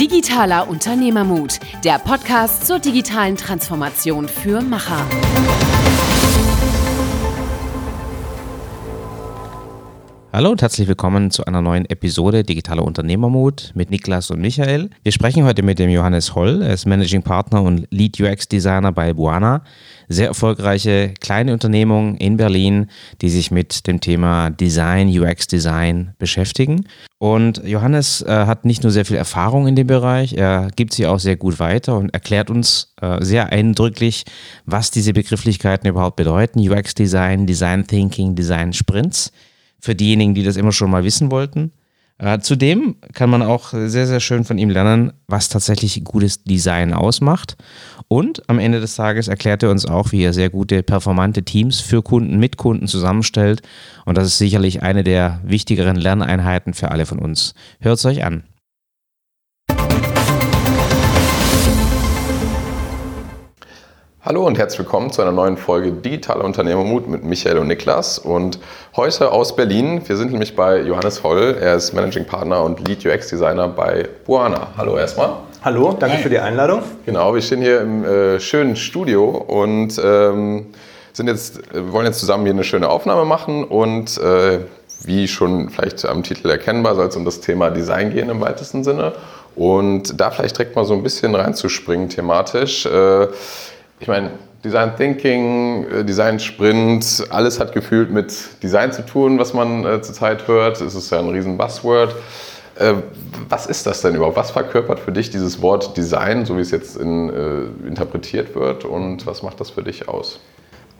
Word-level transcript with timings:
Digitaler 0.00 0.68
Unternehmermut, 0.68 1.60
der 1.84 1.98
Podcast 1.98 2.66
zur 2.66 2.78
digitalen 2.78 3.36
Transformation 3.36 4.26
für 4.26 4.60
Macher. 4.62 5.06
Hallo 10.34 10.50
und 10.50 10.62
herzlich 10.62 10.88
willkommen 10.88 11.30
zu 11.30 11.44
einer 11.44 11.60
neuen 11.60 11.84
Episode 11.90 12.42
Digitaler 12.42 12.86
Unternehmermut 12.86 13.72
mit 13.74 13.90
Niklas 13.90 14.30
und 14.30 14.40
Michael. 14.40 14.88
Wir 15.02 15.12
sprechen 15.12 15.44
heute 15.44 15.62
mit 15.62 15.78
dem 15.78 15.90
Johannes 15.90 16.34
Holl, 16.34 16.62
er 16.62 16.72
ist 16.72 16.86
Managing 16.86 17.22
Partner 17.22 17.62
und 17.62 17.86
Lead 17.90 18.18
UX 18.18 18.48
Designer 18.48 18.92
bei 18.92 19.12
Buana. 19.12 19.62
Sehr 20.08 20.28
erfolgreiche 20.28 21.12
kleine 21.20 21.52
Unternehmung 21.52 22.16
in 22.16 22.38
Berlin, 22.38 22.86
die 23.20 23.28
sich 23.28 23.50
mit 23.50 23.86
dem 23.86 24.00
Thema 24.00 24.48
Design, 24.48 25.08
UX 25.08 25.48
Design 25.48 26.14
beschäftigen. 26.18 26.86
Und 27.18 27.62
Johannes 27.66 28.22
äh, 28.22 28.46
hat 28.46 28.64
nicht 28.64 28.84
nur 28.84 28.90
sehr 28.90 29.04
viel 29.04 29.18
Erfahrung 29.18 29.66
in 29.66 29.76
dem 29.76 29.86
Bereich, 29.86 30.32
er 30.32 30.68
gibt 30.74 30.94
sie 30.94 31.06
auch 31.06 31.18
sehr 31.18 31.36
gut 31.36 31.58
weiter 31.60 31.98
und 31.98 32.08
erklärt 32.14 32.48
uns 32.48 32.94
äh, 33.02 33.22
sehr 33.22 33.52
eindrücklich, 33.52 34.24
was 34.64 34.90
diese 34.90 35.12
Begrifflichkeiten 35.12 35.90
überhaupt 35.90 36.16
bedeuten. 36.16 36.58
UX 36.58 36.94
Design, 36.94 37.46
Design 37.46 37.86
Thinking, 37.86 38.34
Design 38.34 38.72
Sprints 38.72 39.30
für 39.82 39.94
diejenigen, 39.94 40.34
die 40.34 40.44
das 40.44 40.56
immer 40.56 40.72
schon 40.72 40.90
mal 40.90 41.04
wissen 41.04 41.30
wollten. 41.30 41.72
Äh, 42.18 42.38
zudem 42.38 42.96
kann 43.12 43.30
man 43.30 43.42
auch 43.42 43.70
sehr, 43.72 44.06
sehr 44.06 44.20
schön 44.20 44.44
von 44.44 44.56
ihm 44.56 44.70
lernen, 44.70 45.12
was 45.26 45.48
tatsächlich 45.48 46.04
gutes 46.04 46.44
Design 46.44 46.94
ausmacht. 46.94 47.56
Und 48.06 48.48
am 48.48 48.60
Ende 48.60 48.80
des 48.80 48.94
Tages 48.94 49.26
erklärt 49.26 49.64
er 49.64 49.70
uns 49.70 49.84
auch, 49.84 50.12
wie 50.12 50.22
er 50.22 50.32
sehr 50.32 50.50
gute, 50.50 50.84
performante 50.84 51.42
Teams 51.42 51.80
für 51.80 52.00
Kunden, 52.00 52.38
mit 52.38 52.58
Kunden 52.58 52.86
zusammenstellt. 52.86 53.62
Und 54.06 54.16
das 54.16 54.28
ist 54.28 54.38
sicherlich 54.38 54.84
eine 54.84 55.02
der 55.02 55.40
wichtigeren 55.42 55.96
Lerneinheiten 55.96 56.74
für 56.74 56.92
alle 56.92 57.04
von 57.04 57.18
uns. 57.18 57.54
Hört 57.80 57.98
es 57.98 58.06
euch 58.06 58.24
an. 58.24 58.44
Hallo 64.24 64.46
und 64.46 64.56
herzlich 64.56 64.78
willkommen 64.78 65.10
zu 65.10 65.20
einer 65.20 65.32
neuen 65.32 65.56
Folge 65.56 65.90
Digitaler 65.90 66.44
Unternehmermut 66.44 67.08
mit 67.08 67.24
Michael 67.24 67.58
und 67.58 67.66
Niklas. 67.66 68.20
Und 68.20 68.60
heute 68.94 69.32
aus 69.32 69.56
Berlin. 69.56 70.00
Wir 70.06 70.16
sind 70.16 70.30
nämlich 70.30 70.54
bei 70.54 70.80
Johannes 70.80 71.24
Holl. 71.24 71.56
Er 71.60 71.74
ist 71.74 71.92
Managing 71.92 72.24
Partner 72.24 72.62
und 72.62 72.86
Lead 72.86 73.04
UX 73.04 73.26
Designer 73.26 73.66
bei 73.66 74.08
Buana. 74.24 74.68
Hallo 74.76 74.96
erstmal. 74.96 75.30
Hallo, 75.64 75.96
danke 75.98 76.18
Hi. 76.18 76.22
für 76.22 76.30
die 76.30 76.38
Einladung. 76.38 76.84
Genau, 77.04 77.34
wir 77.34 77.42
stehen 77.42 77.62
hier 77.62 77.80
im 77.80 78.04
äh, 78.04 78.38
schönen 78.38 78.76
Studio 78.76 79.28
und 79.28 80.00
ähm, 80.00 80.66
sind 81.12 81.26
jetzt, 81.26 81.58
äh, 81.74 81.92
wollen 81.92 82.06
jetzt 82.06 82.20
zusammen 82.20 82.44
hier 82.44 82.52
eine 82.52 82.62
schöne 82.62 82.90
Aufnahme 82.90 83.24
machen. 83.24 83.64
Und 83.64 84.18
äh, 84.18 84.60
wie 85.02 85.26
schon 85.26 85.68
vielleicht 85.70 86.04
am 86.06 86.22
Titel 86.22 86.48
erkennbar, 86.48 86.94
soll 86.94 87.08
es 87.08 87.16
um 87.16 87.24
das 87.24 87.40
Thema 87.40 87.70
Design 87.70 88.12
gehen 88.12 88.30
im 88.30 88.40
weitesten 88.40 88.84
Sinne. 88.84 89.14
Und 89.56 90.20
da 90.20 90.30
vielleicht 90.30 90.56
direkt 90.56 90.76
mal 90.76 90.84
so 90.84 90.94
ein 90.94 91.02
bisschen 91.02 91.34
reinzuspringen 91.34 92.08
thematisch. 92.08 92.86
Ich 94.02 94.08
meine, 94.08 94.30
Design 94.64 94.96
Thinking, 94.96 95.86
äh, 95.88 96.04
Design 96.04 96.40
Sprint, 96.40 97.24
alles 97.30 97.60
hat 97.60 97.72
gefühlt 97.72 98.10
mit 98.10 98.34
Design 98.60 98.90
zu 98.90 99.06
tun, 99.06 99.38
was 99.38 99.54
man 99.54 99.86
äh, 99.86 100.02
zurzeit 100.02 100.48
hört. 100.48 100.80
Es 100.80 100.96
ist 100.96 101.10
ja 101.12 101.20
ein 101.20 101.28
riesen 101.28 101.56
Buzzword. 101.56 102.12
Äh, 102.80 102.94
was 103.48 103.66
ist 103.66 103.86
das 103.86 104.02
denn 104.02 104.16
überhaupt? 104.16 104.36
Was 104.36 104.50
verkörpert 104.50 104.98
für 104.98 105.12
dich 105.12 105.30
dieses 105.30 105.62
Wort 105.62 105.96
Design, 105.96 106.44
so 106.44 106.56
wie 106.56 106.62
es 106.62 106.72
jetzt 106.72 106.96
in, 106.96 107.30
äh, 107.30 107.86
interpretiert 107.86 108.56
wird 108.56 108.84
und 108.84 109.24
was 109.24 109.44
macht 109.44 109.60
das 109.60 109.70
für 109.70 109.84
dich 109.84 110.08
aus? 110.08 110.40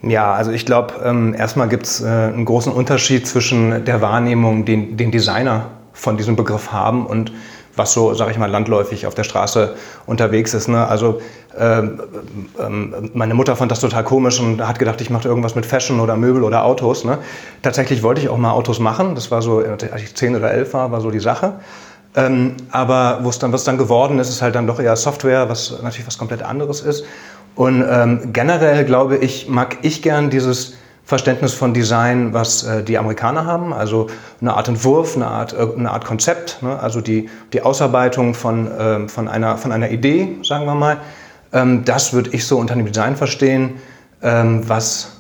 Ja, 0.02 0.32
also 0.34 0.52
ich 0.52 0.64
glaube, 0.64 0.94
ähm, 1.04 1.34
erstmal 1.34 1.68
gibt 1.68 1.86
es 1.86 2.02
äh, 2.02 2.06
einen 2.06 2.44
großen 2.44 2.72
Unterschied 2.72 3.26
zwischen 3.26 3.84
der 3.84 4.00
Wahrnehmung, 4.00 4.64
den, 4.64 4.96
den 4.96 5.10
Designer 5.10 5.70
von 5.92 6.16
diesem 6.16 6.36
Begriff 6.36 6.70
haben 6.70 7.04
und 7.04 7.32
was 7.76 7.92
so, 7.92 8.14
sage 8.14 8.30
ich 8.30 8.38
mal, 8.38 8.50
landläufig 8.50 9.06
auf 9.06 9.14
der 9.14 9.24
Straße 9.24 9.74
unterwegs 10.06 10.54
ist. 10.54 10.68
Ne? 10.68 10.86
Also 10.86 11.20
ähm, 11.58 12.00
ähm, 12.60 13.10
meine 13.14 13.34
Mutter 13.34 13.56
fand 13.56 13.70
das 13.70 13.80
total 13.80 14.04
komisch 14.04 14.40
und 14.40 14.66
hat 14.66 14.78
gedacht, 14.78 15.00
ich 15.00 15.10
mache 15.10 15.28
irgendwas 15.28 15.54
mit 15.54 15.66
Fashion 15.66 16.00
oder 16.00 16.16
Möbel 16.16 16.42
oder 16.44 16.64
Autos. 16.64 17.04
Ne? 17.04 17.18
Tatsächlich 17.62 18.02
wollte 18.02 18.20
ich 18.20 18.28
auch 18.28 18.38
mal 18.38 18.52
Autos 18.52 18.78
machen. 18.78 19.14
Das 19.14 19.30
war 19.30 19.42
so, 19.42 19.58
als 19.58 20.02
ich 20.02 20.14
zehn 20.14 20.36
oder 20.36 20.50
elf 20.50 20.74
war, 20.74 20.92
war 20.92 21.00
so 21.00 21.10
die 21.10 21.20
Sache. 21.20 21.54
Ähm, 22.14 22.56
aber 22.70 23.20
wo 23.22 23.30
es 23.30 23.38
dann, 23.38 23.52
was 23.52 23.64
dann 23.64 23.78
geworden 23.78 24.18
ist, 24.18 24.28
ist 24.28 24.42
halt 24.42 24.54
dann 24.54 24.66
doch 24.66 24.78
eher 24.80 24.96
Software, 24.96 25.48
was 25.48 25.82
natürlich 25.82 26.06
was 26.06 26.18
komplett 26.18 26.42
anderes 26.42 26.82
ist. 26.82 27.04
Und 27.54 27.84
ähm, 27.88 28.32
generell 28.32 28.84
glaube 28.84 29.16
ich, 29.16 29.48
mag 29.48 29.78
ich 29.82 30.02
gern 30.02 30.30
dieses 30.30 30.74
Verständnis 31.04 31.52
von 31.52 31.74
Design, 31.74 32.32
was 32.32 32.62
äh, 32.62 32.82
die 32.82 32.96
Amerikaner 32.96 33.44
haben, 33.44 33.72
also 33.72 34.06
eine 34.40 34.54
Art 34.54 34.68
Entwurf, 34.68 35.16
eine 35.16 35.26
Art, 35.26 35.52
äh, 35.52 35.66
eine 35.76 35.90
Art 35.90 36.04
Konzept, 36.04 36.62
ne? 36.62 36.78
also 36.78 37.00
die, 37.00 37.28
die 37.52 37.62
Ausarbeitung 37.62 38.34
von, 38.34 38.70
äh, 38.70 39.08
von, 39.08 39.28
einer, 39.28 39.58
von 39.58 39.72
einer 39.72 39.90
Idee, 39.90 40.36
sagen 40.42 40.64
wir 40.64 40.74
mal. 40.74 40.98
Ähm, 41.52 41.84
das 41.84 42.12
würde 42.12 42.30
ich 42.30 42.46
so 42.46 42.58
unter 42.58 42.74
dem 42.74 42.86
Design 42.86 43.16
verstehen. 43.16 43.74
Ähm, 44.22 44.68
was 44.68 45.18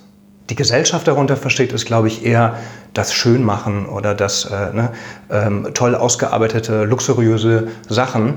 die 0.50 0.54
Gesellschaft 0.54 1.08
darunter 1.08 1.36
versteht, 1.36 1.72
ist, 1.72 1.86
glaube 1.86 2.08
ich, 2.08 2.24
eher 2.24 2.56
das 2.94 3.12
Schönmachen 3.12 3.86
oder 3.86 4.14
das 4.14 4.44
äh, 4.44 4.72
ne, 4.72 4.92
ähm, 5.30 5.68
toll 5.74 5.94
ausgearbeitete, 5.94 6.84
luxuriöse 6.84 7.68
Sachen. 7.88 8.34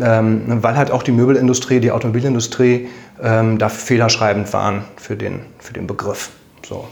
Ähm, 0.00 0.62
weil 0.62 0.76
halt 0.76 0.90
auch 0.90 1.02
die 1.02 1.12
Möbelindustrie, 1.12 1.78
die 1.78 1.90
Automobilindustrie 1.90 2.88
ähm, 3.22 3.58
da 3.58 3.68
fehlerschreibend 3.68 4.50
waren 4.54 4.84
für 4.96 5.16
den, 5.16 5.40
für 5.58 5.74
den 5.74 5.86
Begriff. 5.86 6.30
So, 6.72 6.86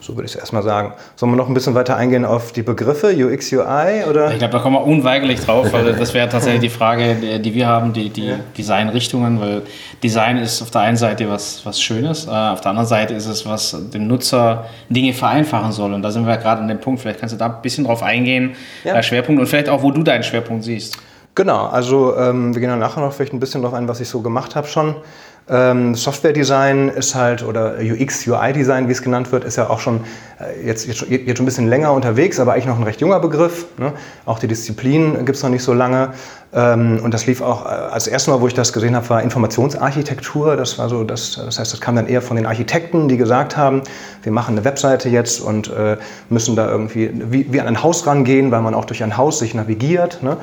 so 0.00 0.16
würde 0.16 0.26
ich 0.26 0.34
es 0.34 0.40
erstmal 0.40 0.62
sagen. 0.62 0.92
Sollen 1.14 1.30
wir 1.30 1.36
noch 1.36 1.46
ein 1.46 1.54
bisschen 1.54 1.74
weiter 1.74 1.96
eingehen 1.96 2.24
auf 2.24 2.50
die 2.50 2.62
Begriffe 2.62 3.14
UX, 3.14 3.52
UI? 3.52 4.04
Oder? 4.08 4.32
Ich 4.32 4.38
glaube, 4.38 4.52
da 4.52 4.58
kommen 4.58 4.74
wir 4.74 4.84
unweigerlich 4.84 5.40
drauf, 5.40 5.72
weil 5.72 5.92
das 5.98 6.14
wäre 6.14 6.28
tatsächlich 6.28 6.62
die 6.62 6.68
Frage, 6.68 7.38
die 7.38 7.54
wir 7.54 7.68
haben, 7.68 7.92
die, 7.92 8.10
die 8.10 8.26
ja. 8.26 8.36
Designrichtungen, 8.56 9.40
weil 9.40 9.62
Design 10.02 10.38
ist 10.38 10.62
auf 10.62 10.70
der 10.70 10.80
einen 10.80 10.96
Seite 10.96 11.28
was, 11.28 11.64
was 11.64 11.80
Schönes, 11.80 12.26
äh, 12.26 12.30
auf 12.30 12.60
der 12.60 12.70
anderen 12.70 12.88
Seite 12.88 13.14
ist 13.14 13.26
es, 13.26 13.46
was 13.46 13.76
dem 13.92 14.08
Nutzer 14.08 14.64
Dinge 14.88 15.12
vereinfachen 15.12 15.70
soll. 15.70 15.92
Und 15.92 16.02
da 16.02 16.10
sind 16.10 16.26
wir 16.26 16.36
gerade 16.38 16.60
an 16.60 16.68
dem 16.68 16.80
Punkt, 16.80 17.00
vielleicht 17.00 17.20
kannst 17.20 17.34
du 17.34 17.38
da 17.38 17.46
ein 17.46 17.62
bisschen 17.62 17.84
drauf 17.84 18.02
eingehen, 18.02 18.56
ja. 18.82 18.96
äh, 18.96 19.02
Schwerpunkt 19.02 19.40
und 19.40 19.46
vielleicht 19.46 19.68
auch, 19.68 19.82
wo 19.82 19.92
du 19.92 20.02
deinen 20.02 20.24
Schwerpunkt 20.24 20.64
siehst. 20.64 20.98
Genau, 21.38 21.66
also 21.66 22.16
ähm, 22.16 22.52
wir 22.52 22.60
gehen 22.60 22.70
dann 22.70 22.80
nachher 22.80 23.00
noch 23.00 23.12
vielleicht 23.12 23.32
ein 23.32 23.38
bisschen 23.38 23.62
darauf 23.62 23.78
ein, 23.78 23.86
was 23.86 24.00
ich 24.00 24.08
so 24.08 24.22
gemacht 24.22 24.56
habe 24.56 24.66
schon. 24.66 24.96
Ähm, 25.50 25.94
Software-Design 25.94 26.88
ist 26.90 27.14
halt, 27.14 27.42
oder 27.42 27.76
UX, 27.80 28.26
UI-Design, 28.26 28.88
wie 28.88 28.92
es 28.92 29.02
genannt 29.02 29.32
wird, 29.32 29.44
ist 29.44 29.56
ja 29.56 29.70
auch 29.70 29.80
schon 29.80 30.00
äh, 30.40 30.66
jetzt, 30.66 30.86
jetzt, 30.86 30.98
schon 30.98 31.08
ein 31.10 31.44
bisschen 31.44 31.68
länger 31.68 31.92
unterwegs, 31.92 32.38
aber 32.38 32.52
eigentlich 32.52 32.66
noch 32.66 32.76
ein 32.76 32.82
recht 32.82 33.00
junger 33.00 33.18
Begriff. 33.18 33.66
Ne? 33.78 33.92
Auch 34.26 34.38
die 34.38 34.46
Disziplin 34.46 35.24
gibt 35.24 35.36
es 35.36 35.42
noch 35.42 35.50
nicht 35.50 35.62
so 35.62 35.72
lange. 35.72 36.10
Ähm, 36.52 37.00
und 37.02 37.14
das 37.14 37.26
lief 37.26 37.40
auch, 37.40 37.64
äh, 37.64 37.68
als 37.68 38.06
erstes 38.06 38.32
Mal, 38.32 38.40
wo 38.40 38.46
ich 38.46 38.54
das 38.54 38.72
gesehen 38.72 38.94
habe, 38.94 39.08
war 39.08 39.22
Informationsarchitektur. 39.22 40.56
Das 40.56 40.78
war 40.78 40.88
so, 40.90 41.04
das, 41.04 41.40
das 41.42 41.58
heißt, 41.58 41.72
das 41.72 41.80
kam 41.80 41.96
dann 41.96 42.06
eher 42.06 42.20
von 42.20 42.36
den 42.36 42.46
Architekten, 42.46 43.08
die 43.08 43.16
gesagt 43.16 43.56
haben, 43.56 43.82
wir 44.22 44.32
machen 44.32 44.54
eine 44.54 44.64
Webseite 44.64 45.08
jetzt 45.08 45.40
und 45.40 45.68
äh, 45.68 45.96
müssen 46.28 46.56
da 46.56 46.68
irgendwie 46.70 47.10
wie, 47.14 47.52
wie 47.52 47.60
an 47.60 47.66
ein 47.66 47.82
Haus 47.82 48.06
rangehen, 48.06 48.50
weil 48.50 48.60
man 48.60 48.74
auch 48.74 48.84
durch 48.84 49.02
ein 49.02 49.16
Haus 49.16 49.38
sich 49.38 49.54
navigiert. 49.54 50.22
Ne? 50.22 50.36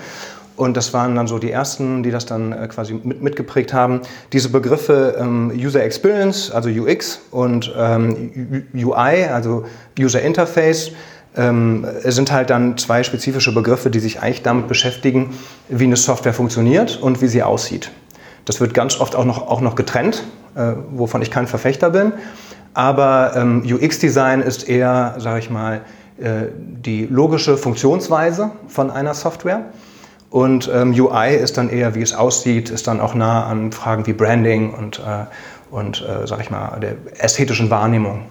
Und 0.56 0.78
das 0.78 0.94
waren 0.94 1.16
dann 1.16 1.28
so 1.28 1.38
die 1.38 1.52
ersten, 1.52 2.02
die 2.04 2.12
das 2.12 2.26
dann 2.26 2.52
äh, 2.52 2.68
quasi 2.68 3.00
mit, 3.04 3.22
mitgeprägt 3.22 3.74
haben. 3.74 4.02
Diese 4.32 4.50
Begriffe 4.50 5.16
ähm, 5.20 5.52
User 5.54 5.84
Experience, 5.84 6.50
also 6.52 6.70
UX, 6.70 7.20
und 7.32 7.74
ähm, 7.78 8.64
UI, 8.74 9.26
also 9.26 9.66
User 10.00 10.22
Interface, 10.22 10.92
ähm, 11.36 11.86
sind 12.04 12.32
halt 12.32 12.50
dann 12.50 12.78
zwei 12.78 13.04
spezifische 13.04 13.54
Begriffe, 13.54 13.90
die 13.90 14.00
sich 14.00 14.22
eigentlich 14.22 14.44
damit 14.44 14.68
beschäftigen, 14.68 15.34
wie 15.68 15.84
eine 15.84 15.98
Software 15.98 16.34
funktioniert 16.34 16.98
und 17.02 17.22
wie 17.22 17.28
sie 17.28 17.44
aussieht. 17.44 17.92
Das 18.46 18.62
wird 18.62 18.74
ganz 18.74 19.00
oft 19.00 19.16
auch 19.16 19.26
noch, 19.26 19.48
auch 19.48 19.60
noch 19.60 19.76
getrennt, 19.76 20.24
äh, 20.56 20.74
wovon 20.92 21.22
ich 21.22 21.32
kein 21.32 21.48
Verfechter 21.48 21.90
bin. 21.90 22.14
Aber 22.74 23.34
ähm, 23.36 23.64
UX-Design 23.66 24.42
ist 24.42 24.70
eher, 24.70 25.16
sage 25.18 25.40
ich 25.40 25.50
mal, 25.50 25.82
äh, 26.18 26.48
die 26.58 27.06
logische 27.06 27.58
Funktionsweise 27.58 28.52
von 28.68 28.92
einer 28.92 29.14
Software. 29.14 29.66
Und 30.30 30.70
ähm, 30.74 30.94
UI 30.94 31.36
ist 31.36 31.58
dann 31.58 31.70
eher, 31.70 31.96
wie 31.96 32.02
es 32.02 32.14
aussieht, 32.14 32.70
ist 32.70 32.88
dann 32.88 33.00
auch 33.00 33.14
nah 33.14 33.46
an 33.46 33.72
Fragen 33.72 34.06
wie 34.08 34.14
Branding 34.14 34.74
und, 34.74 35.00
äh, 35.00 35.26
und 35.72 36.02
äh, 36.02 36.28
sag 36.28 36.42
ich 36.42 36.50
mal, 36.50 36.80
der 36.80 36.96
ästhetischen 37.20 37.70
Wahrnehmung. 37.70 38.24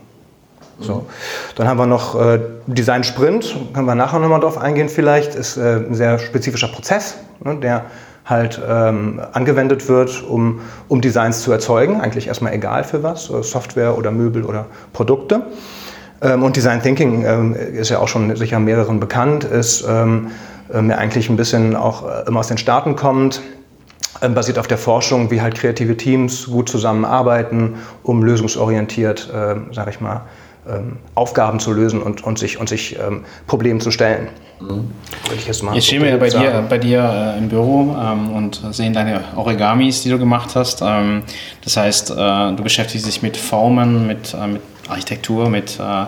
So. 0.81 1.07
Dann 1.55 1.69
haben 1.69 1.79
wir 1.79 1.87
noch 1.87 2.21
äh, 2.21 2.41
Design 2.67 3.05
Sprint, 3.05 3.57
können 3.73 3.87
wir 3.87 3.95
nachher 3.95 4.19
nochmal 4.19 4.41
drauf 4.41 4.59
eingehen 4.59 4.89
vielleicht, 4.89 5.35
ist 5.35 5.57
äh, 5.57 5.77
ein 5.77 5.95
sehr 5.95 6.19
spezifischer 6.19 6.69
Prozess, 6.69 7.17
ne, 7.45 7.57
der 7.57 7.85
halt 8.25 8.61
ähm, 8.67 9.21
angewendet 9.33 9.89
wird, 9.89 10.25
um, 10.25 10.61
um 10.89 11.01
Designs 11.01 11.43
zu 11.43 11.53
erzeugen, 11.53 12.01
eigentlich 12.01 12.27
erstmal 12.27 12.55
egal 12.55 12.83
für 12.83 13.03
was, 13.03 13.27
Software 13.27 13.97
oder 13.99 14.11
Möbel 14.11 14.45
oder 14.45 14.67
Produkte. 14.93 15.43
Ähm, 16.23 16.43
und 16.43 16.57
Design 16.57 16.83
Thinking 16.83 17.25
ähm, 17.25 17.55
ist 17.55 17.91
ja 17.91 17.99
auch 17.99 18.09
schon 18.09 18.35
sicher 18.35 18.59
mehreren 18.59 18.99
bekannt, 18.99 19.45
ist 19.45 19.85
ähm, 19.89 20.31
ja 20.83 20.97
eigentlich 20.97 21.29
ein 21.29 21.37
bisschen 21.37 21.77
auch 21.77 22.09
äh, 22.09 22.27
immer 22.27 22.41
aus 22.41 22.49
den 22.49 22.59
Staaten 22.59 22.97
kommt, 22.97 23.41
ähm, 24.23 24.35
basiert 24.35 24.59
auf 24.59 24.67
der 24.67 24.79
Forschung, 24.79 25.31
wie 25.31 25.41
halt 25.41 25.55
kreative 25.55 25.97
Teams 25.97 26.47
gut 26.47 26.69
zusammenarbeiten, 26.69 27.75
um 28.03 28.23
lösungsorientiert, 28.23 29.31
äh, 29.33 29.75
sage 29.75 29.91
ich 29.91 30.01
mal, 30.01 30.23
ähm, 30.69 30.97
Aufgaben 31.15 31.61
zu 31.61 31.73
lösen 31.73 32.01
und, 32.01 32.25
und 32.25 32.39
sich, 32.39 32.59
und 32.59 32.69
sich 32.69 32.99
ähm, 32.99 33.25
Problemen 33.47 33.81
zu 33.81 33.91
stellen. 33.91 34.29
Mhm. 34.61 34.91
Ich 35.35 35.47
jetzt, 35.47 35.63
jetzt 35.63 35.87
stehen 35.87 36.03
wir 36.03 36.11
ja 36.11 36.17
bei 36.17 36.29
dir, 36.29 36.65
bei 36.69 36.79
dir 36.79 37.35
äh, 37.37 37.39
im 37.39 37.49
Büro 37.49 37.95
ähm, 38.01 38.31
und 38.33 38.63
sehen 38.71 38.95
deine 38.95 39.25
Origamis, 39.37 40.03
die 40.03 40.11
du 40.11 40.19
gemacht 40.19 40.55
hast. 40.55 40.81
Ähm, 40.83 41.23
das 41.63 41.77
heißt, 41.77 42.11
äh, 42.13 42.15
du 42.15 42.63
beschäftigst 42.63 43.07
dich 43.07 43.21
mit 43.21 43.37
Formen, 43.37 44.07
mit, 44.07 44.33
äh, 44.33 44.47
mit 44.47 44.63
Architektur, 44.89 45.51
mit 45.51 45.79
äh, 45.79 46.05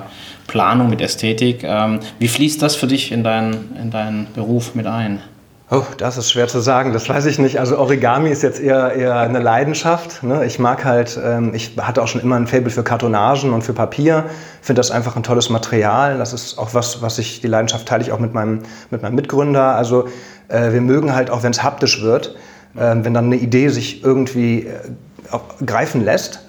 Planung, 0.46 0.88
mit 0.88 1.00
Ästhetik. 1.00 1.62
Ähm, 1.62 2.00
wie 2.18 2.28
fließt 2.28 2.60
das 2.62 2.76
für 2.76 2.86
dich 2.86 3.12
in, 3.12 3.22
dein, 3.24 3.76
in 3.80 3.90
deinen 3.90 4.26
Beruf 4.34 4.74
mit 4.74 4.86
ein? 4.86 5.20
Oh, 5.68 5.82
das 5.98 6.16
ist 6.16 6.30
schwer 6.30 6.46
zu 6.46 6.60
sagen, 6.60 6.92
das 6.92 7.08
weiß 7.08 7.26
ich 7.26 7.40
nicht. 7.40 7.58
Also 7.58 7.76
Origami 7.76 8.30
ist 8.30 8.44
jetzt 8.44 8.60
eher, 8.60 8.92
eher 8.92 9.18
eine 9.18 9.40
Leidenschaft. 9.40 10.22
Ne? 10.22 10.44
Ich 10.46 10.60
mag 10.60 10.84
halt, 10.84 11.18
ähm, 11.22 11.54
ich 11.54 11.72
hatte 11.76 12.04
auch 12.04 12.06
schon 12.06 12.20
immer 12.20 12.36
ein 12.36 12.46
Faible 12.46 12.70
für 12.70 12.84
Kartonagen 12.84 13.52
und 13.52 13.62
für 13.62 13.72
Papier. 13.72 14.26
Finde 14.62 14.78
das 14.78 14.92
einfach 14.92 15.16
ein 15.16 15.24
tolles 15.24 15.50
Material. 15.50 16.18
Das 16.18 16.32
ist 16.32 16.56
auch 16.56 16.72
was, 16.72 17.02
was 17.02 17.18
ich, 17.18 17.40
die 17.40 17.48
Leidenschaft 17.48 17.88
teile 17.88 18.04
ich 18.04 18.12
auch 18.12 18.20
mit 18.20 18.32
meinem, 18.32 18.60
mit 18.90 19.02
meinem 19.02 19.16
Mitgründer. 19.16 19.74
Also 19.74 20.06
äh, 20.46 20.72
wir 20.72 20.80
mögen 20.80 21.16
halt 21.16 21.30
auch, 21.30 21.42
wenn 21.42 21.50
es 21.50 21.64
haptisch 21.64 22.00
wird, 22.00 22.36
äh, 22.76 22.94
wenn 23.02 23.12
dann 23.12 23.26
eine 23.26 23.36
Idee 23.36 23.68
sich 23.68 24.04
irgendwie 24.04 24.68
äh, 24.68 25.64
greifen 25.64 26.04
lässt 26.04 26.45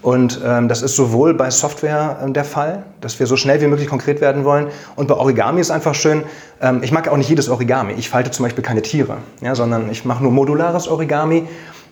und 0.00 0.40
ähm, 0.44 0.68
das 0.68 0.82
ist 0.82 0.94
sowohl 0.94 1.34
bei 1.34 1.50
Software 1.50 2.18
äh, 2.24 2.30
der 2.30 2.44
Fall, 2.44 2.84
dass 3.00 3.18
wir 3.18 3.26
so 3.26 3.36
schnell 3.36 3.60
wie 3.60 3.66
möglich 3.66 3.88
konkret 3.88 4.20
werden 4.20 4.44
wollen. 4.44 4.68
Und 4.94 5.08
bei 5.08 5.14
Origami 5.14 5.60
ist 5.60 5.70
einfach 5.70 5.94
schön, 5.94 6.22
ähm, 6.60 6.82
ich 6.82 6.92
mag 6.92 7.08
auch 7.08 7.16
nicht 7.16 7.28
jedes 7.28 7.48
Origami. 7.48 7.94
Ich 7.94 8.08
falte 8.08 8.30
zum 8.30 8.44
Beispiel 8.44 8.62
keine 8.62 8.82
Tiere, 8.82 9.18
ja, 9.40 9.54
sondern 9.54 9.90
ich 9.90 10.04
mache 10.04 10.22
nur 10.22 10.30
modulares 10.30 10.86
Origami. 10.86 11.48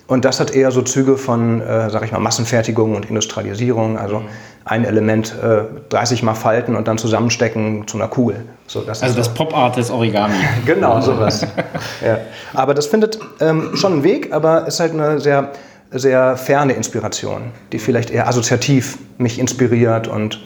Und 0.07 0.25
das 0.25 0.39
hat 0.39 0.53
eher 0.53 0.71
so 0.71 0.83
Züge 0.83 1.17
von, 1.17 1.61
äh, 1.61 1.91
sag 1.91 2.05
ich 2.05 2.13
mal, 2.13 2.21
Massenfertigung 2.21 2.95
und 2.95 3.07
Industrialisierung. 3.07 3.99
Also 3.99 4.23
ein 4.65 4.85
Element 4.85 5.35
äh, 5.43 5.63
30 5.89 6.23
Mal 6.23 6.35
falten 6.35 6.77
und 6.77 6.87
dann 6.87 6.97
zusammenstecken 6.97 7.89
zu 7.89 7.97
einer 7.97 8.07
Kugel. 8.07 8.45
So, 8.69 8.83
das 8.83 9.03
also 9.03 9.17
das 9.17 9.27
so. 9.27 9.33
Pop-Art 9.35 9.77
des 9.77 9.91
Origami. 9.91 10.35
genau, 10.65 11.01
sowas. 11.01 11.45
ja. 12.05 12.19
Aber 12.55 12.75
das 12.75 12.87
findet 12.87 13.19
ähm, 13.41 13.71
schon 13.75 13.95
einen 13.95 14.05
Weg, 14.05 14.33
aber 14.33 14.69
ist 14.69 14.79
halt 14.79 14.93
eine 14.93 15.19
sehr 15.19 15.51
sehr 15.91 16.37
ferne 16.37 16.73
Inspiration, 16.73 17.53
die 17.73 17.79
vielleicht 17.79 18.11
eher 18.11 18.29
assoziativ 18.29 18.99
mich 19.19 19.39
inspiriert 19.39 20.09
und 20.09 20.41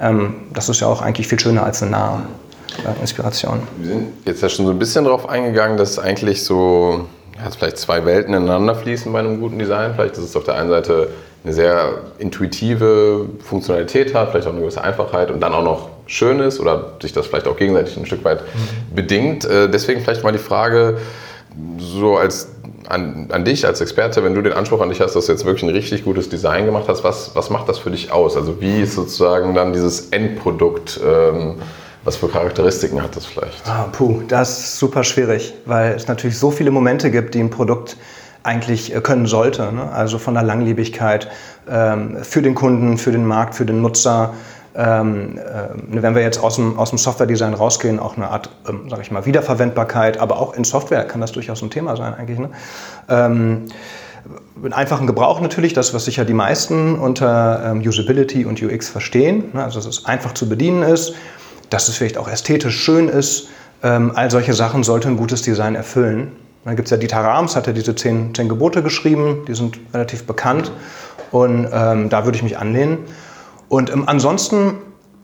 ähm, 0.00 0.34
das 0.52 0.68
ist 0.68 0.80
ja 0.80 0.86
auch 0.86 1.02
eigentlich 1.02 1.28
viel 1.28 1.40
schöner 1.40 1.64
als 1.64 1.82
eine 1.82 1.92
nahe 1.92 2.22
äh, 2.84 3.00
Inspiration. 3.00 3.60
Wir 3.78 3.88
sind 3.88 4.08
jetzt 4.24 4.42
ja 4.42 4.48
schon 4.48 4.66
so 4.66 4.72
ein 4.72 4.78
bisschen 4.78 5.04
darauf 5.04 5.28
eingegangen, 5.28 5.76
dass 5.76 5.98
eigentlich 5.98 6.42
so 6.44 7.06
ja, 7.36 7.50
vielleicht 7.50 7.78
zwei 7.78 8.04
Welten 8.04 8.34
ineinander 8.34 8.74
fließen 8.74 9.12
bei 9.12 9.20
einem 9.20 9.40
guten 9.40 9.58
Design. 9.58 9.94
Vielleicht 9.94 10.16
ist 10.16 10.24
es 10.24 10.36
auf 10.36 10.44
der 10.44 10.54
einen 10.54 10.70
Seite 10.70 11.08
eine 11.44 11.52
sehr 11.52 11.98
intuitive 12.18 13.26
Funktionalität 13.42 14.14
hat, 14.14 14.30
vielleicht 14.30 14.48
auch 14.48 14.52
eine 14.52 14.60
gewisse 14.60 14.82
Einfachheit 14.82 15.30
und 15.30 15.40
dann 15.40 15.52
auch 15.52 15.62
noch 15.62 15.88
schön 16.06 16.40
ist 16.40 16.60
oder 16.60 16.94
sich 17.00 17.12
das 17.12 17.26
vielleicht 17.26 17.46
auch 17.46 17.56
gegenseitig 17.56 17.96
ein 17.96 18.06
Stück 18.06 18.24
weit 18.24 18.42
mhm. 18.42 18.94
bedingt. 18.94 19.44
Äh, 19.44 19.68
deswegen 19.68 20.00
vielleicht 20.00 20.24
mal 20.24 20.32
die 20.32 20.38
Frage, 20.38 20.98
so 21.78 22.16
als 22.16 22.48
an, 22.88 23.28
an, 23.30 23.44
dich 23.44 23.66
als 23.66 23.80
Experte, 23.80 24.24
wenn 24.24 24.34
du 24.34 24.42
den 24.42 24.52
Anspruch 24.52 24.80
an 24.80 24.88
dich 24.88 25.00
hast, 25.00 25.14
dass 25.14 25.26
du 25.26 25.32
jetzt 25.32 25.44
wirklich 25.44 25.64
ein 25.64 25.70
richtig 25.70 26.04
gutes 26.04 26.28
Design 26.28 26.66
gemacht 26.66 26.86
hast, 26.88 27.04
was, 27.04 27.34
was 27.34 27.50
macht 27.50 27.68
das 27.68 27.78
für 27.78 27.90
dich 27.90 28.12
aus? 28.12 28.36
Also 28.36 28.60
wie 28.60 28.82
ist 28.82 28.94
sozusagen 28.94 29.54
dann 29.54 29.72
dieses 29.72 30.08
Endprodukt, 30.10 31.00
ähm, 31.04 31.56
was 32.04 32.16
für 32.16 32.28
Charakteristiken 32.28 33.02
hat 33.02 33.16
das 33.16 33.26
vielleicht? 33.26 33.66
Ah, 33.66 33.88
puh, 33.90 34.22
das 34.28 34.58
ist 34.58 34.78
super 34.78 35.04
schwierig, 35.04 35.54
weil 35.64 35.92
es 35.94 36.06
natürlich 36.06 36.38
so 36.38 36.50
viele 36.50 36.70
Momente 36.70 37.10
gibt, 37.10 37.34
die 37.34 37.40
ein 37.40 37.50
Produkt 37.50 37.96
eigentlich 38.42 38.94
äh, 38.94 39.00
können 39.00 39.26
sollte. 39.26 39.72
Ne? 39.72 39.90
Also 39.90 40.18
von 40.18 40.34
der 40.34 40.44
Langlebigkeit 40.44 41.28
ähm, 41.68 42.18
für 42.22 42.42
den 42.42 42.54
Kunden, 42.54 42.96
für 42.96 43.10
den 43.12 43.26
Markt, 43.26 43.54
für 43.54 43.66
den 43.66 43.82
Nutzer, 43.82 44.34
ähm, 44.76 45.38
äh, 45.38 46.02
wenn 46.02 46.14
wir 46.14 46.22
jetzt 46.22 46.38
aus 46.38 46.56
dem, 46.56 46.78
aus 46.78 46.90
dem 46.90 46.98
Software-Design 46.98 47.54
rausgehen, 47.54 47.98
auch 47.98 48.16
eine 48.16 48.28
Art, 48.28 48.50
ähm, 48.68 48.88
sage 48.90 49.02
ich 49.02 49.10
mal, 49.10 49.24
Wiederverwendbarkeit, 49.24 50.18
aber 50.18 50.38
auch 50.38 50.54
in 50.54 50.64
Software 50.64 51.04
kann 51.04 51.20
das 51.20 51.32
durchaus 51.32 51.62
ein 51.62 51.70
Thema 51.70 51.96
sein 51.96 52.14
eigentlich. 52.14 52.38
Ne? 52.38 52.50
Ähm, 53.08 53.66
mit 54.60 54.72
einfachen 54.72 55.06
Gebrauch 55.06 55.40
natürlich, 55.40 55.72
das, 55.72 55.94
was 55.94 56.04
sicher 56.04 56.24
die 56.24 56.34
meisten 56.34 56.98
unter 56.98 57.62
ähm, 57.64 57.80
Usability 57.80 58.44
und 58.44 58.62
UX 58.62 58.88
verstehen, 58.88 59.44
ne? 59.54 59.64
also 59.64 59.78
dass 59.78 59.86
es 59.86 60.04
einfach 60.04 60.34
zu 60.34 60.48
bedienen 60.48 60.82
ist, 60.82 61.14
dass 61.70 61.88
es 61.88 61.96
vielleicht 61.96 62.18
auch 62.18 62.28
ästhetisch 62.28 62.78
schön 62.78 63.08
ist, 63.08 63.48
ähm, 63.82 64.12
all 64.14 64.30
solche 64.30 64.52
Sachen 64.52 64.82
sollte 64.84 65.08
ein 65.08 65.16
gutes 65.16 65.42
Design 65.42 65.74
erfüllen. 65.74 66.32
Dann 66.64 66.76
gibt 66.76 66.86
es 66.86 66.90
ja 66.90 66.96
Dieter 66.96 67.20
Rams, 67.20 67.54
hat 67.54 67.66
ja 67.66 67.72
diese 67.72 67.94
zehn, 67.94 68.34
zehn 68.34 68.48
Gebote 68.48 68.82
geschrieben, 68.82 69.44
die 69.46 69.54
sind 69.54 69.78
relativ 69.94 70.24
bekannt 70.24 70.72
und 71.30 71.68
ähm, 71.72 72.08
da 72.08 72.24
würde 72.24 72.36
ich 72.36 72.42
mich 72.42 72.58
anlehnen. 72.58 72.98
Und 73.68 73.90
ähm, 73.90 74.04
ansonsten 74.06 74.74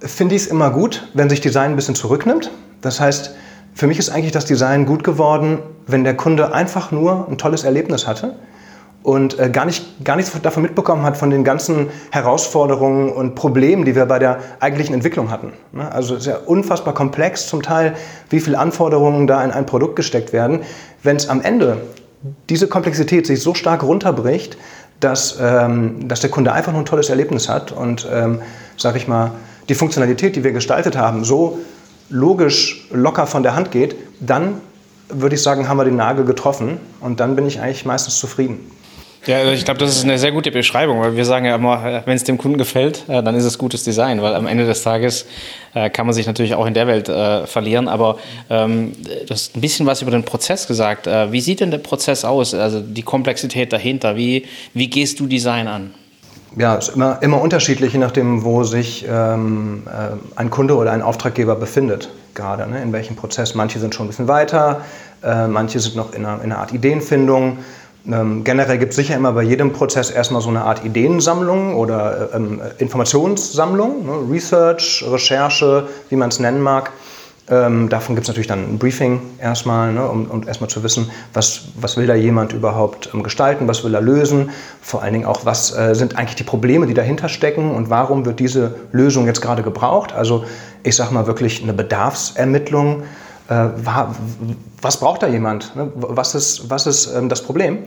finde 0.00 0.34
ich 0.34 0.42
es 0.42 0.48
immer 0.48 0.70
gut, 0.70 1.08
wenn 1.14 1.30
sich 1.30 1.40
Design 1.40 1.70
ein 1.70 1.76
bisschen 1.76 1.94
zurücknimmt. 1.94 2.50
Das 2.80 3.00
heißt, 3.00 3.34
für 3.74 3.86
mich 3.86 3.98
ist 3.98 4.10
eigentlich 4.10 4.32
das 4.32 4.44
Design 4.44 4.86
gut 4.86 5.04
geworden, 5.04 5.60
wenn 5.86 6.04
der 6.04 6.16
Kunde 6.16 6.52
einfach 6.52 6.90
nur 6.90 7.28
ein 7.28 7.38
tolles 7.38 7.64
Erlebnis 7.64 8.06
hatte 8.06 8.34
und 9.02 9.38
äh, 9.38 9.50
gar, 9.50 9.64
nicht, 9.64 10.04
gar 10.04 10.16
nichts 10.16 10.32
davon 10.42 10.62
mitbekommen 10.62 11.02
hat 11.02 11.16
von 11.16 11.30
den 11.30 11.44
ganzen 11.44 11.88
Herausforderungen 12.10 13.10
und 13.10 13.34
Problemen, 13.34 13.84
die 13.84 13.94
wir 13.96 14.06
bei 14.06 14.18
der 14.18 14.38
eigentlichen 14.60 14.94
Entwicklung 14.94 15.30
hatten. 15.30 15.52
Ne? 15.72 15.90
Also 15.90 16.14
es 16.14 16.20
ist 16.22 16.26
ja 16.26 16.38
unfassbar 16.38 16.94
komplex 16.94 17.48
zum 17.48 17.62
Teil, 17.62 17.94
wie 18.30 18.40
viele 18.40 18.58
Anforderungen 18.58 19.26
da 19.26 19.42
in 19.42 19.50
ein 19.50 19.66
Produkt 19.66 19.96
gesteckt 19.96 20.32
werden. 20.32 20.60
Wenn 21.02 21.16
es 21.16 21.28
am 21.28 21.40
Ende 21.40 21.78
diese 22.48 22.68
Komplexität 22.68 23.26
sich 23.26 23.42
so 23.42 23.54
stark 23.54 23.82
runterbricht, 23.82 24.56
dass, 25.02 25.38
ähm, 25.40 26.08
dass 26.08 26.20
der 26.20 26.30
Kunde 26.30 26.52
einfach 26.52 26.72
nur 26.72 26.82
ein 26.82 26.86
tolles 26.86 27.08
Erlebnis 27.08 27.48
hat 27.48 27.72
und, 27.72 28.06
ähm, 28.10 28.40
sage 28.76 28.98
ich 28.98 29.08
mal, 29.08 29.32
die 29.68 29.74
Funktionalität, 29.74 30.36
die 30.36 30.44
wir 30.44 30.52
gestaltet 30.52 30.96
haben, 30.96 31.24
so 31.24 31.58
logisch 32.08 32.88
locker 32.90 33.26
von 33.26 33.42
der 33.42 33.54
Hand 33.54 33.70
geht, 33.70 33.96
dann 34.20 34.60
würde 35.08 35.34
ich 35.34 35.42
sagen, 35.42 35.68
haben 35.68 35.76
wir 35.76 35.84
den 35.84 35.96
Nagel 35.96 36.24
getroffen 36.24 36.78
und 37.00 37.20
dann 37.20 37.36
bin 37.36 37.46
ich 37.46 37.60
eigentlich 37.60 37.84
meistens 37.84 38.18
zufrieden. 38.18 38.70
Ja, 39.26 39.38
also 39.38 39.52
ich 39.52 39.64
glaube, 39.64 39.78
das 39.78 39.96
ist 39.96 40.02
eine 40.02 40.18
sehr 40.18 40.32
gute 40.32 40.50
Beschreibung, 40.50 41.00
weil 41.00 41.14
wir 41.14 41.24
sagen 41.24 41.44
ja 41.44 41.54
immer, 41.54 42.02
wenn 42.04 42.16
es 42.16 42.24
dem 42.24 42.38
Kunden 42.38 42.58
gefällt, 42.58 43.04
äh, 43.08 43.22
dann 43.22 43.36
ist 43.36 43.44
es 43.44 43.56
gutes 43.56 43.84
Design, 43.84 44.20
weil 44.20 44.34
am 44.34 44.48
Ende 44.48 44.66
des 44.66 44.82
Tages 44.82 45.26
äh, 45.74 45.90
kann 45.90 46.06
man 46.06 46.14
sich 46.14 46.26
natürlich 46.26 46.56
auch 46.56 46.66
in 46.66 46.74
der 46.74 46.88
Welt 46.88 47.08
äh, 47.08 47.46
verlieren. 47.46 47.86
Aber 47.86 48.18
ähm, 48.50 48.92
du 49.04 49.32
hast 49.32 49.56
ein 49.56 49.60
bisschen 49.60 49.86
was 49.86 50.02
über 50.02 50.10
den 50.10 50.24
Prozess 50.24 50.66
gesagt. 50.66 51.06
Äh, 51.06 51.30
wie 51.30 51.40
sieht 51.40 51.60
denn 51.60 51.70
der 51.70 51.78
Prozess 51.78 52.24
aus? 52.24 52.52
Also 52.52 52.80
die 52.80 53.02
Komplexität 53.02 53.72
dahinter. 53.72 54.16
Wie, 54.16 54.44
wie 54.74 54.88
gehst 54.88 55.20
du 55.20 55.28
Design 55.28 55.68
an? 55.68 55.94
Ja, 56.56 56.74
ist 56.74 56.88
immer, 56.88 57.22
immer 57.22 57.40
unterschiedlich, 57.40 57.92
je 57.92 58.00
nachdem, 58.00 58.42
wo 58.42 58.64
sich 58.64 59.06
ähm, 59.08 59.84
äh, 59.86 60.16
ein 60.34 60.50
Kunde 60.50 60.76
oder 60.76 60.90
ein 60.90 61.00
Auftraggeber 61.00 61.54
befindet, 61.54 62.10
gerade 62.34 62.68
ne, 62.68 62.82
in 62.82 62.92
welchem 62.92 63.14
Prozess. 63.14 63.54
Manche 63.54 63.78
sind 63.78 63.94
schon 63.94 64.06
ein 64.06 64.08
bisschen 64.08 64.28
weiter, 64.28 64.82
äh, 65.22 65.46
manche 65.46 65.78
sind 65.78 65.94
noch 65.94 66.12
in 66.12 66.26
einer, 66.26 66.42
in 66.42 66.50
einer 66.50 66.58
Art 66.58 66.72
Ideenfindung. 66.72 67.58
Ähm, 68.10 68.42
generell 68.42 68.78
gibt 68.78 68.90
es 68.90 68.96
sicher 68.96 69.14
immer 69.14 69.32
bei 69.32 69.42
jedem 69.42 69.72
Prozess 69.72 70.10
erstmal 70.10 70.42
so 70.42 70.48
eine 70.48 70.62
Art 70.62 70.84
Ideensammlung 70.84 71.76
oder 71.76 72.32
äh, 72.32 72.36
ähm, 72.36 72.60
Informationssammlung, 72.78 74.06
ne? 74.06 74.32
Research, 74.32 75.04
Recherche, 75.08 75.86
wie 76.08 76.16
man 76.16 76.30
es 76.30 76.40
nennen 76.40 76.60
mag. 76.60 76.90
Ähm, 77.48 77.88
davon 77.88 78.14
gibt 78.14 78.24
es 78.24 78.28
natürlich 78.28 78.46
dann 78.46 78.74
ein 78.74 78.78
Briefing 78.78 79.20
erstmal, 79.40 79.92
ne, 79.92 80.08
um, 80.08 80.30
um, 80.30 80.46
erstmal 80.46 80.70
zu 80.70 80.84
wissen, 80.84 81.10
was, 81.34 81.62
was 81.74 81.96
will 81.96 82.06
da 82.06 82.14
jemand 82.14 82.52
überhaupt 82.52 83.10
ähm, 83.12 83.24
gestalten, 83.24 83.66
was 83.66 83.82
will 83.82 83.94
er 83.94 84.00
lösen, 84.00 84.50
vor 84.80 85.02
allen 85.02 85.12
Dingen 85.12 85.26
auch, 85.26 85.44
was 85.44 85.76
äh, 85.76 85.94
sind 85.94 86.16
eigentlich 86.16 86.36
die 86.36 86.44
Probleme, 86.44 86.86
die 86.86 86.94
dahinter 86.94 87.28
stecken 87.28 87.74
und 87.74 87.90
warum 87.90 88.24
wird 88.24 88.38
diese 88.38 88.76
Lösung 88.92 89.26
jetzt 89.26 89.42
gerade 89.42 89.64
gebraucht. 89.64 90.12
Also 90.12 90.44
ich 90.84 90.94
sage 90.94 91.12
mal 91.12 91.26
wirklich 91.26 91.62
eine 91.62 91.72
Bedarfsermittlung 91.72 93.02
was 93.48 94.96
braucht 94.98 95.22
da 95.22 95.28
jemand? 95.28 95.76
Ne? 95.76 95.90
Was 95.94 96.34
ist, 96.34 96.70
was 96.70 96.86
ist 96.86 97.12
ähm, 97.14 97.28
das 97.28 97.42
Problem? 97.42 97.78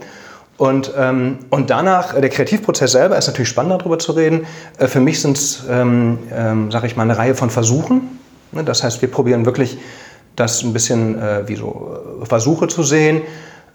Und, 0.58 0.92
ähm, 0.96 1.38
und 1.50 1.70
danach, 1.70 2.14
äh, 2.14 2.20
der 2.20 2.30
Kreativprozess 2.30 2.92
selber 2.92 3.18
ist 3.18 3.26
natürlich 3.26 3.48
spannend, 3.48 3.80
darüber 3.80 3.98
zu 3.98 4.12
reden. 4.12 4.46
Äh, 4.78 4.86
für 4.86 5.00
mich 5.00 5.20
sind 5.20 5.36
es, 5.36 5.64
ähm, 5.68 6.18
ähm, 6.32 6.70
sage 6.70 6.86
ich 6.86 6.96
mal, 6.96 7.02
eine 7.02 7.18
Reihe 7.18 7.34
von 7.34 7.50
Versuchen. 7.50 8.18
Ne? 8.52 8.64
Das 8.64 8.82
heißt, 8.82 9.02
wir 9.02 9.10
probieren 9.10 9.44
wirklich 9.44 9.78
das 10.34 10.62
ein 10.62 10.72
bisschen 10.72 11.20
äh, 11.20 11.46
wie 11.46 11.56
so 11.56 11.96
äh, 12.22 12.26
Versuche 12.26 12.68
zu 12.68 12.82
sehen. 12.82 13.22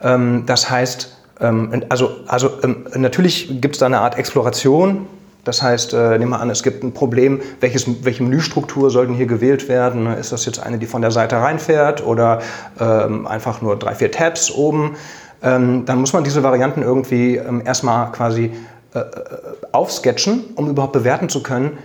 Ähm, 0.02 0.44
das 0.48 0.70
heißt, 0.70 1.18
ähm, 1.40 1.84
also, 1.90 2.12
also 2.28 2.52
natürlich 2.96 3.62
gibt 3.62 3.76
es 3.76 3.80
da 3.80 3.86
eine 3.86 4.00
Art 4.00 4.18
Exploration, 4.18 5.08
das 5.44 5.62
heißt, 5.62 5.94
äh, 5.94 6.20
nehmen 6.20 6.32
wir 6.32 6.40
an, 6.40 6.50
es 6.50 6.62
gibt 6.62 6.84
ein 6.84 6.94
Problem, 6.94 7.42
welches, 7.60 7.88
welche 8.06 8.24
Menüstruktur 8.24 8.92
soll 8.92 9.08
denn 9.08 9.16
hier 9.16 9.26
gewählt 9.26 9.68
werden? 9.68 10.06
Ist 10.08 10.32
das 10.32 10.46
jetzt 10.46 10.60
eine, 10.60 10.78
die 10.78 10.86
von 10.86 11.02
der 11.02 11.12
Seite 11.12 11.38
reinfährt 11.38 12.06
oder 12.06 12.42
ähm, 12.80 13.26
einfach 13.26 13.62
nur 13.62 13.78
drei, 13.78 13.96
vier 13.96 14.12
Tabs 14.12 14.52
oben? 14.52 14.96
Ähm, 15.42 15.86
dann 15.86 16.00
muss 16.00 16.14
man 16.14 16.24
diese 16.24 16.44
Varianten 16.44 16.84
irgendwie 16.84 17.38
ähm, 17.38 17.64
erstmal 17.66 18.12
quasi 18.12 18.52
äh, 18.94 19.00
äh 19.00 19.04
aufsketchen, 19.72 20.44
um 20.56 20.70
überhaupt 20.70 20.94
bewerten 20.94 21.30
zu 21.30 21.42
können, 21.42 21.78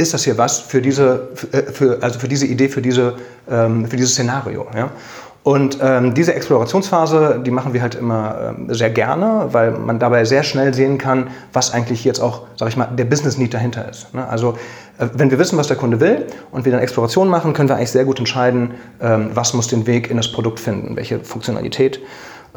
ist 0.00 0.14
das 0.14 0.24
hier 0.24 0.38
was 0.38 0.58
für 0.58 0.80
diese, 0.80 1.28
für, 1.34 1.98
äh, 1.98 2.00
also 2.00 2.18
für 2.18 2.28
diese 2.28 2.46
Idee, 2.46 2.68
für, 2.68 2.82
diese, 2.82 3.14
ähm, 3.48 3.86
für 3.86 3.96
dieses 3.96 4.12
Szenario. 4.12 4.66
Ja? 4.74 4.90
Und 5.42 5.78
ähm, 5.80 6.12
diese 6.12 6.34
Explorationsphase, 6.34 7.40
die 7.44 7.50
machen 7.50 7.72
wir 7.72 7.80
halt 7.80 7.94
immer 7.94 8.54
ähm, 8.58 8.74
sehr 8.74 8.90
gerne, 8.90 9.48
weil 9.52 9.70
man 9.70 9.98
dabei 9.98 10.26
sehr 10.26 10.42
schnell 10.42 10.74
sehen 10.74 10.98
kann, 10.98 11.28
was 11.54 11.72
eigentlich 11.72 12.04
jetzt 12.04 12.20
auch, 12.20 12.42
sag 12.56 12.68
ich 12.68 12.76
mal, 12.76 12.86
der 12.86 13.06
Business 13.06 13.38
Need 13.38 13.54
dahinter 13.54 13.88
ist. 13.88 14.12
Ne? 14.12 14.26
Also 14.28 14.58
äh, 14.98 15.06
wenn 15.14 15.30
wir 15.30 15.38
wissen, 15.38 15.56
was 15.56 15.66
der 15.66 15.78
Kunde 15.78 15.98
will 15.98 16.26
und 16.52 16.66
wir 16.66 16.72
dann 16.72 16.82
Exploration 16.82 17.28
machen, 17.28 17.54
können 17.54 17.70
wir 17.70 17.76
eigentlich 17.76 17.90
sehr 17.90 18.04
gut 18.04 18.18
entscheiden, 18.18 18.74
ähm, 19.00 19.30
was 19.32 19.54
muss 19.54 19.68
den 19.68 19.86
Weg 19.86 20.10
in 20.10 20.18
das 20.18 20.30
Produkt 20.30 20.60
finden, 20.60 20.94
welche 20.96 21.20
Funktionalität. 21.20 22.00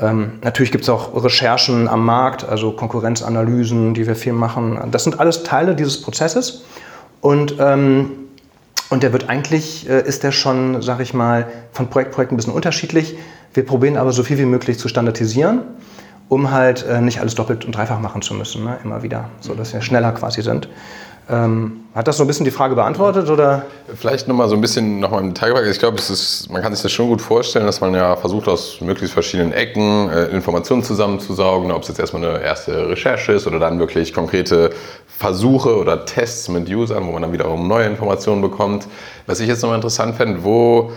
Ähm, 0.01 0.39
natürlich 0.41 0.73
gibt 0.73 0.83
es 0.83 0.89
auch 0.89 1.23
Recherchen 1.23 1.87
am 1.87 2.03
Markt, 2.05 2.43
also 2.43 2.73
Konkurrenzanalysen, 2.73 3.93
die 3.93 4.07
wir 4.07 4.15
viel 4.17 4.33
machen. 4.33 4.77
Das 4.91 5.05
sind 5.05 5.21
alles 5.21 5.43
Teile 5.43 5.73
dieses 5.75 6.01
Prozesses. 6.01 6.63
Und 7.21 7.55
ähm, 7.59 8.11
und 8.93 9.01
der 9.01 9.11
wird 9.11 9.27
eigentlich, 9.27 9.89
äh, 9.89 10.07
ist 10.07 10.21
der 10.21 10.31
schon, 10.31 10.83
sag 10.83 10.99
ich 10.99 11.15
mal, 11.15 11.47
von 11.71 11.89
Projekt 11.89 12.11
Projekt 12.11 12.31
ein 12.31 12.35
bisschen 12.35 12.53
unterschiedlich. 12.53 13.17
Wir 13.51 13.65
probieren 13.65 13.97
aber 13.97 14.11
so 14.11 14.21
viel 14.21 14.37
wie 14.37 14.45
möglich 14.45 14.77
zu 14.77 14.87
standardisieren, 14.87 15.61
um 16.29 16.51
halt 16.51 16.85
äh, 16.85 17.01
nicht 17.01 17.19
alles 17.19 17.33
doppelt 17.33 17.65
und 17.65 17.75
dreifach 17.75 17.99
machen 17.99 18.21
zu 18.21 18.35
müssen, 18.35 18.63
ne? 18.63 18.77
immer 18.83 19.01
wieder, 19.01 19.29
so 19.39 19.55
dass 19.55 19.73
wir 19.73 19.81
schneller 19.81 20.11
quasi 20.11 20.43
sind. 20.43 20.69
Ähm, 21.27 21.85
hat 21.95 22.07
das 22.07 22.17
so 22.17 22.23
ein 22.23 22.27
bisschen 22.27 22.43
die 22.43 22.51
Frage 22.51 22.75
beantwortet 22.75 23.29
oder? 23.29 23.65
Vielleicht 23.95 24.27
nochmal 24.27 24.49
so 24.49 24.55
ein 24.55 24.61
bisschen 24.61 24.99
nochmal 24.99 25.21
im 25.21 25.33
Detail. 25.33 25.53
Ich 25.71 25.79
glaube, 25.79 25.97
man 26.49 26.61
kann 26.61 26.73
sich 26.73 26.83
das 26.83 26.91
schon 26.91 27.07
gut 27.07 27.21
vorstellen, 27.21 27.65
dass 27.65 27.79
man 27.79 27.93
ja 27.93 28.15
versucht, 28.17 28.47
aus 28.47 28.81
möglichst 28.81 29.13
verschiedenen 29.13 29.53
Ecken 29.53 30.09
äh, 30.09 30.25
Informationen 30.25 30.83
zusammenzusaugen, 30.83 31.71
ob 31.71 31.83
es 31.83 31.87
jetzt 31.87 31.99
erstmal 31.99 32.25
eine 32.25 32.43
erste 32.43 32.89
Recherche 32.89 33.31
ist 33.31 33.47
oder 33.47 33.57
dann 33.57 33.79
wirklich 33.79 34.13
konkrete 34.13 34.71
Versuche 35.17 35.77
oder 35.77 36.05
Tests 36.05 36.49
mit 36.49 36.69
Usern, 36.69 37.07
wo 37.07 37.11
man 37.11 37.21
dann 37.21 37.33
wiederum 37.33 37.67
neue 37.67 37.85
Informationen 37.85 38.41
bekommt. 38.41 38.87
Was 39.25 39.39
ich 39.39 39.47
jetzt 39.47 39.61
nochmal 39.61 39.77
interessant 39.77 40.15
fände, 40.15 40.43
wo, 40.43 40.91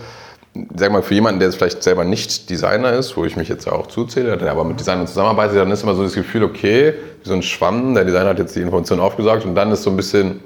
sag 0.75 0.91
mal, 0.91 1.03
für 1.03 1.13
jemanden, 1.13 1.39
der 1.39 1.49
jetzt 1.49 1.57
vielleicht 1.57 1.83
selber 1.83 2.03
nicht 2.03 2.49
Designer 2.49 2.93
ist, 2.93 3.15
wo 3.15 3.25
ich 3.25 3.35
mich 3.35 3.47
jetzt 3.47 3.67
auch 3.67 3.87
zuzähle, 3.87 4.37
der 4.37 4.51
aber 4.51 4.63
mit 4.63 4.79
Designern 4.79 5.07
zusammenarbeitet, 5.07 5.57
dann 5.57 5.71
ist 5.71 5.83
immer 5.83 5.95
so 5.95 6.03
das 6.03 6.13
Gefühl, 6.13 6.43
okay, 6.43 6.93
wie 7.23 7.29
so 7.29 7.35
ein 7.35 7.43
Schwamm, 7.43 7.93
der 7.93 8.05
Designer 8.05 8.29
hat 8.29 8.39
jetzt 8.39 8.55
die 8.55 8.61
Informationen 8.61 9.01
aufgesaugt 9.01 9.45
und 9.45 9.55
dann 9.55 9.71
ist 9.71 9.83
so 9.83 9.91
ein 9.91 9.95
bisschen, 9.95 10.41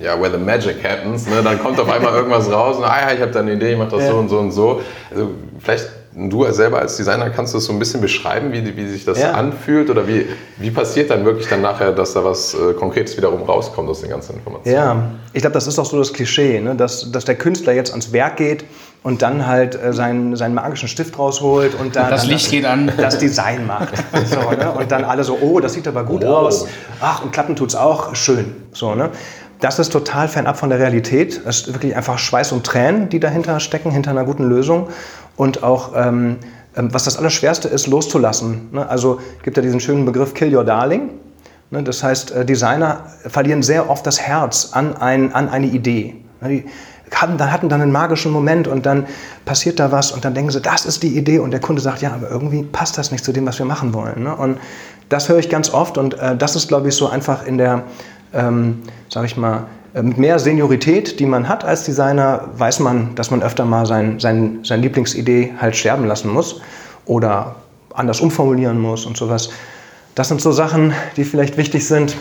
ja, 0.00 0.20
where 0.20 0.30
the 0.30 0.38
magic 0.38 0.76
happens, 0.84 1.26
ne? 1.26 1.42
dann 1.42 1.58
kommt 1.60 1.80
auf 1.80 1.90
einmal 1.90 2.12
irgendwas 2.16 2.50
raus 2.50 2.76
und, 2.76 2.84
ah 2.84 3.08
ja, 3.08 3.14
ich 3.14 3.20
habe 3.20 3.32
da 3.32 3.40
eine 3.40 3.54
Idee, 3.54 3.72
ich 3.72 3.78
mache 3.78 3.90
das 3.90 4.02
ja. 4.02 4.10
so 4.10 4.18
und 4.18 4.28
so 4.28 4.38
und 4.38 4.52
so. 4.52 4.80
Also 5.10 5.30
vielleicht 5.58 5.88
Du 6.18 6.50
selber 6.50 6.78
als 6.78 6.96
Designer 6.96 7.28
kannst 7.28 7.52
du 7.52 7.58
das 7.58 7.66
so 7.66 7.74
ein 7.74 7.78
bisschen 7.78 8.00
beschreiben, 8.00 8.50
wie, 8.50 8.74
wie 8.74 8.88
sich 8.88 9.04
das 9.04 9.20
ja. 9.20 9.32
anfühlt 9.32 9.90
oder 9.90 10.08
wie, 10.08 10.24
wie 10.56 10.70
passiert 10.70 11.10
dann 11.10 11.26
wirklich 11.26 11.46
dann 11.46 11.60
nachher, 11.60 11.92
dass 11.92 12.14
da 12.14 12.24
was 12.24 12.54
äh, 12.54 12.72
Konkretes 12.72 13.18
wiederum 13.18 13.42
rauskommt 13.42 13.86
aus 13.90 14.00
den 14.00 14.08
ganzen 14.08 14.36
Informationen? 14.36 14.74
Ja, 14.74 15.10
ich 15.34 15.42
glaube, 15.42 15.52
das 15.52 15.66
ist 15.66 15.78
auch 15.78 15.84
so 15.84 15.98
das 15.98 16.14
Klischee, 16.14 16.58
ne? 16.60 16.74
dass, 16.74 17.12
dass 17.12 17.26
der 17.26 17.34
Künstler 17.34 17.74
jetzt 17.74 17.90
ans 17.90 18.14
Werk 18.14 18.38
geht 18.38 18.64
und 19.02 19.20
dann 19.20 19.46
halt 19.46 19.74
äh, 19.74 19.92
seinen, 19.92 20.36
seinen 20.36 20.54
magischen 20.54 20.88
Stift 20.88 21.18
rausholt 21.18 21.74
und 21.78 21.96
dann 21.96 22.08
das 22.08 22.22
dann 22.22 22.30
Licht 22.30 22.46
das, 22.46 22.50
geht 22.50 22.64
an. 22.64 22.90
Das 22.96 23.18
Design 23.18 23.66
macht. 23.66 23.92
So, 24.24 24.50
ne? 24.52 24.72
Und 24.72 24.90
dann 24.90 25.04
alle 25.04 25.22
so, 25.22 25.36
oh, 25.42 25.60
das 25.60 25.74
sieht 25.74 25.86
aber 25.86 26.02
gut 26.04 26.24
oh. 26.24 26.28
aus. 26.28 26.66
Ach, 26.98 27.22
und 27.22 27.30
klappen 27.30 27.56
tut's 27.56 27.74
auch, 27.74 28.14
schön. 28.14 28.56
So, 28.72 28.94
ne? 28.94 29.10
Das 29.60 29.78
ist 29.78 29.92
total 29.92 30.28
fernab 30.28 30.58
von 30.58 30.70
der 30.70 30.78
Realität. 30.78 31.40
Es 31.46 31.60
ist 31.60 31.72
wirklich 31.72 31.94
einfach 31.94 32.18
Schweiß 32.18 32.52
und 32.52 32.64
Tränen, 32.64 33.08
die 33.08 33.20
dahinter 33.20 33.60
stecken, 33.60 33.90
hinter 33.90 34.10
einer 34.10 34.24
guten 34.24 34.44
Lösung 34.44 34.88
und 35.36 35.62
auch 35.62 35.92
ähm, 35.94 36.38
ähm, 36.76 36.92
was 36.92 37.04
das 37.04 37.16
Allerschwerste 37.16 37.68
ist, 37.68 37.86
loszulassen. 37.86 38.68
Ne? 38.72 38.88
Also 38.88 39.20
gibt 39.42 39.56
ja 39.56 39.62
diesen 39.62 39.80
schönen 39.80 40.04
Begriff 40.04 40.34
Kill 40.34 40.54
Your 40.54 40.64
Darling. 40.64 41.10
Ne? 41.70 41.82
Das 41.82 42.02
heißt, 42.02 42.30
äh, 42.32 42.44
Designer 42.44 43.06
verlieren 43.26 43.62
sehr 43.62 43.88
oft 43.88 44.06
das 44.06 44.20
Herz 44.20 44.70
an, 44.72 44.96
ein, 44.96 45.32
an 45.32 45.48
eine 45.48 45.66
Idee. 45.66 46.16
Ne? 46.40 46.48
Die 46.48 46.64
hatten, 47.14 47.38
dann 47.38 47.52
hatten 47.52 47.68
dann 47.68 47.80
einen 47.80 47.92
magischen 47.92 48.32
Moment 48.32 48.68
und 48.68 48.84
dann 48.84 49.06
passiert 49.44 49.78
da 49.78 49.92
was 49.92 50.12
und 50.12 50.24
dann 50.24 50.34
denken 50.34 50.50
sie, 50.50 50.60
das 50.60 50.84
ist 50.84 51.02
die 51.02 51.16
Idee 51.16 51.38
und 51.38 51.52
der 51.52 51.60
Kunde 51.60 51.80
sagt, 51.80 52.02
ja, 52.02 52.12
aber 52.12 52.28
irgendwie 52.28 52.64
passt 52.64 52.98
das 52.98 53.12
nicht 53.12 53.24
zu 53.24 53.32
dem, 53.32 53.46
was 53.46 53.58
wir 53.58 53.66
machen 53.66 53.94
wollen. 53.94 54.26
Und 54.26 54.58
das 55.08 55.28
höre 55.28 55.38
ich 55.38 55.48
ganz 55.48 55.72
oft 55.72 55.98
und 55.98 56.18
äh, 56.18 56.36
das 56.36 56.56
ist, 56.56 56.68
glaube 56.68 56.88
ich, 56.88 56.96
so 56.96 57.08
einfach 57.08 57.46
in 57.46 57.58
der, 57.58 57.84
ähm, 58.34 58.82
sage 59.08 59.26
ich 59.26 59.36
mal, 59.36 59.66
mit 60.02 60.18
mehr 60.18 60.38
Seniorität, 60.38 61.20
die 61.20 61.26
man 61.26 61.48
hat 61.48 61.64
als 61.64 61.84
Designer, 61.84 62.48
weiß 62.56 62.80
man, 62.80 63.14
dass 63.14 63.30
man 63.30 63.42
öfter 63.42 63.64
mal 63.64 63.86
sein, 63.86 64.20
sein, 64.20 64.60
seine 64.62 64.82
Lieblingsidee 64.82 65.54
halt 65.58 65.76
sterben 65.76 66.06
lassen 66.06 66.30
muss 66.32 66.60
oder 67.06 67.56
anders 67.94 68.20
umformulieren 68.20 68.78
muss 68.78 69.06
und 69.06 69.16
sowas. 69.16 69.50
Das 70.14 70.28
sind 70.28 70.40
so 70.40 70.52
Sachen, 70.52 70.92
die 71.16 71.24
vielleicht 71.24 71.56
wichtig 71.56 71.86
sind. 71.86 72.16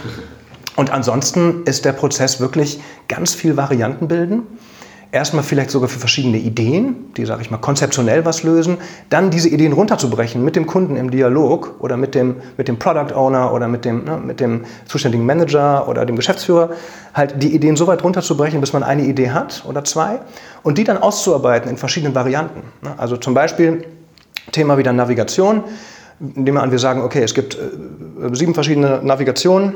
Und 0.76 0.90
ansonsten 0.90 1.64
ist 1.64 1.86
der 1.86 1.94
Prozess 1.94 2.40
wirklich 2.40 2.80
ganz 3.08 3.34
viel 3.34 3.58
Varianten 3.58 4.08
bilden 4.08 4.44
erstmal 5.16 5.44
vielleicht 5.44 5.72
sogar 5.72 5.88
für 5.88 5.98
verschiedene 5.98 6.38
Ideen, 6.38 7.14
die, 7.16 7.26
sage 7.26 7.42
ich 7.42 7.50
mal, 7.50 7.58
konzeptionell 7.58 8.26
was 8.26 8.44
lösen, 8.44 8.78
dann 9.10 9.32
diese 9.32 9.48
Ideen 9.48 9.72
runterzubrechen 9.72 10.44
mit 10.44 10.58
dem 10.58 10.68
Kunden 10.68 10.98
im 10.98 11.10
Dialog 11.10 11.76
oder 11.80 11.96
mit 11.96 12.16
dem, 12.16 12.36
mit 12.58 12.68
dem 12.68 12.78
Product 12.78 13.16
Owner 13.16 13.54
oder 13.54 13.70
mit 13.70 13.86
dem, 13.86 14.04
ne, 14.04 14.18
mit 14.18 14.42
dem 14.42 14.66
zuständigen 14.86 15.26
Manager 15.26 15.88
oder 15.88 16.06
dem 16.06 16.18
Geschäftsführer, 16.18 16.72
halt 17.14 17.42
die 17.42 17.56
Ideen 17.56 17.78
so 17.78 17.88
weit 17.88 18.04
runterzubrechen, 18.04 18.60
bis 18.60 18.74
man 18.74 18.84
eine 18.84 19.04
Idee 19.04 19.32
hat 19.32 19.64
oder 19.66 19.86
zwei 19.86 20.20
und 20.64 20.78
die 20.78 20.84
dann 20.84 20.98
auszuarbeiten 20.98 21.72
in 21.72 21.78
verschiedenen 21.78 22.14
Varianten. 22.14 22.64
Ne. 22.82 22.94
Also 22.98 23.16
zum 23.16 23.34
Beispiel 23.34 23.86
Thema 24.52 24.78
wieder 24.78 24.92
Navigation, 24.92 25.64
indem 26.20 26.56
wir 26.56 26.62
an, 26.62 26.72
wir 26.72 26.80
sagen, 26.80 27.02
okay, 27.02 27.24
es 27.24 27.34
gibt 27.34 27.56
äh, 27.56 28.36
sieben 28.36 28.54
verschiedene 28.54 29.00
Navigationen, 29.02 29.76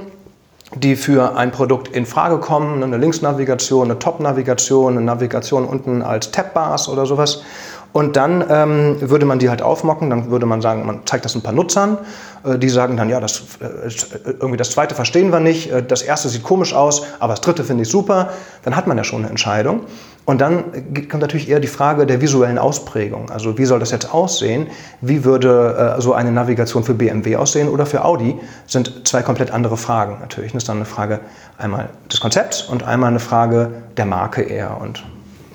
die 0.76 0.96
für 0.96 1.36
ein 1.36 1.52
Produkt 1.52 1.88
in 1.90 2.06
Frage 2.06 2.38
kommen, 2.38 2.84
eine 2.84 2.98
Linksnavigation, 2.98 3.86
eine 3.86 4.00
Top-Navigation, 4.00 4.98
eine 4.98 5.06
Navigation 5.06 5.66
unten 5.66 6.02
als 6.02 6.32
Tab-Bars 6.32 6.90
oder 6.90 7.06
sowas. 7.06 7.44
Und 7.92 8.16
dann 8.16 8.46
ähm, 8.50 8.98
würde 9.02 9.26
man 9.26 9.40
die 9.40 9.50
halt 9.50 9.64
aufmocken, 9.64 10.12
dann 10.12 10.30
würde 10.30 10.46
man 10.46 10.62
sagen, 10.62 10.86
man 10.86 11.08
zeigt 11.08 11.26
das 11.26 11.34
ein 11.34 11.42
paar 11.42 11.54
Nutzern, 11.54 11.98
äh, 12.44 12.60
die 12.60 12.70
sagen 12.70 12.98
dann, 12.98 13.10
ja, 13.10 13.20
das, 13.20 13.42
äh, 13.62 13.90
irgendwie 14.28 14.58
das 14.58 14.70
zweite 14.72 14.94
verstehen 14.94 15.32
wir 15.32 15.40
nicht, 15.40 15.72
äh, 15.72 15.82
das 15.82 16.04
erste 16.04 16.30
sieht 16.30 16.44
komisch 16.44 16.76
aus, 16.76 17.02
aber 17.20 17.34
das 17.34 17.42
dritte 17.42 17.64
finde 17.64 17.84
ich 17.84 17.90
super, 17.90 18.30
dann 18.64 18.76
hat 18.76 18.86
man 18.86 18.96
ja 18.96 19.04
schon 19.04 19.22
eine 19.22 19.30
Entscheidung. 19.30 19.82
Und 20.26 20.42
dann 20.42 20.66
kommt 21.10 21.22
natürlich 21.22 21.50
eher 21.50 21.60
die 21.60 21.68
Frage 21.68 22.06
der 22.06 22.22
visuellen 22.22 22.60
Ausprägung. 22.60 23.32
Also 23.32 23.58
wie 23.58 23.66
soll 23.66 23.80
das 23.80 23.90
jetzt 23.92 24.14
aussehen? 24.14 24.68
Wie 25.02 25.24
würde 25.24 25.96
äh, 25.98 26.02
so 26.02 26.14
eine 26.14 26.32
Navigation 26.32 26.84
für 26.84 26.94
BMW 26.94 27.36
aussehen 27.36 27.68
oder 27.68 27.86
für 27.86 28.06
Audi? 28.06 28.36
Das 28.64 28.74
sind 28.74 29.08
zwei 29.08 29.24
komplett 29.24 29.52
andere 29.52 29.76
Fragen 29.76 30.20
natürlich. 30.20 30.52
Das 30.52 30.64
ist 30.64 30.70
dann 30.70 30.78
eine 30.78 30.86
Frage 30.86 31.20
einmal 31.58 31.90
des 32.12 32.20
Konzepts 32.20 32.62
und 32.62 32.84
einmal 32.84 33.10
eine 33.10 33.20
Frage 33.20 33.72
der 33.98 34.06
Marke 34.06 34.44
eher. 34.44 34.80
Und 34.80 35.04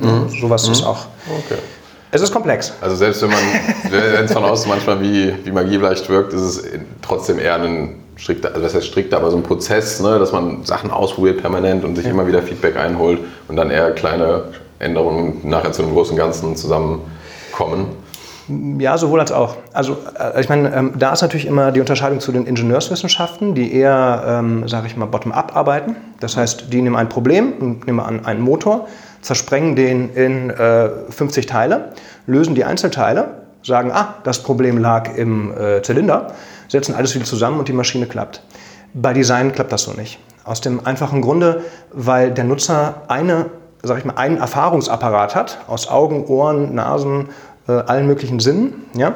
mhm. 0.01 0.29
sowas 0.41 0.67
mhm. 0.67 0.73
ist 0.73 0.83
auch. 0.85 1.07
Okay. 1.47 1.61
Es 2.11 2.21
ist 2.21 2.33
komplex. 2.33 2.73
Also 2.81 2.95
selbst 2.95 3.23
wenn 3.23 3.31
man, 3.31 3.43
wenn 3.91 4.25
es 4.25 4.33
von 4.33 4.45
außen 4.45 4.69
manchmal 4.69 5.01
wie, 5.01 5.35
wie 5.45 5.51
Magie 5.51 5.79
vielleicht 5.79 6.09
wirkt, 6.09 6.33
ist 6.33 6.43
es 6.43 6.65
trotzdem 7.03 7.41
eher 7.41 7.57
ein 7.57 8.04
strikter, 8.17 8.49
also 8.49 8.63
das 8.63 8.75
heißt 8.75 8.87
strikter, 8.87 9.17
aber 9.17 9.31
so 9.31 9.37
ein 9.37 9.43
Prozess, 9.43 10.01
ne, 10.01 10.19
dass 10.19 10.33
man 10.33 10.65
Sachen 10.65 10.91
ausprobiert 10.91 11.41
permanent 11.41 11.85
und 11.85 11.97
sich 11.97 12.05
ja. 12.05 12.11
immer 12.11 12.27
wieder 12.27 12.43
Feedback 12.43 12.77
einholt 12.77 13.21
und 13.49 13.57
dann 13.57 13.71
eher 13.71 13.93
kleine 13.93 14.45
Änderungen 14.79 15.41
nachher 15.45 15.73
zu 15.73 15.83
einem 15.83 15.93
großen 15.93 16.17
Ganzen 16.17 16.57
zusammenkommen? 16.57 17.87
Ja, 18.79 18.99
sowohl 18.99 19.21
als 19.21 19.33
auch. 19.33 19.57
Also 19.73 19.97
äh, 20.19 20.41
ich 20.41 20.49
meine, 20.49 20.75
ähm, 20.75 20.93
da 20.99 21.15
ist 21.15 21.23
natürlich 21.23 21.47
immer 21.47 21.73
die 21.73 21.81
Unterscheidung 21.81 22.21
zu 22.21 22.31
den 22.31 22.47
Ingenieurswissenschaften, 22.47 23.55
die 23.55 23.75
eher, 23.75 24.23
ähm, 24.27 24.69
sage 24.69 24.87
ich 24.87 24.97
mal, 24.97 25.07
bottom-up 25.07 25.57
arbeiten. 25.57 25.97
Das 26.21 26.37
heißt, 26.37 26.73
die 26.73 26.83
nehmen 26.83 26.97
ein 26.97 27.09
Problem, 27.09 27.79
nehmen 27.87 27.97
wir 27.97 28.05
an 28.05 28.27
einen 28.27 28.43
Motor, 28.43 28.87
zersprengen 29.23 29.77
den 29.77 30.11
in 30.11 30.51
äh, 30.51 30.91
50 31.09 31.47
Teile, 31.47 31.93
lösen 32.27 32.55
die 32.55 32.65
Einzelteile, 32.65 33.29
sagen, 33.63 33.91
ah, 33.93 34.17
das 34.25 34.43
Problem 34.43 34.77
lag 34.77 35.17
im 35.17 35.57
äh, 35.57 35.81
Zylinder, 35.81 36.33
setzen 36.69 36.95
alles 36.95 37.15
wieder 37.15 37.25
zusammen 37.25 37.59
und 37.59 37.69
die 37.69 37.73
Maschine 37.73 38.07
klappt. 38.07 38.43
Bei 38.93 39.13
Design 39.13 39.53
klappt 39.53 39.73
das 39.73 39.83
so 39.83 39.93
nicht. 39.93 40.19
Aus 40.45 40.61
dem 40.61 40.85
einfachen 40.87 41.23
Grunde, 41.23 41.65
weil 41.93 42.31
der 42.31 42.45
Nutzer 42.45 43.03
eine 43.09 43.47
sag 43.85 43.99
ich 43.99 44.05
mal, 44.05 44.17
einen 44.17 44.39
Erfahrungsapparat 44.39 45.35
hat 45.35 45.59
aus 45.69 45.89
Augen, 45.89 46.25
Ohren, 46.27 46.75
Nasen, 46.75 47.29
äh, 47.69 47.73
allen 47.73 48.07
möglichen 48.07 48.41
Sinnen. 48.41 48.87
Ja? 48.95 49.15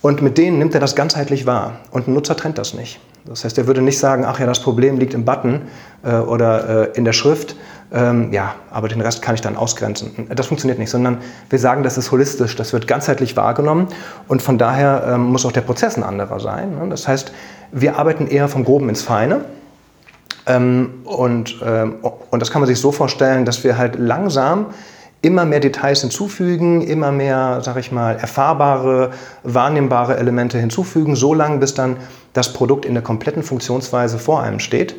Und 0.00 0.22
mit 0.22 0.38
denen 0.38 0.58
nimmt 0.58 0.74
er 0.74 0.80
das 0.80 0.94
ganzheitlich 0.94 1.46
wahr. 1.46 1.80
Und 1.90 2.08
ein 2.08 2.14
Nutzer 2.14 2.36
trennt 2.36 2.58
das 2.58 2.74
nicht. 2.74 3.00
Das 3.26 3.44
heißt, 3.44 3.56
er 3.58 3.66
würde 3.66 3.80
nicht 3.82 3.98
sagen, 3.98 4.24
ach 4.26 4.38
ja, 4.38 4.46
das 4.46 4.60
Problem 4.60 4.98
liegt 4.98 5.14
im 5.14 5.24
Button 5.24 5.62
äh, 6.02 6.16
oder 6.16 6.92
äh, 6.92 6.96
in 6.96 7.04
der 7.04 7.12
Schrift. 7.12 7.56
Ähm, 7.92 8.32
ja, 8.32 8.54
aber 8.70 8.88
den 8.88 9.00
Rest 9.00 9.22
kann 9.22 9.34
ich 9.34 9.40
dann 9.40 9.56
ausgrenzen. 9.56 10.28
Das 10.34 10.46
funktioniert 10.46 10.78
nicht, 10.78 10.90
sondern 10.90 11.18
wir 11.50 11.58
sagen, 11.58 11.82
das 11.82 11.96
ist 11.96 12.10
holistisch, 12.10 12.56
das 12.56 12.72
wird 12.72 12.88
ganzheitlich 12.88 13.36
wahrgenommen 13.36 13.88
und 14.26 14.42
von 14.42 14.58
daher 14.58 15.04
ähm, 15.06 15.24
muss 15.24 15.46
auch 15.46 15.52
der 15.52 15.60
Prozess 15.60 15.96
ein 15.96 16.02
anderer 16.02 16.40
sein. 16.40 16.78
Ne? 16.78 16.88
Das 16.88 17.06
heißt, 17.06 17.32
wir 17.72 17.96
arbeiten 17.96 18.26
eher 18.26 18.48
vom 18.48 18.64
Groben 18.64 18.88
ins 18.88 19.02
Feine 19.02 19.44
ähm, 20.46 21.02
und, 21.04 21.56
ähm, 21.64 21.96
und 22.02 22.40
das 22.40 22.50
kann 22.50 22.60
man 22.60 22.66
sich 22.66 22.80
so 22.80 22.90
vorstellen, 22.90 23.44
dass 23.44 23.64
wir 23.64 23.78
halt 23.78 23.96
langsam 23.96 24.66
immer 25.24 25.46
mehr 25.46 25.60
Details 25.60 26.02
hinzufügen, 26.02 26.82
immer 26.82 27.10
mehr, 27.10 27.60
sag 27.62 27.78
ich 27.78 27.90
mal, 27.90 28.16
erfahrbare, 28.16 29.10
wahrnehmbare 29.42 30.18
Elemente 30.18 30.58
hinzufügen, 30.58 31.16
so 31.16 31.32
lange 31.32 31.58
bis 31.58 31.72
dann 31.72 31.96
das 32.34 32.52
Produkt 32.52 32.84
in 32.84 32.92
der 32.92 33.02
kompletten 33.02 33.42
Funktionsweise 33.42 34.18
vor 34.18 34.42
einem 34.42 34.60
steht. 34.60 34.94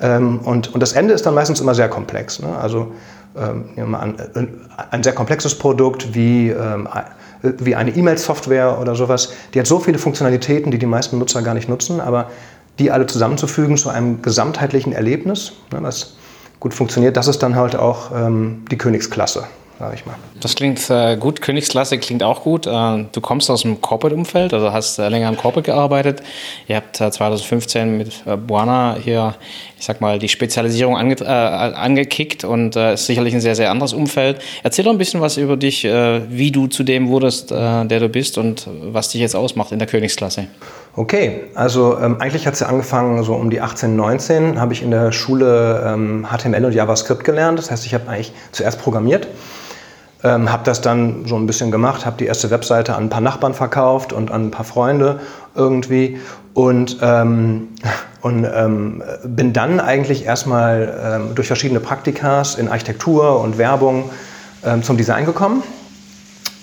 Ähm, 0.00 0.40
und, 0.40 0.72
und 0.74 0.80
das 0.80 0.92
Ende 0.92 1.14
ist 1.14 1.26
dann 1.26 1.34
meistens 1.34 1.60
immer 1.60 1.74
sehr 1.74 1.88
komplex. 1.88 2.40
Ne? 2.40 2.56
Also 2.58 2.92
ähm, 3.36 3.94
an, 3.94 4.18
äh, 4.18 4.46
ein 4.90 5.02
sehr 5.02 5.12
komplexes 5.12 5.56
Produkt 5.56 6.14
wie 6.14 6.50
ähm, 6.50 6.88
äh, 7.42 7.52
wie 7.58 7.74
eine 7.74 7.90
E-Mail-Software 7.90 8.78
oder 8.80 8.94
sowas. 8.94 9.32
Die 9.54 9.60
hat 9.60 9.66
so 9.66 9.78
viele 9.78 9.98
Funktionalitäten, 9.98 10.70
die 10.70 10.78
die 10.78 10.86
meisten 10.86 11.18
Nutzer 11.18 11.42
gar 11.42 11.54
nicht 11.54 11.68
nutzen, 11.68 12.00
aber 12.00 12.30
die 12.78 12.90
alle 12.90 13.06
zusammenzufügen 13.06 13.76
zu 13.76 13.90
einem 13.90 14.22
gesamtheitlichen 14.22 14.92
Erlebnis, 14.92 15.52
ne, 15.72 15.78
was 15.82 16.16
gut 16.60 16.74
funktioniert, 16.74 17.16
das 17.16 17.28
ist 17.28 17.42
dann 17.42 17.56
halt 17.56 17.74
auch 17.74 18.10
die 18.70 18.76
Königsklasse 18.76 19.44
sage 19.80 19.94
ich 19.94 20.04
mal. 20.04 20.14
Das 20.40 20.54
klingt 20.54 20.90
äh, 20.90 21.16
gut. 21.16 21.40
Königsklasse 21.40 21.96
klingt 21.98 22.22
auch 22.22 22.42
gut. 22.42 22.66
Äh, 22.66 22.70
du 22.70 23.20
kommst 23.22 23.50
aus 23.50 23.62
dem 23.62 23.80
Corporate-Umfeld, 23.80 24.52
also 24.52 24.72
hast 24.72 24.98
äh, 24.98 25.08
länger 25.08 25.30
im 25.30 25.38
Corporate 25.38 25.70
gearbeitet. 25.70 26.22
Ihr 26.68 26.76
habt 26.76 26.96
2015 26.96 27.80
äh, 27.80 27.86
mit 27.86 28.22
äh, 28.26 28.36
Buana 28.36 28.96
hier, 29.02 29.34
ich 29.78 29.86
sag 29.86 30.02
mal, 30.02 30.18
die 30.18 30.28
Spezialisierung 30.28 30.98
ange 30.98 31.14
äh, 31.20 31.24
angekickt 31.24 32.44
und 32.44 32.76
ist 32.76 33.06
sicherlich 33.06 33.32
ein 33.32 33.40
sehr, 33.40 33.54
sehr 33.54 33.70
anderes 33.70 33.94
Umfeld. 33.94 34.42
Erzähl 34.62 34.84
doch 34.84 34.92
ein 34.92 34.98
bisschen 34.98 35.22
was 35.22 35.38
über 35.38 35.56
dich, 35.56 35.84
wie 35.84 36.52
du 36.52 36.66
zu 36.66 36.82
dem 36.84 37.08
wurdest, 37.08 37.50
der 37.50 37.84
du 37.84 38.08
bist 38.08 38.36
und 38.36 38.68
was 38.92 39.08
dich 39.08 39.20
jetzt 39.20 39.34
ausmacht 39.34 39.72
in 39.72 39.78
der 39.78 39.88
Königsklasse. 39.88 40.46
Okay, 40.96 41.44
also 41.54 41.98
ähm, 41.98 42.20
eigentlich 42.20 42.46
hat 42.46 42.54
es 42.54 42.60
ja 42.60 42.66
angefangen 42.66 43.22
so 43.22 43.34
um 43.34 43.48
die 43.48 43.60
18, 43.60 43.96
19, 43.96 44.60
habe 44.60 44.72
ich 44.72 44.82
in 44.82 44.90
der 44.90 45.12
Schule 45.12 45.82
ähm, 45.86 46.26
HTML 46.30 46.64
und 46.64 46.74
JavaScript 46.74 47.24
gelernt. 47.24 47.58
Das 47.58 47.70
heißt, 47.70 47.86
ich 47.86 47.94
habe 47.94 48.08
eigentlich 48.08 48.32
zuerst 48.52 48.80
programmiert 48.80 49.26
ähm, 50.22 50.50
habe 50.52 50.64
das 50.64 50.80
dann 50.80 51.26
so 51.26 51.36
ein 51.36 51.46
bisschen 51.46 51.70
gemacht, 51.70 52.04
habe 52.04 52.16
die 52.18 52.26
erste 52.26 52.50
Webseite 52.50 52.94
an 52.94 53.04
ein 53.04 53.08
paar 53.08 53.20
Nachbarn 53.20 53.54
verkauft 53.54 54.12
und 54.12 54.30
an 54.30 54.46
ein 54.46 54.50
paar 54.50 54.64
Freunde 54.64 55.20
irgendwie 55.54 56.18
und, 56.54 56.98
ähm, 57.02 57.68
und 58.20 58.44
ähm, 58.44 59.02
bin 59.24 59.52
dann 59.52 59.80
eigentlich 59.80 60.24
erstmal 60.24 60.98
ähm, 61.02 61.34
durch 61.34 61.46
verschiedene 61.46 61.80
Praktikas 61.80 62.56
in 62.56 62.68
Architektur 62.68 63.40
und 63.40 63.58
Werbung 63.58 64.10
ähm, 64.64 64.82
zum 64.82 64.96
Design 64.96 65.24
gekommen. 65.24 65.62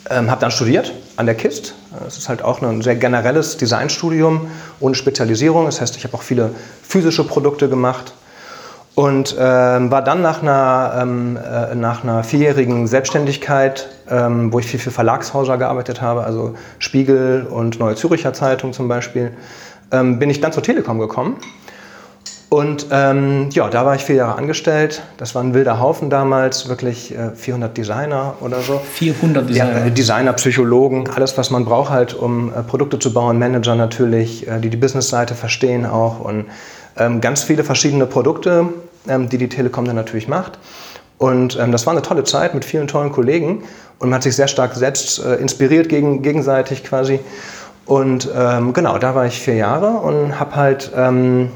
Ähm, 0.10 0.32
habe 0.32 0.40
dann 0.40 0.52
studiert 0.52 0.94
an 1.18 1.26
der 1.26 1.36
KIST. 1.36 1.74
Das 2.04 2.18
ist 2.18 2.30
halt 2.30 2.42
auch 2.42 2.62
ein 2.62 2.82
sehr 2.82 2.96
generelles 2.96 3.58
Designstudium 3.58 4.48
ohne 4.80 4.96
Spezialisierung. 4.96 5.66
Das 5.66 5.82
heißt, 5.82 5.98
ich 5.98 6.04
habe 6.06 6.14
auch 6.14 6.22
viele 6.22 6.52
physische 6.82 7.26
Produkte 7.26 7.68
gemacht 7.68 8.14
und 8.98 9.36
ähm, 9.40 9.92
war 9.92 10.02
dann 10.02 10.24
nach 10.24 10.42
einer, 10.42 10.98
ähm, 11.00 11.38
äh, 11.38 11.76
nach 11.76 12.04
einer 12.04 12.24
vierjährigen 12.24 12.88
Selbstständigkeit, 12.88 13.90
ähm, 14.10 14.52
wo 14.52 14.58
ich 14.58 14.66
viel 14.66 14.80
für 14.80 14.90
Verlagshäuser 14.90 15.60
gearbeitet 15.60 16.02
habe, 16.02 16.24
also 16.24 16.56
Spiegel 16.80 17.46
und 17.48 17.80
Neue 17.80 17.94
Züricher 17.94 18.34
Zeitung 18.34 18.74
zum 18.74 18.88
Beispiel, 18.88 19.34
ähm, 19.92 20.18
bin 20.18 20.32
ich 20.32 20.42
dann 20.42 20.52
zur 20.52 20.64
Telekom 20.64 20.98
gekommen. 20.98 21.38
Und 22.50 22.88
ähm, 22.90 23.50
ja, 23.52 23.70
da 23.70 23.86
war 23.86 23.94
ich 23.94 24.04
vier 24.04 24.16
Jahre 24.16 24.36
angestellt. 24.36 25.04
Das 25.18 25.36
war 25.36 25.44
ein 25.44 25.54
wilder 25.54 25.80
Haufen 25.80 26.10
damals, 26.10 26.68
wirklich 26.68 27.16
äh, 27.16 27.36
400 27.36 27.78
Designer 27.78 28.34
oder 28.42 28.62
so. 28.62 28.82
400 28.94 29.48
Designer? 29.48 29.80
Ja, 29.80 29.86
äh, 29.86 29.92
Designer, 29.92 30.34
Psychologen, 30.34 31.08
alles, 31.14 31.38
was 31.38 31.52
man 31.52 31.66
braucht 31.66 31.92
halt, 31.92 32.16
um 32.16 32.50
äh, 32.50 32.64
Produkte 32.64 32.98
zu 32.98 33.14
bauen. 33.14 33.38
Manager 33.38 33.76
natürlich, 33.76 34.48
äh, 34.48 34.60
die 34.60 34.72
die 34.72 34.78
Businessseite 34.78 35.36
verstehen 35.36 35.86
auch 35.86 36.20
und 36.20 36.46
ähm, 36.98 37.22
ganz 37.22 37.44
viele 37.44 37.64
verschiedene 37.64 38.08
Produkte, 38.08 38.70
die 39.08 39.38
die 39.38 39.50
Telekom 39.50 39.86
dann 39.86 39.96
natürlich 39.96 40.28
macht. 40.28 40.60
Und 41.18 41.58
ähm, 41.60 41.72
das 41.72 41.86
war 41.86 41.94
eine 41.94 42.02
tolle 42.02 42.24
Zeit 42.24 42.54
mit 42.54 42.64
vielen 42.64 42.88
tollen 42.88 43.12
Kollegen 43.12 43.64
und 44.00 44.10
man 44.10 44.16
hat 44.16 44.24
sich 44.24 44.36
sehr 44.36 44.48
stark 44.48 44.76
selbst 44.76 45.24
äh, 45.24 45.36
inspiriert 45.36 45.90
gegen, 45.90 46.22
gegenseitig 46.22 46.84
quasi. 46.84 47.20
Und 47.86 48.30
ähm, 48.36 48.74
genau, 48.74 48.98
da 48.98 49.16
war 49.16 49.26
ich 49.26 49.40
vier 49.40 49.56
Jahre 49.56 49.88
und 49.88 50.40
habe 50.40 50.56
halt 50.56 50.92
ähm, 50.96 51.50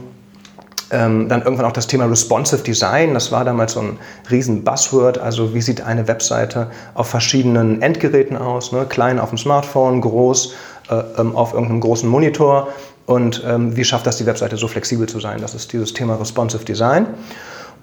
ähm, 0.91 1.27
dann 1.29 1.41
irgendwann 1.41 1.65
auch 1.65 1.74
das 1.74 1.88
Thema 1.88 2.05
Responsive 2.05 2.63
Design. 2.63 3.13
Das 3.13 3.31
war 3.31 3.46
damals 3.46 3.74
so 3.74 3.81
ein 3.81 3.98
riesen 4.29 4.63
Buzzword. 4.63 5.17
Also 5.17 5.53
wie 5.53 5.62
sieht 5.62 5.81
eine 5.81 6.08
Webseite 6.08 6.72
auf 6.93 7.08
verschiedenen 7.08 7.81
Endgeräten 7.81 8.38
aus? 8.38 8.72
Ne? 8.72 8.86
Klein 8.88 9.20
auf 9.20 9.29
dem 9.29 9.38
Smartphone, 9.38 10.01
groß 10.01 10.53
äh, 10.89 10.96
ähm, 11.20 11.36
auf 11.36 11.53
irgendeinem 11.53 11.81
großen 11.81 12.10
Monitor. 12.10 12.70
Und 13.12 13.44
ähm, 13.46 13.75
wie 13.75 13.84
schafft 13.84 14.08
das 14.08 14.15
die 14.15 14.25
Webseite 14.25 14.56
so 14.56 14.70
flexibel 14.70 15.06
zu 15.06 15.20
sein? 15.20 15.41
Das 15.41 15.53
ist 15.53 15.74
dieses 15.74 15.91
Thema 15.91 16.15
Responsive 16.15 16.63
Design. 16.63 17.08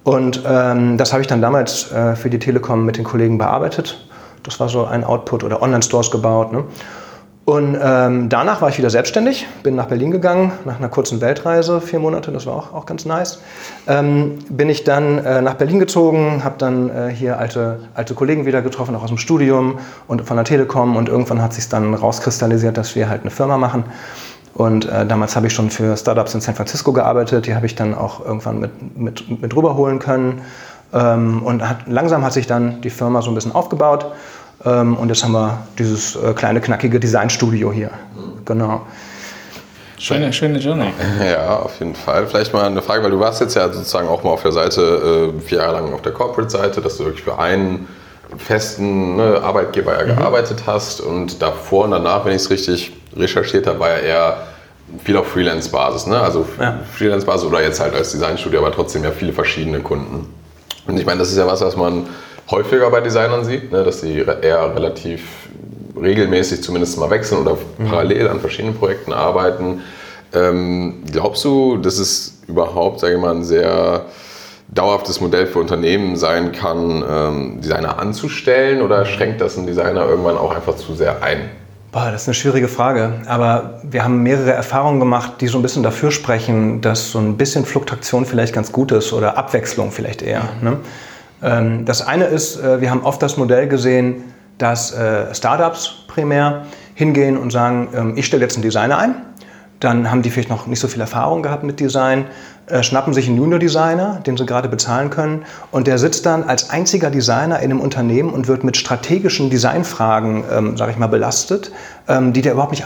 Und 0.03 0.43
ähm, 0.47 0.97
das 0.97 1.13
habe 1.13 1.21
ich 1.21 1.27
dann 1.29 1.43
damals 1.43 1.93
äh, 1.93 2.17
für 2.17 2.31
die 2.31 2.39
Telekom 2.39 2.87
mit 2.87 2.97
den 2.97 3.05
Kollegen 3.05 3.37
bearbeitet. 3.37 4.09
Das 4.43 4.59
war 4.59 4.71
so 4.71 4.87
ein 4.87 5.05
Output 5.05 5.45
oder 5.45 5.61
Online-Stores 5.61 6.11
gebaut. 6.11 6.55
Ne? 6.55 6.65
Und 7.45 7.79
ähm, 7.83 8.31
danach 8.31 8.63
war 8.63 8.71
ich 8.71 8.79
wieder 8.79 8.89
selbstständig, 8.89 9.47
bin 9.63 9.75
nach 9.75 9.87
Berlin 9.87 10.11
gegangen, 10.11 10.53
nach 10.65 10.79
einer 10.79 10.89
kurzen 10.89 11.21
Weltreise, 11.21 11.83
vier 11.83 11.99
Monate, 11.99 12.31
das 12.33 12.47
war 12.47 12.55
auch, 12.55 12.73
auch 12.73 12.87
ganz 12.87 13.05
nice. 13.05 13.41
Ähm, 13.87 14.39
bin 14.49 14.71
ich 14.71 14.85
dann 14.85 15.19
äh, 15.19 15.43
nach 15.43 15.55
Berlin 15.55 15.79
gezogen, 15.79 16.43
habe 16.43 16.57
dann 16.57 16.89
äh, 16.89 17.11
hier 17.11 17.39
alte, 17.39 17.81
alte 17.95 18.15
Kollegen 18.15 18.47
wieder 18.47 18.63
getroffen, 18.63 18.95
auch 18.95 19.03
aus 19.03 19.09
dem 19.09 19.19
Studium 19.19 19.79
und 20.07 20.27
von 20.27 20.37
der 20.37 20.45
Telekom. 20.45 20.97
Und 20.97 21.11
irgendwann 21.11 21.43
hat 21.43 21.53
sich 21.53 21.69
dann 21.69 21.93
rauskristallisiert, 21.93 22.79
dass 22.79 22.95
wir 22.95 23.11
halt 23.11 23.23
eine 23.23 23.31
Firma 23.31 23.59
machen. 23.59 23.85
Und 24.59 24.87
äh, 24.87 25.07
damals 25.07 25.37
habe 25.37 25.47
ich 25.47 25.55
schon 25.55 25.71
für 25.71 25.97
Startups 25.97 26.35
in 26.35 26.41
San 26.41 26.57
Francisco 26.57 26.93
gearbeitet. 26.93 27.47
Die 27.47 27.55
habe 27.55 27.67
ich 27.67 27.77
dann 27.77 27.95
auch 27.95 28.27
irgendwann 28.27 28.59
mit, 28.59 28.99
mit, 28.99 29.41
mit 29.41 29.55
rüberholen 29.55 30.01
können. 30.01 30.43
Ähm, 30.93 31.45
und 31.45 31.67
hat, 31.67 31.87
langsam 31.87 32.25
hat 32.25 32.33
sich 32.33 32.49
dann 32.49 32.81
die 32.81 32.91
Firma 32.91 33.23
so 33.23 33.31
ein 33.31 33.37
bisschen 33.37 33.55
aufgebaut. 33.55 34.07
Ähm, 34.65 34.97
und 34.97 35.11
jetzt 35.11 35.23
haben 35.23 35.31
wir 35.31 35.61
dieses 35.79 36.17
äh, 36.17 36.33
kleine, 36.35 36.61
knackige 36.61 36.99
Designstudio 36.99 37.73
hier. 37.73 37.93
Genau. 38.47 38.83
Schöne, 39.97 40.33
schöne 40.33 40.59
Journey. 40.59 40.93
Ja, 41.25 41.59
auf 41.59 41.79
jeden 41.79 41.95
Fall. 41.95 42.27
Vielleicht 42.27 42.53
mal 42.53 42.65
eine 42.65 42.83
Frage, 42.83 43.05
weil 43.05 43.13
du 43.13 43.21
warst 43.21 43.41
jetzt 43.41 43.55
ja 43.55 43.73
sozusagen 43.73 44.09
auch 44.09 44.25
mal 44.25 44.31
auf 44.31 44.43
der 44.43 44.53
Seite, 44.53 45.35
äh, 45.39 45.41
vier 45.41 45.59
Jahre 45.59 45.75
lang 45.75 45.95
auf 45.95 46.03
der 46.03 46.13
Corporate-Seite, 46.13 46.81
dass 46.81 46.97
du 46.97 47.05
wirklich 47.05 47.23
für 47.23 47.39
einen 47.39 47.87
festen 48.37 49.15
ne, 49.15 49.41
Arbeitgeber 49.41 49.97
ja 49.97 50.13
mhm. 50.13 50.19
gearbeitet 50.19 50.65
hast 50.67 51.01
und 51.01 51.41
davor 51.41 51.85
und 51.85 51.93
danach, 51.93 52.25
wenn 52.25 52.33
ich 52.33 52.43
es 52.43 52.51
richtig 52.51 52.98
recherchiert 53.17 53.67
habe, 53.67 53.81
war 53.81 53.91
ja 53.91 53.99
eher 53.99 54.37
viel 55.05 55.17
auf 55.17 55.29
Freelance-Basis, 55.29 56.07
ne? 56.07 56.19
Also 56.21 56.47
ja. 56.59 56.79
Freelance-Basis 56.97 57.47
oder 57.47 57.63
jetzt 57.63 57.81
halt 57.81 57.95
als 57.95 58.13
Designstudio, 58.13 58.61
aber 58.61 58.73
trotzdem 58.73 59.05
ja 59.05 59.11
viele 59.11 59.33
verschiedene 59.33 59.81
Kunden. 59.81 60.27
Und 60.87 60.99
ich 60.99 61.05
meine, 61.05 61.19
das 61.19 61.31
ist 61.31 61.37
ja 61.37 61.47
was, 61.47 61.61
was 61.61 61.77
man 61.77 62.07
häufiger 62.51 62.91
bei 62.91 63.01
Designern 63.01 63.45
sieht, 63.45 63.71
ne? 63.71 63.85
dass 63.85 64.01
sie 64.01 64.25
eher 64.43 64.75
relativ 64.75 65.23
regelmäßig 66.01 66.63
zumindest 66.63 66.99
mal 66.99 67.11
wechseln 67.11 67.43
oder 67.43 67.59
mhm. 67.77 67.89
parallel 67.89 68.29
an 68.29 68.41
verschiedenen 68.41 68.75
Projekten 68.75 69.13
arbeiten. 69.13 69.83
Ähm, 70.33 71.03
glaubst 71.11 71.45
du, 71.45 71.77
dass 71.77 71.99
es 71.99 72.41
überhaupt, 72.47 73.01
sage 73.01 73.15
ich 73.15 73.21
mal, 73.21 73.35
ein 73.35 73.45
sehr 73.45 74.07
dauerhaftes 74.69 75.21
Modell 75.21 75.47
für 75.47 75.59
Unternehmen 75.59 76.17
sein 76.17 76.53
kann, 76.53 77.05
ähm, 77.09 77.61
Designer 77.61 77.99
anzustellen 77.99 78.83
oder 78.83 79.07
schränkt 79.07 79.41
das 79.41 79.57
einen 79.57 79.67
Designer 79.67 80.07
irgendwann 80.07 80.37
auch 80.37 80.55
einfach 80.55 80.77
zu 80.77 80.95
sehr 80.95 81.23
ein? 81.23 81.51
Boah, 81.91 82.11
das 82.11 82.23
ist 82.23 82.29
eine 82.29 82.35
schwierige 82.35 82.69
Frage. 82.69 83.23
Aber 83.27 83.81
wir 83.83 84.05
haben 84.05 84.23
mehrere 84.23 84.53
Erfahrungen 84.53 85.01
gemacht, 85.01 85.35
die 85.41 85.47
so 85.47 85.59
ein 85.59 85.63
bisschen 85.63 85.83
dafür 85.83 86.11
sprechen, 86.11 86.83
dass 86.83 87.13
so 87.13 87.19
ein 87.19 87.37
bisschen 87.39 87.65
Fluktuation 87.65 88.27
vielleicht 88.27 88.55
ganz 88.55 88.73
gut 88.73 88.93
ist 88.93 89.13
oder 89.13 89.39
Abwechslung 89.39 89.91
vielleicht 89.91 90.21
eher. 90.21 90.43
Ne? 90.61 90.77
Ähm, 91.43 91.87
das 91.87 92.07
eine 92.07 92.25
ist, 92.25 92.61
äh, 92.61 92.83
wir 92.83 92.91
haben 92.91 93.05
oft 93.05 93.23
das 93.23 93.39
Modell 93.39 93.69
gesehen, 93.69 94.25
dass 94.59 94.93
äh, 94.93 95.35
Startups 95.35 96.05
primär 96.09 96.67
hingehen 96.95 97.39
und 97.39 97.53
sagen, 97.53 97.89
ähm, 97.95 98.13
ich 98.17 98.27
stelle 98.27 98.43
jetzt 98.43 98.57
einen 98.57 98.65
Designer 98.65 98.99
ein 98.99 99.15
dann 99.81 100.11
haben 100.11 100.23
die 100.23 100.31
vielleicht 100.31 100.51
noch 100.51 100.67
nicht 100.67 100.81
so 100.81 100.89
viel 100.89 101.01
Erfahrung 101.01 101.43
gehabt 101.43 101.63
mit 101.63 101.79
Design, 101.79 102.27
äh, 102.67 102.83
schnappen 102.83 103.15
sich 103.15 103.29
einen 103.29 103.37
Junior-Designer, 103.37 104.21
den 104.27 104.37
sie 104.37 104.45
gerade 104.45 104.69
bezahlen 104.69 105.09
können, 105.09 105.45
und 105.71 105.87
der 105.87 105.99
sitzt 105.99 106.27
dann 106.27 106.45
als 106.45 106.71
einziger 106.71 107.11
Designer 107.11 107.61
in 107.61 107.71
einem 107.71 107.81
Unternehmen 107.81 108.31
und 108.31 108.49
wird 108.49 108.65
mit 108.65 108.77
strategischen 108.77 109.51
Designfragen, 109.51 110.45
ähm, 110.53 110.77
sage 110.77 110.93
ich 110.93 110.99
mal, 110.99 111.07
belastet, 111.07 111.73
ähm, 112.09 112.33
die 112.33 112.43
der 112.43 112.53
überhaupt 112.53 112.73
nicht, 112.73 112.85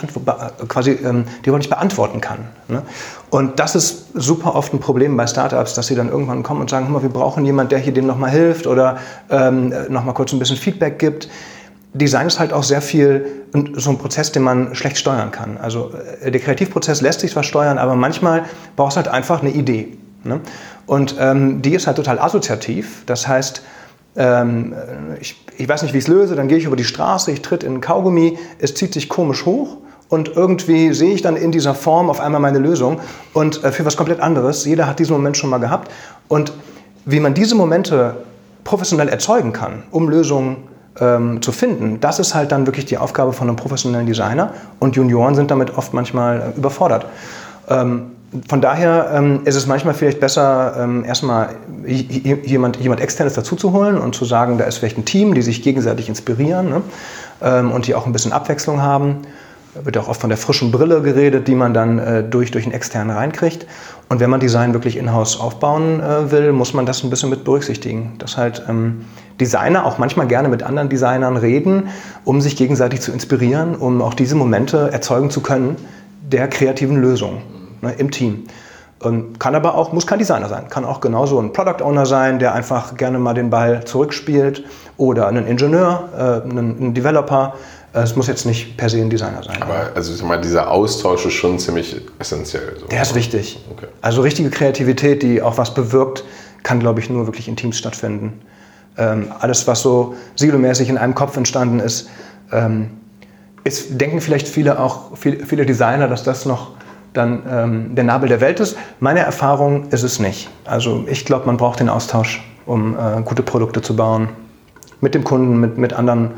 quasi, 0.68 0.92
ähm, 0.92 1.24
die 1.44 1.48
überhaupt 1.48 1.62
nicht 1.62 1.70
beantworten 1.70 2.20
kann. 2.20 2.40
Ne? 2.68 2.82
Und 3.30 3.58
das 3.58 3.74
ist 3.74 4.08
super 4.14 4.54
oft 4.54 4.74
ein 4.74 4.80
Problem 4.80 5.16
bei 5.16 5.26
Startups, 5.26 5.74
dass 5.74 5.86
sie 5.86 5.94
dann 5.94 6.10
irgendwann 6.10 6.42
kommen 6.42 6.60
und 6.60 6.70
sagen, 6.70 6.92
wir 6.92 7.08
brauchen 7.08 7.44
jemanden, 7.44 7.70
der 7.70 7.78
hier 7.78 7.94
dem 7.94 8.06
nochmal 8.06 8.30
hilft 8.30 8.66
oder 8.66 8.98
ähm, 9.30 9.72
nochmal 9.88 10.14
kurz 10.14 10.32
ein 10.32 10.38
bisschen 10.38 10.58
Feedback 10.58 10.98
gibt. 10.98 11.28
Design 11.94 12.26
ist 12.26 12.38
halt 12.38 12.52
auch 12.52 12.62
sehr 12.62 12.80
viel 12.80 13.26
so 13.74 13.90
ein 13.90 13.98
Prozess, 13.98 14.32
den 14.32 14.42
man 14.42 14.74
schlecht 14.74 14.96
steuern 14.96 15.30
kann. 15.30 15.58
Also 15.58 15.92
äh, 16.22 16.30
der 16.30 16.40
Kreativprozess 16.40 17.00
lässt 17.00 17.20
sich 17.20 17.32
zwar 17.32 17.42
steuern, 17.42 17.78
aber 17.78 17.96
manchmal 17.96 18.44
brauchst 18.76 18.96
du 18.96 19.02
halt 19.02 19.08
einfach 19.08 19.42
eine 19.42 19.50
Idee. 19.50 19.98
Ne? 20.24 20.40
Und 20.86 21.16
ähm, 21.18 21.62
die 21.62 21.74
ist 21.74 21.86
halt 21.86 21.96
total 21.96 22.18
assoziativ. 22.18 23.02
Das 23.06 23.28
heißt, 23.28 23.62
ähm, 24.16 24.74
ich, 25.20 25.44
ich 25.58 25.68
weiß 25.68 25.82
nicht, 25.82 25.92
wie 25.92 25.98
ich 25.98 26.04
es 26.04 26.08
löse, 26.08 26.34
dann 26.34 26.48
gehe 26.48 26.58
ich 26.58 26.64
über 26.64 26.76
die 26.76 26.84
Straße, 26.84 27.30
ich 27.30 27.42
tritt 27.42 27.62
in 27.62 27.74
ein 27.74 27.80
Kaugummi, 27.80 28.38
es 28.58 28.74
zieht 28.74 28.94
sich 28.94 29.08
komisch 29.08 29.44
hoch 29.44 29.78
und 30.08 30.28
irgendwie 30.36 30.92
sehe 30.92 31.14
ich 31.14 31.22
dann 31.22 31.36
in 31.36 31.52
dieser 31.52 31.74
Form 31.74 32.10
auf 32.10 32.20
einmal 32.20 32.40
meine 32.40 32.58
Lösung 32.58 33.00
und 33.32 33.64
äh, 33.64 33.72
für 33.72 33.84
was 33.84 33.96
komplett 33.96 34.20
anderes. 34.20 34.64
Jeder 34.64 34.86
hat 34.86 34.98
diesen 34.98 35.12
Moment 35.12 35.36
schon 35.36 35.50
mal 35.50 35.58
gehabt. 35.58 35.90
Und 36.28 36.52
wie 37.04 37.20
man 37.20 37.34
diese 37.34 37.54
Momente 37.54 38.16
professionell 38.64 39.08
erzeugen 39.08 39.52
kann, 39.52 39.82
um 39.90 40.08
Lösungen 40.08 40.68
ähm, 41.00 41.42
zu 41.42 41.52
finden. 41.52 42.00
Das 42.00 42.18
ist 42.18 42.34
halt 42.34 42.52
dann 42.52 42.66
wirklich 42.66 42.86
die 42.86 42.98
Aufgabe 42.98 43.32
von 43.32 43.48
einem 43.48 43.56
professionellen 43.56 44.06
Designer 44.06 44.52
und 44.78 44.96
Junioren 44.96 45.34
sind 45.34 45.50
damit 45.50 45.76
oft 45.76 45.94
manchmal 45.94 46.52
äh, 46.54 46.58
überfordert. 46.58 47.06
Ähm, 47.68 48.12
von 48.48 48.62
daher 48.62 49.10
ähm, 49.14 49.40
ist 49.44 49.56
es 49.56 49.66
manchmal 49.66 49.92
vielleicht 49.92 50.18
besser, 50.18 50.74
ähm, 50.78 51.04
erstmal 51.04 51.50
jemand, 51.84 52.78
jemand 52.78 53.02
externes 53.02 53.34
dazuzuholen 53.34 53.98
und 53.98 54.14
zu 54.14 54.24
sagen, 54.24 54.56
da 54.56 54.64
ist 54.64 54.78
vielleicht 54.78 54.96
ein 54.96 55.04
Team, 55.04 55.34
die 55.34 55.42
sich 55.42 55.62
gegenseitig 55.62 56.08
inspirieren. 56.08 56.70
Ne? 56.70 56.82
ähm, 57.42 57.72
und 57.72 57.86
die 57.86 57.94
auch 57.94 58.06
ein 58.06 58.12
bisschen 58.12 58.32
Abwechslung 58.32 58.80
haben. 58.80 59.18
Da 59.74 59.84
wird 59.84 59.96
auch 59.98 60.08
oft 60.08 60.20
von 60.20 60.30
der 60.30 60.36
frischen 60.36 60.70
Brille 60.70 61.00
geredet, 61.00 61.48
die 61.48 61.54
man 61.54 61.72
dann 61.72 61.98
äh, 61.98 62.22
durch, 62.22 62.50
durch 62.50 62.64
einen 62.64 62.74
externen 62.74 63.14
reinkriegt. 63.14 63.66
Und 64.12 64.20
wenn 64.20 64.28
man 64.28 64.40
Design 64.40 64.74
wirklich 64.74 64.98
in-house 64.98 65.40
aufbauen 65.40 66.00
äh, 66.00 66.30
will, 66.30 66.52
muss 66.52 66.74
man 66.74 66.84
das 66.84 67.02
ein 67.02 67.08
bisschen 67.08 67.30
mit 67.30 67.44
berücksichtigen. 67.44 68.12
Dass 68.18 68.36
halt 68.36 68.62
ähm, 68.68 69.06
Designer 69.40 69.86
auch 69.86 69.96
manchmal 69.96 70.26
gerne 70.26 70.50
mit 70.50 70.62
anderen 70.62 70.90
Designern 70.90 71.38
reden, 71.38 71.88
um 72.26 72.42
sich 72.42 72.54
gegenseitig 72.56 73.00
zu 73.00 73.10
inspirieren, 73.10 73.74
um 73.74 74.02
auch 74.02 74.12
diese 74.12 74.34
Momente 74.34 74.90
erzeugen 74.92 75.30
zu 75.30 75.40
können 75.40 75.76
der 76.30 76.46
kreativen 76.48 77.00
Lösung 77.00 77.40
ne, 77.80 77.94
im 77.94 78.10
Team. 78.10 78.44
Und 78.98 79.40
kann 79.40 79.54
aber 79.54 79.76
auch, 79.76 79.94
muss 79.94 80.06
kein 80.06 80.18
Designer 80.18 80.50
sein, 80.50 80.68
kann 80.68 80.84
auch 80.84 81.00
genauso 81.00 81.40
ein 81.40 81.54
Product 81.54 81.82
Owner 81.82 82.04
sein, 82.04 82.38
der 82.38 82.52
einfach 82.52 82.98
gerne 82.98 83.18
mal 83.18 83.32
den 83.32 83.48
Ball 83.48 83.82
zurückspielt 83.86 84.62
oder 84.98 85.26
ein 85.28 85.46
Ingenieur, 85.46 86.10
äh, 86.14 86.50
ein, 86.50 86.58
ein 86.58 86.92
Developer, 86.92 87.54
es 87.92 88.16
muss 88.16 88.26
jetzt 88.26 88.46
nicht 88.46 88.76
per 88.76 88.88
se 88.88 88.98
ein 88.98 89.10
Designer 89.10 89.42
sein. 89.42 89.62
Aber 89.62 89.90
also 89.94 90.14
ich 90.14 90.22
meine, 90.22 90.40
dieser 90.40 90.70
Austausch 90.70 91.26
ist 91.26 91.34
schon 91.34 91.58
ziemlich 91.58 91.94
essentiell. 92.18 92.76
So. 92.80 92.86
Der 92.86 93.02
ist 93.02 93.14
wichtig. 93.14 93.58
Okay. 93.70 93.86
Also 94.00 94.22
richtige 94.22 94.50
Kreativität, 94.50 95.22
die 95.22 95.42
auch 95.42 95.58
was 95.58 95.74
bewirkt, 95.74 96.24
kann, 96.62 96.80
glaube 96.80 97.00
ich, 97.00 97.10
nur 97.10 97.26
wirklich 97.26 97.48
in 97.48 97.56
Teams 97.56 97.76
stattfinden. 97.76 98.40
Ähm, 98.96 99.26
alles, 99.40 99.66
was 99.66 99.82
so 99.82 100.14
silomäßig 100.36 100.88
in 100.88 100.96
einem 100.96 101.14
Kopf 101.14 101.36
entstanden 101.36 101.80
ist, 101.80 102.08
ähm, 102.50 102.90
ist, 103.64 104.00
denken 104.00 104.20
vielleicht 104.20 104.48
viele 104.48 104.78
auch, 104.78 105.16
viele, 105.16 105.44
viele 105.44 105.66
Designer, 105.66 106.08
dass 106.08 106.24
das 106.24 106.46
noch 106.46 106.72
dann 107.12 107.42
ähm, 107.48 107.94
der 107.94 108.04
Nabel 108.04 108.28
der 108.28 108.40
Welt 108.40 108.58
ist. 108.60 108.76
Meine 109.00 109.20
Erfahrung 109.20 109.88
ist 109.90 110.02
es 110.02 110.18
nicht. 110.18 110.48
Also 110.64 111.04
ich 111.06 111.24
glaube, 111.24 111.46
man 111.46 111.58
braucht 111.58 111.80
den 111.80 111.90
Austausch, 111.90 112.42
um 112.64 112.96
äh, 112.96 113.20
gute 113.22 113.42
Produkte 113.42 113.82
zu 113.82 113.94
bauen. 113.96 114.30
Mit 115.00 115.14
dem 115.14 115.24
Kunden, 115.24 115.60
mit, 115.60 115.76
mit 115.78 115.92
anderen 115.92 116.30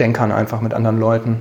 Denkern 0.00 0.32
einfach 0.32 0.60
mit 0.60 0.74
anderen 0.74 0.98
Leuten. 0.98 1.40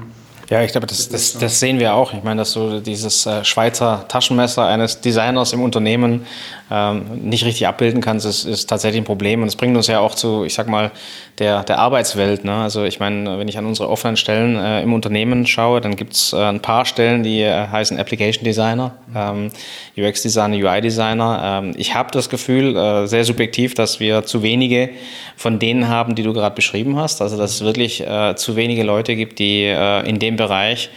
Ja, 0.49 0.63
ich 0.63 0.71
glaube, 0.71 0.87
das, 0.87 1.09
das, 1.09 1.37
das 1.37 1.59
sehen 1.59 1.79
wir 1.79 1.93
auch. 1.93 2.11
Ich 2.11 2.23
meine, 2.23 2.41
dass 2.41 2.53
so 2.53 2.79
dieses 2.79 3.25
äh, 3.27 3.45
Schweizer 3.45 4.05
Taschenmesser 4.07 4.65
eines 4.65 4.99
Designers 4.99 5.53
im 5.53 5.61
Unternehmen 5.61 6.25
nicht 6.69 7.45
richtig 7.45 7.67
abbilden 7.67 7.99
kannst, 7.99 8.25
ist, 8.25 8.45
ist 8.45 8.69
tatsächlich 8.69 9.01
ein 9.01 9.05
Problem. 9.05 9.41
Und 9.41 9.47
es 9.47 9.55
bringt 9.55 9.75
uns 9.75 9.87
ja 9.87 9.99
auch 9.99 10.13
zu, 10.13 10.43
ich 10.45 10.53
sag 10.53 10.67
mal, 10.67 10.91
der, 11.39 11.63
der 11.63 11.79
Arbeitswelt. 11.79 12.43
Ne? 12.43 12.53
Also 12.53 12.83
ich 12.83 12.99
meine, 12.99 13.39
wenn 13.39 13.47
ich 13.47 13.57
an 13.57 13.65
unsere 13.65 13.89
Offline-Stellen 13.89 14.55
äh, 14.57 14.83
im 14.83 14.93
Unternehmen 14.93 15.47
schaue, 15.47 15.81
dann 15.81 15.95
gibt 15.95 16.13
es 16.13 16.33
äh, 16.33 16.37
ein 16.37 16.61
paar 16.61 16.85
Stellen, 16.85 17.23
die 17.23 17.41
äh, 17.41 17.67
heißen 17.67 17.97
Application 17.97 18.43
Designer, 18.43 18.93
ähm, 19.15 19.51
UX-Designer, 19.97 20.57
UI-Designer. 20.57 21.61
Ähm, 21.63 21.73
ich 21.77 21.95
habe 21.95 22.11
das 22.11 22.29
Gefühl, 22.29 22.75
äh, 22.75 23.07
sehr 23.07 23.23
subjektiv, 23.23 23.73
dass 23.73 23.99
wir 23.99 24.23
zu 24.25 24.43
wenige 24.43 24.89
von 25.35 25.57
denen 25.57 25.87
haben, 25.87 26.15
die 26.15 26.23
du 26.23 26.33
gerade 26.33 26.55
beschrieben 26.55 26.97
hast. 26.97 27.21
Also 27.21 27.37
dass 27.37 27.55
es 27.55 27.61
wirklich 27.61 28.05
äh, 28.05 28.35
zu 28.35 28.55
wenige 28.55 28.83
Leute 28.83 29.15
gibt, 29.15 29.39
die 29.39 29.65
in 29.69 30.19
dem 30.19 30.35
Bereich 30.35 30.89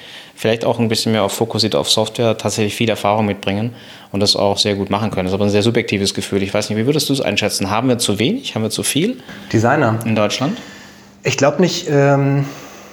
vielleicht 0.42 0.64
auch 0.64 0.80
ein 0.80 0.88
bisschen 0.88 1.12
mehr 1.12 1.22
auf 1.22 1.32
fokussiert 1.32 1.76
auf 1.76 1.88
Software 1.88 2.36
tatsächlich 2.36 2.74
viel 2.74 2.90
Erfahrung 2.90 3.26
mitbringen 3.26 3.74
und 4.10 4.18
das 4.18 4.34
auch 4.34 4.58
sehr 4.58 4.74
gut 4.74 4.90
machen 4.90 5.12
können. 5.12 5.24
Das 5.26 5.30
ist 5.30 5.34
aber 5.36 5.44
ein 5.44 5.50
sehr 5.50 5.62
subjektives 5.62 6.14
Gefühl. 6.14 6.42
Ich 6.42 6.52
weiß 6.52 6.68
nicht, 6.68 6.78
wie 6.78 6.84
würdest 6.84 7.08
du 7.08 7.12
es 7.12 7.20
einschätzen? 7.20 7.70
Haben 7.70 7.88
wir 7.88 7.98
zu 7.98 8.18
wenig? 8.18 8.56
Haben 8.56 8.62
wir 8.62 8.70
zu 8.70 8.82
viel? 8.82 9.22
Designer. 9.52 10.00
In 10.04 10.16
Deutschland? 10.16 10.58
Ich 11.22 11.36
glaube 11.38 11.62
nicht, 11.62 11.86
ähm, 11.88 12.44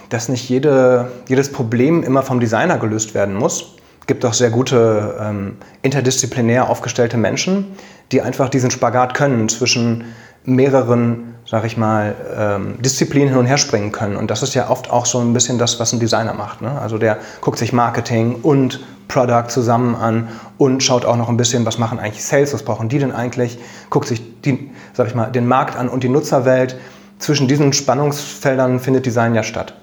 dass 0.09 0.29
nicht 0.29 0.47
jede, 0.47 1.11
jedes 1.27 1.51
Problem 1.51 2.03
immer 2.03 2.21
vom 2.21 2.39
Designer 2.39 2.77
gelöst 2.77 3.15
werden 3.15 3.33
muss. 3.33 3.73
Es 4.01 4.05
gibt 4.05 4.23
auch 4.25 4.33
sehr 4.33 4.51
gute 4.51 5.17
ähm, 5.19 5.57
interdisziplinär 5.81 6.69
aufgestellte 6.69 7.17
Menschen, 7.17 7.65
die 8.11 8.21
einfach 8.21 8.49
diesen 8.49 8.69
Spagat 8.69 9.15
können 9.15 9.49
zwischen 9.49 10.03
mehreren 10.45 11.33
sag 11.49 11.65
ich 11.65 11.77
mal, 11.77 12.15
ähm, 12.37 12.75
Disziplinen 12.79 13.29
hin 13.29 13.37
und 13.37 13.47
her 13.47 13.57
springen 13.57 13.91
können. 13.91 14.17
Und 14.17 14.29
das 14.29 14.43
ist 14.43 14.53
ja 14.53 14.69
oft 14.69 14.91
auch 14.91 15.07
so 15.07 15.19
ein 15.19 15.33
bisschen 15.33 15.57
das, 15.57 15.79
was 15.79 15.91
ein 15.93 15.99
Designer 15.99 16.35
macht. 16.35 16.61
Ne? 16.61 16.79
Also 16.79 16.99
der 16.99 17.17
guckt 17.41 17.57
sich 17.57 17.73
Marketing 17.73 18.35
und 18.43 18.79
Product 19.07 19.45
zusammen 19.47 19.95
an 19.95 20.27
und 20.59 20.83
schaut 20.83 21.05
auch 21.05 21.15
noch 21.15 21.27
ein 21.27 21.37
bisschen, 21.37 21.65
was 21.65 21.79
machen 21.79 21.97
eigentlich 21.97 22.23
Sales, 22.23 22.53
was 22.53 22.61
brauchen 22.61 22.87
die 22.87 22.99
denn 22.99 23.11
eigentlich, 23.11 23.57
guckt 23.89 24.07
sich 24.07 24.21
die, 24.41 24.69
sag 24.93 25.07
ich 25.07 25.15
mal, 25.15 25.31
den 25.31 25.47
Markt 25.47 25.75
an 25.75 25.89
und 25.89 26.03
die 26.03 26.09
Nutzerwelt. 26.09 26.77
Zwischen 27.17 27.47
diesen 27.47 27.73
Spannungsfeldern 27.73 28.79
findet 28.79 29.07
Design 29.07 29.33
ja 29.33 29.41
statt. 29.41 29.73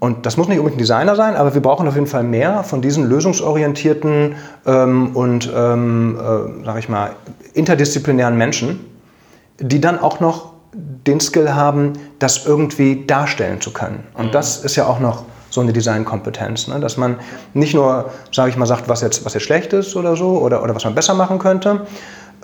Und 0.00 0.26
das 0.26 0.36
muss 0.36 0.46
nicht 0.46 0.58
unbedingt 0.58 0.76
ein 0.76 0.84
Designer 0.84 1.16
sein, 1.16 1.36
aber 1.36 1.54
wir 1.54 1.62
brauchen 1.62 1.88
auf 1.88 1.94
jeden 1.94 2.06
Fall 2.06 2.22
mehr 2.22 2.62
von 2.64 2.82
diesen 2.82 3.08
lösungsorientierten 3.08 4.36
ähm, 4.66 5.16
und, 5.16 5.50
ähm, 5.56 6.18
äh, 6.20 6.64
sag 6.66 6.78
ich 6.78 6.88
mal, 6.90 7.12
interdisziplinären 7.54 8.36
Menschen, 8.36 8.84
die 9.58 9.80
dann 9.80 9.98
auch 9.98 10.20
noch 10.20 10.57
den 11.06 11.20
Skill 11.20 11.54
haben, 11.54 11.94
das 12.18 12.46
irgendwie 12.46 13.04
darstellen 13.06 13.60
zu 13.60 13.72
können. 13.72 14.04
Und 14.14 14.26
mhm. 14.26 14.32
das 14.32 14.64
ist 14.64 14.76
ja 14.76 14.86
auch 14.86 15.00
noch 15.00 15.24
so 15.50 15.60
eine 15.60 15.72
Designkompetenz, 15.72 16.68
ne? 16.68 16.78
dass 16.78 16.96
man 16.96 17.16
nicht 17.54 17.74
nur, 17.74 18.10
sage 18.32 18.50
ich 18.50 18.56
mal, 18.56 18.66
sagt, 18.66 18.88
was 18.88 19.00
jetzt, 19.00 19.24
was 19.24 19.34
jetzt 19.34 19.44
schlecht 19.44 19.72
ist 19.72 19.96
oder 19.96 20.14
so 20.14 20.38
oder, 20.38 20.62
oder 20.62 20.74
was 20.74 20.84
man 20.84 20.94
besser 20.94 21.14
machen 21.14 21.38
könnte 21.38 21.86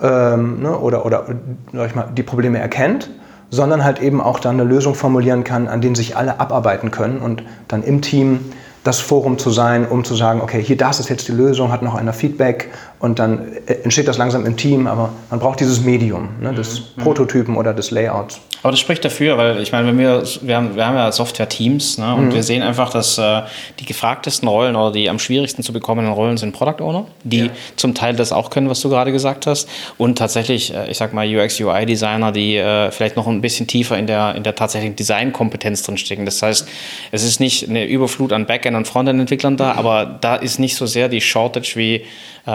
ähm, 0.02 0.62
ne? 0.62 0.76
oder, 0.78 1.04
oder 1.04 1.26
sag 1.72 1.88
ich 1.88 1.94
mal, 1.94 2.08
die 2.16 2.22
Probleme 2.22 2.58
erkennt, 2.58 3.10
sondern 3.50 3.84
halt 3.84 4.00
eben 4.00 4.20
auch 4.20 4.40
dann 4.40 4.58
eine 4.58 4.68
Lösung 4.68 4.94
formulieren 4.94 5.44
kann, 5.44 5.68
an 5.68 5.80
denen 5.80 5.94
sich 5.94 6.16
alle 6.16 6.40
abarbeiten 6.40 6.90
können 6.90 7.18
und 7.18 7.42
dann 7.68 7.82
im 7.82 8.00
Team 8.00 8.40
das 8.84 9.00
Forum 9.00 9.38
zu 9.38 9.50
sein, 9.50 9.86
um 9.86 10.04
zu 10.04 10.14
sagen, 10.14 10.42
okay, 10.42 10.62
hier, 10.62 10.76
das 10.76 11.00
ist 11.00 11.08
jetzt 11.08 11.26
die 11.28 11.32
Lösung, 11.32 11.72
hat 11.72 11.82
noch 11.82 11.94
einer 11.94 12.12
Feedback 12.12 12.70
und 13.04 13.18
dann 13.18 13.52
äh, 13.66 13.74
entsteht 13.82 14.08
das 14.08 14.16
langsam 14.16 14.46
im 14.46 14.56
Team, 14.56 14.86
aber 14.86 15.10
man 15.28 15.38
braucht 15.38 15.60
dieses 15.60 15.82
Medium, 15.82 16.30
ne, 16.40 16.54
des 16.54 16.80
mhm. 16.96 17.02
Prototypen 17.02 17.56
oder 17.56 17.74
des 17.74 17.90
Layouts. 17.90 18.40
Aber 18.62 18.70
das 18.70 18.80
spricht 18.80 19.04
dafür, 19.04 19.36
weil 19.36 19.60
ich 19.60 19.72
meine, 19.72 19.96
wir, 19.98 20.22
wir 20.40 20.56
haben, 20.56 20.74
wir 20.74 20.86
haben 20.86 20.96
ja 20.96 21.12
Software-Teams 21.12 21.98
ne, 21.98 22.14
und 22.14 22.28
mhm. 22.28 22.32
wir 22.32 22.42
sehen 22.42 22.62
einfach, 22.62 22.88
dass 22.88 23.18
äh, 23.18 23.42
die 23.78 23.84
gefragtesten 23.84 24.48
Rollen 24.48 24.74
oder 24.74 24.90
die 24.90 25.10
am 25.10 25.18
schwierigsten 25.18 25.62
zu 25.62 25.74
bekommenen 25.74 26.10
Rollen 26.12 26.38
sind 26.38 26.54
Product 26.54 26.82
Owner, 26.82 27.04
die 27.24 27.40
ja. 27.40 27.50
zum 27.76 27.94
Teil 27.94 28.16
das 28.16 28.32
auch 28.32 28.48
können, 28.48 28.70
was 28.70 28.80
du 28.80 28.88
gerade 28.88 29.12
gesagt 29.12 29.46
hast 29.46 29.68
und 29.98 30.16
tatsächlich, 30.16 30.72
äh, 30.74 30.90
ich 30.90 30.96
sag 30.96 31.12
mal, 31.12 31.28
UX, 31.28 31.60
UI-Designer, 31.60 32.32
die 32.32 32.56
äh, 32.56 32.90
vielleicht 32.90 33.16
noch 33.16 33.26
ein 33.26 33.42
bisschen 33.42 33.66
tiefer 33.66 33.98
in 33.98 34.06
der, 34.06 34.34
in 34.34 34.44
der 34.44 34.54
tatsächlichen 34.54 34.96
Designkompetenz 34.96 35.82
drinstecken. 35.82 36.24
Das 36.24 36.40
heißt, 36.40 36.66
es 37.12 37.22
ist 37.22 37.38
nicht 37.38 37.68
eine 37.68 37.84
Überflut 37.84 38.32
an 38.32 38.46
Backend- 38.46 38.78
und 38.78 38.88
Frontend-Entwicklern 38.88 39.58
da, 39.58 39.72
aber 39.72 40.18
da 40.22 40.36
ist 40.36 40.58
nicht 40.58 40.76
so 40.76 40.86
sehr 40.86 41.10
die 41.10 41.20
Shortage 41.20 41.74
wie 41.74 42.06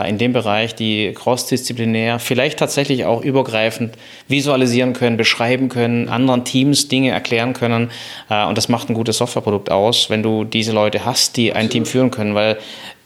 in 0.08 0.17
dem 0.19 0.34
Bereich, 0.34 0.75
die 0.75 1.13
crossdisziplinär, 1.13 2.19
vielleicht 2.19 2.60
tatsächlich 2.60 3.06
auch 3.06 3.23
übergreifend 3.23 3.95
visualisieren 4.28 4.93
können, 4.93 5.17
beschreiben 5.17 5.67
können, 5.69 6.10
anderen 6.10 6.45
Teams 6.45 6.88
Dinge 6.88 7.10
erklären 7.12 7.54
können. 7.54 7.89
Äh, 8.30 8.45
und 8.45 8.58
das 8.58 8.69
macht 8.69 8.89
ein 8.89 8.93
gutes 8.93 9.17
Softwareprodukt 9.17 9.71
aus, 9.71 10.10
wenn 10.10 10.21
du 10.21 10.43
diese 10.43 10.73
Leute 10.73 11.06
hast, 11.06 11.38
die 11.38 11.54
ein 11.54 11.69
Team 11.69 11.86
führen 11.86 12.12
können, 12.12 12.36
weil 12.36 12.58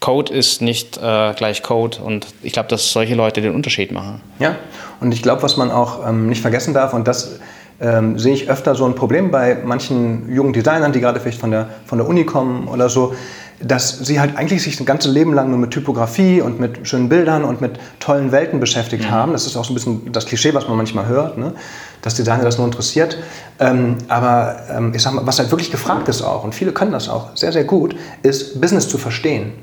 Code 0.01 0.33
ist 0.33 0.61
nicht 0.61 0.97
äh, 0.97 1.33
gleich 1.33 1.63
Code 1.63 1.99
und 2.03 2.27
ich 2.41 2.51
glaube, 2.51 2.67
dass 2.67 2.91
solche 2.91 3.15
Leute 3.15 3.41
den 3.41 3.55
Unterschied 3.55 3.93
machen. 3.93 4.19
Ja, 4.39 4.57
und 4.99 5.13
ich 5.13 5.21
glaube, 5.21 5.41
was 5.43 5.55
man 5.55 5.71
auch 5.71 6.05
ähm, 6.05 6.27
nicht 6.27 6.41
vergessen 6.41 6.73
darf, 6.73 6.93
und 6.93 7.07
das 7.07 7.39
ähm, 7.79 8.19
sehe 8.19 8.33
ich 8.33 8.49
öfter 8.49 8.75
so 8.75 8.85
ein 8.85 8.95
Problem 8.95 9.31
bei 9.31 9.57
manchen 9.63 10.33
jungen 10.33 10.53
Designern, 10.53 10.91
die 10.91 10.99
gerade 10.99 11.19
vielleicht 11.19 11.39
von 11.39 11.51
der, 11.51 11.69
von 11.85 11.97
der 11.97 12.07
Uni 12.07 12.25
kommen 12.25 12.67
oder 12.67 12.89
so, 12.89 13.13
dass 13.59 13.99
sie 13.99 14.19
halt 14.19 14.37
eigentlich 14.37 14.63
sich 14.63 14.79
ein 14.79 14.85
ganzes 14.85 15.11
Leben 15.11 15.33
lang 15.33 15.49
nur 15.49 15.59
mit 15.59 15.71
Typografie 15.71 16.41
und 16.41 16.59
mit 16.59 16.87
schönen 16.87 17.09
Bildern 17.09 17.43
und 17.43 17.61
mit 17.61 17.79
tollen 17.99 18.31
Welten 18.31 18.59
beschäftigt 18.59 19.05
mhm. 19.05 19.11
haben. 19.11 19.31
Das 19.33 19.45
ist 19.45 19.55
auch 19.55 19.65
so 19.65 19.71
ein 19.71 19.75
bisschen 19.75 20.11
das 20.11 20.25
Klischee, 20.25 20.53
was 20.53 20.67
man 20.67 20.77
manchmal 20.77 21.07
hört, 21.07 21.37
ne? 21.37 21.53
dass 22.01 22.15
Designer 22.15 22.43
das 22.43 22.57
nur 22.57 22.67
interessiert. 22.67 23.17
Ähm, 23.59 23.97
aber 24.07 24.57
ähm, 24.69 24.93
ich 24.95 25.01
sag 25.01 25.13
mal, 25.13 25.25
was 25.25 25.39
halt 25.39 25.51
wirklich 25.51 25.71
gefragt 25.71 26.09
ist 26.09 26.21
auch, 26.21 26.43
und 26.43 26.53
viele 26.53 26.71
können 26.71 26.91
das 26.91 27.09
auch 27.09 27.35
sehr, 27.35 27.51
sehr 27.51 27.63
gut, 27.63 27.95
ist 28.21 28.59
Business 28.59 28.87
zu 28.89 28.97
verstehen. 28.97 29.53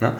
Ne? 0.00 0.12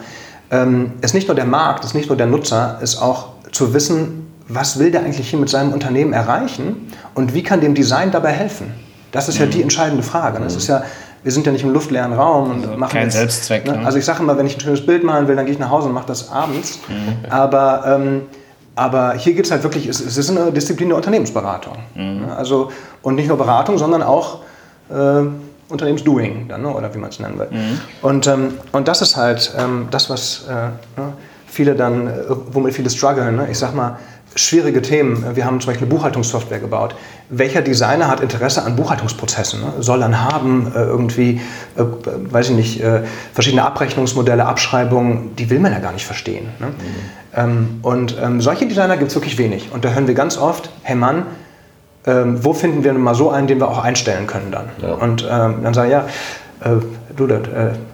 Ähm, 0.51 0.91
ist 1.01 1.13
nicht 1.13 1.27
nur 1.27 1.35
der 1.35 1.45
Markt, 1.45 1.83
ist 1.83 1.95
nicht 1.95 2.09
nur 2.09 2.17
der 2.17 2.27
Nutzer, 2.27 2.79
ist 2.81 3.01
auch 3.01 3.29
zu 3.51 3.73
wissen, 3.73 4.27
was 4.47 4.77
will 4.77 4.91
der 4.91 5.01
eigentlich 5.01 5.29
hier 5.29 5.39
mit 5.39 5.49
seinem 5.49 5.71
Unternehmen 5.71 6.13
erreichen 6.13 6.91
und 7.13 7.33
wie 7.33 7.43
kann 7.43 7.61
dem 7.61 7.73
Design 7.73 8.11
dabei 8.11 8.31
helfen. 8.31 8.73
Das 9.11 9.29
ist 9.29 9.37
ja 9.37 9.45
die 9.45 9.57
mhm. 9.57 9.63
entscheidende 9.63 10.03
Frage. 10.03 10.39
Das 10.39 10.55
ist 10.55 10.67
ja 10.67 10.83
wir 11.23 11.31
sind 11.31 11.45
ja 11.45 11.51
nicht 11.51 11.63
im 11.63 11.71
luftleeren 11.71 12.13
Raum 12.13 12.51
und 12.51 12.65
also 12.65 12.77
machen 12.77 12.91
kein 12.91 13.03
jetzt, 13.05 13.13
Selbstzweck. 13.13 13.65
Ne? 13.65 13.81
Also 13.85 13.97
ich 13.97 14.05
sage 14.05 14.21
immer, 14.21 14.37
wenn 14.37 14.45
ich 14.45 14.57
ein 14.57 14.59
schönes 14.59 14.85
Bild 14.85 15.03
malen 15.03 15.27
will, 15.27 15.35
dann 15.35 15.45
gehe 15.45 15.53
ich 15.53 15.59
nach 15.59 15.69
Hause 15.69 15.87
und 15.87 15.93
mache 15.93 16.07
das 16.07 16.31
abends. 16.31 16.79
Mhm. 16.87 17.31
Aber, 17.31 17.83
ähm, 17.87 18.21
aber 18.75 19.13
hier 19.13 19.33
geht 19.33 19.45
es 19.45 19.51
halt 19.51 19.63
wirklich, 19.63 19.87
es, 19.87 20.01
es, 20.01 20.17
ist 20.17 20.29
eine 20.29 20.51
Disziplin 20.51 20.89
der 20.89 20.97
Unternehmensberatung. 20.97 21.77
Mhm. 21.95 22.25
Ne? 22.25 22.35
Also, 22.35 22.71
und 23.01 23.15
nicht 23.15 23.27
nur 23.27 23.37
Beratung, 23.37 23.77
sondern 23.77 24.03
auch 24.03 24.39
äh, 24.89 25.21
Unternehmensdoing, 25.69 26.47
dann, 26.49 26.61
ne? 26.61 26.69
oder 26.69 26.93
wie 26.93 26.97
man 26.99 27.09
es 27.09 27.19
nennen 27.19 27.39
will. 27.39 27.47
Mhm. 27.49 27.79
Und, 28.01 28.27
ähm, 28.27 28.53
und 28.73 28.87
das 28.87 29.01
ist 29.01 29.15
halt 29.15 29.53
ähm, 29.57 29.87
das, 29.91 30.09
was 30.09 30.45
äh, 30.49 30.99
ne, 30.99 31.13
viele 31.47 31.75
dann, 31.75 32.07
äh, 32.07 32.11
womit 32.27 32.73
viele 32.73 32.89
strugglen. 32.89 33.37
Ne? 33.37 33.47
Ich 33.49 33.59
sag 33.59 33.73
mal, 33.73 33.97
schwierige 34.35 34.81
Themen. 34.81 35.35
Wir 35.35 35.45
haben 35.45 35.59
zum 35.59 35.67
Beispiel 35.67 35.87
eine 35.87 35.95
Buchhaltungssoftware 35.95 36.59
gebaut. 36.59 36.95
Welcher 37.29 37.61
Designer 37.61 38.07
hat 38.07 38.19
Interesse 38.19 38.63
an 38.63 38.75
Buchhaltungsprozessen? 38.75 39.61
Ne? 39.61 39.73
Soll 39.79 39.99
dann 39.99 40.21
haben 40.21 40.71
äh, 40.75 40.79
irgendwie, 40.79 41.41
äh, 41.75 41.83
weiß 42.31 42.49
ich 42.49 42.55
nicht, 42.55 42.81
äh, 42.81 43.01
verschiedene 43.33 43.63
Abrechnungsmodelle, 43.63 44.45
Abschreibungen, 44.45 45.35
die 45.35 45.49
will 45.49 45.59
man 45.59 45.71
ja 45.71 45.79
gar 45.79 45.93
nicht 45.93 46.05
verstehen. 46.05 46.49
Ne? 46.59 46.67
Mhm. 46.67 46.73
Ähm, 47.35 47.79
und 47.81 48.17
ähm, 48.21 48.41
solche 48.41 48.65
Designer 48.67 48.97
gibt 48.97 49.09
es 49.09 49.15
wirklich 49.15 49.37
wenig. 49.37 49.71
Und 49.71 49.85
da 49.85 49.89
hören 49.89 50.07
wir 50.07 50.15
ganz 50.15 50.37
oft, 50.37 50.69
hey 50.83 50.95
Mann, 50.95 51.25
ähm, 52.05 52.43
wo 52.43 52.53
finden 52.53 52.83
wir 52.83 52.93
mal 52.93 53.15
so 53.15 53.29
einen, 53.29 53.47
den 53.47 53.59
wir 53.59 53.69
auch 53.69 53.83
einstellen 53.83 54.27
können 54.27 54.51
dann? 54.51 54.69
Ja. 54.81 54.93
Und 54.95 55.23
dann 55.23 55.73
sagen 55.73 55.89
ja, 55.91 56.05
Äh, 56.63 56.77
du, 57.15 57.27
das 57.27 57.41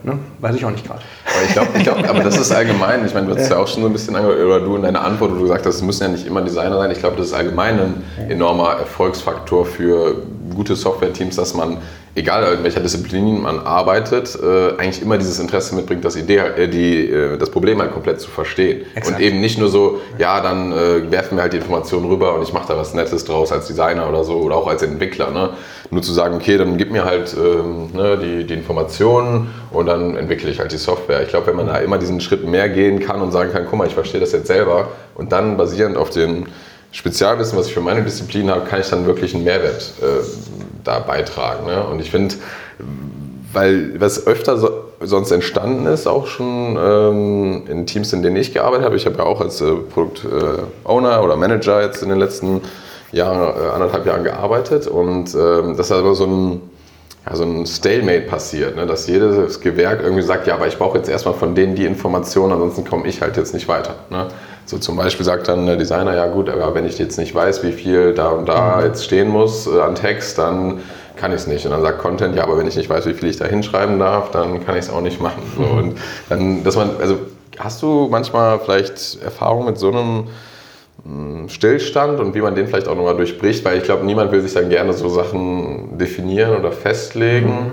ne? 0.04 0.20
weiß 0.40 0.56
ich 0.56 0.64
auch 0.66 0.72
nicht 0.72 0.86
gerade. 0.86 1.02
Aber 1.40 1.48
ich 1.48 1.54
glaube, 1.54 1.80
glaub, 1.80 2.10
aber 2.10 2.24
das 2.24 2.38
ist 2.38 2.52
allgemein. 2.52 3.06
Ich 3.06 3.14
meine, 3.14 3.28
du 3.28 3.34
hast 3.34 3.44
es 3.44 3.50
ja 3.50 3.58
auch 3.58 3.68
schon 3.68 3.82
so 3.82 3.88
ein 3.88 3.94
bisschen 3.94 4.16
angehört, 4.16 4.40
oder 4.40 4.60
du 4.60 4.76
in 4.76 4.82
deiner 4.82 5.04
Antwort, 5.04 5.32
wo 5.32 5.36
du 5.36 5.42
gesagt 5.44 5.66
hast, 5.66 5.76
es 5.76 5.82
müssen 5.82 6.04
ja 6.04 6.10
nicht 6.10 6.28
immer 6.28 6.42
Designer 6.42 6.78
sein. 6.78 6.92
Ich 6.92 7.00
glaube, 7.00 7.18
das 7.18 7.28
ist 7.28 7.34
allgemein 7.34 7.80
ein 7.80 8.04
enormer 8.30 8.74
Erfolgsfaktor 8.74 9.66
für 9.66 10.24
gute 10.54 10.76
Software-Teams, 10.76 11.36
dass 11.36 11.54
man, 11.54 11.78
egal 12.16 12.54
in 12.54 12.64
welcher 12.64 12.80
Disziplin 12.80 13.42
man 13.42 13.60
arbeitet, 13.60 14.38
äh, 14.42 14.80
eigentlich 14.80 15.02
immer 15.02 15.18
dieses 15.18 15.40
Interesse 15.40 15.76
mitbringt, 15.76 16.04
das, 16.04 16.16
Idee, 16.16 16.38
äh, 16.38 16.68
die, 16.68 17.10
äh, 17.10 17.38
das 17.38 17.50
Problem 17.50 17.80
halt 17.80 17.94
komplett 17.94 18.20
zu 18.20 18.30
verstehen. 18.30 18.86
Exakt. 18.96 19.18
Und 19.18 19.24
eben 19.24 19.40
nicht 19.40 19.58
nur 19.58 19.70
so, 19.70 20.02
ja, 20.18 20.42
dann 20.42 20.72
äh, 20.72 21.12
werfen 21.12 21.38
wir 21.38 21.44
halt 21.44 21.54
die 21.54 21.58
Informationen 21.58 22.06
rüber 22.06 22.36
und 22.36 22.44
ich 22.44 22.54
mache 22.54 22.68
da 22.68 22.78
was 22.78 22.94
Nettes 22.94 23.26
draus 23.26 23.52
als 23.52 23.68
Designer 23.68 24.10
oder 24.10 24.24
so 24.24 24.34
oder 24.36 24.56
auch 24.56 24.68
als 24.68 24.82
Entwickler. 24.82 25.32
Ne? 25.32 25.52
Nur 25.92 26.02
zu 26.02 26.14
sagen, 26.14 26.36
okay, 26.36 26.58
dann 26.58 26.78
gib 26.78 26.92
mir 26.92 27.06
halt 27.06 27.36
ähm, 27.38 27.90
ne, 27.94 28.18
die, 28.18 28.46
die 28.46 28.54
Informationen 28.54 29.50
und 29.72 29.86
dann 29.86 30.16
entwickle 30.16 30.50
ich 30.50 30.60
halt 30.60 30.72
die 30.72 30.78
Software. 30.78 31.24
Ich 31.24 31.30
glaube, 31.30 31.48
wenn 31.48 31.56
man 31.56 31.68
da 31.68 31.78
immer 31.78 31.98
diesen 31.98 32.22
Schritt 32.22 32.46
mehr 32.46 32.70
gehen 32.70 33.00
kann 33.00 33.22
und 33.22 33.32
sagen 33.32 33.52
kann, 33.52 33.66
guck 33.70 33.78
mal, 33.78 33.88
ich 33.88 33.94
verstehe 33.94 34.20
das 34.20 34.32
jetzt 34.32 34.48
selber 34.48 34.90
und 35.16 35.32
dann 35.32 35.58
basierend 35.58 35.98
auf 35.98 36.10
den 36.10 36.48
Spezialwissen, 36.92 37.58
was 37.58 37.68
ich 37.68 37.74
für 37.74 37.82
meine 37.82 38.04
Disziplin 38.04 38.50
habe, 38.50 38.66
kann 38.66 38.82
ich 38.82 38.90
dann 38.90 39.06
wirklich 39.06 39.36
einen 39.36 39.44
Mehrwert 39.44 39.94
äh, 40.02 40.24
da 40.84 41.00
beitragen. 41.00 41.66
Ne? 41.66 41.84
Und 41.86 42.00
ich 42.00 42.10
finde, 42.10 42.36
weil 43.54 44.00
was 44.00 44.26
öfter 44.26 44.58
so, 44.58 44.70
sonst 45.02 45.32
entstanden 45.32 45.86
ist, 45.86 46.08
auch 46.08 46.28
schon 46.28 46.78
ähm, 46.78 47.64
in 47.68 47.86
Teams, 47.86 48.12
in 48.14 48.22
denen 48.22 48.36
ich 48.36 48.54
gearbeitet 48.54 48.86
habe. 48.86 48.96
Ich 48.96 49.06
habe 49.06 49.18
ja 49.18 49.24
auch 49.24 49.42
als 49.42 49.62
äh, 49.62 49.72
Produkt-Owner 49.74 51.24
oder 51.24 51.36
Manager 51.36 51.82
jetzt 51.82 52.04
in 52.04 52.10
den 52.10 52.20
letzten 52.20 52.62
Jahren, 53.12 53.40
äh, 53.40 53.70
anderthalb 53.70 54.06
Jahren 54.06 54.24
gearbeitet 54.24 54.88
und 54.88 55.34
ähm, 55.34 55.76
das 55.78 55.88
ist 55.88 55.92
aber 55.92 56.14
so 56.14 56.26
ein, 56.26 56.62
ja, 57.30 57.36
so 57.36 57.44
ein 57.44 57.66
Stalemate 57.66 58.22
passiert, 58.22 58.76
ne? 58.76 58.86
dass 58.86 59.08
jedes 59.08 59.62
Gewerk 59.62 60.02
irgendwie 60.02 60.24
sagt, 60.24 60.48
ja, 60.48 60.56
aber 60.56 60.68
ich 60.68 60.78
brauche 60.78 60.98
jetzt 60.98 61.10
erstmal 61.10 61.36
von 61.36 61.56
denen 61.56 61.76
die 61.76 61.86
Informationen, 61.86 62.54
ansonsten 62.54 62.86
komme 62.86 63.08
ich 63.08 63.22
halt 63.22 63.38
jetzt 63.38 63.54
nicht 63.54 63.68
weiter. 63.68 63.96
Ne? 64.10 64.28
So 64.66 64.78
zum 64.78 64.98
Beispiel 64.98 65.26
sagt 65.26 65.48
dann 65.48 65.66
der 65.66 65.76
Designer, 65.76 66.16
ja 66.16 66.28
gut, 66.28 66.50
aber 66.50 66.74
wenn 66.74 66.86
ich 66.86 66.98
jetzt 66.98 67.18
nicht 67.18 67.34
weiß, 67.34 67.64
wie 67.64 67.72
viel 67.72 68.14
da 68.14 68.30
und 68.30 68.48
da 68.48 68.84
jetzt 68.84 69.06
stehen 69.06 69.30
muss 69.30 69.68
äh, 69.68 69.80
an 69.80 69.96
Text, 69.96 70.38
dann 70.38 70.80
kann 71.16 71.32
ich 71.32 71.38
es 71.38 71.48
nicht. 71.48 71.66
Und 71.66 71.72
dann 71.72 71.82
sagt 71.82 72.00
Content, 72.00 72.36
ja, 72.36 72.44
aber 72.44 72.58
wenn 72.58 72.68
ich 72.68 72.78
nicht 72.78 72.90
weiß, 72.90 73.06
wie 73.06 73.14
viel 73.14 73.30
ich 73.30 73.38
da 73.38 73.46
hinschreiben 73.46 74.00
darf, 74.00 74.32
dann 74.32 74.66
kann 74.66 74.76
ich 74.76 74.86
es 74.86 74.90
auch 74.90 75.02
nicht 75.02 75.22
machen. 75.22 75.42
So, 75.58 75.64
und 75.64 75.98
dann, 76.30 76.64
dass 76.64 76.76
man, 76.76 76.92
also 77.00 77.18
hast 77.58 77.82
du 77.82 78.08
manchmal 78.10 78.60
vielleicht 78.60 79.22
Erfahrung 79.22 79.66
mit 79.66 79.78
so 79.78 79.90
einem 79.90 80.28
Stillstand 81.48 82.20
und 82.20 82.36
wie 82.36 82.42
man 82.42 82.56
den 82.56 82.68
vielleicht 82.68 82.88
auch 82.88 82.96
nochmal 82.96 83.16
durchbricht, 83.16 83.64
weil 83.66 83.78
ich 83.78 83.84
glaube, 83.84 84.06
niemand 84.06 84.32
will 84.32 84.42
sich 84.42 84.54
dann 84.54 84.70
gerne 84.70 84.94
so 84.94 85.10
Sachen 85.10 85.98
definieren 85.98 86.56
oder 86.58 86.72
festlegen. 86.72 87.72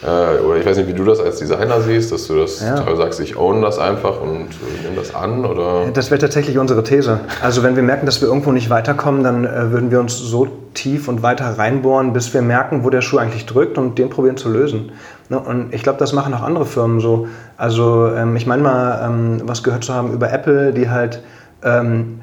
Äh, 0.00 0.40
oder 0.44 0.58
ich 0.58 0.64
weiß 0.64 0.76
nicht, 0.76 0.88
wie 0.88 0.92
du 0.92 1.04
das 1.04 1.18
als 1.18 1.38
Designer 1.38 1.80
siehst, 1.80 2.12
dass 2.12 2.28
du 2.28 2.36
das 2.38 2.60
Ja. 2.60 2.84
sagst, 2.96 3.18
ich 3.18 3.36
own 3.36 3.62
das 3.62 3.80
einfach 3.80 4.20
und 4.20 4.46
äh, 4.46 4.84
nehme 4.84 4.94
das 4.96 5.12
an 5.12 5.44
oder. 5.44 5.86
Das 5.92 6.12
wäre 6.12 6.20
tatsächlich 6.20 6.56
unsere 6.56 6.84
These. 6.84 7.18
Also 7.42 7.64
wenn 7.64 7.74
wir 7.74 7.82
merken, 7.82 8.06
dass 8.06 8.20
wir 8.20 8.28
irgendwo 8.28 8.52
nicht 8.52 8.70
weiterkommen, 8.70 9.24
dann 9.24 9.44
äh, 9.44 9.72
würden 9.72 9.90
wir 9.90 9.98
uns 9.98 10.16
so 10.16 10.46
tief 10.74 11.08
und 11.08 11.24
weiter 11.24 11.58
reinbohren, 11.58 12.12
bis 12.12 12.32
wir 12.32 12.42
merken, 12.42 12.84
wo 12.84 12.90
der 12.90 13.00
Schuh 13.00 13.18
eigentlich 13.18 13.46
drückt 13.46 13.76
und 13.76 13.98
den 13.98 14.08
probieren 14.08 14.36
zu 14.36 14.48
lösen. 14.50 14.92
Ne? 15.30 15.40
Und 15.40 15.74
ich 15.74 15.82
glaube, 15.82 15.98
das 15.98 16.12
machen 16.12 16.32
auch 16.32 16.42
andere 16.42 16.64
Firmen 16.64 17.00
so. 17.00 17.26
Also 17.56 18.08
ähm, 18.14 18.36
ich 18.36 18.46
meine 18.46 18.62
mal, 18.62 19.04
ähm, 19.04 19.40
was 19.46 19.64
gehört 19.64 19.82
zu 19.82 19.92
haben 19.94 20.12
über 20.12 20.32
Apple, 20.32 20.72
die 20.72 20.88
halt, 20.88 21.22
ähm, 21.64 22.17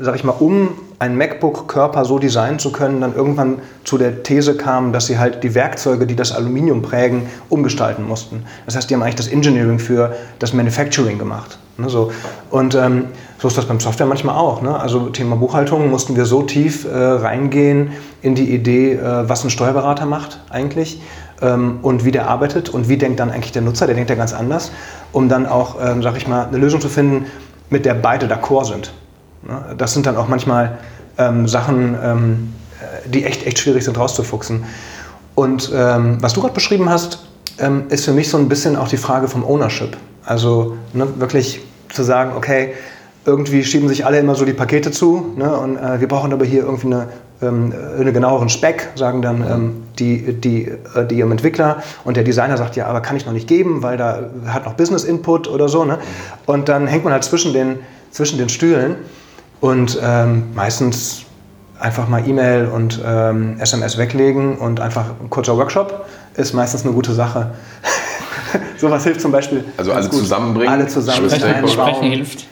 sag 0.00 0.14
ich 0.14 0.24
mal, 0.24 0.32
um 0.32 0.70
ein 0.98 1.16
MacBook-Körper 1.16 2.04
so 2.04 2.18
designen 2.18 2.58
zu 2.58 2.72
können, 2.72 3.00
dann 3.00 3.14
irgendwann 3.14 3.60
zu 3.84 3.98
der 3.98 4.22
These 4.22 4.56
kamen, 4.56 4.92
dass 4.92 5.06
sie 5.06 5.18
halt 5.18 5.44
die 5.44 5.54
Werkzeuge, 5.54 6.06
die 6.06 6.16
das 6.16 6.32
Aluminium 6.32 6.82
prägen, 6.82 7.26
umgestalten 7.48 8.06
mussten. 8.06 8.44
Das 8.66 8.76
heißt, 8.76 8.90
die 8.90 8.94
haben 8.94 9.02
eigentlich 9.02 9.16
das 9.16 9.28
Engineering 9.28 9.78
für 9.78 10.14
das 10.38 10.52
Manufacturing 10.52 11.18
gemacht. 11.18 11.58
Ne, 11.76 11.88
so. 11.88 12.10
Und 12.50 12.74
ähm, 12.74 13.06
so 13.38 13.46
ist 13.46 13.56
das 13.56 13.66
beim 13.66 13.78
Software 13.78 14.06
manchmal 14.06 14.34
auch. 14.34 14.62
Ne? 14.62 14.78
Also 14.78 15.10
Thema 15.10 15.36
Buchhaltung 15.36 15.88
mussten 15.90 16.16
wir 16.16 16.24
so 16.24 16.42
tief 16.42 16.84
äh, 16.84 16.88
reingehen 16.96 17.92
in 18.20 18.34
die 18.34 18.52
Idee, 18.52 18.94
äh, 18.94 19.28
was 19.28 19.44
ein 19.44 19.50
Steuerberater 19.50 20.04
macht 20.04 20.40
eigentlich 20.50 21.00
ähm, 21.40 21.78
und 21.82 22.04
wie 22.04 22.10
der 22.10 22.28
arbeitet 22.28 22.68
und 22.68 22.88
wie 22.88 22.96
denkt 22.96 23.20
dann 23.20 23.30
eigentlich 23.30 23.52
der 23.52 23.62
Nutzer, 23.62 23.86
der 23.86 23.94
denkt 23.94 24.10
ja 24.10 24.16
ganz 24.16 24.34
anders, 24.34 24.72
um 25.12 25.28
dann 25.28 25.46
auch, 25.46 25.76
ähm, 25.80 26.02
sag 26.02 26.16
ich 26.16 26.26
mal, 26.26 26.46
eine 26.46 26.58
Lösung 26.58 26.80
zu 26.80 26.88
finden, 26.88 27.26
mit 27.70 27.84
der 27.84 27.94
beide 27.94 28.26
d'accord 28.26 28.64
sind. 28.64 28.92
Ne? 29.42 29.74
Das 29.76 29.92
sind 29.94 30.06
dann 30.06 30.16
auch 30.16 30.28
manchmal 30.28 30.78
ähm, 31.18 31.48
Sachen, 31.48 31.96
ähm, 32.02 32.52
äh, 32.80 33.08
die 33.08 33.24
echt, 33.24 33.46
echt 33.46 33.58
schwierig 33.58 33.84
sind 33.84 33.98
rauszufuchsen. 33.98 34.64
Und 35.34 35.70
ähm, 35.74 36.18
was 36.20 36.32
du 36.32 36.40
gerade 36.40 36.54
beschrieben 36.54 36.88
hast, 36.88 37.26
ähm, 37.58 37.84
ist 37.90 38.04
für 38.04 38.12
mich 38.12 38.28
so 38.28 38.38
ein 38.38 38.48
bisschen 38.48 38.76
auch 38.76 38.88
die 38.88 38.96
Frage 38.96 39.28
vom 39.28 39.44
Ownership. 39.44 39.96
Also 40.24 40.76
ne, 40.92 41.06
wirklich 41.18 41.60
zu 41.92 42.02
sagen, 42.02 42.32
okay, 42.36 42.74
irgendwie 43.24 43.62
schieben 43.64 43.88
sich 43.88 44.06
alle 44.06 44.18
immer 44.18 44.34
so 44.34 44.44
die 44.44 44.52
Pakete 44.52 44.90
zu 44.90 45.32
ne, 45.36 45.54
und 45.56 45.76
äh, 45.76 46.00
wir 46.00 46.08
brauchen 46.08 46.32
aber 46.32 46.44
hier 46.44 46.62
irgendwie 46.62 46.86
eine, 46.86 47.08
ähm, 47.42 47.72
einen 47.98 48.12
genaueren 48.12 48.48
Speck, 48.48 48.88
sagen 48.94 49.22
dann 49.22 49.42
ähm, 49.42 49.82
die, 49.98 50.32
die, 50.32 50.64
äh, 50.64 51.06
die 51.06 51.20
im 51.20 51.30
Entwickler 51.30 51.82
und 52.04 52.16
der 52.16 52.24
Designer 52.24 52.56
sagt, 52.56 52.76
ja, 52.76 52.86
aber 52.86 53.00
kann 53.00 53.16
ich 53.16 53.26
noch 53.26 53.32
nicht 53.32 53.46
geben, 53.46 53.82
weil 53.82 53.96
da 53.96 54.30
hat 54.46 54.64
noch 54.64 54.74
Business 54.74 55.04
Input 55.04 55.46
oder 55.46 55.68
so. 55.68 55.84
Ne? 55.84 55.98
Und 56.46 56.68
dann 56.68 56.86
hängt 56.86 57.04
man 57.04 57.12
halt 57.12 57.24
zwischen 57.24 57.52
den, 57.52 57.80
zwischen 58.10 58.38
den 58.38 58.48
Stühlen 58.48 58.96
und 59.60 59.98
ähm, 60.02 60.44
meistens 60.54 61.22
einfach 61.80 62.08
mal 62.08 62.26
E-Mail 62.28 62.66
und 62.66 63.00
ähm, 63.04 63.56
SMS 63.60 63.98
weglegen 63.98 64.56
und 64.58 64.80
einfach 64.80 65.06
ein 65.22 65.30
kurzer 65.30 65.56
Workshop 65.56 66.06
ist 66.34 66.52
meistens 66.52 66.84
eine 66.84 66.92
gute 66.92 67.12
Sache. 67.14 67.52
Sowas 68.78 69.04
hilft 69.04 69.20
zum 69.20 69.32
Beispiel. 69.32 69.64
Also 69.76 69.92
alle 69.92 70.08
zusammenbringen, 70.08 70.72
Alle 70.72 70.86
zusammen. 70.86 71.28
Sprechen 71.68 72.02
hilft. 72.10 72.46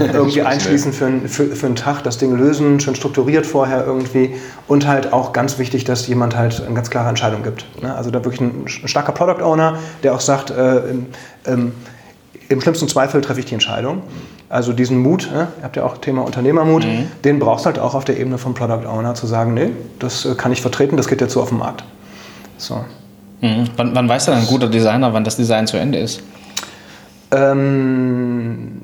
irgendwie 0.00 0.42
einschließen 0.42 0.92
für, 0.92 1.06
einen- 1.06 1.28
für, 1.28 1.46
für 1.56 1.66
einen 1.66 1.76
Tag, 1.76 2.02
das 2.04 2.18
Ding 2.18 2.36
lösen, 2.36 2.78
schön 2.80 2.94
strukturiert 2.94 3.46
vorher 3.46 3.84
irgendwie. 3.84 4.34
Und 4.68 4.86
halt 4.86 5.12
auch 5.12 5.32
ganz 5.32 5.58
wichtig, 5.58 5.84
dass 5.84 6.06
jemand 6.06 6.36
halt 6.36 6.62
eine 6.64 6.74
ganz 6.74 6.90
klare 6.90 7.08
Entscheidung 7.08 7.42
gibt. 7.42 7.64
Ne? 7.82 7.94
Also 7.94 8.10
da 8.10 8.24
wirklich 8.24 8.40
ein, 8.40 8.64
ein 8.64 8.88
starker 8.88 9.12
Product 9.12 9.42
Owner, 9.42 9.78
der 10.02 10.14
auch 10.14 10.20
sagt, 10.20 10.50
äh, 10.50 10.76
im, 10.90 11.06
ähm, 11.46 11.72
im 12.48 12.60
schlimmsten 12.60 12.86
Zweifel 12.88 13.20
treffe 13.20 13.40
ich 13.40 13.46
die 13.46 13.54
Entscheidung. 13.54 14.02
Also 14.52 14.74
diesen 14.74 14.98
Mut, 14.98 15.30
ne? 15.32 15.48
ihr 15.56 15.64
habt 15.64 15.76
ja 15.76 15.82
auch 15.82 15.96
Thema 15.96 16.20
Unternehmermut, 16.26 16.84
den 17.24 17.38
brauchst 17.38 17.64
du 17.64 17.68
halt 17.68 17.78
auch 17.78 17.94
auf 17.94 18.04
der 18.04 18.20
Ebene 18.20 18.36
vom 18.36 18.52
Product 18.52 18.86
Owner 18.86 19.14
zu 19.14 19.26
sagen, 19.26 19.54
nee, 19.54 19.70
das 19.98 20.26
äh, 20.26 20.34
kann 20.34 20.52
ich 20.52 20.60
vertreten, 20.60 20.98
das 20.98 21.08
geht 21.08 21.22
jetzt 21.22 21.32
so 21.32 21.40
auf 21.40 21.48
den 21.48 21.56
Markt. 21.56 21.84
So. 22.58 22.84
Mhm. 23.40 23.70
Wann, 23.76 23.94
wann 23.94 24.06
weiß 24.10 24.26
denn 24.26 24.34
ein 24.34 24.46
guter 24.46 24.68
Designer, 24.68 25.14
wann 25.14 25.24
das 25.24 25.36
Design 25.36 25.66
zu 25.66 25.78
Ende 25.78 26.00
ist? 26.00 26.22
Ähm, 27.30 28.82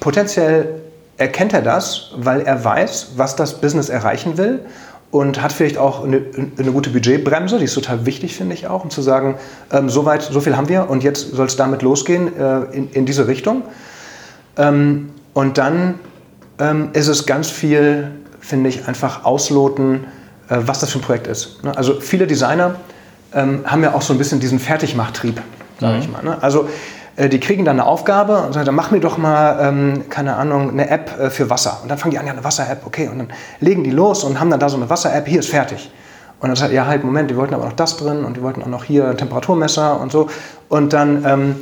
potenziell 0.00 0.68
erkennt 1.16 1.54
er 1.54 1.62
das, 1.62 2.10
weil 2.16 2.42
er 2.42 2.62
weiß, 2.62 3.12
was 3.16 3.36
das 3.36 3.58
Business 3.58 3.88
erreichen 3.88 4.36
will 4.36 4.60
und 5.10 5.40
hat 5.40 5.52
vielleicht 5.52 5.78
auch 5.78 6.04
eine, 6.04 6.20
eine 6.58 6.72
gute 6.72 6.90
Budgetbremse, 6.90 7.56
die 7.56 7.64
ist 7.64 7.74
total 7.74 8.04
wichtig, 8.04 8.36
finde 8.36 8.52
ich 8.52 8.66
auch, 8.66 8.84
um 8.84 8.90
zu 8.90 9.00
sagen, 9.00 9.36
ähm, 9.72 9.88
so 9.88 10.04
weit, 10.04 10.20
so 10.20 10.42
viel 10.42 10.58
haben 10.58 10.68
wir 10.68 10.90
und 10.90 11.02
jetzt 11.02 11.30
soll 11.30 11.46
es 11.46 11.56
damit 11.56 11.80
losgehen 11.80 12.38
äh, 12.38 12.64
in, 12.76 12.90
in 12.90 13.06
diese 13.06 13.28
Richtung. 13.28 13.62
Ähm, 14.56 15.10
und 15.32 15.58
dann 15.58 16.00
ähm, 16.58 16.90
ist 16.92 17.08
es 17.08 17.26
ganz 17.26 17.50
viel, 17.50 18.10
finde 18.40 18.68
ich, 18.68 18.86
einfach 18.86 19.24
ausloten, 19.24 20.04
äh, 20.48 20.58
was 20.60 20.80
das 20.80 20.90
für 20.90 20.98
ein 20.98 21.02
Projekt 21.02 21.26
ist. 21.26 21.62
Ne? 21.64 21.76
Also 21.76 22.00
viele 22.00 22.26
Designer 22.26 22.76
ähm, 23.32 23.62
haben 23.64 23.82
ja 23.82 23.94
auch 23.94 24.02
so 24.02 24.12
ein 24.12 24.18
bisschen 24.18 24.40
diesen 24.40 24.58
Fertigmachtrieb, 24.58 25.40
sage 25.80 25.98
ich 25.98 26.10
mal. 26.10 26.22
Ne? 26.22 26.36
Also 26.42 26.68
äh, 27.16 27.28
die 27.28 27.40
kriegen 27.40 27.64
dann 27.64 27.80
eine 27.80 27.88
Aufgabe 27.88 28.38
und 28.42 28.52
sagen, 28.52 28.66
dann 28.66 28.74
mach 28.74 28.90
mir 28.90 29.00
doch 29.00 29.18
mal, 29.18 29.58
ähm, 29.60 30.04
keine 30.08 30.36
Ahnung, 30.36 30.70
eine 30.70 30.90
App 30.90 31.18
äh, 31.18 31.30
für 31.30 31.48
Wasser. 31.48 31.78
Und 31.82 31.88
dann 31.88 31.98
fangen 31.98 32.10
die 32.10 32.18
an, 32.18 32.26
ja, 32.26 32.32
eine 32.32 32.44
Wasser-App, 32.44 32.82
okay. 32.86 33.08
Und 33.08 33.18
dann 33.18 33.28
legen 33.60 33.84
die 33.84 33.90
los 33.90 34.24
und 34.24 34.40
haben 34.40 34.50
dann 34.50 34.60
da 34.60 34.68
so 34.68 34.76
eine 34.76 34.90
Wasser-App, 34.90 35.26
hier 35.26 35.40
ist 35.40 35.48
fertig. 35.48 35.90
Und 36.40 36.48
dann 36.48 36.56
sagt, 36.56 36.72
ja, 36.72 36.86
halt, 36.86 37.04
Moment, 37.04 37.30
die 37.30 37.36
wollten 37.36 37.54
aber 37.54 37.66
noch 37.66 37.74
das 37.74 37.96
drin 37.96 38.24
und 38.24 38.36
die 38.36 38.42
wollten 38.42 38.62
auch 38.62 38.66
noch 38.66 38.84
hier 38.84 39.08
ein 39.08 39.16
Temperaturmesser 39.16 40.00
und 40.00 40.12
so. 40.12 40.28
Und 40.68 40.92
dann... 40.92 41.56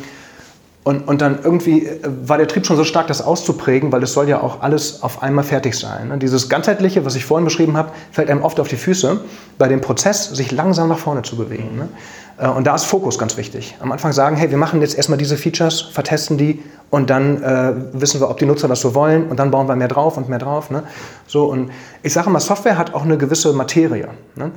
Und, 0.88 1.06
und 1.06 1.20
dann 1.20 1.40
irgendwie 1.44 1.84
äh, 1.84 2.00
war 2.24 2.38
der 2.38 2.48
Trieb 2.48 2.64
schon 2.64 2.78
so 2.78 2.84
stark, 2.84 3.08
das 3.08 3.20
auszuprägen, 3.20 3.92
weil 3.92 4.02
es 4.02 4.14
soll 4.14 4.26
ja 4.26 4.40
auch 4.40 4.62
alles 4.62 5.02
auf 5.02 5.22
einmal 5.22 5.44
fertig 5.44 5.78
sein. 5.78 6.08
ne? 6.08 6.16
Dieses 6.16 6.48
ganzheitliche, 6.48 7.04
was 7.04 7.14
ich 7.14 7.26
vorhin 7.26 7.44
beschrieben 7.44 7.76
habe, 7.76 7.90
fällt 8.10 8.30
einem 8.30 8.40
oft 8.40 8.58
auf 8.58 8.68
die 8.68 8.78
Füße, 8.78 9.20
bei 9.58 9.68
dem 9.68 9.82
Prozess 9.82 10.30
sich 10.30 10.50
langsam 10.50 10.88
nach 10.88 10.96
vorne 10.96 11.20
zu 11.20 11.36
bewegen. 11.36 11.76
ne? 11.76 11.88
Äh, 12.38 12.48
Und 12.48 12.66
da 12.66 12.74
ist 12.74 12.84
Fokus 12.84 13.18
ganz 13.18 13.36
wichtig. 13.36 13.76
Am 13.80 13.92
Anfang 13.92 14.12
sagen, 14.12 14.36
hey, 14.36 14.48
wir 14.48 14.56
machen 14.56 14.80
jetzt 14.80 14.96
erstmal 14.96 15.18
diese 15.18 15.36
Features, 15.36 15.82
vertesten 15.82 16.38
die 16.38 16.62
und 16.88 17.10
dann 17.10 17.42
äh, 17.42 17.74
wissen 17.92 18.18
wir, 18.22 18.30
ob 18.30 18.38
die 18.38 18.46
Nutzer 18.46 18.66
das 18.66 18.80
so 18.80 18.94
wollen 18.94 19.28
und 19.28 19.38
dann 19.38 19.50
bauen 19.50 19.68
wir 19.68 19.76
mehr 19.76 19.88
drauf 19.88 20.16
und 20.16 20.30
mehr 20.30 20.38
drauf. 20.38 20.70
Ne? 20.70 20.84
So, 21.26 21.44
und 21.50 21.70
ich 22.02 22.14
sage 22.14 22.30
mal, 22.30 22.40
Software 22.40 22.78
hat 22.78 22.94
auch 22.94 23.02
eine 23.02 23.18
gewisse 23.18 23.52
Materie. 23.52 24.08
Ne? 24.36 24.52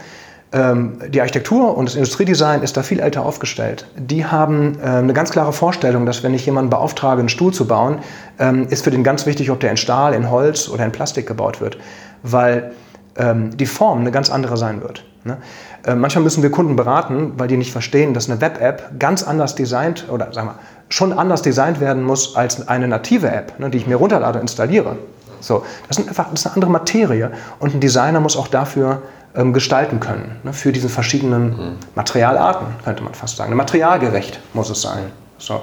Ähm, 0.54 1.00
die 1.08 1.22
Architektur 1.22 1.78
und 1.78 1.86
das 1.86 1.96
Industriedesign 1.96 2.62
ist 2.62 2.76
da 2.76 2.84
viel 2.84 3.00
älter 3.00 3.26
aufgestellt. 3.26 3.88
Die 3.96 4.26
haben 4.26 4.78
äh, 4.80 4.86
eine 4.86 5.14
ganz 5.14 5.32
klare 5.32 5.54
Vorstellung, 5.54 6.06
dass 6.06 6.24
wenn 6.24 6.34
ich 6.34 6.46
jemanden 6.46 6.70
beauftrage, 6.70 7.20
einen 7.20 7.30
Stuhl 7.30 7.54
zu 7.54 7.68
bauen, 7.68 8.00
ähm, 8.38 8.68
ist 8.70 8.84
für 8.84 8.92
den 8.92 9.04
ganz 9.04 9.26
wichtig, 9.26 9.50
ob 9.50 9.62
der 9.62 9.72
in 9.72 9.78
Stahl, 9.78 10.14
in 10.14 10.30
Holz 10.30 10.68
oder 10.68 10.84
in 10.84 10.92
Plastik 10.92 11.26
gebaut 11.26 11.62
wird, 11.62 11.78
weil 12.24 12.74
ähm, 13.16 13.56
die 13.56 13.66
Form 13.66 14.00
eine 14.02 14.12
ganz 14.12 14.30
andere 14.30 14.58
sein 14.58 14.82
wird. 14.82 15.06
Ne? 15.24 15.38
Äh, 15.86 15.96
manchmal 15.96 16.24
müssen 16.24 16.44
wir 16.44 16.52
Kunden 16.52 16.76
beraten, 16.76 17.34
weil 17.38 17.48
die 17.48 17.56
nicht 17.58 17.72
verstehen, 17.72 18.14
dass 18.14 18.30
eine 18.30 18.42
Web-App 18.42 19.00
ganz 19.00 19.24
anders 19.24 19.56
designt 19.56 20.08
oder 20.10 20.34
sagen 20.34 20.50
wir 20.50 20.60
schon 20.90 21.14
anders 21.14 21.42
designt 21.42 21.80
werden 21.80 22.04
muss 22.04 22.36
als 22.36 22.68
eine 22.68 22.90
native 22.90 23.30
App, 23.30 23.58
ne, 23.60 23.70
die 23.70 23.78
ich 23.78 23.88
mir 23.88 23.96
runterlade 23.96 24.40
und 24.40 24.44
installiere. 24.44 24.98
So, 25.40 25.64
das, 25.88 25.98
ist 25.98 26.08
einfach, 26.08 26.30
das 26.30 26.42
ist 26.42 26.46
eine 26.48 26.56
andere 26.56 26.72
Materie 26.72 27.32
und 27.60 27.74
ein 27.74 27.80
Designer 27.80 28.20
muss 28.20 28.36
auch 28.36 28.48
dafür 28.48 29.02
ähm, 29.02 29.02
gestalten 29.34 30.00
können, 30.00 30.40
ne, 30.44 30.54
für 30.54 30.72
diese 30.72 30.90
verschiedenen 30.90 31.50
mhm. 31.50 31.76
Materialarten, 31.96 32.68
könnte 32.84 33.04
man 33.04 33.14
fast 33.14 33.38
sagen. 33.38 33.56
Materialgerecht 33.56 34.40
muss 34.54 34.70
es 34.70 34.82
sein. 34.82 35.12
So. 35.38 35.62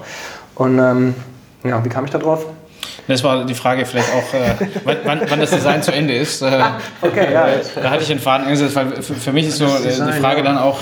Und 0.54 0.78
ähm, 0.78 1.14
ja, 1.64 1.84
wie 1.84 1.88
kam 1.88 2.04
ich 2.04 2.10
da 2.10 2.18
drauf? 2.18 2.46
Das 3.08 3.24
war 3.24 3.44
die 3.44 3.54
Frage 3.54 3.86
vielleicht 3.86 4.10
auch, 4.12 4.34
äh, 4.34 4.66
wann, 4.84 5.22
wann, 5.28 5.40
das 5.40 5.50
Design 5.50 5.82
zu 5.82 5.92
Ende 5.92 6.14
ist. 6.14 6.42
Äh, 6.42 6.62
okay, 7.00 7.32
ja. 7.32 7.48
Da 7.82 7.90
hatte 7.90 8.02
ich 8.02 8.08
den 8.08 8.18
Faden 8.18 8.46
angesetzt, 8.46 8.76
weil 8.76 9.02
für, 9.02 9.14
für 9.14 9.32
mich 9.32 9.46
ist 9.46 9.56
so 9.56 9.64
äh, 9.64 9.82
Design, 9.82 10.12
die 10.12 10.20
Frage 10.20 10.38
ja. 10.38 10.44
dann 10.44 10.58
auch, 10.58 10.78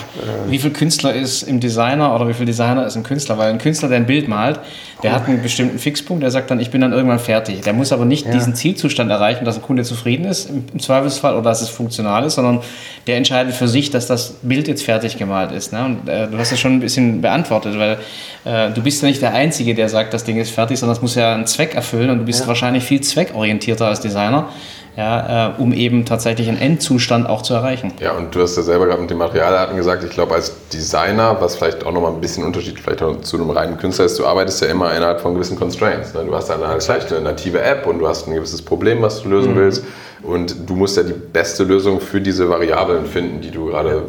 wie 0.49 0.59
viel 0.59 0.73
Künstler 0.73 1.15
ist 1.15 1.43
im 1.43 1.61
Designer 1.61 2.15
oder 2.15 2.29
wie 2.29 2.35
viel 2.35 2.47
Designer 2.47 2.85
ist 2.85 2.97
im 2.97 3.05
Künstler? 3.05 3.39
Weil 3.39 3.51
ein 3.51 3.59
Künstler, 3.59 3.89
der 3.89 3.99
ein 3.99 4.07
Bild 4.07 4.29
malt, 4.29 4.59
der 5.03 5.13
hat 5.13 5.29
einen 5.29 5.43
bestimmten 5.43 5.79
Fixpunkt, 5.79 6.23
der 6.23 6.31
sagt 6.31 6.51
dann, 6.51 6.59
ich 6.59 6.71
bin 6.71 6.81
dann 6.81 6.93
irgendwann 6.93 7.19
fertig. 7.19 7.61
Der 7.61 7.75
muss 7.75 7.93
aber 7.93 8.05
nicht 8.05 8.27
ja. 8.27 8.33
diesen 8.33 8.55
Zielzustand 8.55 9.11
erreichen, 9.11 9.45
dass 9.45 9.57
ein 9.57 9.63
Kunde 9.63 9.83
zufrieden 9.85 10.25
ist 10.25 10.49
im, 10.49 10.65
im, 10.73 10.81
Zweifelsfall 10.81 11.35
oder 11.35 11.43
dass 11.43 11.61
es 11.61 11.69
funktional 11.69 12.25
ist, 12.25 12.35
sondern 12.35 12.61
der 13.07 13.17
entscheidet 13.17 13.55
für 13.55 13.69
sich, 13.69 13.91
dass 13.91 14.07
das 14.07 14.35
Bild 14.43 14.69
jetzt 14.69 14.85
fertig 14.85 15.19
gemalt 15.19 15.53
ist. 15.53 15.73
Ne? 15.73 15.85
Und 15.85 16.09
äh, 16.09 16.29
du 16.29 16.39
hast 16.39 16.51
das 16.51 16.59
schon 16.59 16.73
ein 16.73 16.81
bisschen 16.81 17.21
beantwortet, 17.21 17.79
weil 17.79 17.99
äh, 18.45 18.71
du 18.73 18.83
bist 18.83 19.03
ja 19.03 19.09
nicht 19.09 19.21
der 19.21 19.35
Einzige, 19.35 19.75
der 19.75 19.89
sagt, 19.89 20.15
das 20.15 20.25
Ding 20.25 20.39
ist 20.39 20.51
fertig, 20.51 20.79
sondern 20.79 20.97
es 20.97 21.03
muss 21.03 21.15
ja 21.15 21.35
einen 21.35 21.47
Zweck 21.47 21.75
erfüllen 21.75 22.16
und 22.17 22.21
du 22.23 22.27
bist 22.27 22.41
ja. 22.41 22.47
wahrscheinlich 22.47 22.85
viel 22.85 23.01
zweckorientierter 23.01 23.87
als 23.87 24.01
Designer 24.01 24.49
ja, 24.97 25.49
äh, 25.49 25.61
um 25.61 25.73
eben 25.73 26.07
tatsächlich 26.07 26.49
einen 26.49 26.59
Endzustand 26.59 27.29
auch 27.29 27.43
zu 27.43 27.53
erreichen. 27.53 27.93
Ja, 28.01 28.13
und 28.13 28.35
du 28.35 28.41
hast 28.41 28.57
ja 28.57 28.63
selber 28.63 28.87
gerade 28.87 29.03
mit 29.03 29.11
den 29.11 29.19
Materialarten 29.19 29.77
gesagt, 29.77 30.03
ich 30.05 30.11
glaube 30.11 30.35
als 30.35 30.53
Designer, 30.73 31.37
was 31.39 31.57
vielleicht 31.57 31.85
auch 31.85 31.93
nochmal 31.93 32.13
ein 32.13 32.21
bisschen 32.21 32.45
Unterschied 32.45 32.81
vielleicht 32.81 33.05
zu 33.27 33.37
einem 33.37 33.51
reinen 33.51 33.77
Künstler 33.77 34.07
ist, 34.07 34.19
du 34.19 34.27
arbeitest 34.27 34.63
ja 34.63 34.69
immer 34.69 34.95
innerhalb 34.95 35.21
von 35.21 35.35
gewissen 35.35 35.59
Constraints. 35.59 36.15
Ne? 36.15 36.25
Du 36.25 36.35
hast 36.35 36.49
dann 36.49 36.67
halt 36.67 36.83
vielleicht 36.83 37.13
eine 37.13 37.21
native 37.21 37.61
App 37.61 37.87
und 37.87 37.99
du 37.99 38.09
hast 38.09 38.27
ein 38.27 38.35
gewisses 38.35 38.63
Problem, 38.63 39.03
was 39.03 39.23
du 39.23 39.29
lösen 39.29 39.53
mhm. 39.53 39.59
willst 39.59 39.85
und 40.23 40.57
du 40.67 40.75
musst 40.75 40.97
ja 40.97 41.03
die 41.03 41.13
beste 41.13 41.65
Lösung 41.65 42.01
für 42.01 42.21
diese 42.21 42.49
Variablen 42.49 43.05
finden, 43.05 43.43
die 43.43 43.51
du 43.51 43.67
gerade 43.67 44.05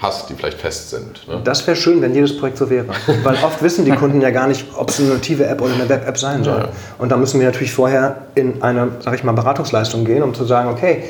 hast, 0.00 0.28
die 0.28 0.34
vielleicht 0.34 0.58
fest 0.58 0.90
sind. 0.90 1.26
Ne? 1.28 1.40
Das 1.44 1.66
wäre 1.66 1.76
schön, 1.76 2.00
wenn 2.02 2.14
jedes 2.14 2.36
Projekt 2.38 2.58
so 2.58 2.70
wäre. 2.70 2.86
Weil 3.22 3.36
oft 3.44 3.62
wissen 3.62 3.84
die 3.84 3.92
Kunden 3.92 4.20
ja 4.20 4.30
gar 4.30 4.46
nicht, 4.46 4.66
ob 4.76 4.90
es 4.90 5.00
eine 5.00 5.10
native 5.10 5.46
App 5.46 5.60
oder 5.60 5.74
eine 5.74 5.88
Web-App 5.88 6.18
sein 6.18 6.44
soll. 6.44 6.58
Ja. 6.58 6.68
Und 6.98 7.10
da 7.10 7.16
müssen 7.16 7.40
wir 7.40 7.46
natürlich 7.46 7.72
vorher 7.72 8.16
in 8.34 8.62
eine, 8.62 8.88
sag 9.00 9.14
ich 9.14 9.24
mal, 9.24 9.32
Beratungsleistung 9.32 10.04
gehen, 10.04 10.22
um 10.22 10.34
zu 10.34 10.44
sagen, 10.44 10.70
okay, 10.70 11.04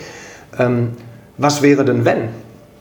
ähm, 0.59 0.97
was 1.39 1.63
wäre 1.63 1.85
denn 1.85 2.05
wenn? 2.05 2.29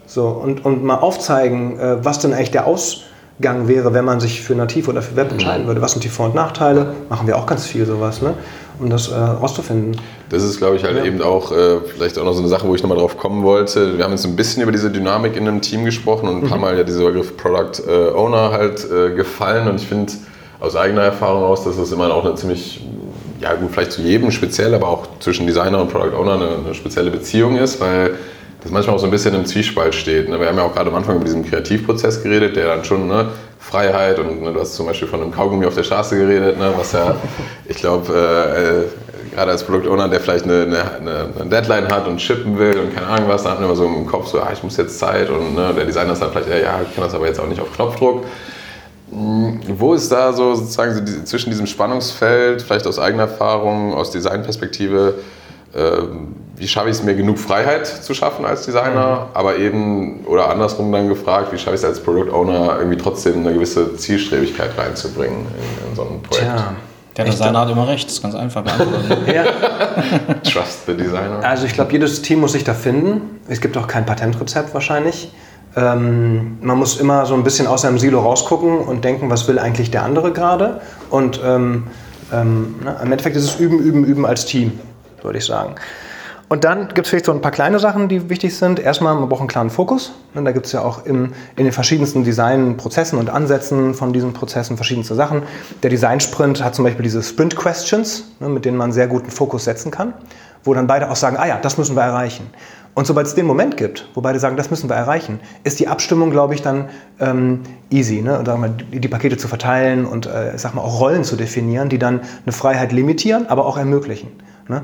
So, 0.06 0.28
und, 0.28 0.65
und 0.65 0.84
mal 0.84 0.95
aufzeigen, 0.95 1.80
äh, 1.80 2.04
was 2.04 2.19
denn 2.19 2.34
eigentlich 2.34 2.52
der 2.52 2.65
Ausgang 2.65 3.67
wäre, 3.67 3.93
wenn 3.93 4.06
man 4.06 4.19
sich 4.19 4.41
für 4.41 4.56
nativ 4.56 4.88
oder 4.88 5.02
für 5.02 5.15
Web 5.15 5.28
mhm. 5.28 5.34
entscheiden 5.34 5.67
würde. 5.67 5.82
Was 5.82 5.91
sind 5.91 6.04
die 6.04 6.10
Vor- 6.10 6.28
und 6.28 6.36
Nachteile? 6.36 6.93
Machen 7.10 7.28
wir 7.28 7.38
auch 7.38 7.45
ganz 7.45 7.67
viel 7.67 7.86
sowas. 7.86 8.22
Ne? 8.22 8.34
um 8.80 8.89
das 8.89 9.10
äh, 9.10 9.15
rauszufinden. 9.15 10.02
Das 10.29 10.43
ist, 10.43 10.57
glaube 10.57 10.75
ich, 10.75 10.83
halt 10.83 10.97
ja. 10.97 11.05
eben 11.05 11.21
auch 11.21 11.51
äh, 11.51 11.79
vielleicht 11.81 12.19
auch 12.19 12.23
noch 12.23 12.33
so 12.33 12.39
eine 12.39 12.49
Sache, 12.49 12.67
wo 12.67 12.75
ich 12.75 12.83
nochmal 12.83 12.99
drauf 12.99 13.17
kommen 13.17 13.43
wollte. 13.43 13.97
Wir 13.97 14.03
haben 14.03 14.11
jetzt 14.11 14.25
ein 14.25 14.35
bisschen 14.35 14.61
über 14.61 14.71
diese 14.71 14.91
Dynamik 14.91 15.35
in 15.35 15.47
einem 15.47 15.61
Team 15.61 15.85
gesprochen 15.85 16.29
und 16.29 16.35
ein 16.35 16.43
mhm. 16.43 16.49
paar 16.49 16.59
Mal 16.59 16.77
ja 16.77 16.83
dieser 16.83 17.05
Begriff 17.05 17.35
Product 17.35 17.83
äh, 17.87 18.11
Owner 18.11 18.51
halt 18.51 18.85
äh, 18.91 19.15
gefallen 19.15 19.67
und 19.67 19.81
ich 19.81 19.87
finde 19.87 20.13
aus 20.59 20.75
eigener 20.75 21.01
Erfahrung 21.01 21.43
aus, 21.43 21.63
dass 21.63 21.77
das 21.77 21.91
immer 21.91 22.13
auch 22.13 22.25
eine 22.25 22.35
ziemlich, 22.35 22.81
ja 23.41 23.53
gut, 23.55 23.71
vielleicht 23.71 23.93
zu 23.93 24.01
jedem 24.01 24.29
speziell, 24.29 24.75
aber 24.75 24.87
auch 24.87 25.07
zwischen 25.19 25.47
Designer 25.47 25.81
und 25.81 25.89
Product 25.89 26.15
Owner 26.15 26.33
eine, 26.33 26.49
eine 26.65 26.75
spezielle 26.75 27.09
Beziehung 27.09 27.57
ist, 27.57 27.79
weil 27.79 28.15
das 28.61 28.71
manchmal 28.71 28.97
auch 28.97 28.99
so 28.99 29.05
ein 29.05 29.11
bisschen 29.11 29.33
im 29.35 29.45
Zwiespalt 29.45 29.95
steht. 29.95 30.27
Ne? 30.27 30.39
Wir 30.39 30.47
haben 30.47 30.57
ja 30.57 30.63
auch 30.63 30.73
gerade 30.73 30.89
am 30.89 30.95
Anfang 30.95 31.15
über 31.15 31.25
diesen 31.25 31.45
Kreativprozess 31.45 32.21
geredet, 32.21 32.57
der 32.57 32.67
dann 32.67 32.83
schon 32.83 33.07
ne, 33.07 33.29
Freiheit 33.57 34.19
und 34.19 34.41
ne, 34.41 34.51
du 34.51 34.59
hast 34.59 34.75
zum 34.75 34.85
Beispiel 34.85 35.07
von 35.07 35.21
einem 35.21 35.31
Kaugummi 35.31 35.65
auf 35.65 35.75
der 35.75 35.83
Straße 35.83 36.17
geredet, 36.17 36.57
ne, 36.57 36.73
was 36.75 36.91
ja, 36.91 37.15
ich 37.65 37.77
glaube, 37.77 38.13
äh, 38.13 38.59
äh, 38.59 38.85
gerade 39.34 39.51
als 39.51 39.63
Produktowner, 39.63 40.08
der 40.08 40.19
vielleicht 40.19 40.45
eine, 40.45 40.63
eine, 40.63 41.29
eine, 41.38 41.49
Deadline 41.49 41.88
hat 41.88 42.08
und 42.08 42.21
shippen 42.21 42.58
will 42.58 42.79
und 42.79 42.95
keine 42.95 43.08
Ahnung 43.08 43.29
was, 43.29 43.43
dann 43.43 43.53
hat 43.53 43.60
man 43.60 43.69
immer 43.69 43.75
so 43.77 43.86
im 43.86 44.05
Kopf 44.05 44.27
so, 44.27 44.39
ah, 44.39 44.49
ich 44.53 44.63
muss 44.63 44.77
jetzt 44.77 44.99
Zeit 44.99 45.29
und 45.29 45.55
ne, 45.55 45.73
der 45.75 45.86
Designer 45.86 46.13
dann 46.13 46.32
vielleicht, 46.32 46.49
ja, 46.49 46.82
ich 46.82 46.93
kann 46.95 47.03
das 47.03 47.13
aber 47.13 47.27
jetzt 47.27 47.39
auch 47.39 47.47
nicht 47.47 47.62
auf 47.62 47.73
Knopfdruck. 47.73 48.25
Hm, 49.12 49.60
wo 49.77 49.93
ist 49.93 50.12
da 50.12 50.34
so 50.34 50.55
sozusagen 50.55 51.25
zwischen 51.25 51.49
diesem 51.49 51.65
Spannungsfeld, 51.65 52.62
vielleicht 52.62 52.86
aus 52.86 52.99
eigener 52.99 53.23
Erfahrung, 53.23 53.93
aus 53.93 54.12
Designperspektive, 54.12 55.15
ähm, 55.75 56.36
wie 56.55 56.67
schaffe 56.67 56.89
ich 56.89 56.97
es 56.97 57.03
mir 57.03 57.15
genug 57.15 57.38
Freiheit 57.38 57.88
zu 57.88 58.13
schaffen 58.13 58.45
als 58.45 58.65
Designer, 58.65 59.27
mhm. 59.29 59.38
aber 59.38 59.58
eben, 59.58 60.25
oder 60.25 60.49
andersrum 60.49 60.91
dann 60.91 61.08
gefragt, 61.08 61.53
wie 61.53 61.58
schaffe 61.58 61.75
ich 61.75 61.82
es 61.82 61.86
als 61.86 61.99
Product 62.01 62.32
Owner 62.34 62.77
irgendwie 62.79 62.97
trotzdem 62.97 63.45
eine 63.45 63.53
gewisse 63.53 63.95
Zielstrebigkeit 63.95 64.77
reinzubringen 64.77 65.39
in, 65.39 65.89
in 65.89 65.95
so 65.95 66.01
ein 66.03 66.21
Projekt. 66.21 66.47
Tja. 66.47 66.75
Der 67.19 67.32
Designer 67.32 67.60
hat 67.60 67.69
immer 67.69 67.88
recht, 67.88 68.05
das 68.05 68.13
ist 68.13 68.21
ganz 68.21 68.36
einfach 68.36 68.63
ja. 69.27 69.43
Trust 70.43 70.86
the 70.88 70.95
Designer. 70.95 71.39
Also 71.43 71.65
ich 71.65 71.73
glaube, 71.73 71.91
jedes 71.91 72.21
Team 72.21 72.39
muss 72.39 72.53
sich 72.53 72.63
da 72.63 72.73
finden. 72.73 73.39
Es 73.47 73.60
gibt 73.60 73.75
auch 73.77 73.88
kein 73.88 74.05
Patentrezept 74.05 74.73
wahrscheinlich. 74.73 75.32
Ähm, 75.75 76.58
man 76.62 76.77
muss 76.77 76.99
immer 76.99 77.25
so 77.25 77.34
ein 77.34 77.43
bisschen 77.43 77.67
aus 77.67 77.82
seinem 77.82 77.99
Silo 77.99 78.21
rausgucken 78.21 78.79
und 78.79 79.03
denken, 79.03 79.29
was 79.29 79.47
will 79.47 79.60
eigentlich 79.60 79.91
der 79.91 80.03
andere 80.03 80.32
gerade. 80.32 80.82
Und 81.10 81.41
ähm, 81.43 81.88
ähm, 82.32 82.75
na, 82.84 82.93
im 83.01 83.12
Endeffekt 83.12 83.36
ist 83.36 83.43
es 83.43 83.60
üben, 83.60 83.79
üben, 83.79 84.05
üben 84.05 84.25
als 84.25 84.45
Team 84.45 84.79
würde 85.23 85.39
ich 85.39 85.45
sagen. 85.45 85.75
Und 86.49 86.63
dann 86.63 86.88
gibt 86.88 87.01
es 87.01 87.09
vielleicht 87.09 87.25
so 87.25 87.31
ein 87.31 87.41
paar 87.41 87.51
kleine 87.51 87.77
Sachen, 87.77 88.09
die 88.09 88.27
wichtig 88.27 88.57
sind. 88.57 88.79
Erstmal, 88.79 89.13
man 89.13 89.29
braucht 89.29 89.41
einen 89.41 89.49
klaren 89.49 89.69
Fokus. 89.69 90.13
Und 90.33 90.45
da 90.45 90.51
gibt 90.51 90.65
es 90.65 90.71
ja 90.71 90.81
auch 90.81 91.05
im, 91.05 91.33
in 91.55 91.63
den 91.63 91.71
verschiedensten 91.71 92.23
Designprozessen 92.23 93.19
und 93.19 93.29
Ansätzen 93.29 93.93
von 93.93 94.13
diesen 94.13 94.33
Prozessen 94.33 94.75
verschiedenste 94.75 95.13
Sachen. 95.13 95.43
Der 95.83 95.91
Design-Sprint 95.91 96.63
hat 96.63 96.73
zum 96.73 96.85
Beispiel 96.85 97.03
diese 97.03 97.21
Sprint-Questions, 97.21 98.31
ne, 98.39 98.49
mit 98.49 98.65
denen 98.65 98.77
man 98.77 98.91
sehr 98.91 99.07
guten 99.07 99.29
Fokus 99.29 99.65
setzen 99.65 99.91
kann, 99.91 100.15
wo 100.63 100.73
dann 100.73 100.88
beide 100.88 101.12
auch 101.12 101.15
sagen, 101.15 101.38
ah 101.38 101.47
ja, 101.47 101.59
das 101.62 101.77
müssen 101.77 101.95
wir 101.95 102.01
erreichen. 102.01 102.49
Und 102.95 103.05
sobald 103.05 103.27
es 103.27 103.35
den 103.35 103.45
Moment 103.45 103.77
gibt, 103.77 104.09
wo 104.15 104.21
beide 104.21 104.39
sagen, 104.39 104.57
das 104.57 104.71
müssen 104.71 104.89
wir 104.89 104.95
erreichen, 104.95 105.39
ist 105.63 105.79
die 105.79 105.88
Abstimmung, 105.88 106.31
glaube 106.31 106.55
ich, 106.55 106.63
dann 106.63 106.89
ähm, 107.19 107.62
easy. 107.91 108.23
Ne? 108.23 108.41
Sagen 108.43 108.62
wir, 108.62 108.69
die, 108.69 108.99
die, 108.99 109.07
Pakete 109.07 109.38
zu 109.38 109.47
verteilen 109.47 110.05
und 110.05 110.25
äh, 110.25 110.57
sag 110.57 110.73
mal, 110.73 110.81
auch 110.81 110.99
Rollen 110.99 111.23
zu 111.23 111.35
definieren, 111.35 111.89
die 111.89 111.99
dann 111.99 112.21
eine 112.43 112.51
Freiheit 112.51 112.91
limitieren, 112.91 113.45
aber 113.47 113.67
auch 113.67 113.77
ermöglichen. 113.77 114.31
Ne? 114.67 114.81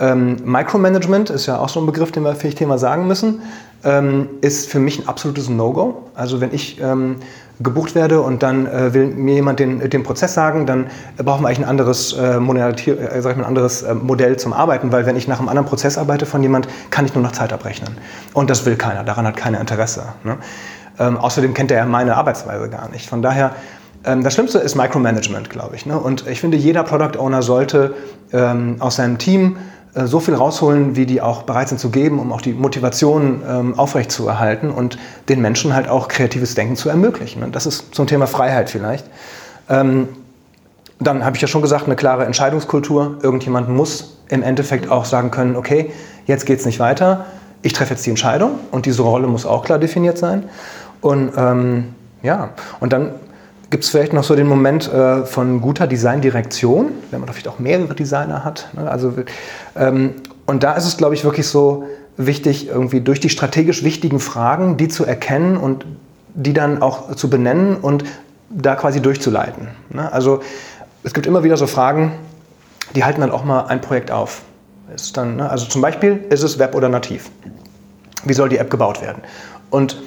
Ähm, 0.00 0.38
Micromanagement 0.44 1.28
ist 1.28 1.46
ja 1.46 1.58
auch 1.58 1.68
so 1.68 1.78
ein 1.78 1.86
Begriff, 1.86 2.10
den 2.10 2.24
wir 2.24 2.34
vielleicht 2.34 2.58
Thema 2.58 2.78
sagen 2.78 3.06
müssen, 3.06 3.42
ähm, 3.84 4.28
ist 4.40 4.70
für 4.70 4.80
mich 4.80 4.98
ein 4.98 5.08
absolutes 5.08 5.50
No-Go. 5.50 6.10
Also 6.14 6.40
wenn 6.40 6.54
ich 6.54 6.80
ähm, 6.80 7.16
gebucht 7.60 7.94
werde 7.94 8.22
und 8.22 8.42
dann 8.42 8.66
äh, 8.66 8.94
will 8.94 9.06
mir 9.08 9.34
jemand 9.34 9.60
den, 9.60 9.90
den 9.90 10.02
Prozess 10.02 10.32
sagen, 10.32 10.64
dann 10.64 10.86
brauchen 11.18 11.42
wir 11.42 11.48
eigentlich 11.48 11.60
ein 11.60 11.68
anderes, 11.68 12.14
äh, 12.14 12.36
äh, 12.36 12.40
mal, 12.40 13.34
ein 13.34 13.44
anderes 13.44 13.82
äh, 13.82 13.94
Modell 13.94 14.38
zum 14.38 14.54
Arbeiten, 14.54 14.90
weil 14.90 15.04
wenn 15.04 15.16
ich 15.16 15.28
nach 15.28 15.38
einem 15.38 15.50
anderen 15.50 15.68
Prozess 15.68 15.98
arbeite 15.98 16.24
von 16.24 16.42
jemand, 16.42 16.66
kann 16.90 17.04
ich 17.04 17.14
nur 17.14 17.22
noch 17.22 17.32
Zeit 17.32 17.52
abrechnen. 17.52 17.90
Und 18.32 18.48
das 18.48 18.64
will 18.64 18.76
keiner, 18.76 19.04
daran 19.04 19.26
hat 19.26 19.36
keiner 19.36 19.60
Interesse. 19.60 20.04
Ne? 20.24 20.38
Ähm, 20.98 21.18
außerdem 21.18 21.52
kennt 21.52 21.70
er 21.70 21.78
ja 21.78 21.84
meine 21.84 22.16
Arbeitsweise 22.16 22.70
gar 22.70 22.88
nicht. 22.88 23.08
Von 23.08 23.20
daher 23.20 23.54
ähm, 24.04 24.22
das 24.22 24.32
Schlimmste 24.32 24.58
ist 24.58 24.76
Micromanagement, 24.76 25.50
glaube 25.50 25.76
ich. 25.76 25.84
Ne? 25.84 25.98
Und 25.98 26.26
ich 26.26 26.40
finde, 26.40 26.56
jeder 26.56 26.84
Product 26.84 27.18
Owner 27.18 27.42
sollte 27.42 27.94
ähm, 28.32 28.76
aus 28.78 28.96
seinem 28.96 29.18
Team 29.18 29.56
so 29.94 30.20
viel 30.20 30.34
rausholen, 30.34 30.94
wie 30.96 31.06
die 31.06 31.20
auch 31.20 31.42
bereit 31.42 31.68
sind 31.68 31.78
zu 31.78 31.90
geben, 31.90 32.18
um 32.18 32.32
auch 32.32 32.40
die 32.40 32.52
Motivation 32.52 33.42
ähm, 33.48 33.78
aufrechtzuerhalten 33.78 34.70
und 34.70 34.98
den 35.28 35.40
Menschen 35.40 35.74
halt 35.74 35.88
auch 35.88 36.08
kreatives 36.08 36.54
Denken 36.54 36.76
zu 36.76 36.88
ermöglichen. 36.88 37.42
Und 37.42 37.56
das 37.56 37.66
ist 37.66 37.94
zum 37.94 38.06
Thema 38.06 38.26
Freiheit 38.26 38.70
vielleicht. 38.70 39.06
Ähm, 39.68 40.08
dann 41.00 41.24
habe 41.24 41.36
ich 41.36 41.42
ja 41.42 41.48
schon 41.48 41.62
gesagt, 41.62 41.86
eine 41.86 41.96
klare 41.96 42.24
Entscheidungskultur. 42.24 43.18
Irgendjemand 43.22 43.68
muss 43.68 44.18
im 44.28 44.42
Endeffekt 44.42 44.90
auch 44.90 45.04
sagen 45.04 45.30
können, 45.30 45.56
okay, 45.56 45.92
jetzt 46.26 46.46
geht 46.46 46.60
es 46.60 46.66
nicht 46.66 46.78
weiter, 46.78 47.26
ich 47.62 47.72
treffe 47.72 47.94
jetzt 47.94 48.06
die 48.06 48.10
Entscheidung 48.10 48.52
und 48.70 48.86
diese 48.86 49.02
Rolle 49.02 49.26
muss 49.26 49.44
auch 49.44 49.64
klar 49.64 49.78
definiert 49.78 50.18
sein. 50.18 50.48
Und 51.00 51.32
ähm, 51.36 51.94
ja, 52.22 52.50
und 52.80 52.92
dann 52.92 53.12
Gibt 53.70 53.84
es 53.84 53.90
vielleicht 53.90 54.12
noch 54.12 54.24
so 54.24 54.34
den 54.34 54.48
Moment 54.48 54.92
äh, 54.92 55.24
von 55.24 55.60
guter 55.60 55.86
Designdirektion, 55.86 56.90
wenn 57.12 57.20
man 57.20 57.28
vielleicht 57.28 57.46
auch 57.46 57.60
mehrere 57.60 57.94
Designer 57.94 58.44
hat? 58.44 58.68
Ne? 58.72 58.90
Also, 58.90 59.14
ähm, 59.76 60.14
und 60.46 60.64
da 60.64 60.72
ist 60.72 60.86
es, 60.86 60.96
glaube 60.96 61.14
ich, 61.14 61.22
wirklich 61.22 61.46
so 61.46 61.84
wichtig, 62.16 62.68
irgendwie 62.68 63.00
durch 63.00 63.20
die 63.20 63.30
strategisch 63.30 63.84
wichtigen 63.84 64.18
Fragen, 64.18 64.76
die 64.76 64.88
zu 64.88 65.04
erkennen 65.04 65.56
und 65.56 65.86
die 66.34 66.52
dann 66.52 66.82
auch 66.82 67.14
zu 67.14 67.30
benennen 67.30 67.76
und 67.76 68.04
da 68.50 68.74
quasi 68.74 69.00
durchzuleiten. 69.00 69.68
Ne? 69.90 70.12
Also 70.12 70.40
es 71.04 71.14
gibt 71.14 71.26
immer 71.26 71.44
wieder 71.44 71.56
so 71.56 71.68
Fragen, 71.68 72.12
die 72.96 73.04
halten 73.04 73.20
dann 73.20 73.30
auch 73.30 73.44
mal 73.44 73.66
ein 73.66 73.80
Projekt 73.80 74.10
auf. 74.10 74.42
Ist 74.92 75.16
dann, 75.16 75.36
ne? 75.36 75.48
Also 75.48 75.66
zum 75.66 75.80
Beispiel, 75.80 76.24
ist 76.30 76.42
es 76.42 76.58
Web 76.58 76.74
oder 76.74 76.88
nativ? 76.88 77.30
Wie 78.24 78.32
soll 78.32 78.48
die 78.48 78.58
App 78.58 78.70
gebaut 78.70 79.00
werden? 79.00 79.22
Und 79.70 80.02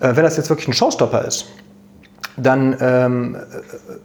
äh, 0.00 0.16
wenn 0.16 0.24
das 0.24 0.38
jetzt 0.38 0.48
wirklich 0.48 0.66
ein 0.66 0.72
Showstopper 0.72 1.26
ist, 1.26 1.46
dann 2.36 2.76
ähm, 2.80 3.36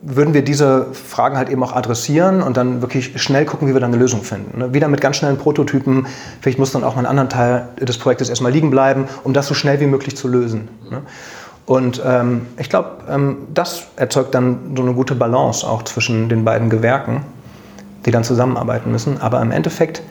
würden 0.04 0.34
wir 0.34 0.44
diese 0.44 0.88
Fragen 0.94 1.38
halt 1.38 1.50
eben 1.50 1.64
auch 1.64 1.76
adressieren 1.76 2.44
und 2.44 2.58
dann 2.58 2.82
wirklich 2.82 3.20
schnell 3.22 3.46
gucken, 3.46 3.68
wie 3.68 3.74
wir 3.74 3.80
dann 3.80 3.92
eine 3.92 4.00
Lösung 4.00 4.22
finden. 4.22 4.60
Ne? 4.60 4.74
Wieder 4.74 4.88
mit 4.88 5.02
ganz 5.02 5.18
schnellen 5.18 5.38
Prototypen. 5.38 6.06
Vielleicht 6.42 6.60
muss 6.60 6.72
dann 6.72 6.84
auch 6.84 6.96
mal 6.96 7.02
ein 7.02 7.06
anderer 7.08 7.30
Teil 7.30 7.68
des 7.80 7.98
Projektes 7.98 8.30
erstmal 8.30 8.52
liegen 8.52 8.70
bleiben, 8.70 9.06
um 9.24 9.34
das 9.34 9.48
so 9.48 9.56
schnell 9.56 9.80
wie 9.80 9.88
möglich 9.88 10.16
zu 10.16 10.28
lösen. 10.28 10.68
Ne? 10.92 11.02
Und 11.66 12.02
ähm, 12.06 12.48
ich 12.58 12.70
glaube, 12.70 12.90
ähm, 13.10 13.38
das 13.54 13.88
erzeugt 13.96 14.36
dann 14.36 14.76
so 14.76 14.84
eine 14.84 14.94
gute 14.94 15.16
Balance 15.16 15.68
auch 15.68 15.84
zwischen 15.84 16.30
den 16.30 16.46
beiden 16.46 16.70
Gewerken, 16.70 17.24
die 18.06 18.12
dann 18.12 18.24
zusammenarbeiten 18.24 18.92
müssen. 18.92 19.20
Aber 19.22 19.42
im 19.42 19.52
Endeffekt 19.52 20.04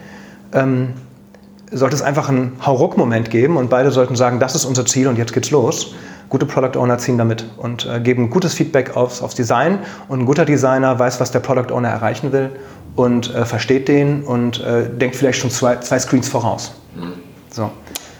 ähm, 0.53 0.95
sollte 1.71 1.95
es 1.95 2.03
einfach 2.03 2.29
einen 2.29 2.53
Hauruck-Moment 2.65 3.31
geben 3.31 3.57
und 3.57 3.71
beide 3.71 3.91
sollten 3.91 4.17
sagen, 4.17 4.41
das 4.41 4.55
ist 4.55 4.65
unser 4.65 4.87
Ziel 4.87 5.07
und 5.07 5.19
jetzt 5.19 5.33
geht's 5.33 5.51
los 5.51 5.95
gute 6.29 6.47
Product 6.47 6.79
Owner 6.79 6.99
ziehen 6.99 7.19
damit 7.19 7.45
und 7.57 7.87
äh, 7.87 8.01
geben 8.01 8.31
gutes 8.31 8.55
Feedback 8.55 8.97
aufs, 8.97 9.23
aufs 9.23 9.35
Design. 9.35 9.81
Und 10.09 10.21
ein 10.21 10.27
guter 10.27 10.45
Designer 10.45 10.99
weiß, 10.99 11.21
was 11.21 11.31
der 11.31 11.41
Product 11.41 11.73
Owner 11.73 11.89
erreichen 11.89 12.33
will 12.33 12.51
und 12.97 13.35
äh, 13.35 13.45
versteht 13.45 13.89
den 13.89 14.23
und 14.25 14.61
äh, 14.61 14.89
denkt 14.89 15.17
vielleicht 15.17 15.41
schon 15.41 15.51
zwei, 15.51 15.77
zwei 15.77 15.99
Screens 15.99 16.29
voraus. 16.29 16.73
Mhm. 16.97 17.13
So. 17.51 17.71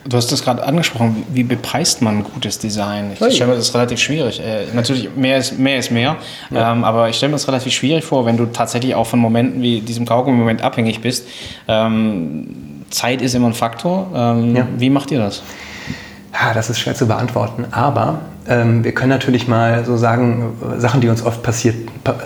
Du 0.09 0.17
hast 0.17 0.33
das 0.33 0.43
gerade 0.43 0.63
angesprochen, 0.63 1.25
wie 1.35 1.43
bepreist 1.43 2.01
man 2.01 2.23
gutes 2.23 2.59
Design? 2.59 3.11
Ich 3.13 3.35
stelle 3.35 3.51
mir 3.51 3.57
das 3.57 3.75
relativ 3.75 3.99
schwierig. 3.99 4.41
Äh, 4.41 4.67
natürlich, 4.73 5.15
mehr 5.15 5.37
ist 5.37 5.59
mehr, 5.59 5.79
ist 5.79 5.91
mehr 5.91 6.17
ja. 6.51 6.73
ähm, 6.73 6.85
aber 6.85 7.11
ich 7.11 7.17
stelle 7.17 7.31
mir 7.31 7.35
das 7.35 7.47
relativ 7.47 7.75
schwierig 7.75 8.05
vor, 8.05 8.25
wenn 8.25 8.39
du 8.39 8.47
tatsächlich 8.47 8.95
auch 8.95 9.07
von 9.07 9.19
Momenten 9.19 9.61
wie 9.61 9.81
diesem 9.81 10.07
Kaugummi-Moment 10.07 10.63
abhängig 10.63 11.03
bist. 11.03 11.27
Ähm, 11.67 12.85
Zeit 12.89 13.21
ist 13.21 13.35
immer 13.35 13.49
ein 13.49 13.55
Faktor. 13.55 14.11
Ähm, 14.15 14.57
ja. 14.57 14.67
Wie 14.79 14.89
macht 14.89 15.11
ihr 15.11 15.19
das? 15.19 15.43
Ja, 16.41 16.55
das 16.55 16.71
ist 16.71 16.79
schwer 16.79 16.95
zu 16.95 17.09
beantworten, 17.09 17.67
aber 17.73 18.21
ähm, 18.47 18.85
wir 18.85 18.93
können 18.93 19.11
natürlich 19.11 19.49
mal 19.49 19.85
so 19.85 19.97
sagen, 19.97 20.57
Sachen, 20.79 21.01
die 21.01 21.09
uns 21.09 21.25
oft 21.25 21.43
passiert, 21.43 21.75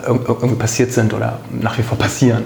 irgendwie 0.07 0.57
passiert 0.57 0.93
sind 0.93 1.15
oder 1.15 1.39
nach 1.51 1.79
wie 1.79 1.83
vor 1.83 1.97
passieren. 1.97 2.45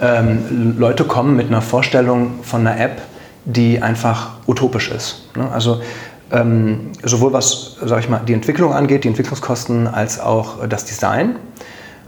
Ähm, 0.00 0.74
Leute 0.78 1.04
kommen 1.04 1.36
mit 1.36 1.48
einer 1.48 1.60
Vorstellung 1.60 2.42
von 2.42 2.66
einer 2.66 2.80
App, 2.80 3.02
die 3.44 3.82
einfach 3.82 4.30
utopisch 4.46 4.90
ist. 4.90 5.28
Ne? 5.36 5.50
Also 5.52 5.82
ähm, 6.30 6.92
sowohl 7.04 7.34
was, 7.34 7.76
sag 7.84 8.00
ich 8.00 8.08
mal, 8.08 8.20
die 8.26 8.32
Entwicklung 8.32 8.72
angeht, 8.72 9.04
die 9.04 9.08
Entwicklungskosten, 9.08 9.88
als 9.88 10.18
auch 10.18 10.66
das 10.66 10.86
Design. 10.86 11.36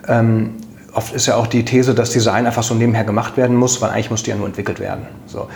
Ähm, 0.08 0.54
oft 0.94 1.12
ist 1.14 1.26
ja 1.26 1.36
auch 1.36 1.46
die 1.46 1.66
These, 1.66 1.94
dass 1.94 2.08
Design 2.08 2.46
einfach 2.46 2.62
so 2.62 2.74
nebenher 2.74 3.04
gemacht 3.04 3.36
werden 3.36 3.54
muss, 3.54 3.82
weil 3.82 3.90
eigentlich 3.90 4.10
muss 4.10 4.22
die 4.22 4.30
ja 4.30 4.36
nur 4.36 4.46
entwickelt 4.46 4.80
werden. 4.80 5.06
So. 5.26 5.48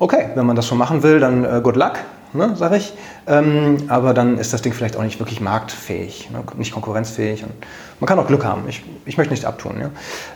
Okay, 0.00 0.30
wenn 0.34 0.46
man 0.46 0.56
das 0.56 0.66
so 0.66 0.74
machen 0.74 1.04
will, 1.04 1.20
dann 1.20 1.44
äh, 1.44 1.60
good 1.62 1.76
luck 1.76 1.92
ne, 2.32 2.56
sage 2.56 2.76
ich. 2.76 2.92
Ähm, 3.26 3.76
aber 3.88 4.14
dann 4.14 4.38
ist 4.38 4.52
das 4.52 4.62
Ding 4.62 4.72
vielleicht 4.72 4.96
auch 4.96 5.02
nicht 5.02 5.18
wirklich 5.18 5.40
marktfähig, 5.40 6.30
ne, 6.30 6.42
nicht 6.56 6.72
konkurrenzfähig. 6.72 7.42
Und 7.42 7.52
man 8.00 8.08
kann 8.08 8.18
auch 8.18 8.26
Glück 8.26 8.44
haben. 8.44 8.62
Ich, 8.68 8.82
ich 9.06 9.16
möchte 9.16 9.32
nichts 9.32 9.44
abtun. 9.44 9.76
Ja. 9.80 9.90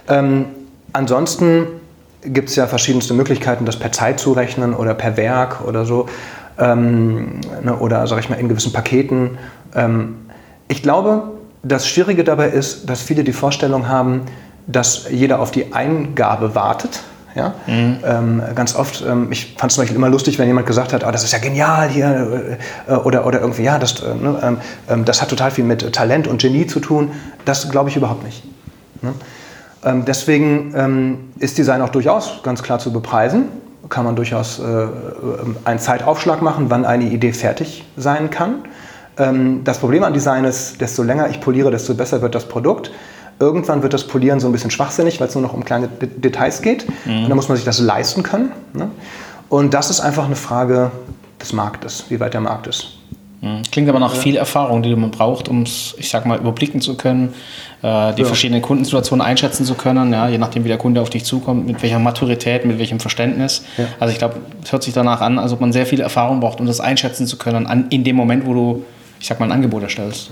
Ähm, 0.08 0.46
ansonsten 0.92 1.66
gibt 2.24 2.50
es 2.50 2.56
ja 2.56 2.66
verschiedenste 2.66 3.14
Möglichkeiten, 3.14 3.64
das 3.64 3.78
per 3.78 3.92
Zeit 3.92 4.20
zu 4.20 4.32
rechnen 4.32 4.74
oder 4.74 4.94
per 4.94 5.16
Werk 5.16 5.66
oder 5.66 5.84
so. 5.84 6.08
Ähm, 6.58 7.40
ne, 7.62 7.76
oder 7.78 8.06
sage 8.06 8.20
ich 8.20 8.28
mal 8.28 8.38
in 8.38 8.48
gewissen 8.48 8.72
Paketen. 8.72 9.38
Ähm, 9.74 10.26
ich 10.68 10.82
glaube, 10.82 11.32
das 11.62 11.86
Schwierige 11.86 12.24
dabei 12.24 12.48
ist, 12.48 12.88
dass 12.88 13.02
viele 13.02 13.24
die 13.24 13.32
Vorstellung 13.32 13.88
haben, 13.88 14.22
dass 14.66 15.08
jeder 15.10 15.40
auf 15.40 15.50
die 15.50 15.72
Eingabe 15.72 16.54
wartet 16.54 17.02
ja? 17.34 17.54
Mhm. 17.66 17.98
Ähm, 18.04 18.42
ganz 18.54 18.74
oft, 18.74 19.02
ähm, 19.06 19.30
ich 19.30 19.54
fand 19.56 19.70
es 19.70 19.76
zum 19.76 19.82
Beispiel 19.82 19.96
immer 19.96 20.08
lustig, 20.08 20.38
wenn 20.38 20.46
jemand 20.46 20.66
gesagt 20.66 20.92
hat, 20.92 21.04
oh, 21.06 21.10
das 21.10 21.24
ist 21.24 21.32
ja 21.32 21.38
genial 21.38 21.88
hier 21.88 22.58
äh, 22.86 22.92
oder, 22.92 23.26
oder 23.26 23.40
irgendwie, 23.40 23.62
ja, 23.62 23.78
das, 23.78 24.00
äh, 24.00 24.14
ne, 24.14 24.38
ähm, 24.42 24.56
ähm 24.88 25.04
das 25.04 25.22
hat 25.22 25.28
total 25.28 25.50
viel 25.50 25.64
mit 25.64 25.92
Talent 25.92 26.26
und 26.26 26.40
Genie 26.40 26.66
zu 26.66 26.80
tun. 26.80 27.12
Das 27.44 27.70
glaube 27.70 27.90
ich 27.90 27.96
überhaupt 27.96 28.24
nicht. 28.24 28.44
Ne? 29.02 29.12
Ähm, 29.84 30.04
deswegen 30.04 30.72
ähm, 30.76 31.18
ist 31.38 31.58
Design 31.58 31.82
auch 31.82 31.88
durchaus 31.88 32.40
ganz 32.42 32.62
klar 32.62 32.78
zu 32.78 32.92
bepreisen. 32.92 33.44
Kann 33.88 34.04
man 34.04 34.14
durchaus 34.14 34.60
äh, 34.60 34.86
einen 35.64 35.78
Zeitaufschlag 35.78 36.40
machen, 36.40 36.66
wann 36.68 36.84
eine 36.84 37.04
Idee 37.04 37.32
fertig 37.32 37.84
sein 37.96 38.30
kann. 38.30 38.64
das 39.64 39.78
Problem 39.78 40.04
an 40.04 40.14
Design 40.14 40.44
ist, 40.44 40.80
desto 40.80 41.02
länger 41.02 41.28
ich 41.28 41.40
poliere, 41.40 41.70
desto 41.70 41.92
besser 41.92 42.22
wird 42.22 42.34
das 42.34 42.46
Produkt. 42.46 42.90
Irgendwann 43.42 43.82
wird 43.82 43.92
das 43.92 44.06
Polieren 44.06 44.38
so 44.38 44.46
ein 44.46 44.52
bisschen 44.52 44.70
schwachsinnig, 44.70 45.18
weil 45.18 45.26
es 45.26 45.34
nur 45.34 45.42
noch 45.42 45.52
um 45.52 45.64
kleine 45.64 45.88
D 45.88 46.06
Details 46.06 46.62
geht. 46.62 46.86
Mhm. 47.04 47.24
Und 47.24 47.28
dann 47.28 47.36
muss 47.36 47.48
man 47.48 47.56
sich 47.56 47.64
das 47.64 47.80
leisten 47.80 48.22
können. 48.22 48.52
Ne? 48.72 48.88
Und 49.48 49.74
das 49.74 49.90
ist 49.90 49.98
einfach 49.98 50.26
eine 50.26 50.36
Frage 50.36 50.92
des 51.40 51.52
Marktes, 51.52 52.04
wie 52.08 52.20
weit 52.20 52.34
der 52.34 52.40
Markt 52.40 52.68
ist. 52.68 52.98
Mhm. 53.40 53.62
Klingt 53.72 53.88
aber 53.88 53.98
nach 53.98 54.14
ja. 54.14 54.20
viel 54.20 54.36
Erfahrung, 54.36 54.84
die 54.84 54.94
man 54.94 55.10
braucht, 55.10 55.48
um 55.48 55.62
es, 55.62 55.96
ich 55.98 56.08
sag 56.08 56.24
mal, 56.24 56.38
überblicken 56.38 56.80
zu 56.80 56.96
können, 56.96 57.34
äh, 57.82 58.14
die 58.14 58.20
ja. 58.20 58.26
verschiedenen 58.28 58.62
Kundensituationen 58.62 59.26
einschätzen 59.26 59.66
zu 59.66 59.74
können, 59.74 60.12
ja, 60.12 60.28
je 60.28 60.38
nachdem, 60.38 60.62
wie 60.62 60.68
der 60.68 60.78
Kunde 60.78 61.00
auf 61.00 61.10
dich 61.10 61.24
zukommt, 61.24 61.66
mit 61.66 61.82
welcher 61.82 61.98
Maturität, 61.98 62.64
mit 62.64 62.78
welchem 62.78 63.00
Verständnis. 63.00 63.64
Ja. 63.76 63.86
Also 63.98 64.12
ich 64.12 64.18
glaube, 64.18 64.36
es 64.62 64.70
hört 64.70 64.84
sich 64.84 64.94
danach 64.94 65.20
an, 65.20 65.40
als 65.40 65.52
ob 65.52 65.60
man 65.60 65.72
sehr 65.72 65.86
viel 65.86 66.00
Erfahrung 66.00 66.38
braucht, 66.38 66.60
um 66.60 66.66
das 66.66 66.78
einschätzen 66.78 67.26
zu 67.26 67.36
können, 67.38 67.66
an, 67.66 67.86
in 67.90 68.04
dem 68.04 68.14
Moment, 68.14 68.46
wo 68.46 68.54
du, 68.54 68.84
ich 69.18 69.26
sag 69.26 69.40
mal, 69.40 69.46
ein 69.46 69.52
Angebot 69.52 69.82
erstellst. 69.82 70.30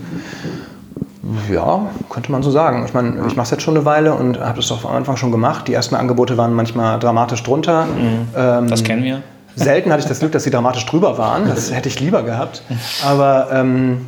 Ja, 1.51 1.83
könnte 2.09 2.33
man 2.33 2.43
so 2.43 2.51
sagen. 2.51 2.85
Ich 2.87 2.95
meine, 2.95 3.27
ich 3.29 3.37
mache 3.37 3.45
es 3.45 3.51
jetzt 3.51 3.63
schon 3.63 3.77
eine 3.77 3.85
Weile 3.85 4.15
und 4.15 4.41
habe 4.41 4.57
das 4.57 4.71
auch 4.73 4.85
am 4.85 4.97
Anfang 4.97 5.17
schon 5.17 5.31
gemacht. 5.31 5.69
Die 5.69 5.75
ersten 5.75 5.95
Angebote 5.95 6.37
waren 6.37 6.55
manchmal 6.55 6.99
dramatisch 6.99 7.43
drunter. 7.43 7.87
Mhm. 7.87 8.29
Ähm, 8.37 8.69
das 8.69 8.85
kennen 8.85 9.03
wir. 9.03 9.23
Selten 9.57 9.91
hatte 9.91 10.03
ich 10.03 10.09
das 10.09 10.21
Glück, 10.21 10.33
dass 10.33 10.45
sie 10.45 10.51
dramatisch 10.51 10.87
drüber 10.87 11.19
waren. 11.19 11.49
Das 11.49 11.73
hätte 11.73 11.89
ich 11.89 12.01
lieber 12.01 12.23
gehabt. 12.23 12.63
Aber 13.05 13.49
ähm, 13.53 14.07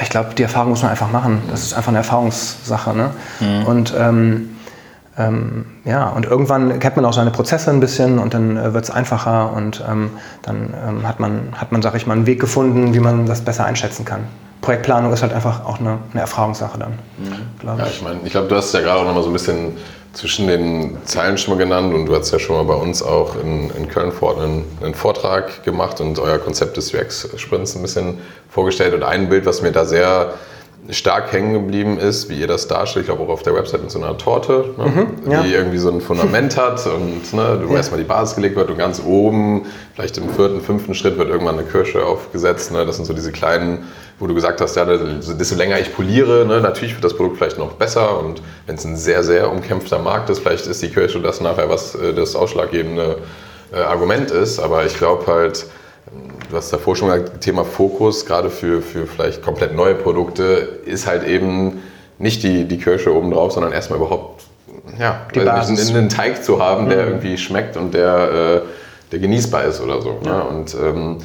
ich 0.00 0.08
glaube, 0.08 0.34
die 0.36 0.42
Erfahrung 0.42 0.70
muss 0.70 0.82
man 0.82 0.90
einfach 0.90 1.10
machen. 1.10 1.42
Das 1.50 1.62
ist 1.62 1.74
einfach 1.74 1.88
eine 1.88 1.98
Erfahrungssache. 1.98 2.94
Ne? 2.94 3.10
Mhm. 3.40 3.66
Und 3.66 3.94
ähm, 3.98 4.50
ähm, 5.18 5.66
ja, 5.84 6.08
und 6.08 6.26
irgendwann 6.26 6.78
kennt 6.78 6.96
man 6.96 7.04
auch 7.04 7.12
seine 7.12 7.30
Prozesse 7.30 7.70
ein 7.70 7.80
bisschen 7.80 8.18
und 8.18 8.34
dann 8.34 8.56
äh, 8.56 8.74
wird 8.74 8.84
es 8.84 8.90
einfacher 8.90 9.52
und 9.52 9.82
ähm, 9.88 10.10
dann 10.42 10.74
ähm, 10.86 11.08
hat 11.08 11.20
man, 11.20 11.48
hat 11.56 11.72
man, 11.72 11.80
sag 11.80 11.94
ich 11.94 12.06
mal, 12.06 12.14
einen 12.14 12.26
Weg 12.26 12.38
gefunden, 12.38 12.92
wie 12.92 13.00
man 13.00 13.24
das 13.26 13.40
besser 13.40 13.64
einschätzen 13.64 14.04
kann. 14.04 14.20
Projektplanung 14.66 15.12
ist 15.12 15.22
halt 15.22 15.32
einfach 15.32 15.64
auch 15.64 15.78
eine, 15.78 15.98
eine 16.10 16.22
Erfahrungssache 16.22 16.76
dann. 16.76 16.98
Mhm. 17.18 17.78
Ja, 17.78 17.86
ich 17.86 18.02
meine, 18.02 18.18
ich 18.24 18.32
glaube, 18.32 18.48
du 18.48 18.56
hast 18.56 18.74
ja 18.74 18.80
gerade 18.80 18.98
auch 18.98 19.04
noch 19.04 19.14
mal 19.14 19.22
so 19.22 19.30
ein 19.30 19.32
bisschen 19.32 19.76
zwischen 20.12 20.48
den 20.48 20.96
Zeilen 21.04 21.38
schon 21.38 21.54
mal 21.54 21.58
genannt 21.62 21.94
und 21.94 22.06
du 22.06 22.16
hast 22.16 22.32
ja 22.32 22.40
schon 22.40 22.56
mal 22.56 22.64
bei 22.64 22.74
uns 22.74 23.00
auch 23.00 23.36
in, 23.36 23.70
in 23.70 23.88
Köln 23.88 24.10
vor 24.10 24.42
einen, 24.42 24.64
einen, 24.82 24.94
Vortrag 24.94 25.62
gemacht 25.62 26.00
und 26.00 26.18
euer 26.18 26.38
Konzept 26.38 26.76
des 26.76 26.92
UX-Sprints 26.92 27.76
ein 27.76 27.82
bisschen 27.82 28.18
vorgestellt. 28.48 28.92
Und 28.92 29.04
ein 29.04 29.28
Bild, 29.28 29.46
was 29.46 29.62
mir 29.62 29.70
da 29.70 29.84
sehr 29.84 30.34
stark 30.90 31.32
hängen 31.32 31.52
geblieben 31.52 31.98
ist, 31.98 32.28
wie 32.28 32.40
ihr 32.40 32.46
das 32.46 32.68
darstellt, 32.68 33.04
ich 33.04 33.06
glaube 33.08 33.22
auch 33.24 33.32
auf 33.32 33.42
der 33.42 33.54
Website 33.54 33.82
mit 33.82 33.90
so 33.90 33.98
einer 33.98 34.16
Torte, 34.16 34.74
ne? 34.76 34.84
mhm, 34.86 35.30
ja. 35.30 35.42
die 35.42 35.52
irgendwie 35.52 35.78
so 35.78 35.90
ein 35.90 36.00
Fundament 36.00 36.56
hat 36.58 36.86
und 36.86 37.32
ne, 37.32 37.60
wo 37.64 37.72
ja. 37.72 37.78
erstmal 37.78 38.00
die 38.00 38.06
Basis 38.06 38.36
gelegt 38.36 38.56
wird 38.56 38.70
und 38.70 38.78
ganz 38.78 39.02
oben, 39.04 39.66
vielleicht 39.94 40.18
im 40.18 40.28
vierten, 40.28 40.60
fünften 40.60 40.94
Schritt 40.94 41.18
wird 41.18 41.28
irgendwann 41.28 41.58
eine 41.58 41.66
Kirsche 41.66 42.04
aufgesetzt. 42.04 42.72
Ne? 42.72 42.86
Das 42.86 42.96
sind 42.96 43.04
so 43.06 43.12
diese 43.12 43.32
kleinen, 43.32 43.84
wo 44.18 44.26
du 44.26 44.34
gesagt 44.34 44.60
hast, 44.60 44.76
ja, 44.76 44.84
desto 44.84 45.56
länger 45.56 45.78
ich 45.78 45.94
poliere, 45.94 46.46
ne, 46.46 46.60
natürlich 46.60 46.94
wird 46.94 47.04
das 47.04 47.14
Produkt 47.14 47.36
vielleicht 47.36 47.58
noch 47.58 47.72
besser 47.74 48.18
und 48.20 48.40
wenn 48.66 48.76
es 48.76 48.84
ein 48.84 48.96
sehr, 48.96 49.22
sehr 49.22 49.50
umkämpfter 49.50 49.98
Markt 49.98 50.30
ist, 50.30 50.40
vielleicht 50.40 50.66
ist 50.66 50.82
die 50.82 50.88
Kirsche 50.88 51.20
das 51.20 51.40
nachher, 51.40 51.68
was 51.68 51.94
äh, 51.94 52.14
das 52.14 52.34
ausschlaggebende 52.36 53.18
äh, 53.72 53.78
Argument 53.78 54.30
ist, 54.30 54.58
aber 54.58 54.86
ich 54.86 54.96
glaube 54.96 55.26
halt, 55.26 55.66
du 56.50 56.56
hast 56.56 56.72
davor 56.72 56.96
schon 56.96 57.08
gesagt, 57.08 57.40
Thema 57.40 57.64
Fokus, 57.64 58.26
gerade 58.26 58.50
für, 58.50 58.82
für 58.82 59.06
vielleicht 59.06 59.42
komplett 59.42 59.74
neue 59.74 59.94
Produkte, 59.94 60.44
ist 60.84 61.06
halt 61.06 61.24
eben 61.24 61.82
nicht 62.18 62.42
die, 62.42 62.64
die 62.64 62.78
Kirsche 62.78 63.14
oben 63.14 63.30
drauf, 63.30 63.52
sondern 63.52 63.72
erstmal 63.72 63.98
überhaupt 63.98 64.44
ja, 64.98 65.26
die 65.34 65.40
Basis. 65.40 65.88
einen, 65.88 65.96
einen 65.98 66.08
Teig 66.08 66.44
zu 66.44 66.62
haben, 66.62 66.88
der 66.88 67.02
mhm. 67.02 67.08
irgendwie 67.12 67.38
schmeckt 67.38 67.76
und 67.76 67.92
der, 67.92 68.62
äh, 68.62 68.62
der 69.12 69.18
genießbar 69.18 69.64
ist 69.64 69.80
oder 69.80 70.00
so. 70.00 70.12
Ne? 70.12 70.18
Ja. 70.24 70.38
Ne? 70.38 70.44
Und 70.44 70.74
ähm, 70.74 71.18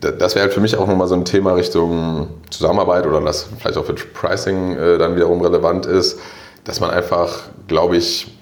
das 0.00 0.34
wäre 0.34 0.44
halt 0.44 0.52
für 0.52 0.60
mich 0.60 0.76
auch 0.76 0.86
nochmal 0.86 1.08
so 1.08 1.14
ein 1.14 1.24
Thema 1.24 1.54
Richtung 1.54 2.28
Zusammenarbeit 2.50 3.06
oder 3.06 3.20
das 3.20 3.48
vielleicht 3.58 3.78
auch 3.78 3.86
für 3.86 3.94
Pricing 3.94 4.76
äh, 4.76 4.98
dann 4.98 5.16
wiederum 5.16 5.40
relevant 5.40 5.86
ist, 5.86 6.20
dass 6.64 6.80
man 6.80 6.90
einfach, 6.90 7.44
glaube 7.66 7.96
ich, 7.96 8.36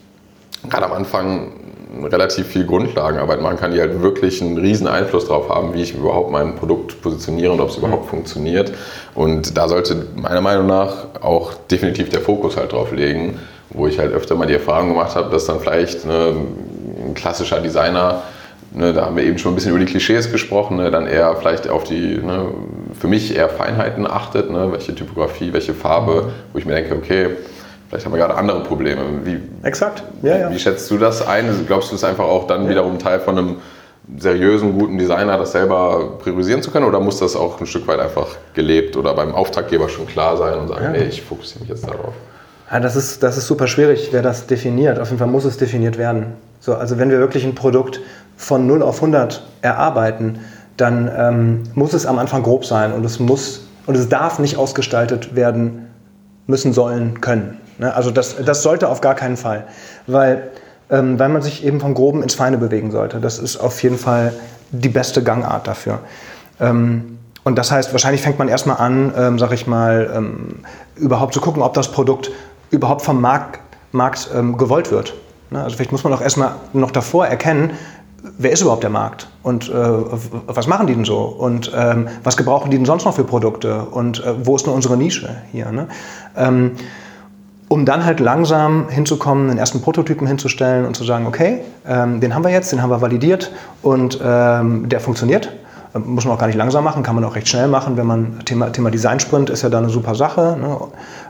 gerade 0.68 0.86
am 0.86 0.92
Anfang 0.92 1.52
relativ 2.02 2.46
viel 2.46 2.66
Grundlagenarbeit 2.66 3.40
machen 3.40 3.56
kann, 3.56 3.72
die 3.72 3.80
halt 3.80 4.02
wirklich 4.02 4.42
einen 4.42 4.58
riesen 4.58 4.86
Einfluss 4.86 5.26
darauf 5.26 5.48
haben, 5.48 5.74
wie 5.74 5.82
ich 5.82 5.94
überhaupt 5.94 6.30
mein 6.30 6.56
Produkt 6.56 7.00
positioniere 7.02 7.52
und 7.52 7.60
ob 7.60 7.70
es 7.70 7.76
überhaupt 7.76 8.08
funktioniert. 8.08 8.72
Und 9.14 9.56
da 9.56 9.68
sollte 9.68 10.06
meiner 10.16 10.40
Meinung 10.40 10.66
nach 10.66 11.06
auch 11.20 11.54
definitiv 11.70 12.08
der 12.10 12.20
Fokus 12.20 12.56
halt 12.56 12.72
drauf 12.72 12.92
legen, 12.92 13.38
wo 13.70 13.86
ich 13.86 13.98
halt 13.98 14.12
öfter 14.12 14.34
mal 14.34 14.46
die 14.46 14.54
Erfahrung 14.54 14.88
gemacht 14.88 15.14
habe, 15.14 15.30
dass 15.30 15.46
dann 15.46 15.60
vielleicht 15.60 16.04
ne, 16.04 16.34
ein 17.06 17.14
klassischer 17.14 17.60
Designer 17.60 18.22
Ne, 18.76 18.92
da 18.92 19.06
haben 19.06 19.16
wir 19.16 19.22
eben 19.22 19.38
schon 19.38 19.52
ein 19.52 19.54
bisschen 19.54 19.70
über 19.70 19.78
die 19.78 19.86
Klischees 19.86 20.32
gesprochen, 20.32 20.78
ne, 20.78 20.90
dann 20.90 21.06
eher 21.06 21.36
vielleicht 21.36 21.68
auf 21.68 21.84
die, 21.84 22.16
ne, 22.16 22.48
für 22.98 23.06
mich 23.06 23.36
eher 23.36 23.48
Feinheiten 23.48 24.04
achtet, 24.04 24.50
ne, 24.50 24.72
welche 24.72 24.92
Typografie, 24.96 25.52
welche 25.52 25.74
Farbe, 25.74 26.32
wo 26.52 26.58
ich 26.58 26.66
mir 26.66 26.74
denke, 26.74 26.96
okay, 26.96 27.28
Vielleicht 27.94 28.06
haben 28.06 28.12
wir 28.12 28.18
gerade 28.18 28.34
andere 28.34 28.60
Probleme. 28.64 29.02
Wie, 29.22 29.40
Exakt. 29.62 30.02
Ja, 30.22 30.36
ja. 30.36 30.50
Wie 30.50 30.58
schätzt 30.58 30.90
du 30.90 30.98
das 30.98 31.24
ein? 31.24 31.64
Glaubst 31.68 31.92
du, 31.92 31.94
es 31.94 32.02
ist 32.02 32.08
einfach 32.08 32.24
auch 32.24 32.48
dann 32.48 32.64
ja. 32.64 32.70
wiederum 32.70 32.98
Teil 32.98 33.20
von 33.20 33.38
einem 33.38 33.56
seriösen, 34.18 34.76
guten 34.76 34.98
Designer 34.98 35.38
das 35.38 35.52
selber 35.52 36.18
priorisieren 36.18 36.60
zu 36.60 36.72
können? 36.72 36.86
Oder 36.86 36.98
muss 36.98 37.20
das 37.20 37.36
auch 37.36 37.60
ein 37.60 37.66
Stück 37.66 37.86
weit 37.86 38.00
einfach 38.00 38.26
gelebt 38.52 38.96
oder 38.96 39.14
beim 39.14 39.32
Auftraggeber 39.32 39.88
schon 39.88 40.08
klar 40.08 40.36
sein 40.36 40.58
und 40.58 40.66
sagen, 40.66 40.86
ja. 40.86 40.90
nee, 40.90 41.04
ich 41.04 41.22
fokussiere 41.22 41.60
mich 41.60 41.68
jetzt 41.68 41.86
darauf? 41.86 42.14
Ja, 42.68 42.80
das, 42.80 42.96
ist, 42.96 43.22
das 43.22 43.36
ist 43.36 43.46
super 43.46 43.68
schwierig, 43.68 44.08
wer 44.10 44.22
das 44.22 44.48
definiert. 44.48 44.98
Auf 44.98 45.10
jeden 45.10 45.20
Fall 45.20 45.28
muss 45.28 45.44
es 45.44 45.56
definiert 45.56 45.96
werden. 45.96 46.34
So, 46.58 46.74
also 46.74 46.98
wenn 46.98 47.10
wir 47.10 47.20
wirklich 47.20 47.44
ein 47.44 47.54
Produkt 47.54 48.00
von 48.36 48.66
0 48.66 48.82
auf 48.82 48.96
100 48.96 49.40
erarbeiten, 49.62 50.40
dann 50.76 51.08
ähm, 51.16 51.62
muss 51.74 51.92
es 51.92 52.06
am 52.06 52.18
Anfang 52.18 52.42
grob 52.42 52.64
sein 52.64 52.92
und 52.92 53.04
es 53.04 53.20
muss 53.20 53.68
und 53.86 53.94
es 53.94 54.08
darf 54.08 54.40
nicht 54.40 54.56
ausgestaltet 54.56 55.36
werden 55.36 55.86
müssen, 56.48 56.72
sollen, 56.72 57.20
können. 57.20 57.60
Ne? 57.78 57.94
Also 57.94 58.10
das, 58.10 58.36
das 58.44 58.62
sollte 58.62 58.88
auf 58.88 59.00
gar 59.00 59.14
keinen 59.14 59.36
Fall, 59.36 59.64
weil, 60.06 60.50
ähm, 60.90 61.18
weil 61.18 61.28
man 61.28 61.42
sich 61.42 61.64
eben 61.64 61.80
vom 61.80 61.94
Groben 61.94 62.22
ins 62.22 62.34
Feine 62.34 62.58
bewegen 62.58 62.90
sollte. 62.90 63.20
Das 63.20 63.38
ist 63.38 63.56
auf 63.56 63.82
jeden 63.82 63.98
Fall 63.98 64.32
die 64.70 64.88
beste 64.88 65.22
Gangart 65.22 65.66
dafür. 65.66 66.00
Ähm, 66.60 67.18
und 67.44 67.56
das 67.56 67.70
heißt, 67.70 67.92
wahrscheinlich 67.92 68.22
fängt 68.22 68.38
man 68.38 68.48
erstmal 68.48 68.78
an, 68.78 69.12
ähm, 69.16 69.38
sag 69.38 69.52
ich 69.52 69.66
mal, 69.66 70.10
ähm, 70.14 70.60
überhaupt 70.96 71.34
zu 71.34 71.40
gucken, 71.40 71.62
ob 71.62 71.74
das 71.74 71.92
Produkt 71.92 72.30
überhaupt 72.70 73.02
vom 73.02 73.20
Markt, 73.20 73.60
Markt 73.92 74.30
ähm, 74.34 74.56
gewollt 74.56 74.90
wird. 74.90 75.14
Ne? 75.50 75.62
Also 75.62 75.76
vielleicht 75.76 75.92
muss 75.92 76.04
man 76.04 76.12
auch 76.12 76.22
erstmal 76.22 76.52
noch 76.72 76.90
davor 76.90 77.26
erkennen, 77.26 77.72
wer 78.38 78.52
ist 78.52 78.62
überhaupt 78.62 78.82
der 78.82 78.90
Markt 78.90 79.28
und 79.42 79.68
äh, 79.68 79.74
was 79.74 80.66
machen 80.66 80.86
die 80.86 80.94
denn 80.94 81.04
so 81.04 81.18
und 81.24 81.70
ähm, 81.76 82.08
was 82.22 82.36
gebrauchen 82.38 82.70
die 82.70 82.78
denn 82.78 82.86
sonst 82.86 83.04
noch 83.04 83.14
für 83.14 83.24
Produkte 83.24 83.82
und 83.84 84.24
äh, 84.24 84.46
wo 84.46 84.56
ist 84.56 84.66
nur 84.66 84.74
unsere 84.74 84.96
Nische 84.96 85.36
hier. 85.52 85.70
Ne? 85.70 85.88
Um 87.68 87.86
dann 87.86 88.04
halt 88.04 88.20
langsam 88.20 88.88
hinzukommen, 88.88 89.48
den 89.48 89.58
ersten 89.58 89.80
Prototypen 89.80 90.26
hinzustellen 90.26 90.84
und 90.84 90.94
zu 90.96 91.04
sagen, 91.04 91.26
okay, 91.26 91.60
ähm, 91.86 92.20
den 92.20 92.34
haben 92.34 92.44
wir 92.44 92.50
jetzt, 92.50 92.70
den 92.72 92.82
haben 92.82 92.90
wir 92.90 93.00
validiert 93.00 93.52
und 93.82 94.20
ähm, 94.22 94.88
der 94.88 95.00
funktioniert. 95.00 95.50
Ähm, 95.94 96.02
muss 96.06 96.24
man 96.24 96.34
auch 96.34 96.38
gar 96.38 96.46
nicht 96.46 96.56
langsam 96.56 96.84
machen, 96.84 97.02
kann 97.02 97.14
man 97.14 97.24
auch 97.24 97.36
recht 97.36 97.48
schnell 97.48 97.68
machen, 97.68 97.96
wenn 97.96 98.06
man 98.06 98.40
Thema, 98.44 98.70
Thema 98.70 98.90
Design 98.90 99.18
Sprint 99.18 99.50
ist 99.50 99.62
ja 99.62 99.70
da 99.70 99.78
eine 99.78 99.88
super 99.88 100.14
Sache, 100.14 100.56
ne? 100.60 100.76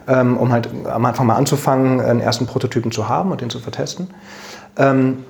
Ähm, 0.07 0.37
um 0.37 0.53
halt 0.53 0.69
am 0.87 1.05
Anfang 1.05 1.27
mal 1.27 1.37
anzufangen, 1.37 2.01
einen 2.01 2.21
ersten 2.21 2.47
Prototypen 2.47 2.91
zu 2.91 3.09
haben 3.09 3.31
und 3.31 3.41
den 3.41 3.49
zu 3.49 3.61
vertesten. 3.61 4.09
Ähm, 4.77 5.25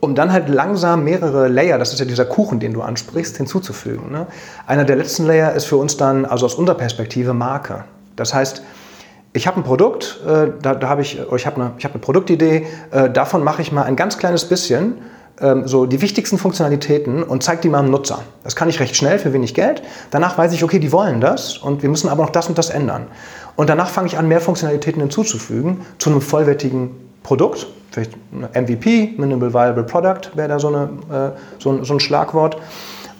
um 0.00 0.14
dann 0.14 0.32
halt 0.32 0.48
langsam 0.48 1.02
mehrere 1.04 1.48
Layer, 1.48 1.78
das 1.78 1.92
ist 1.92 1.98
ja 1.98 2.04
dieser 2.04 2.24
Kuchen, 2.24 2.60
den 2.60 2.72
du 2.72 2.82
ansprichst, 2.82 3.36
hinzuzufügen. 3.36 4.12
Ne? 4.12 4.26
Einer 4.66 4.84
der 4.84 4.96
letzten 4.96 5.26
Layer 5.26 5.52
ist 5.54 5.64
für 5.64 5.76
uns 5.76 5.96
dann, 5.96 6.24
also 6.24 6.46
aus 6.46 6.54
unserer 6.54 6.76
Perspektive, 6.76 7.34
Marke. 7.34 7.84
Das 8.14 8.32
heißt, 8.32 8.62
ich 9.38 9.46
habe 9.46 9.58
ein 9.58 9.62
Produkt, 9.62 10.20
äh, 10.26 10.48
da, 10.60 10.74
da 10.74 10.88
habe 10.88 11.02
ich, 11.02 11.18
ich 11.18 11.46
habe 11.46 11.56
eine, 11.56 11.72
hab 11.82 11.92
eine 11.92 12.00
Produktidee, 12.00 12.66
äh, 12.90 13.08
davon 13.08 13.42
mache 13.42 13.62
ich 13.62 13.72
mal 13.72 13.84
ein 13.84 13.96
ganz 13.96 14.18
kleines 14.18 14.44
bisschen, 14.44 14.98
ähm, 15.40 15.66
so 15.66 15.86
die 15.86 16.02
wichtigsten 16.02 16.38
Funktionalitäten 16.38 17.22
und 17.22 17.42
zeige 17.42 17.62
die 17.62 17.68
mal 17.68 17.82
dem 17.82 17.90
Nutzer. 17.90 18.20
Das 18.42 18.56
kann 18.56 18.68
ich 18.68 18.80
recht 18.80 18.96
schnell 18.96 19.18
für 19.18 19.32
wenig 19.32 19.54
Geld. 19.54 19.82
Danach 20.10 20.36
weiß 20.36 20.52
ich, 20.52 20.64
okay, 20.64 20.80
die 20.80 20.92
wollen 20.92 21.20
das 21.20 21.56
und 21.56 21.82
wir 21.82 21.88
müssen 21.88 22.08
aber 22.08 22.24
noch 22.24 22.30
das 22.30 22.48
und 22.48 22.58
das 22.58 22.70
ändern. 22.70 23.06
Und 23.56 23.70
danach 23.70 23.88
fange 23.88 24.08
ich 24.08 24.18
an, 24.18 24.28
mehr 24.28 24.40
Funktionalitäten 24.40 25.00
hinzuzufügen 25.00 25.82
zu 25.98 26.10
einem 26.10 26.20
vollwertigen 26.20 26.90
Produkt 27.22 27.66
vielleicht 27.90 28.12
MVP, 28.54 29.14
Minimal 29.16 29.52
Viable 29.52 29.84
Product 29.84 30.30
wäre 30.34 30.48
da 30.48 30.58
so, 30.58 30.68
eine, 30.68 30.88
äh, 31.10 31.38
so, 31.58 31.82
so, 31.84 31.94
ein 31.94 32.00
Schlagwort. 32.00 32.58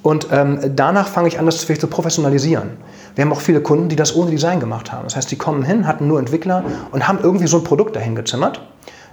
Und 0.08 0.28
ähm, 0.32 0.58
danach 0.74 1.06
fange 1.06 1.28
ich 1.28 1.38
an, 1.38 1.44
das 1.44 1.62
vielleicht 1.64 1.82
zu 1.82 1.86
professionalisieren. 1.86 2.78
Wir 3.14 3.26
haben 3.26 3.30
auch 3.30 3.42
viele 3.42 3.60
Kunden, 3.60 3.90
die 3.90 3.96
das 3.96 4.16
ohne 4.16 4.30
Design 4.30 4.58
gemacht 4.58 4.90
haben. 4.90 5.04
Das 5.04 5.16
heißt, 5.16 5.30
die 5.30 5.36
kommen 5.36 5.62
hin, 5.62 5.86
hatten 5.86 6.08
nur 6.08 6.18
Entwickler 6.18 6.64
und 6.92 7.06
haben 7.06 7.18
irgendwie 7.22 7.46
so 7.46 7.58
ein 7.58 7.62
Produkt 7.62 7.94
dahin 7.94 8.14
gezimmert. 8.14 8.62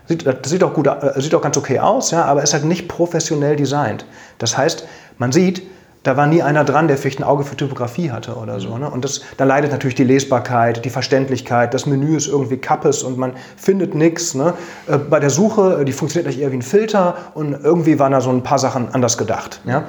Sieht, 0.08 0.26
das 0.26 0.38
sieht 0.50 0.64
auch, 0.64 0.74
gut, 0.74 0.88
äh, 0.88 1.12
sieht 1.18 1.36
auch 1.36 1.42
ganz 1.42 1.58
okay 1.58 1.80
aus, 1.80 2.12
ja, 2.12 2.24
aber 2.24 2.44
ist 2.44 2.54
halt 2.54 2.64
nicht 2.64 2.88
professionell 2.88 3.58
designt. 3.58 4.06
Das 4.38 4.58
heißt, 4.58 4.88
man 5.18 5.34
sieht, 5.34 5.64
da 6.04 6.16
war 6.16 6.28
nie 6.28 6.42
einer 6.42 6.64
dran, 6.64 6.88
der 6.88 6.98
vielleicht 6.98 7.20
ein 7.20 7.24
Auge 7.24 7.44
für 7.44 7.58
Typografie 7.58 8.12
hatte 8.12 8.36
oder 8.36 8.62
so. 8.62 8.78
Ne? 8.78 8.90
Und 8.90 9.04
das, 9.04 9.20
da 9.36 9.44
leidet 9.44 9.72
natürlich 9.72 9.96
die 9.96 10.04
Lesbarkeit, 10.06 10.86
die 10.86 10.92
Verständlichkeit, 10.92 11.74
das 11.74 11.88
Menü 11.88 12.16
ist 12.16 12.28
irgendwie 12.28 12.58
kappes 12.58 13.04
und 13.04 13.18
man 13.18 13.34
findet 13.58 13.96
nichts. 13.96 14.34
Ne? 14.34 14.54
Äh, 14.88 14.98
bei 14.98 15.20
der 15.20 15.32
Suche, 15.32 15.84
die 15.84 15.92
funktioniert 15.92 16.28
eigentlich 16.28 16.42
eher 16.42 16.52
wie 16.54 16.58
ein 16.58 16.62
Filter 16.62 17.18
und 17.34 17.54
irgendwie 17.62 18.00
waren 18.00 18.14
da 18.14 18.22
so 18.22 18.30
ein 18.30 18.44
paar 18.44 18.60
Sachen 18.60 18.94
anders 18.94 19.18
gedacht. 19.18 19.60
Ja? 19.66 19.86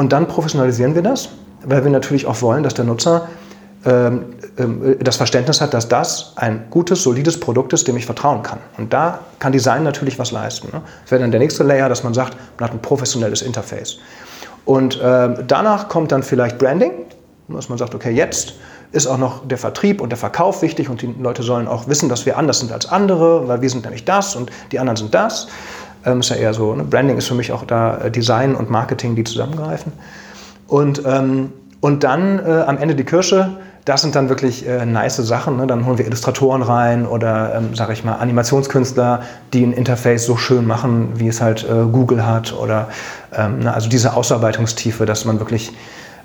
Und 0.00 0.14
dann 0.14 0.26
professionalisieren 0.28 0.94
wir 0.94 1.02
das, 1.02 1.28
weil 1.62 1.84
wir 1.84 1.90
natürlich 1.90 2.24
auch 2.24 2.40
wollen, 2.40 2.62
dass 2.62 2.72
der 2.72 2.86
Nutzer 2.86 3.28
ähm, 3.84 4.32
ähm, 4.56 4.96
das 4.98 5.16
Verständnis 5.16 5.60
hat, 5.60 5.74
dass 5.74 5.88
das 5.88 6.32
ein 6.36 6.68
gutes, 6.70 7.02
solides 7.02 7.38
Produkt 7.38 7.74
ist, 7.74 7.86
dem 7.86 7.98
ich 7.98 8.06
vertrauen 8.06 8.42
kann. 8.42 8.60
Und 8.78 8.94
da 8.94 9.18
kann 9.40 9.52
Design 9.52 9.82
natürlich 9.82 10.18
was 10.18 10.32
leisten. 10.32 10.68
Ne? 10.72 10.80
Das 11.02 11.10
wäre 11.10 11.20
dann 11.20 11.32
der 11.32 11.40
nächste 11.40 11.64
Layer, 11.64 11.90
dass 11.90 12.02
man 12.02 12.14
sagt, 12.14 12.34
man 12.58 12.70
hat 12.70 12.74
ein 12.74 12.80
professionelles 12.80 13.42
Interface. 13.42 13.98
Und 14.64 14.98
äh, 15.02 15.34
danach 15.46 15.90
kommt 15.90 16.12
dann 16.12 16.22
vielleicht 16.22 16.56
Branding, 16.56 16.92
dass 17.48 17.68
man 17.68 17.76
sagt, 17.76 17.94
okay, 17.94 18.10
jetzt 18.10 18.54
ist 18.92 19.06
auch 19.06 19.18
noch 19.18 19.46
der 19.46 19.58
Vertrieb 19.58 20.00
und 20.00 20.08
der 20.08 20.18
Verkauf 20.18 20.62
wichtig 20.62 20.88
und 20.88 21.02
die 21.02 21.14
Leute 21.20 21.42
sollen 21.42 21.68
auch 21.68 21.88
wissen, 21.88 22.08
dass 22.08 22.24
wir 22.24 22.38
anders 22.38 22.60
sind 22.60 22.72
als 22.72 22.90
andere, 22.90 23.46
weil 23.46 23.60
wir 23.60 23.68
sind 23.68 23.84
nämlich 23.84 24.06
das 24.06 24.34
und 24.34 24.50
die 24.72 24.78
anderen 24.78 24.96
sind 24.96 25.14
das. 25.14 25.48
Ähm, 26.04 26.20
ist 26.20 26.30
ja 26.30 26.36
eher 26.36 26.54
so, 26.54 26.74
ne? 26.74 26.84
Branding 26.84 27.18
ist 27.18 27.28
für 27.28 27.34
mich 27.34 27.52
auch 27.52 27.64
da 27.64 27.98
äh, 27.98 28.10
Design 28.10 28.54
und 28.54 28.70
Marketing, 28.70 29.16
die 29.16 29.24
zusammengreifen. 29.24 29.92
Und, 30.66 31.02
ähm, 31.04 31.52
und 31.80 32.04
dann 32.04 32.38
äh, 32.38 32.64
am 32.66 32.78
Ende 32.78 32.94
die 32.94 33.04
Kirsche, 33.04 33.58
das 33.84 34.02
sind 34.02 34.14
dann 34.14 34.28
wirklich 34.28 34.66
äh, 34.66 34.84
nice 34.86 35.16
Sachen. 35.16 35.56
Ne? 35.56 35.66
Dann 35.66 35.86
holen 35.86 35.98
wir 35.98 36.06
Illustratoren 36.06 36.62
rein 36.62 37.06
oder, 37.06 37.54
ähm, 37.56 37.74
sage 37.74 37.92
ich 37.92 38.04
mal, 38.04 38.14
Animationskünstler, 38.14 39.22
die 39.52 39.64
ein 39.64 39.72
Interface 39.72 40.26
so 40.26 40.36
schön 40.36 40.66
machen, 40.66 41.12
wie 41.16 41.28
es 41.28 41.40
halt 41.40 41.64
äh, 41.64 41.84
Google 41.90 42.26
hat. 42.26 42.52
Oder 42.52 42.88
ähm, 43.34 43.60
na, 43.62 43.72
also 43.72 43.88
diese 43.88 44.14
Ausarbeitungstiefe, 44.14 45.06
dass 45.06 45.24
man 45.24 45.40
wirklich 45.40 45.72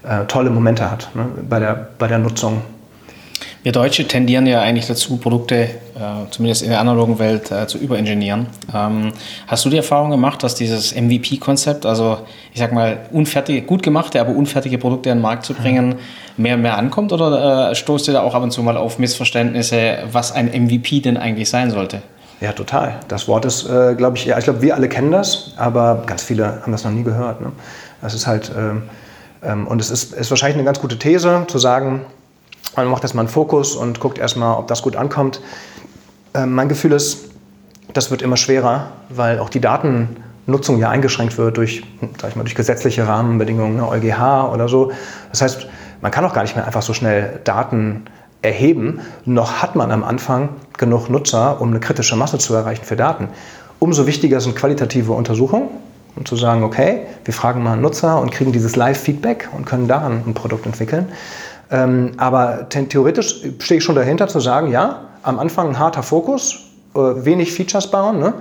äh, 0.03 0.25
tolle 0.25 0.49
Momente 0.49 0.91
hat 0.91 1.09
ne? 1.15 1.25
bei, 1.49 1.59
der, 1.59 1.87
bei 1.97 2.07
der 2.07 2.19
Nutzung 2.19 2.61
wir 3.65 3.71
Deutsche 3.71 4.07
tendieren 4.07 4.45
ja 4.45 4.61
eigentlich 4.61 4.85
dazu, 4.85 5.17
Produkte, 5.17 5.55
äh, 5.55 5.69
zumindest 6.29 6.61
in 6.61 6.69
der 6.69 6.79
analogen 6.79 7.17
Welt, 7.17 7.49
äh, 7.49 7.65
zu 7.65 7.79
überingenieren. 7.79 8.45
Ähm, 8.71 9.11
hast 9.47 9.65
du 9.65 9.71
die 9.71 9.77
Erfahrung 9.77 10.11
gemacht, 10.11 10.43
dass 10.43 10.53
dieses 10.53 10.93
MVP-Konzept, 10.93 11.87
also 11.87 12.19
ich 12.53 12.59
sag 12.59 12.73
mal, 12.73 12.99
unfertige, 13.11 13.63
gut 13.63 13.81
gemachte, 13.81 14.21
aber 14.21 14.35
unfertige 14.35 14.77
Produkte 14.77 15.11
an 15.11 15.17
den 15.17 15.23
Markt 15.23 15.47
zu 15.47 15.55
bringen, 15.55 15.95
mehr 16.37 16.57
und 16.57 16.61
mehr 16.61 16.77
ankommt? 16.77 17.11
Oder 17.11 17.71
äh, 17.71 17.75
stoßt 17.75 18.07
ihr 18.07 18.13
da 18.13 18.21
auch 18.21 18.35
ab 18.35 18.43
und 18.43 18.51
zu 18.51 18.61
mal 18.61 18.77
auf 18.77 18.99
Missverständnisse, 18.99 19.97
was 20.11 20.31
ein 20.31 20.45
MVP 20.45 20.99
denn 20.99 21.17
eigentlich 21.17 21.49
sein 21.49 21.71
sollte? 21.71 22.03
Ja, 22.41 22.51
total. 22.51 22.99
Das 23.07 23.27
Wort 23.27 23.45
ist, 23.45 23.67
äh, 23.67 23.95
glaube 23.95 24.17
ich, 24.17 24.25
ja, 24.25 24.37
ich 24.37 24.43
glaube, 24.43 24.61
wir 24.61 24.75
alle 24.75 24.89
kennen 24.89 25.09
das, 25.09 25.53
aber 25.57 26.03
ganz 26.05 26.21
viele 26.21 26.61
haben 26.61 26.71
das 26.71 26.83
noch 26.83 26.91
nie 26.91 27.03
gehört. 27.03 27.41
Ne? 27.41 27.51
Das 28.03 28.13
ist 28.13 28.27
halt, 28.27 28.51
ähm, 28.55 28.83
ähm, 29.43 29.65
und 29.65 29.81
es 29.81 29.89
ist, 29.89 30.13
ist 30.13 30.29
wahrscheinlich 30.29 30.57
eine 30.57 30.65
ganz 30.65 30.79
gute 30.79 30.99
These, 30.99 31.45
zu 31.47 31.57
sagen, 31.57 32.05
man 32.75 32.87
macht 32.87 33.03
erstmal 33.03 33.23
einen 33.23 33.31
Fokus 33.31 33.75
und 33.75 33.99
guckt 33.99 34.17
erstmal, 34.17 34.57
ob 34.57 34.67
das 34.67 34.81
gut 34.81 34.95
ankommt. 34.95 35.41
Ähm, 36.33 36.53
mein 36.53 36.69
Gefühl 36.69 36.91
ist, 36.91 37.29
das 37.93 38.11
wird 38.11 38.21
immer 38.21 38.37
schwerer, 38.37 38.87
weil 39.09 39.39
auch 39.39 39.49
die 39.49 39.61
Datennutzung 39.61 40.79
ja 40.79 40.89
eingeschränkt 40.89 41.37
wird 41.37 41.57
durch, 41.57 41.83
sag 42.19 42.31
ich 42.31 42.35
mal, 42.35 42.43
durch 42.43 42.55
gesetzliche 42.55 43.07
Rahmenbedingungen, 43.07 43.77
ne, 43.77 43.87
EuGH 43.87 44.51
oder 44.53 44.67
so. 44.67 44.91
Das 45.31 45.41
heißt, 45.41 45.67
man 46.01 46.11
kann 46.11 46.25
auch 46.25 46.33
gar 46.33 46.41
nicht 46.41 46.55
mehr 46.55 46.65
einfach 46.65 46.81
so 46.81 46.93
schnell 46.93 47.39
Daten 47.43 48.05
erheben, 48.41 49.01
noch 49.25 49.61
hat 49.61 49.75
man 49.75 49.91
am 49.91 50.03
Anfang 50.03 50.49
genug 50.77 51.09
Nutzer, 51.09 51.61
um 51.61 51.69
eine 51.69 51.79
kritische 51.79 52.15
Masse 52.15 52.37
zu 52.37 52.53
erreichen 52.53 52.85
für 52.85 52.95
Daten. 52.95 53.29
Umso 53.79 54.05
wichtiger 54.05 54.39
sind 54.39 54.55
qualitative 54.55 55.13
Untersuchungen, 55.13 55.69
um 56.15 56.25
zu 56.25 56.35
sagen, 56.35 56.63
okay, 56.63 57.07
wir 57.23 57.33
fragen 57.33 57.63
mal 57.63 57.73
einen 57.73 57.81
Nutzer 57.81 58.21
und 58.21 58.31
kriegen 58.31 58.51
dieses 58.51 58.75
Live-Feedback 58.75 59.49
und 59.55 59.65
können 59.65 59.87
daran 59.87 60.23
ein 60.25 60.33
Produkt 60.33 60.65
entwickeln. 60.65 61.07
Ähm, 61.71 62.11
aber 62.17 62.69
theoretisch 62.69 63.43
stehe 63.59 63.79
ich 63.79 63.83
schon 63.83 63.95
dahinter 63.95 64.27
zu 64.27 64.39
sagen, 64.39 64.71
ja, 64.71 65.01
am 65.23 65.39
Anfang 65.39 65.69
ein 65.69 65.79
harter 65.79 66.03
Fokus, 66.03 66.59
äh, 66.93 66.99
wenig 66.99 67.53
Features 67.53 67.89
bauen, 67.89 68.19
ne? 68.19 68.33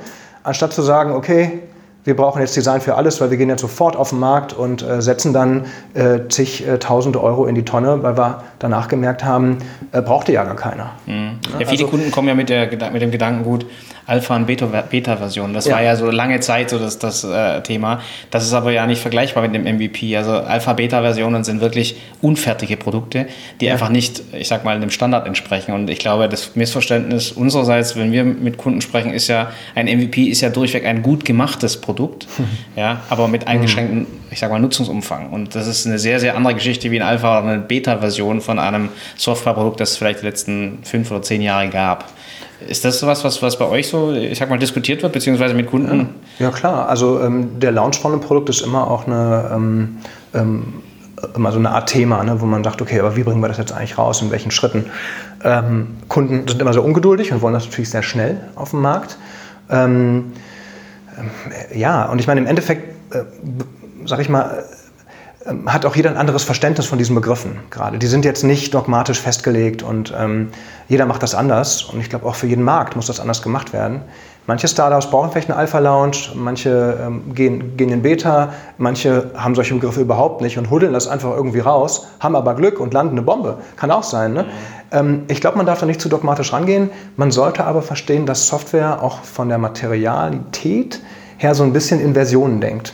anstatt 0.42 0.72
zu 0.72 0.82
sagen, 0.82 1.12
okay, 1.12 1.62
wir 2.04 2.14
brauchen 2.14 2.40
jetzt 2.40 2.54
Design 2.56 2.80
für 2.80 2.96
alles, 2.96 3.20
weil 3.20 3.30
wir 3.30 3.38
gehen 3.38 3.48
jetzt 3.48 3.62
sofort 3.62 3.96
auf 3.96 4.10
den 4.10 4.20
Markt 4.20 4.52
und 4.52 4.82
äh, 4.82 5.00
setzen 5.00 5.32
dann 5.32 5.64
äh, 5.94 6.28
zig 6.28 6.66
äh, 6.66 6.78
Euro 7.16 7.46
in 7.46 7.54
die 7.54 7.64
Tonne, 7.64 8.02
weil 8.02 8.16
wir 8.16 8.44
danach 8.58 8.88
gemerkt 8.88 9.24
haben, 9.24 9.58
äh, 9.92 10.02
brauchte 10.02 10.32
ja 10.32 10.44
gar 10.44 10.56
keiner. 10.56 10.90
Mhm. 11.06 11.38
Ja, 11.58 11.66
viele 11.66 11.70
also, 11.70 11.86
Kunden 11.88 12.10
kommen 12.10 12.28
ja 12.28 12.34
mit, 12.34 12.48
der, 12.48 12.68
mit 12.90 13.02
dem 13.02 13.10
Gedanken, 13.10 13.44
gut, 13.44 13.66
Alpha- 14.06 14.36
und 14.36 14.46
Beta-Version. 14.46 15.54
Das 15.54 15.64
ja. 15.64 15.76
war 15.76 15.82
ja 15.82 15.96
so 15.96 16.10
lange 16.10 16.40
Zeit 16.40 16.70
so 16.70 16.78
das, 16.78 16.98
das 16.98 17.24
äh, 17.24 17.62
Thema. 17.62 18.00
Das 18.30 18.44
ist 18.44 18.52
aber 18.52 18.70
ja 18.70 18.86
nicht 18.86 19.00
vergleichbar 19.00 19.46
mit 19.48 19.54
dem 19.54 19.62
MVP. 19.62 20.16
Also 20.16 20.32
Alpha-Beta-Versionen 20.32 21.42
sind 21.44 21.60
wirklich 21.60 21.96
unfertige 22.20 22.76
Produkte, 22.76 23.26
die 23.60 23.66
ja. 23.66 23.72
einfach 23.72 23.88
nicht, 23.88 24.22
ich 24.32 24.48
sag 24.48 24.64
mal, 24.64 24.78
dem 24.78 24.90
Standard 24.90 25.26
entsprechen. 25.26 25.72
Und 25.72 25.88
ich 25.88 25.98
glaube, 25.98 26.28
das 26.28 26.54
Missverständnis 26.54 27.32
unsererseits, 27.32 27.96
wenn 27.96 28.12
wir 28.12 28.24
mit 28.24 28.58
Kunden 28.58 28.82
sprechen, 28.82 29.12
ist 29.12 29.28
ja, 29.28 29.50
ein 29.74 29.86
MVP 29.86 30.24
ist 30.24 30.42
ja 30.42 30.50
durchweg 30.50 30.84
ein 30.84 31.02
gut 31.02 31.24
gemachtes 31.24 31.80
Produkt, 31.80 31.93
ja, 32.76 33.00
aber 33.08 33.28
mit 33.28 33.46
eingeschränktem, 33.46 34.06
ich 34.30 34.38
sag 34.38 34.50
mal, 34.50 34.58
Nutzungsumfang. 34.58 35.30
Und 35.30 35.54
das 35.54 35.66
ist 35.66 35.86
eine 35.86 35.98
sehr, 35.98 36.20
sehr 36.20 36.36
andere 36.36 36.54
Geschichte 36.54 36.90
wie 36.90 37.00
ein 37.00 37.06
Alpha- 37.06 37.38
oder 37.40 37.48
eine 37.48 37.58
Beta-Version 37.60 38.40
von 38.40 38.58
einem 38.58 38.88
Softwareprodukt, 39.16 39.80
das 39.80 39.92
es 39.92 39.96
vielleicht 39.96 40.22
die 40.22 40.26
letzten 40.26 40.78
fünf 40.82 41.10
oder 41.10 41.22
zehn 41.22 41.42
Jahre 41.42 41.68
gab. 41.68 42.12
Ist 42.66 42.84
das 42.84 42.98
sowas, 42.98 43.24
was, 43.24 43.42
was 43.42 43.58
bei 43.58 43.66
euch 43.66 43.88
so, 43.88 44.12
ich 44.12 44.38
sag 44.38 44.48
mal, 44.48 44.58
diskutiert 44.58 45.02
wird, 45.02 45.12
beziehungsweise 45.12 45.54
mit 45.54 45.66
Kunden? 45.66 46.10
Ja, 46.38 46.50
klar. 46.50 46.88
Also 46.88 47.20
ähm, 47.20 47.58
der 47.60 47.72
Launch 47.72 47.98
von 47.98 48.12
einem 48.12 48.20
Produkt 48.20 48.48
ist 48.48 48.62
immer 48.62 48.90
auch 48.90 49.06
eine, 49.06 49.50
ähm, 49.52 49.96
ähm, 50.34 50.74
immer 51.34 51.52
so 51.52 51.58
eine 51.58 51.70
Art 51.70 51.88
Thema, 51.88 52.22
ne, 52.22 52.40
wo 52.40 52.46
man 52.46 52.62
sagt, 52.64 52.80
okay, 52.80 53.00
aber 53.00 53.16
wie 53.16 53.22
bringen 53.22 53.40
wir 53.40 53.48
das 53.48 53.58
jetzt 53.58 53.72
eigentlich 53.72 53.98
raus, 53.98 54.22
in 54.22 54.30
welchen 54.30 54.50
Schritten? 54.50 54.86
Ähm, 55.42 55.96
Kunden 56.08 56.46
sind 56.48 56.60
immer 56.60 56.72
sehr 56.72 56.84
ungeduldig 56.84 57.32
und 57.32 57.42
wollen 57.42 57.54
das 57.54 57.64
natürlich 57.64 57.90
sehr 57.90 58.02
schnell 58.02 58.40
auf 58.54 58.70
dem 58.70 58.80
Markt. 58.80 59.16
Ähm, 61.18 61.30
äh, 61.70 61.78
ja, 61.78 62.06
und 62.06 62.18
ich 62.18 62.26
meine, 62.26 62.40
im 62.40 62.46
Endeffekt, 62.46 63.14
äh, 63.14 63.24
sag 64.06 64.20
ich 64.20 64.28
mal, 64.28 64.64
ähm, 65.46 65.72
hat 65.72 65.84
auch 65.84 65.96
jeder 65.96 66.10
ein 66.10 66.16
anderes 66.16 66.44
Verständnis 66.44 66.86
von 66.86 66.98
diesen 66.98 67.14
Begriffen 67.14 67.58
gerade. 67.70 67.98
Die 67.98 68.06
sind 68.06 68.24
jetzt 68.24 68.44
nicht 68.44 68.74
dogmatisch 68.74 69.20
festgelegt 69.20 69.82
und 69.82 70.12
ähm, 70.16 70.50
jeder 70.88 71.06
macht 71.06 71.22
das 71.22 71.34
anders. 71.34 71.84
Und 71.84 72.00
ich 72.00 72.08
glaube, 72.08 72.26
auch 72.26 72.34
für 72.34 72.46
jeden 72.46 72.64
Markt 72.64 72.96
muss 72.96 73.06
das 73.06 73.20
anders 73.20 73.42
gemacht 73.42 73.72
werden. 73.72 74.02
Manche 74.46 74.68
Startups 74.68 75.08
brauchen 75.08 75.30
vielleicht 75.30 75.48
eine 75.48 75.58
Alpha-Lounge, 75.58 76.32
manche 76.34 76.98
ähm, 77.02 77.34
gehen, 77.34 77.78
gehen 77.78 77.88
in 77.88 78.02
Beta, 78.02 78.52
manche 78.76 79.30
haben 79.34 79.54
solche 79.54 79.72
Begriffe 79.74 80.02
überhaupt 80.02 80.42
nicht 80.42 80.58
und 80.58 80.70
huddeln 80.70 80.92
das 80.92 81.08
einfach 81.08 81.34
irgendwie 81.34 81.60
raus, 81.60 82.08
haben 82.20 82.36
aber 82.36 82.54
Glück 82.54 82.78
und 82.78 82.92
landen 82.92 83.12
eine 83.12 83.22
Bombe. 83.22 83.56
Kann 83.76 83.90
auch 83.90 84.02
sein. 84.02 84.34
Ne? 84.34 84.44
Ähm, 84.92 85.22
ich 85.28 85.40
glaube, 85.40 85.56
man 85.56 85.64
darf 85.64 85.80
da 85.80 85.86
nicht 85.86 86.00
zu 86.00 86.10
dogmatisch 86.10 86.52
rangehen. 86.52 86.90
Man 87.16 87.30
sollte 87.30 87.64
aber 87.64 87.80
verstehen, 87.80 88.26
dass 88.26 88.46
Software 88.46 89.02
auch 89.02 89.22
von 89.22 89.48
der 89.48 89.56
Materialität 89.56 91.00
her 91.38 91.54
so 91.54 91.62
ein 91.62 91.72
bisschen 91.72 92.00
in 92.00 92.12
Versionen 92.12 92.60
denkt. 92.60 92.92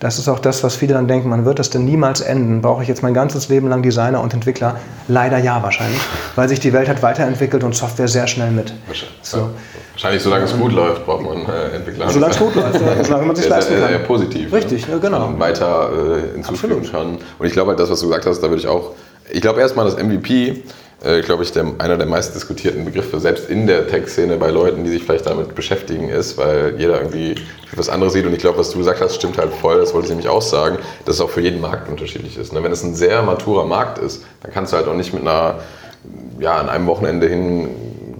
Das 0.00 0.18
ist 0.18 0.28
auch 0.28 0.38
das, 0.38 0.62
was 0.64 0.76
viele 0.76 0.94
dann 0.94 1.08
denken, 1.08 1.28
man 1.28 1.44
wird 1.44 1.58
das 1.58 1.70
denn 1.70 1.84
niemals 1.84 2.20
enden. 2.20 2.60
Brauche 2.60 2.82
ich 2.82 2.88
jetzt 2.88 3.02
mein 3.02 3.14
ganzes 3.14 3.48
Leben 3.48 3.68
lang 3.68 3.82
Designer 3.82 4.20
und 4.20 4.34
Entwickler? 4.34 4.76
Leider 5.08 5.38
ja 5.38 5.62
wahrscheinlich, 5.62 6.00
weil 6.36 6.48
sich 6.48 6.60
die 6.60 6.72
Welt 6.72 6.88
hat 6.88 7.02
weiterentwickelt 7.02 7.64
und 7.64 7.74
Software 7.74 8.08
sehr 8.08 8.26
schnell 8.26 8.50
mit. 8.50 8.74
So. 9.22 9.50
Wahrscheinlich, 9.92 10.22
solange 10.22 10.44
es 10.44 10.56
gut 10.56 10.72
läuft, 10.72 11.06
braucht 11.06 11.22
man 11.22 11.46
äh, 11.46 11.76
Entwickler. 11.76 12.10
Solange 12.10 12.32
es 12.32 12.38
gut 12.38 12.54
läuft, 12.56 12.80
solange 13.04 13.26
man 13.26 13.36
sich 13.36 13.48
leisten 13.48 13.78
kann. 13.78 13.88
sehr 13.88 13.98
positiv. 14.00 14.52
Richtig, 14.52 14.88
ne? 14.88 14.98
genau. 14.98 15.28
Und 15.28 15.38
weiter 15.38 15.90
äh, 15.92 16.32
hinzufügen 16.34 16.78
Absolut. 16.78 16.92
kann. 16.92 17.18
Und 17.38 17.46
ich 17.46 17.52
glaube 17.52 17.70
halt, 17.70 17.78
das, 17.78 17.90
was 17.90 18.00
du 18.00 18.08
gesagt 18.08 18.26
hast, 18.26 18.40
da 18.40 18.48
würde 18.48 18.60
ich 18.60 18.66
auch, 18.66 18.90
ich 19.30 19.40
glaube 19.40 19.60
erstmal, 19.60 19.84
das 19.84 19.96
MVP, 19.96 20.64
äh, 21.04 21.20
glaube 21.20 21.42
ich, 21.42 21.52
der, 21.52 21.66
einer 21.78 21.96
der 21.96 22.06
meist 22.06 22.34
diskutierten 22.34 22.84
Begriffe, 22.84 23.20
selbst 23.20 23.50
in 23.50 23.66
der 23.66 23.86
Tech-Szene 23.86 24.36
bei 24.36 24.50
Leuten, 24.50 24.84
die 24.84 24.90
sich 24.90 25.04
vielleicht 25.04 25.26
damit 25.26 25.54
beschäftigen, 25.54 26.08
ist, 26.08 26.38
weil 26.38 26.74
jeder 26.78 26.98
irgendwie 27.00 27.34
was 27.76 27.88
anderes 27.88 28.14
sieht. 28.14 28.24
Und 28.24 28.32
ich 28.32 28.38
glaube, 28.38 28.58
was 28.58 28.70
du 28.70 28.78
gesagt 28.78 29.00
hast, 29.00 29.16
stimmt 29.16 29.36
halt 29.38 29.52
voll, 29.52 29.78
das 29.78 29.92
wollte 29.92 30.06
ich 30.06 30.10
nämlich 30.10 30.28
auch 30.28 30.42
sagen, 30.42 30.78
dass 31.04 31.16
es 31.16 31.20
auch 31.20 31.30
für 31.30 31.40
jeden 31.42 31.60
Markt 31.60 31.88
unterschiedlich 31.90 32.38
ist. 32.38 32.52
Ne? 32.52 32.62
Wenn 32.62 32.72
es 32.72 32.82
ein 32.82 32.94
sehr 32.94 33.22
maturer 33.22 33.66
Markt 33.66 33.98
ist, 33.98 34.24
dann 34.42 34.52
kannst 34.52 34.72
du 34.72 34.76
halt 34.76 34.88
auch 34.88 34.94
nicht 34.94 35.12
mit 35.12 35.22
einer, 35.22 35.60
ja, 36.40 36.56
an 36.56 36.68
einem 36.68 36.86
Wochenende 36.86 37.26
hin 37.26 37.68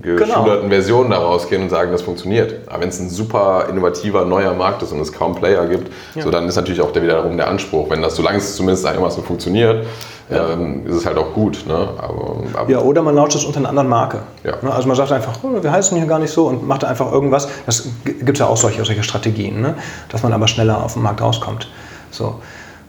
geschuderten 0.04 0.68
Version 0.68 1.10
da 1.10 1.18
rausgehen 1.18 1.62
und 1.62 1.70
sagen, 1.70 1.90
das 1.90 2.02
funktioniert. 2.02 2.68
Aber 2.68 2.82
wenn 2.82 2.90
es 2.90 3.00
ein 3.00 3.08
super 3.08 3.66
innovativer 3.68 4.24
neuer 4.24 4.54
Markt 4.54 4.82
ist 4.82 4.92
und 4.92 5.00
es 5.00 5.12
kaum 5.12 5.34
Player 5.34 5.66
gibt, 5.66 5.90
so 6.18 6.30
dann 6.30 6.46
ist 6.46 6.56
natürlich 6.56 6.80
auch 6.80 6.92
der 6.92 7.02
wiederum 7.02 7.36
der 7.36 7.48
Anspruch. 7.48 7.90
Wenn 7.90 8.02
das, 8.02 8.16
solange 8.16 8.38
es 8.38 8.54
zumindest 8.56 8.86
einigermaßen 8.86 9.24
funktioniert, 9.24 9.86
ähm, 10.30 10.86
ist 10.86 10.96
es 10.96 11.06
halt 11.06 11.18
auch 11.18 11.32
gut. 11.32 11.64
Ne? 11.66 11.74
Aber, 11.74 12.36
aber 12.54 12.70
Ja, 12.70 12.80
oder 12.80 13.02
man 13.02 13.14
launcht 13.14 13.34
es 13.34 13.44
unter 13.44 13.58
einer 13.58 13.68
anderen 13.68 13.88
Marke. 13.88 14.20
Ja. 14.42 14.54
Ne, 14.62 14.72
Also 14.72 14.88
man 14.88 14.96
sagt 14.96 15.12
einfach, 15.12 15.38
oh, 15.42 15.62
wir 15.62 15.72
heißen 15.72 15.96
hier 15.96 16.06
gar 16.06 16.18
nicht 16.18 16.32
so 16.32 16.46
und 16.46 16.66
macht 16.66 16.84
einfach 16.84 17.10
irgendwas. 17.12 17.48
Das 17.66 17.88
gibt 18.04 18.30
es 18.30 18.38
ja 18.38 18.46
auch 18.46 18.56
solche, 18.56 18.84
solche 18.84 19.02
Strategien, 19.02 19.60
ne? 19.60 19.74
dass 20.08 20.22
man 20.22 20.32
aber 20.32 20.48
schneller 20.48 20.82
auf 20.82 20.94
den 20.94 21.02
Markt 21.02 21.20
rauskommt. 21.20 21.68
So. 22.10 22.36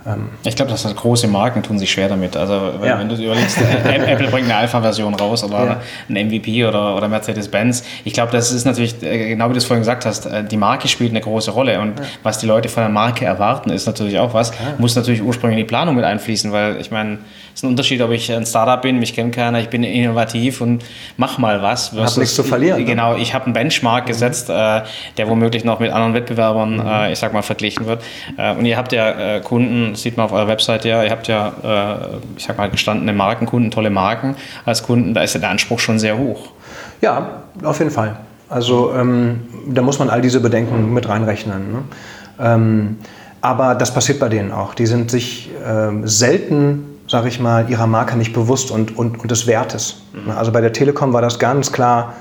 Ähm, 0.07 0.29
Ich 0.43 0.55
glaube, 0.55 0.69
dass 0.71 0.83
das 0.83 0.95
große 0.95 1.27
Marken 1.27 1.63
tun 1.63 1.79
sich 1.79 1.91
schwer 1.91 2.07
damit. 2.09 2.37
Also 2.37 2.73
wenn, 2.79 2.87
Ja. 2.89 2.99
wenn 2.99 3.09
du 3.09 3.15
überlegst, 3.15 3.57
äh, 3.59 3.95
Apple 4.13 4.27
bringt 4.27 4.45
eine 4.49 4.55
Alpha-Version 4.57 5.13
raus 5.15 5.43
oder 5.43 5.65
Ja. 5.65 5.81
ein 6.09 6.15
MVP 6.27 6.65
oder, 6.65 6.95
oder 6.95 7.07
Mercedes-Benz. 7.07 7.83
Ich 8.03 8.13
glaube, 8.13 8.31
das 8.31 8.51
ist 8.51 8.65
natürlich, 8.65 9.01
äh, 9.01 9.29
genau 9.29 9.49
wie 9.49 9.53
du 9.53 9.57
es 9.57 9.65
vorhin 9.65 9.81
gesagt 9.81 10.05
hast, 10.05 10.25
äh, 10.27 10.43
die 10.43 10.57
Marke 10.57 10.87
spielt 10.87 11.09
eine 11.11 11.21
große 11.21 11.51
Rolle. 11.51 11.79
Und 11.79 11.93
was 12.23 12.37
die 12.37 12.45
Leute 12.45 12.69
von 12.69 12.83
der 12.83 12.89
Marke 12.91 13.25
erwarten, 13.25 13.69
ist 13.71 13.85
natürlich 13.87 14.19
auch 14.19 14.33
was. 14.33 14.51
Muss 14.77 14.95
natürlich 14.95 15.21
ursprünglich 15.23 15.59
in 15.59 15.65
die 15.65 15.69
Planung 15.69 15.95
mit 15.95 16.05
einfließen, 16.05 16.51
weil 16.51 16.79
ich 16.79 16.91
meine, 16.91 17.13
es 17.53 17.59
ist 17.59 17.63
ein 17.63 17.69
Unterschied, 17.69 18.01
ob 18.01 18.11
ich 18.11 18.31
ein 18.31 18.45
Startup 18.45 18.81
bin, 18.81 18.99
mich 18.99 19.15
kennt 19.15 19.33
keiner, 19.33 19.59
ich 19.59 19.69
bin 19.69 19.83
innovativ 19.83 20.61
und 20.61 20.83
mach 21.17 21.37
mal 21.37 21.61
was. 21.61 21.89
versus- 21.89 22.17
nichts 22.17 22.35
zu 22.35 22.43
verlieren, 22.43 22.79
ne? 22.79 22.85
Genau, 22.85 23.15
ich 23.15 23.33
habe 23.33 23.45
einen 23.45 23.53
Benchmark 23.53 24.05
gesetzt, 24.05 24.49
äh, 24.49 24.81
der 25.17 25.29
womöglich 25.29 25.63
noch 25.63 25.79
mit 25.79 25.91
anderen 25.91 26.13
Wettbewerbern, 26.13 26.85
äh, 26.85 27.11
ich 27.13 27.19
sag 27.19 27.33
mal, 27.33 27.41
verglichen 27.41 27.85
wird. 27.87 28.03
Und 28.57 28.65
ihr 28.65 28.75
habt 28.77 28.91
ja 28.91 29.37
äh, 29.37 29.39
Kunden, 29.95 30.01
sieht 30.01 30.17
man 30.17 30.25
auf 30.25 30.31
eurer 30.31 30.47
Webseite 30.47 30.89
ja, 30.89 31.03
ihr 31.03 31.11
habt 31.11 31.27
ja, 31.27 31.53
äh, 31.63 32.17
ich 32.37 32.45
sag 32.45 32.57
mal, 32.57 32.69
gestandene 32.69 33.13
Markenkunden, 33.13 33.71
tolle 33.71 33.89
Marken 33.89 34.35
als 34.65 34.83
Kunden, 34.83 35.13
da 35.13 35.23
ist 35.23 35.33
ja 35.33 35.39
der 35.39 35.49
Anspruch 35.49 35.79
schon 35.79 35.99
sehr 35.99 36.17
hoch. 36.17 36.49
Ja, 37.01 37.43
auf 37.63 37.79
jeden 37.79 37.91
Fall. 37.91 38.17
Also 38.49 38.93
ähm, 38.93 39.41
da 39.67 39.81
muss 39.81 39.99
man 39.99 40.09
all 40.09 40.21
diese 40.21 40.39
Bedenken 40.39 40.93
mit 40.93 41.09
reinrechnen. 41.09 41.71
Ne? 41.71 41.83
Ähm, 42.39 42.97
aber 43.41 43.75
das 43.75 43.93
passiert 43.93 44.19
bei 44.19 44.29
denen 44.29 44.51
auch. 44.51 44.73
Die 44.75 44.85
sind 44.85 45.09
sich 45.11 45.49
ähm, 45.65 46.07
selten, 46.07 46.85
sage 47.07 47.27
ich 47.27 47.39
mal, 47.39 47.69
ihrer 47.69 47.87
Marke 47.87 48.17
nicht 48.17 48.33
bewusst 48.33 48.71
und, 48.71 48.97
und, 48.97 49.19
und 49.19 49.31
des 49.31 49.47
Wertes. 49.47 50.01
Ne? 50.25 50.35
Also 50.35 50.51
bei 50.51 50.61
der 50.61 50.73
Telekom 50.73 51.13
war 51.13 51.21
das 51.21 51.39
ganz 51.39 51.71
klar 51.71 52.13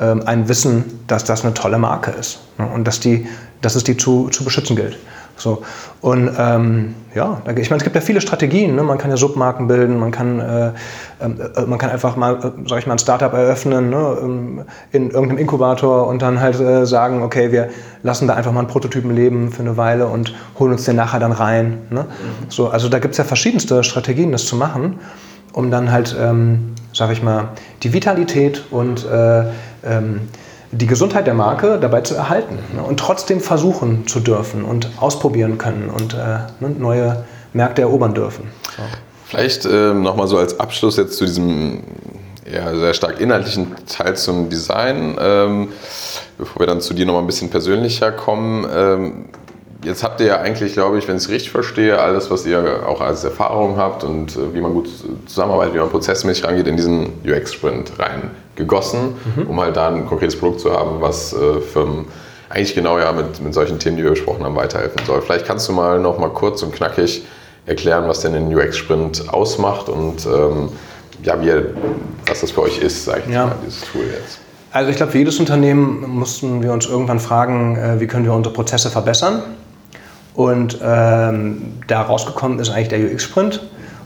ähm, 0.00 0.22
ein 0.26 0.48
Wissen, 0.48 0.84
dass 1.06 1.24
das 1.24 1.44
eine 1.44 1.54
tolle 1.54 1.78
Marke 1.78 2.10
ist 2.10 2.40
ne? 2.58 2.66
und 2.66 2.84
dass, 2.86 3.00
die, 3.00 3.26
dass 3.60 3.76
es 3.76 3.84
die 3.84 3.96
zu, 3.96 4.28
zu 4.28 4.44
beschützen 4.44 4.76
gilt. 4.76 4.98
So. 5.36 5.62
Und 6.00 6.30
ähm, 6.38 6.94
ja, 7.14 7.42
ich 7.56 7.70
meine, 7.70 7.78
es 7.78 7.84
gibt 7.84 7.94
ja 7.94 8.00
viele 8.00 8.20
Strategien. 8.20 8.74
Ne? 8.74 8.82
Man 8.82 8.98
kann 8.98 9.10
ja 9.10 9.16
Submarken 9.16 9.66
bilden, 9.66 9.98
man 9.98 10.10
kann, 10.10 10.40
äh, 10.40 10.72
ähm, 11.20 11.40
äh, 11.56 11.62
man 11.62 11.78
kann 11.78 11.90
einfach 11.90 12.16
mal, 12.16 12.36
äh, 12.36 12.68
sag 12.68 12.78
ich 12.78 12.86
mal, 12.86 12.94
ein 12.94 12.98
Startup 12.98 13.32
eröffnen 13.32 13.90
ne? 13.90 14.16
ähm, 14.22 14.64
in 14.92 15.10
irgendeinem 15.10 15.38
Inkubator 15.38 16.06
und 16.06 16.22
dann 16.22 16.40
halt 16.40 16.58
äh, 16.60 16.86
sagen, 16.86 17.22
okay, 17.22 17.52
wir 17.52 17.68
lassen 18.02 18.28
da 18.28 18.34
einfach 18.34 18.52
mal 18.52 18.60
einen 18.60 18.68
Prototypen 18.68 19.14
leben 19.14 19.52
für 19.52 19.62
eine 19.62 19.76
Weile 19.76 20.06
und 20.06 20.34
holen 20.58 20.72
uns 20.72 20.84
den 20.84 20.96
nachher 20.96 21.20
dann 21.20 21.32
rein. 21.32 21.78
Ne? 21.90 22.06
So, 22.48 22.68
also 22.68 22.88
da 22.88 22.98
gibt 22.98 23.12
es 23.12 23.18
ja 23.18 23.24
verschiedenste 23.24 23.84
Strategien, 23.84 24.32
das 24.32 24.46
zu 24.46 24.56
machen, 24.56 24.98
um 25.52 25.70
dann 25.70 25.90
halt, 25.90 26.16
ähm, 26.18 26.74
sag 26.92 27.10
ich 27.10 27.22
mal, 27.22 27.48
die 27.82 27.92
Vitalität 27.92 28.64
und 28.70 29.06
äh, 29.06 29.44
ähm, 29.84 30.20
die 30.72 30.86
Gesundheit 30.86 31.26
der 31.26 31.34
Marke 31.34 31.78
dabei 31.78 32.00
zu 32.00 32.14
erhalten 32.14 32.58
ne? 32.74 32.82
und 32.82 32.98
trotzdem 32.98 33.40
versuchen 33.40 34.06
zu 34.06 34.20
dürfen 34.20 34.64
und 34.64 34.88
ausprobieren 34.98 35.58
können 35.58 35.90
und 35.90 36.14
äh, 36.14 36.38
ne, 36.60 36.70
neue 36.78 37.24
Märkte 37.52 37.82
erobern 37.82 38.14
dürfen. 38.14 38.50
So. 38.76 38.82
Vielleicht 39.26 39.66
ähm, 39.66 40.02
nochmal 40.02 40.26
so 40.26 40.38
als 40.38 40.58
Abschluss 40.58 40.96
jetzt 40.96 41.16
zu 41.16 41.26
diesem 41.26 41.82
ja, 42.50 42.74
sehr 42.74 42.94
stark 42.94 43.20
inhaltlichen 43.20 43.68
Teil 43.86 44.16
zum 44.16 44.48
Design, 44.48 45.16
ähm, 45.20 45.68
bevor 46.38 46.60
wir 46.60 46.66
dann 46.66 46.80
zu 46.80 46.94
dir 46.94 47.06
nochmal 47.06 47.22
ein 47.22 47.26
bisschen 47.26 47.50
persönlicher 47.50 48.10
kommen. 48.12 48.66
Ähm, 48.74 49.24
jetzt 49.84 50.02
habt 50.02 50.20
ihr 50.20 50.26
ja 50.26 50.36
eigentlich, 50.40 50.72
glaube 50.74 50.98
ich, 50.98 51.08
wenn 51.08 51.16
ich 51.16 51.24
es 51.24 51.28
richtig 51.28 51.50
verstehe, 51.50 51.98
alles, 51.98 52.30
was 52.30 52.46
ihr 52.46 52.86
auch 52.86 53.00
als 53.00 53.24
Erfahrung 53.24 53.76
habt 53.76 54.04
und 54.04 54.36
äh, 54.36 54.54
wie 54.54 54.60
man 54.60 54.72
gut 54.72 54.88
zusammenarbeitet, 55.26 55.74
wie 55.74 55.78
man 55.78 55.90
prozessmäßig 55.90 56.44
rangeht, 56.44 56.66
in 56.66 56.76
diesen 56.76 57.12
UX-Sprint 57.26 57.92
reingegossen, 57.98 59.14
um 59.48 59.60
halt 59.60 59.76
da 59.76 59.88
ein 59.88 60.06
konkretes 60.06 60.38
Produkt 60.38 60.60
zu 60.60 60.72
haben, 60.72 61.00
was 61.00 61.32
äh, 61.32 61.60
Firmen 61.60 62.06
eigentlich 62.48 62.74
genau 62.74 62.98
ja 62.98 63.12
mit, 63.12 63.40
mit 63.42 63.54
solchen 63.54 63.78
Themen, 63.78 63.96
die 63.96 64.02
wir 64.02 64.10
besprochen 64.10 64.44
haben, 64.44 64.54
weiterhelfen 64.56 65.00
soll. 65.06 65.22
Vielleicht 65.22 65.46
kannst 65.46 65.68
du 65.68 65.72
mal 65.72 65.98
noch 65.98 66.18
mal 66.18 66.28
kurz 66.30 66.62
und 66.62 66.74
knackig 66.74 67.24
erklären, 67.66 68.04
was 68.08 68.20
denn 68.20 68.32
den 68.34 68.54
UX-Sprint 68.54 69.32
ausmacht 69.32 69.88
und 69.88 70.26
ähm, 70.26 70.68
ja, 71.22 71.40
wie 71.40 71.52
was 72.26 72.40
das 72.40 72.50
für 72.50 72.62
euch 72.62 72.78
ist, 72.78 73.04
sage 73.04 73.22
ich 73.26 73.32
Ja. 73.32 73.46
mal, 73.46 73.56
dieses 73.64 73.82
Tool 73.90 74.02
jetzt. 74.02 74.38
Also 74.72 74.90
ich 74.90 74.96
glaube, 74.96 75.12
für 75.12 75.18
jedes 75.18 75.38
Unternehmen 75.38 76.04
mussten 76.08 76.62
wir 76.62 76.72
uns 76.72 76.86
irgendwann 76.86 77.20
fragen, 77.20 77.76
äh, 77.76 78.00
wie 78.00 78.06
können 78.06 78.24
wir 78.24 78.32
unsere 78.32 78.54
Prozesse 78.54 78.90
verbessern. 78.90 79.42
Und 80.34 80.78
ähm, 80.82 81.74
da 81.86 82.02
rausgekommen 82.02 82.58
ist 82.58 82.70
eigentlich 82.70 82.88
der 82.88 83.00
UX-Sprint. 83.00 83.60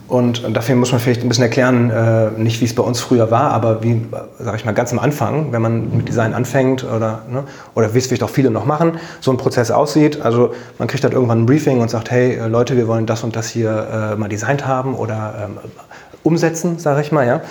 Und 0.07 0.55
dafür 0.55 0.75
muss 0.75 0.93
man 0.93 1.01
vielleicht 1.01 1.21
ein 1.21 1.27
bisschen 1.27 1.43
erklären, 1.43 1.89
äh, 1.89 2.31
nicht 2.39 2.61
wie 2.61 2.65
es 2.65 2.73
bei 2.73 2.83
uns 2.83 3.01
früher 3.01 3.29
war, 3.29 3.51
aber 3.51 3.83
wie, 3.83 4.05
sage 4.39 4.55
ich 4.55 4.63
mal, 4.63 4.71
ganz 4.71 4.93
am 4.93 4.99
Anfang, 4.99 5.51
wenn 5.51 5.61
man 5.61 5.97
mit 5.97 6.07
Design 6.07 6.33
anfängt 6.33 6.85
oder, 6.85 7.23
ne, 7.29 7.43
oder 7.75 7.93
wie 7.93 7.97
es 7.97 8.07
vielleicht 8.07 8.23
auch 8.23 8.29
viele 8.29 8.49
noch 8.49 8.65
machen, 8.65 8.99
so 9.19 9.31
ein 9.31 9.37
Prozess 9.37 9.69
aussieht. 9.69 10.21
Also 10.21 10.53
man 10.79 10.87
kriegt 10.87 11.03
dann 11.03 11.11
irgendwann 11.11 11.41
ein 11.41 11.45
Briefing 11.45 11.81
und 11.81 11.89
sagt, 11.89 12.09
hey 12.09 12.35
äh, 12.35 12.47
Leute, 12.47 12.77
wir 12.77 12.87
wollen 12.87 13.05
das 13.05 13.25
und 13.25 13.35
das 13.35 13.49
hier 13.49 14.13
äh, 14.13 14.15
mal 14.15 14.29
designt 14.29 14.65
haben 14.65 14.95
oder 14.95 15.33
ähm, 15.43 15.57
umsetzen, 16.23 16.79
sage 16.79 17.01
ich 17.01 17.11
mal. 17.11 17.27
Ja? 17.27 17.41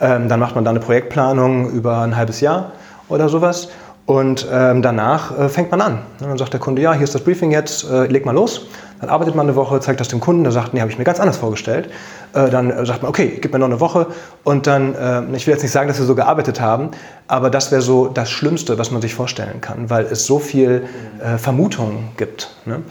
Ähm, 0.00 0.30
dann 0.30 0.40
macht 0.40 0.54
man 0.54 0.64
da 0.64 0.70
eine 0.70 0.80
Projektplanung 0.80 1.70
über 1.70 2.00
ein 2.00 2.16
halbes 2.16 2.40
Jahr 2.40 2.72
oder 3.10 3.28
sowas. 3.28 3.68
Und 4.06 4.46
ähm, 4.52 4.82
danach 4.82 5.36
äh, 5.36 5.48
fängt 5.48 5.72
man 5.72 5.80
an. 5.80 5.98
Und 6.20 6.28
dann 6.28 6.38
sagt 6.38 6.52
der 6.52 6.60
Kunde, 6.60 6.80
ja, 6.80 6.92
hier 6.92 7.02
ist 7.02 7.14
das 7.14 7.22
Briefing 7.22 7.50
jetzt, 7.50 7.90
äh, 7.90 8.06
leg 8.06 8.24
mal 8.24 8.32
los. 8.32 8.66
Dann 9.00 9.10
arbeitet 9.10 9.34
man 9.34 9.46
eine 9.46 9.56
Woche, 9.56 9.80
zeigt 9.80 9.98
das 9.98 10.08
dem 10.08 10.20
Kunden, 10.20 10.44
der 10.44 10.52
sagt, 10.52 10.72
nee, 10.72 10.80
habe 10.80 10.90
ich 10.90 10.96
mir 10.96 11.04
ganz 11.04 11.18
anders 11.18 11.36
vorgestellt. 11.36 11.90
Äh, 12.32 12.48
dann 12.48 12.70
äh, 12.70 12.86
sagt 12.86 13.02
man, 13.02 13.08
okay, 13.08 13.38
gib 13.40 13.52
mir 13.52 13.58
noch 13.58 13.66
eine 13.66 13.80
Woche. 13.80 14.06
Und 14.44 14.68
dann, 14.68 14.94
äh, 14.94 15.22
ich 15.36 15.48
will 15.48 15.54
jetzt 15.54 15.62
nicht 15.62 15.72
sagen, 15.72 15.88
dass 15.88 15.98
wir 15.98 16.06
so 16.06 16.14
gearbeitet 16.14 16.60
haben, 16.60 16.90
aber 17.26 17.50
das 17.50 17.72
wäre 17.72 17.82
so 17.82 18.06
das 18.06 18.30
Schlimmste, 18.30 18.78
was 18.78 18.92
man 18.92 19.02
sich 19.02 19.14
vorstellen 19.14 19.60
kann, 19.60 19.90
weil 19.90 20.04
es 20.04 20.24
so 20.24 20.38
viel 20.38 20.84
äh, 21.18 21.36
Vermutungen 21.36 22.10
gibt. 22.16 22.54
Ne? 22.64 22.82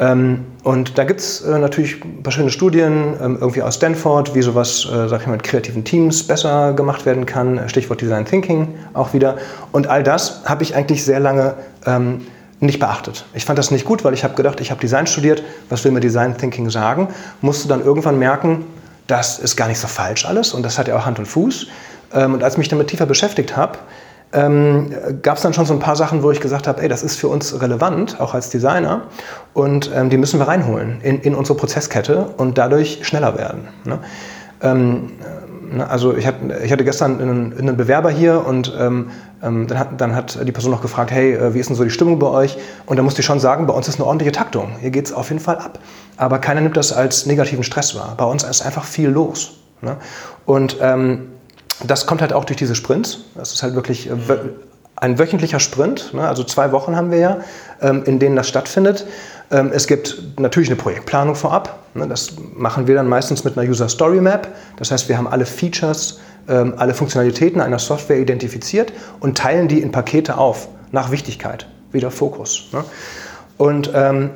Ähm, 0.00 0.46
und 0.62 0.96
da 0.96 1.04
gibt 1.04 1.20
es 1.20 1.40
äh, 1.40 1.58
natürlich 1.58 2.04
ein 2.04 2.22
paar 2.22 2.32
schöne 2.32 2.50
Studien, 2.50 3.14
ähm, 3.20 3.38
irgendwie 3.40 3.62
aus 3.62 3.76
Stanford, 3.76 4.34
wie 4.34 4.42
sowas, 4.42 4.86
äh, 4.86 5.08
sag 5.08 5.22
ich 5.22 5.26
mal, 5.26 5.32
mit 5.32 5.42
kreativen 5.42 5.84
Teams 5.84 6.26
besser 6.26 6.72
gemacht 6.72 7.04
werden 7.04 7.26
kann. 7.26 7.68
Stichwort 7.68 8.00
Design 8.00 8.24
Thinking 8.24 8.68
auch 8.94 9.12
wieder. 9.12 9.36
Und 9.72 9.88
all 9.88 10.02
das 10.02 10.42
habe 10.44 10.62
ich 10.62 10.76
eigentlich 10.76 11.04
sehr 11.04 11.20
lange 11.20 11.54
ähm, 11.86 12.26
nicht 12.60 12.78
beachtet. 12.78 13.24
Ich 13.34 13.44
fand 13.44 13.58
das 13.58 13.70
nicht 13.70 13.84
gut, 13.84 14.04
weil 14.04 14.14
ich 14.14 14.24
habe 14.24 14.34
gedacht, 14.34 14.60
ich 14.60 14.70
habe 14.70 14.80
Design 14.80 15.06
studiert, 15.06 15.42
was 15.68 15.84
will 15.84 15.92
mir 15.92 16.00
Design 16.00 16.36
Thinking 16.36 16.70
sagen? 16.70 17.08
Musste 17.40 17.68
dann 17.68 17.84
irgendwann 17.84 18.18
merken, 18.18 18.64
das 19.06 19.38
ist 19.38 19.56
gar 19.56 19.68
nicht 19.68 19.78
so 19.78 19.88
falsch 19.88 20.26
alles 20.26 20.52
und 20.52 20.62
das 20.64 20.78
hat 20.78 20.86
ja 20.86 20.96
auch 20.96 21.06
Hand 21.06 21.18
und 21.18 21.26
Fuß. 21.26 21.68
Und 22.12 22.42
als 22.42 22.54
ich 22.54 22.58
mich 22.58 22.68
damit 22.68 22.88
tiefer 22.88 23.06
beschäftigt 23.06 23.56
habe, 23.56 23.78
ähm, 24.32 24.90
gab 25.22 25.36
es 25.36 25.42
dann 25.42 25.54
schon 25.54 25.64
so 25.64 25.72
ein 25.72 25.80
paar 25.80 25.96
Sachen, 25.96 26.22
wo 26.22 26.30
ich 26.30 26.40
gesagt 26.40 26.68
habe, 26.68 26.82
ey, 26.82 26.88
das 26.88 27.02
ist 27.02 27.16
für 27.16 27.28
uns 27.28 27.60
relevant, 27.60 28.20
auch 28.20 28.34
als 28.34 28.50
Designer, 28.50 29.02
und 29.54 29.90
ähm, 29.94 30.10
die 30.10 30.18
müssen 30.18 30.38
wir 30.38 30.48
reinholen 30.48 31.00
in, 31.02 31.20
in 31.20 31.34
unsere 31.34 31.56
Prozesskette 31.56 32.26
und 32.36 32.58
dadurch 32.58 33.00
schneller 33.02 33.38
werden. 33.38 33.68
Ne? 33.84 34.00
Ähm, 34.60 35.12
ne, 35.72 35.88
also 35.88 36.14
ich 36.14 36.26
hatte, 36.26 36.84
gestern 36.84 37.20
einen, 37.20 37.76
Bewerber 37.76 38.10
hier 38.10 38.46
und 38.46 38.74
ähm, 38.78 39.10
ähm, 39.42 39.66
dann, 39.66 39.78
hat, 39.78 40.00
dann, 40.00 40.14
hat, 40.14 40.38
die 40.46 40.52
Person 40.52 40.72
noch 40.72 40.82
gefragt, 40.82 41.10
hey, 41.10 41.34
äh, 41.34 41.54
wie 41.54 41.60
ist 41.60 41.70
denn 41.70 41.76
so 41.76 41.84
die 41.84 41.90
Stimmung 41.90 42.18
bei 42.18 42.28
euch? 42.28 42.58
Und 42.86 42.98
da 42.98 43.02
musste 43.02 43.20
ich 43.20 43.26
schon 43.26 43.40
sagen, 43.40 43.66
bei 43.66 43.72
uns 43.72 43.88
ist 43.88 43.96
eine 43.96 44.04
ordentliche 44.04 44.32
Taktung. 44.32 44.72
Hier 44.80 44.90
geht 44.90 45.06
es 45.06 45.12
auf 45.12 45.30
jeden 45.30 45.40
Fall 45.40 45.56
ab. 45.56 45.78
Aber 46.16 46.38
keiner 46.38 46.60
nimmt 46.60 46.76
das 46.76 46.92
als 46.92 47.24
negativen 47.24 47.64
Stress 47.64 47.94
wahr. 47.94 48.14
Bei 48.16 48.24
uns 48.24 48.42
ist 48.42 48.60
einfach 48.60 48.84
viel 48.84 49.08
los. 49.08 49.58
Ne? 49.80 49.96
Und 50.44 50.78
ähm, 50.80 51.28
das 51.84 52.06
kommt 52.06 52.20
halt 52.20 52.32
auch 52.32 52.44
durch 52.44 52.56
diese 52.56 52.74
Sprints. 52.74 53.20
Das 53.34 53.52
ist 53.52 53.62
halt 53.62 53.74
wirklich 53.74 54.10
äh, 54.10 54.14
ein 54.96 55.18
wöchentlicher 55.18 55.60
Sprint, 55.60 56.12
ne? 56.12 56.26
also 56.26 56.42
zwei 56.44 56.72
Wochen 56.72 56.96
haben 56.96 57.10
wir 57.10 57.18
ja, 57.18 57.38
ähm, 57.80 58.02
in 58.04 58.18
denen 58.18 58.36
das 58.36 58.48
stattfindet. 58.48 59.06
Ähm, 59.50 59.70
es 59.72 59.86
gibt 59.86 60.38
natürlich 60.38 60.68
eine 60.68 60.76
Projektplanung 60.76 61.34
vorab. 61.34 61.78
Ne? 61.94 62.08
Das 62.08 62.32
machen 62.54 62.86
wir 62.86 62.96
dann 62.96 63.08
meistens 63.08 63.44
mit 63.44 63.56
einer 63.56 63.68
User 63.68 63.88
Story 63.88 64.20
Map. 64.20 64.48
Das 64.76 64.90
heißt, 64.90 65.08
wir 65.08 65.16
haben 65.16 65.28
alle 65.28 65.46
Features, 65.46 66.18
ähm, 66.48 66.74
alle 66.76 66.94
Funktionalitäten 66.94 67.60
einer 67.60 67.78
Software 67.78 68.18
identifiziert 68.18 68.92
und 69.20 69.38
teilen 69.38 69.68
die 69.68 69.80
in 69.80 69.92
Pakete 69.92 70.36
auf, 70.36 70.68
nach 70.90 71.10
Wichtigkeit, 71.10 71.66
wieder 71.92 72.10
Fokus. 72.10 72.64
Ne? 72.72 72.84
Und, 73.58 73.90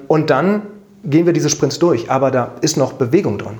und 0.08 0.30
dann 0.30 0.62
gehen 1.04 1.26
wir 1.26 1.32
diese 1.32 1.48
Sprints 1.48 1.78
durch, 1.78 2.10
aber 2.10 2.32
da 2.32 2.56
ist 2.60 2.76
noch 2.76 2.94
Bewegung 2.94 3.38
drin 3.38 3.58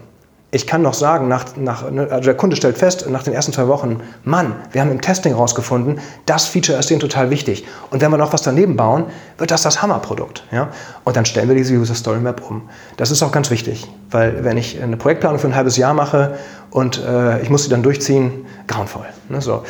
ich 0.54 0.66
kann 0.66 0.82
noch 0.82 0.92
sagen, 0.92 1.28
nach, 1.28 1.56
nach, 1.56 1.90
ne, 1.90 2.08
also 2.10 2.26
der 2.26 2.36
Kunde 2.36 2.56
stellt 2.56 2.76
fest, 2.76 3.08
nach 3.08 3.22
den 3.22 3.32
ersten 3.32 3.54
zwei 3.54 3.68
Wochen, 3.68 4.00
Mann, 4.22 4.54
wir 4.70 4.82
haben 4.82 4.90
im 4.90 5.00
Testing 5.00 5.32
rausgefunden, 5.32 5.98
das 6.26 6.44
Feature 6.44 6.78
ist 6.78 6.90
denen 6.90 7.00
total 7.00 7.30
wichtig. 7.30 7.64
Und 7.88 8.02
wenn 8.02 8.10
wir 8.10 8.18
noch 8.18 8.34
was 8.34 8.42
daneben 8.42 8.76
bauen, 8.76 9.06
wird 9.38 9.50
das 9.50 9.62
das 9.62 9.80
Hammerprodukt. 9.80 10.44
Ja? 10.52 10.68
Und 11.04 11.16
dann 11.16 11.24
stellen 11.24 11.48
wir 11.48 11.56
diese 11.56 11.74
User 11.74 11.94
Story 11.94 12.18
Map 12.18 12.42
um. 12.46 12.68
Das 12.98 13.10
ist 13.10 13.22
auch 13.22 13.32
ganz 13.32 13.50
wichtig, 13.50 13.90
weil 14.10 14.44
wenn 14.44 14.58
ich 14.58 14.80
eine 14.82 14.98
Projektplanung 14.98 15.38
für 15.38 15.46
ein 15.46 15.56
halbes 15.56 15.78
Jahr 15.78 15.94
mache 15.94 16.34
und 16.70 17.02
äh, 17.02 17.40
ich 17.40 17.48
muss 17.48 17.64
sie 17.64 17.70
dann 17.70 17.82
durchziehen, 17.82 18.44
grauenvoll. 18.66 19.06
Ne? 19.30 19.40
So. 19.40 19.62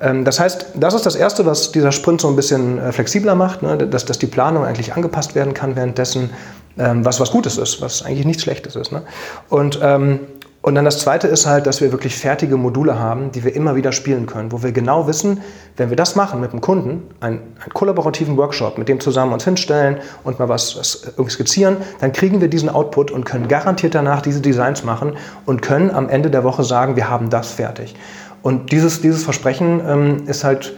Ähm, 0.00 0.24
das 0.24 0.40
heißt, 0.40 0.68
das 0.74 0.94
ist 0.94 1.04
das 1.04 1.16
Erste, 1.16 1.44
was 1.44 1.70
dieser 1.70 1.92
Sprint 1.92 2.22
so 2.22 2.28
ein 2.28 2.36
bisschen 2.36 2.78
äh, 2.78 2.92
flexibler 2.92 3.34
macht, 3.34 3.62
ne? 3.62 3.76
dass, 3.76 4.06
dass 4.06 4.18
die 4.18 4.26
Planung 4.26 4.64
eigentlich 4.64 4.94
angepasst 4.94 5.34
werden 5.34 5.52
kann 5.52 5.76
währenddessen 5.76 6.30
ähm, 6.78 7.04
was 7.04 7.20
was 7.20 7.30
Gutes 7.30 7.58
ist, 7.58 7.80
was 7.80 8.04
eigentlich 8.04 8.26
nichts 8.26 8.42
Schlechtes 8.42 8.76
ist. 8.76 8.92
Ne? 8.92 9.02
Und, 9.48 9.80
ähm, 9.82 10.20
und 10.62 10.74
dann 10.74 10.84
das 10.84 10.98
Zweite 10.98 11.26
ist 11.26 11.46
halt, 11.46 11.66
dass 11.66 11.80
wir 11.80 11.90
wirklich 11.90 12.14
fertige 12.14 12.58
Module 12.58 12.98
haben, 12.98 13.32
die 13.32 13.44
wir 13.44 13.56
immer 13.56 13.76
wieder 13.76 13.92
spielen 13.92 14.26
können, 14.26 14.52
wo 14.52 14.62
wir 14.62 14.72
genau 14.72 15.06
wissen, 15.06 15.40
wenn 15.78 15.88
wir 15.88 15.96
das 15.96 16.16
machen 16.16 16.38
mit 16.38 16.52
dem 16.52 16.60
Kunden, 16.60 17.02
einen, 17.20 17.38
einen 17.38 17.72
kollaborativen 17.72 18.36
Workshop, 18.36 18.76
mit 18.76 18.86
dem 18.88 19.00
zusammen 19.00 19.32
uns 19.32 19.44
hinstellen 19.44 19.98
und 20.22 20.38
mal 20.38 20.50
was, 20.50 20.76
was 20.76 21.14
skizzieren, 21.28 21.78
dann 22.00 22.12
kriegen 22.12 22.42
wir 22.42 22.48
diesen 22.48 22.68
Output 22.68 23.10
und 23.10 23.24
können 23.24 23.48
garantiert 23.48 23.94
danach 23.94 24.20
diese 24.20 24.42
Designs 24.42 24.84
machen 24.84 25.16
und 25.46 25.62
können 25.62 25.90
am 25.90 26.10
Ende 26.10 26.30
der 26.30 26.44
Woche 26.44 26.62
sagen, 26.62 26.94
wir 26.94 27.08
haben 27.08 27.30
das 27.30 27.52
fertig. 27.52 27.94
Und 28.42 28.70
dieses, 28.70 29.00
dieses 29.00 29.24
Versprechen 29.24 29.80
ähm, 29.86 30.26
ist 30.26 30.44
halt 30.44 30.74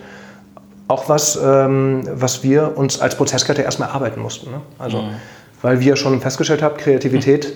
auch 0.87 1.09
was, 1.09 1.39
ähm, 1.43 2.03
was 2.13 2.45
wir 2.45 2.77
uns 2.77 3.01
als 3.01 3.17
Prozesskette 3.17 3.63
erstmal 3.63 3.89
erarbeiten 3.89 4.21
mussten. 4.21 4.51
Ne? 4.51 4.61
Also 4.79 5.03
mhm 5.03 5.15
weil 5.63 5.81
wie 5.81 5.87
ihr 5.87 5.97
schon 5.97 6.21
festgestellt 6.21 6.63
habt, 6.63 6.79
Kreativität 6.79 7.55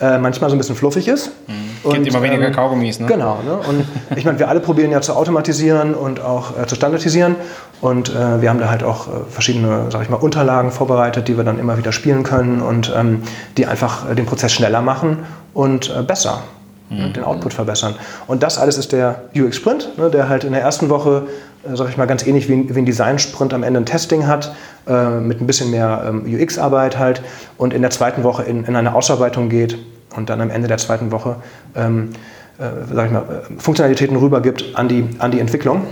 äh, 0.00 0.18
manchmal 0.18 0.50
so 0.50 0.56
ein 0.56 0.58
bisschen 0.58 0.76
fluffig 0.76 1.08
ist. 1.08 1.30
Mhm. 1.46 1.54
Und, 1.82 1.94
Gibt 1.94 2.08
immer 2.08 2.22
weniger 2.22 2.46
ähm, 2.46 2.52
Kaugummis, 2.52 3.00
ne? 3.00 3.06
Genau. 3.06 3.38
Ne? 3.42 3.56
Und 3.56 3.84
ich 4.16 4.24
meine, 4.24 4.38
wir 4.38 4.48
alle 4.48 4.60
probieren 4.60 4.90
ja 4.90 5.00
zu 5.00 5.14
automatisieren 5.14 5.94
und 5.94 6.20
auch 6.20 6.58
äh, 6.58 6.66
zu 6.66 6.74
standardisieren. 6.74 7.36
Und 7.80 8.10
äh, 8.10 8.42
wir 8.42 8.50
haben 8.50 8.58
da 8.58 8.68
halt 8.68 8.82
auch 8.82 9.06
äh, 9.06 9.10
verschiedene, 9.30 9.86
sag 9.90 10.02
ich 10.02 10.10
mal, 10.10 10.16
Unterlagen 10.16 10.70
vorbereitet, 10.70 11.28
die 11.28 11.36
wir 11.36 11.44
dann 11.44 11.58
immer 11.58 11.78
wieder 11.78 11.92
spielen 11.92 12.24
können 12.24 12.60
und 12.60 12.92
ähm, 12.94 13.22
die 13.56 13.66
einfach 13.66 14.10
äh, 14.10 14.14
den 14.14 14.26
Prozess 14.26 14.52
schneller 14.52 14.82
machen 14.82 15.18
und 15.54 15.94
äh, 15.96 16.02
besser. 16.02 16.42
Mhm. 16.88 17.12
Den 17.12 17.24
Output 17.24 17.52
verbessern. 17.52 17.94
Und 18.26 18.42
das 18.42 18.58
alles 18.58 18.78
ist 18.78 18.92
der 18.92 19.22
UX 19.34 19.56
Sprint, 19.56 19.98
ne, 19.98 20.10
der 20.10 20.28
halt 20.28 20.44
in 20.44 20.52
der 20.52 20.62
ersten 20.62 20.88
Woche 20.88 21.26
äh, 21.64 21.76
sag 21.76 21.88
ich 21.88 21.96
mal, 21.96 22.06
ganz 22.06 22.26
ähnlich 22.26 22.48
wie, 22.48 22.74
wie 22.74 22.78
ein 22.78 22.86
Design-Sprint 22.86 23.52
am 23.54 23.62
Ende 23.62 23.80
ein 23.80 23.86
Testing 23.86 24.26
hat, 24.26 24.54
äh, 24.86 25.18
mit 25.20 25.40
ein 25.40 25.46
bisschen 25.46 25.70
mehr 25.70 26.04
ähm, 26.08 26.24
UX-Arbeit 26.26 26.98
halt 26.98 27.22
und 27.56 27.74
in 27.74 27.82
der 27.82 27.90
zweiten 27.90 28.22
Woche 28.22 28.44
in, 28.44 28.64
in 28.64 28.76
eine 28.76 28.94
Ausarbeitung 28.94 29.48
geht 29.48 29.78
und 30.14 30.30
dann 30.30 30.40
am 30.40 30.50
Ende 30.50 30.68
der 30.68 30.78
zweiten 30.78 31.10
Woche 31.10 31.36
ähm, 31.74 32.10
äh, 32.58 32.94
sag 32.94 33.06
ich 33.06 33.12
mal, 33.12 33.22
äh, 33.22 33.60
Funktionalitäten 33.60 34.16
rübergibt 34.16 34.76
an 34.76 34.88
die, 34.88 35.08
an 35.18 35.30
die 35.30 35.40
Entwicklung. 35.40 35.86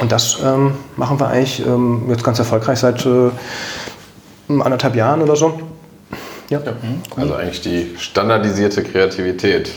Und 0.00 0.12
das 0.12 0.38
ähm, 0.44 0.74
machen 0.96 1.18
wir 1.18 1.28
eigentlich 1.28 1.64
ähm, 1.66 2.04
jetzt 2.08 2.22
ganz 2.22 2.38
erfolgreich 2.38 2.78
seit 2.78 3.04
äh, 3.06 3.30
anderthalb 4.48 4.94
Jahren 4.94 5.22
oder 5.22 5.34
so. 5.34 5.58
Ja. 6.50 6.60
ja. 6.64 6.72
Also 7.16 7.34
eigentlich 7.34 7.60
die 7.60 7.94
standardisierte 7.98 8.82
Kreativität. 8.82 9.70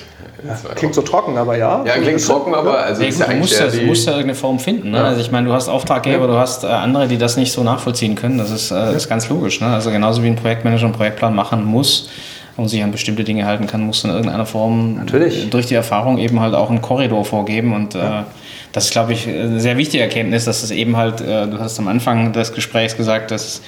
Ja, 0.43 0.55
klingt 0.74 0.95
so 0.95 1.01
trocken, 1.01 1.38
aber 1.38 1.57
ja. 1.57 1.84
Ja, 1.86 1.93
klingt 1.97 2.26
trocken, 2.26 2.55
aber 2.55 2.80
also 2.80 3.03
ja, 3.03 3.09
gut, 3.09 3.28
du, 3.28 3.36
musst 3.36 3.59
ja, 3.59 3.67
du 3.67 3.82
musst 3.84 4.07
ja 4.07 4.13
irgendeine 4.13 4.36
Form 4.36 4.57
finden. 4.57 4.91
Ne? 4.91 4.97
Ja. 4.97 5.03
Also 5.03 5.22
ich 5.22 5.32
meine, 5.32 5.47
du 5.47 5.53
hast 5.53 5.69
Auftraggeber, 5.69 6.28
du 6.28 6.34
hast 6.34 6.63
äh, 6.63 6.67
andere, 6.67 7.07
die 7.07 7.17
das 7.17 7.38
nicht 7.38 7.51
so 7.51 7.63
nachvollziehen 7.63 8.15
können. 8.15 8.38
Das 8.38 8.49
ist, 8.49 8.72
äh, 8.72 8.95
ist 8.95 9.07
ganz 9.07 9.30
logisch. 9.30 9.61
Ne? 9.61 9.67
Also 9.67 9.91
genauso 9.91 10.24
wie 10.24 10.28
ein 10.28 10.36
Projektmanager 10.36 10.86
einen 10.86 10.93
Projektplan 10.93 11.36
machen 11.36 11.63
muss 11.63 12.09
und 12.57 12.69
sich 12.69 12.84
an 12.84 12.91
bestimmte 12.91 13.24
Dinge 13.24 13.45
halten 13.45 13.67
kann, 13.67 13.82
muss 13.82 14.03
in 14.03 14.09
irgendeiner 14.09 14.45
Form 14.45 14.95
Natürlich. 14.95 15.49
durch 15.51 15.67
die 15.67 15.76
Erfahrung 15.76 16.17
eben 16.17 16.39
halt 16.39 16.55
auch 16.55 16.69
einen 16.69 16.82
Korridor 16.82 17.24
vorgeben. 17.24 17.74
Und 17.74 17.93
äh, 17.93 18.24
das 18.72 18.86
ist, 18.86 18.91
glaube 18.91 19.13
ich, 19.13 19.28
eine 19.28 19.59
sehr 19.59 19.78
wichtige 19.78 20.01
Erkenntnis, 20.01 20.45
dass 20.45 20.63
es 20.63 20.72
eben 20.72 20.97
halt, 20.97 21.22
äh, 21.22 21.47
du 21.47 21.59
hast 21.59 21.78
am 21.78 21.88
Anfang 21.88 22.34
des 22.34 22.53
Gesprächs 22.53 22.97
gesagt, 22.97 23.30
das 23.30 23.61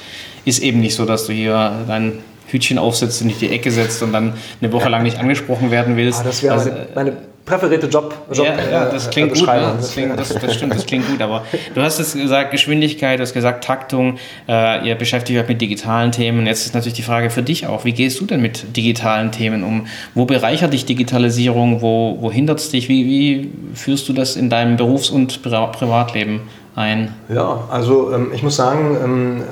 ist 0.43 0.61
eben 0.63 0.79
nicht 0.79 0.95
so, 0.95 1.05
dass 1.05 1.27
du 1.27 1.33
hier 1.33 1.71
dein 1.87 2.13
Hütchen 2.53 2.77
aufsetzt 2.77 3.21
und 3.21 3.29
in 3.29 3.37
die 3.37 3.49
Ecke 3.49 3.71
setzt 3.71 4.01
und 4.03 4.13
dann 4.13 4.33
eine 4.61 4.71
Woche 4.71 4.89
lang 4.89 5.03
nicht 5.03 5.19
angesprochen 5.19 5.71
werden 5.71 5.97
willst. 5.97 6.21
Ah, 6.21 6.23
das 6.23 6.43
wäre 6.43 6.53
also, 6.53 6.71
meine, 6.95 7.13
präferierte 7.45 7.87
Job. 7.87 8.13
Job 8.31 8.45
ja, 8.45 8.71
ja, 8.71 8.85
das 8.85 9.09
klingt 9.09 9.35
äh, 9.35 9.39
gut. 9.39 9.47
Ne? 9.47 9.73
Das, 9.77 9.91
klingt, 9.91 10.19
das, 10.19 10.29
das, 10.29 10.53
stimmt, 10.53 10.75
das 10.75 10.85
klingt 10.85 11.07
gut. 11.07 11.21
Aber 11.21 11.43
du 11.73 11.81
hast 11.81 11.99
jetzt 11.99 12.13
gesagt 12.13 12.51
Geschwindigkeit, 12.51 13.19
du 13.19 13.23
hast 13.23 13.33
gesagt 13.33 13.63
Taktung. 13.63 14.17
Äh, 14.47 14.87
ihr 14.87 14.95
beschäftigt 14.95 15.39
euch 15.39 15.47
mit 15.47 15.61
digitalen 15.61 16.11
Themen. 16.11 16.45
Jetzt 16.45 16.65
ist 16.65 16.73
natürlich 16.73 16.93
die 16.93 17.01
Frage 17.01 17.29
für 17.29 17.43
dich 17.43 17.67
auch: 17.67 17.85
Wie 17.85 17.93
gehst 17.93 18.19
du 18.21 18.25
denn 18.25 18.41
mit 18.41 18.75
digitalen 18.75 19.31
Themen 19.31 19.63
um? 19.63 19.87
Wo 20.13 20.25
bereichert 20.25 20.73
dich 20.73 20.85
Digitalisierung? 20.85 21.81
Wo, 21.81 22.17
wo 22.19 22.31
hindert 22.31 22.59
es 22.59 22.69
dich? 22.69 22.87
Wie, 22.89 23.05
wie 23.05 23.51
führst 23.75 24.07
du 24.07 24.13
das 24.13 24.35
in 24.35 24.49
deinem 24.49 24.77
Berufs- 24.77 25.09
und 25.09 25.41
Privatleben 25.43 26.41
ein? 26.75 27.13
Ja, 27.33 27.65
also 27.69 28.13
ähm, 28.13 28.31
ich 28.33 28.43
muss 28.43 28.55
sagen, 28.55 28.97
ähm, 29.03 29.43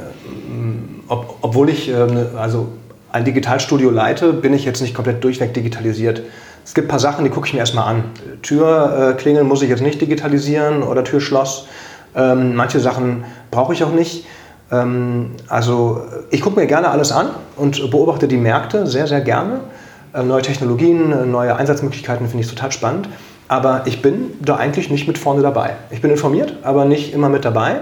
ob, 1.08 1.38
obwohl 1.42 1.70
ich 1.70 1.90
ähm, 1.90 2.28
also 2.38 2.70
ein 3.12 3.26
Digitalstudio 3.26 3.90
leite, 3.90 4.34
bin 4.34 4.54
ich 4.54 4.66
jetzt 4.66 4.82
nicht 4.82 4.96
komplett 4.96 5.24
durchweg 5.24 5.54
digitalisiert. 5.54 6.22
Es 6.64 6.74
gibt 6.74 6.88
ein 6.88 6.90
paar 6.90 7.00
Sachen, 7.00 7.26
die 7.26 7.32
gucke 7.32 7.48
ich 7.48 7.54
mir 7.54 7.60
erstmal 7.60 7.88
an. 7.88 8.04
Türklingeln 8.42 9.46
äh, 9.46 9.50
muss 9.50 9.62
ich 9.62 9.70
jetzt 9.70 9.82
nicht 9.82 10.00
digitalisieren 10.00 10.84
oder 10.84 11.04
Türschloss. 11.04 11.68
Ähm, 12.16 12.56
manche 12.56 12.80
Sachen 12.80 13.24
brauche 13.50 13.74
ich 13.74 13.84
auch 13.84 13.92
nicht. 13.92 14.26
Ähm, 14.72 15.32
also 15.48 16.02
ich 16.30 16.42
gucke 16.42 16.60
mir 16.60 16.68
gerne 16.68 16.90
alles 16.90 17.12
an 17.12 17.30
und 17.58 17.90
beobachte 17.90 18.28
die 18.28 18.38
Märkte 18.38 18.88
sehr, 18.88 19.08
sehr 19.08 19.22
gerne. 19.22 19.62
Ähm, 20.14 20.28
neue 20.28 20.42
Technologien, 20.42 21.32
neue 21.32 21.56
Einsatzmöglichkeiten 21.56 22.28
finde 22.28 22.46
ich 22.46 22.50
total 22.50 22.72
spannend. 22.72 23.10
Aber 23.48 23.82
ich 23.86 24.02
bin 24.02 24.32
da 24.40 24.56
eigentlich 24.56 24.90
nicht 24.90 25.08
mit 25.08 25.18
vorne 25.18 25.42
dabei. 25.42 25.72
Ich 25.90 26.02
bin 26.02 26.12
informiert, 26.12 26.56
aber 26.64 26.86
nicht 26.86 27.14
immer 27.14 27.28
mit 27.28 27.44
dabei. 27.44 27.82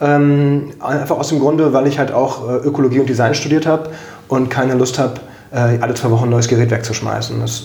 Ähm, 0.00 0.70
einfach 0.80 1.18
aus 1.18 1.28
dem 1.28 1.40
Grunde, 1.40 1.72
weil 1.72 1.86
ich 1.86 1.98
halt 1.98 2.12
auch 2.12 2.48
äh, 2.48 2.56
Ökologie 2.56 3.00
und 3.00 3.08
Design 3.08 3.34
studiert 3.34 3.66
habe 3.66 3.90
und 4.28 4.48
keine 4.50 4.74
Lust 4.74 4.98
habe, 4.98 5.20
äh, 5.52 5.78
alle 5.80 5.94
zwei 5.94 6.10
Wochen 6.10 6.24
ein 6.24 6.30
neues 6.30 6.48
Gerät 6.48 6.70
wegzuschmeißen. 6.70 7.40
Das 7.40 7.64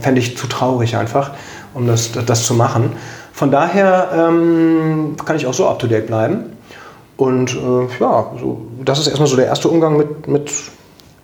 fände 0.00 0.20
ich 0.20 0.36
zu 0.36 0.46
traurig 0.46 0.96
einfach, 0.96 1.32
um 1.74 1.86
das, 1.86 2.10
das 2.12 2.46
zu 2.46 2.54
machen. 2.54 2.92
Von 3.32 3.50
daher 3.50 4.10
ähm, 4.16 5.16
kann 5.24 5.36
ich 5.36 5.46
auch 5.46 5.54
so 5.54 5.68
up-to-date 5.68 6.06
bleiben. 6.06 6.56
Und 7.16 7.54
äh, 7.54 8.00
ja, 8.00 8.30
so, 8.40 8.66
das 8.84 8.98
ist 8.98 9.08
erstmal 9.08 9.28
so 9.28 9.36
der 9.36 9.46
erste 9.46 9.68
Umgang 9.68 9.96
mit, 9.96 10.28
mit, 10.28 10.50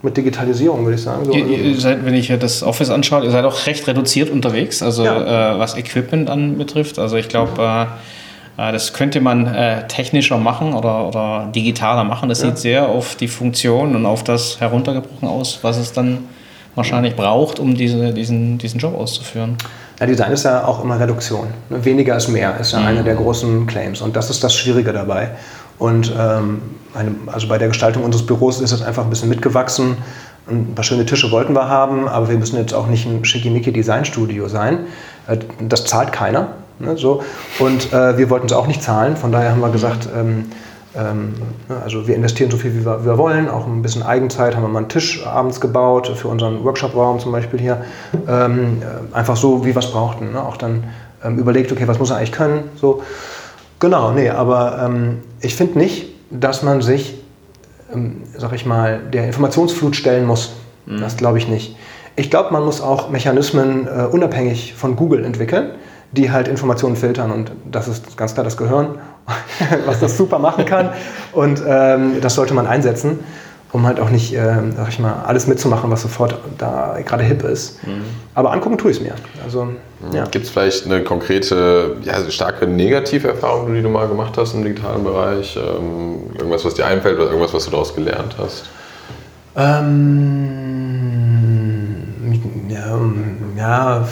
mit 0.03 0.17
Digitalisierung, 0.17 0.85
würde 0.85 0.97
ich 0.97 1.03
sagen. 1.03 1.27
So, 1.27 1.33
ihr, 1.33 1.47
ihr 1.47 1.69
also 1.71 1.81
seid, 1.81 2.05
wenn 2.05 2.15
ich 2.15 2.29
das 2.39 2.63
Office 2.63 2.91
anschaue, 2.91 3.25
ihr 3.25 3.31
seid 3.31 3.45
auch 3.45 3.67
recht 3.67 3.87
reduziert 3.87 4.31
unterwegs, 4.31 4.83
also 4.83 5.05
ja. 5.05 5.55
äh, 5.55 5.59
was 5.59 5.77
Equipment 5.77 6.31
anbetrifft. 6.31 6.99
Also 6.99 7.17
ich 7.17 7.29
glaube, 7.29 7.63
äh, 7.63 7.83
Äh, 7.83 7.87
das 8.57 8.93
könnte 8.93 9.21
man 9.21 9.47
äh, 9.47 9.87
technischer 9.89 10.39
machen 10.39 10.75
oder, 10.75 11.09
oder 11.09 11.49
digitaler 11.55 12.05
machen. 12.05 12.29
Das 12.29 12.43
ja. 12.43 12.49
sieht 12.49 12.59
sehr 12.59 12.89
auf 12.89 13.17
die 13.17 13.29
Funktion 13.29 13.97
und 13.97 14.07
auf 14.07 14.25
das 14.25 14.61
heruntergebrochen 14.61 15.29
aus, 15.29 15.61
was 15.63 15.79
es 15.79 15.93
dann 15.93 16.25
wahrscheinlich 16.75 17.17
braucht, 17.17 17.59
um 17.59 17.75
diese, 17.75 18.13
diesen, 18.13 18.59
diesen 18.59 18.81
Job 18.81 18.95
auszuführen. 18.95 19.57
Ja, 20.01 20.07
Design 20.07 20.33
ist 20.33 20.45
ja 20.45 20.65
auch 20.65 20.83
immer 20.83 20.99
Reduktion. 20.99 21.49
Ne? 21.69 21.85
Weniger 21.85 22.17
ist 22.17 22.29
mehr, 22.29 22.59
ist 22.59 22.73
ja 22.73 22.81
mhm. 22.81 22.87
einer 22.87 23.03
der 23.03 23.15
großen 23.15 23.67
Claims. 23.67 24.01
Und 24.01 24.17
das 24.17 24.31
ist 24.31 24.43
das 24.43 24.55
Schwierige 24.55 24.93
dabei. 24.93 25.31
Und 25.79 26.13
ähm, 26.19 26.63
eine, 26.95 27.15
also 27.27 27.49
bei 27.49 27.59
der 27.59 27.69
Gestaltung 27.69 28.05
unseres 28.05 28.27
Büros 28.27 28.61
ist 28.61 28.73
es 28.73 28.83
einfach 28.83 29.05
ein 29.05 29.11
bisschen 29.11 29.29
mitgewachsen. 29.29 29.97
Ein 30.49 30.75
paar 30.75 30.85
schöne 30.85 31.07
Tische 31.07 31.31
wollten 31.31 31.55
wir 31.55 31.69
haben, 31.69 32.09
aber 32.09 32.29
wir 32.29 32.37
müssen 32.37 32.57
jetzt 32.57 32.75
auch 32.75 32.87
nicht 32.87 33.07
ein 33.07 33.25
schickimicki 33.25 33.73
Designstudio 33.73 34.49
sein. 34.49 34.81
Äh, 35.27 35.39
das 35.61 35.85
zahlt 35.85 36.13
keiner. 36.13 36.49
Ne, 36.83 36.97
so. 36.97 37.23
Und 37.59 37.93
äh, 37.93 38.19
wir 38.19 38.29
wollten 38.31 38.47
es 38.47 38.53
auch 38.53 38.67
nicht 38.67 38.83
zahlen. 38.83 39.17
Von 39.17 39.33
daher 39.33 39.53
haben 39.53 39.61
wir 39.61 39.71
gesagt, 39.71 40.09
ähm, 40.15 40.51
ähm, 40.95 41.35
ne, 41.69 41.77
also 41.83 42.07
wir 42.07 42.15
investieren 42.15 42.51
so 42.51 42.57
viel, 42.57 42.75
wie 42.75 42.85
wir, 42.85 43.03
wie 43.03 43.07
wir, 43.07 43.19
wollen. 43.19 43.49
Auch 43.49 43.67
ein 43.67 43.83
bisschen 43.83 44.03
Eigenzeit 44.03 44.55
haben 44.57 44.63
wir 44.63 44.69
mal 44.69 44.81
einen 44.81 44.89
Tisch 44.89 45.25
abends 45.27 45.61
gebaut 45.61 46.09
für 46.09 46.29
unseren 46.29 46.65
Workshop-Raum 46.65 47.21
zum 47.21 47.33
Beispiel 47.33 47.61
hier. 47.61 47.85
Ähm, 48.29 48.83
äh, 48.83 49.17
einfach 49.17 49.37
so, 49.37 49.65
wie 49.65 49.75
wir 49.75 49.79
es 49.79 49.91
brauchten. 49.91 50.33
Ne? 50.33 50.43
Auch 50.43 50.57
dann 50.57 50.85
ähm, 51.25 51.39
überlegt, 51.39 51.73
okay, 51.73 51.87
was 51.87 51.99
muss 51.99 52.11
er 52.11 52.17
eigentlich 52.17 52.33
können? 52.33 52.65
So. 52.77 53.03
Genau, 53.81 54.13
nee, 54.13 54.31
aber 54.31 54.93
ich 55.41 55.57
finde 55.57 55.77
nicht, 55.77 56.07
dass 56.31 56.63
man 56.63 56.83
sich 56.83 57.17
sag 58.37 58.53
ich 58.53 58.67
mal, 58.67 59.01
der 59.13 59.27
Informationsflut 59.27 59.97
stellen 59.97 60.27
muss. 60.27 60.53
Mhm. 60.87 61.01
Das 61.01 61.17
glaube 61.17 61.39
ich 61.39 61.49
nicht. 61.49 61.77
Ich 62.17 62.31
glaube, 62.31 62.53
man 62.53 62.65
muss 62.65 62.81
auch 62.81 63.11
Mechanismen 63.11 63.87
äh, 63.87 64.05
unabhängig 64.05 64.75
von 64.75 64.97
Google 64.97 65.25
entwickeln, 65.25 65.71
die 66.13 66.31
halt 66.31 66.49
Informationen 66.49 66.97
filtern. 66.97 67.31
Und 67.31 67.53
das 67.71 67.89
ist 67.89 68.17
ganz 68.17 68.35
klar 68.35 68.45
das 68.45 68.57
Gehirn, 68.57 68.99
was 69.87 70.01
das 70.01 70.17
super 70.17 70.39
machen 70.39 70.65
kann. 70.65 70.91
Und 71.33 71.63
ähm, 71.67 72.21
das 72.21 72.35
sollte 72.35 72.55
man 72.55 72.67
einsetzen 72.67 73.21
um 73.73 73.87
halt 73.87 73.99
auch 73.99 74.11
nicht, 74.11 74.35
äh, 74.35 74.57
sag 74.77 74.89
ich 74.91 74.99
mal, 74.99 75.25
alles 75.27 75.47
mitzumachen, 75.47 75.91
was 75.91 76.03
sofort 76.03 76.35
da 76.59 76.99
gerade 77.05 77.25
hip 77.25 77.43
ist. 77.43 77.83
Mhm. 77.87 78.03
Aber 78.35 78.53
angucken 78.53 78.77
tue 78.77 78.91
ich 78.91 78.99
es 78.99 79.03
mir. 79.03 79.15
Also, 79.43 79.65
mhm. 79.65 79.77
ja. 80.13 80.25
Gibt 80.25 80.45
es 80.45 80.51
vielleicht 80.51 80.85
eine 80.85 81.03
konkrete, 81.03 81.97
ja, 82.03 82.31
starke 82.31 82.67
negative 82.67 83.29
Erfahrung, 83.29 83.73
die 83.75 83.81
du 83.81 83.89
mal 83.89 84.07
gemacht 84.09 84.37
hast 84.37 84.53
im 84.53 84.63
digitalen 84.63 85.03
Bereich? 85.05 85.57
Ähm, 85.57 86.19
irgendwas, 86.37 86.67
was 86.67 86.75
dir 86.75 86.85
einfällt 86.87 87.17
oder 87.17 87.29
irgendwas, 87.29 87.55
was 87.55 87.65
du 87.65 87.71
daraus 87.71 87.95
gelernt 87.95 88.37
hast? 88.39 88.65
Ähm, 89.57 90.43
ja, 92.69 92.99
ja 93.57 94.09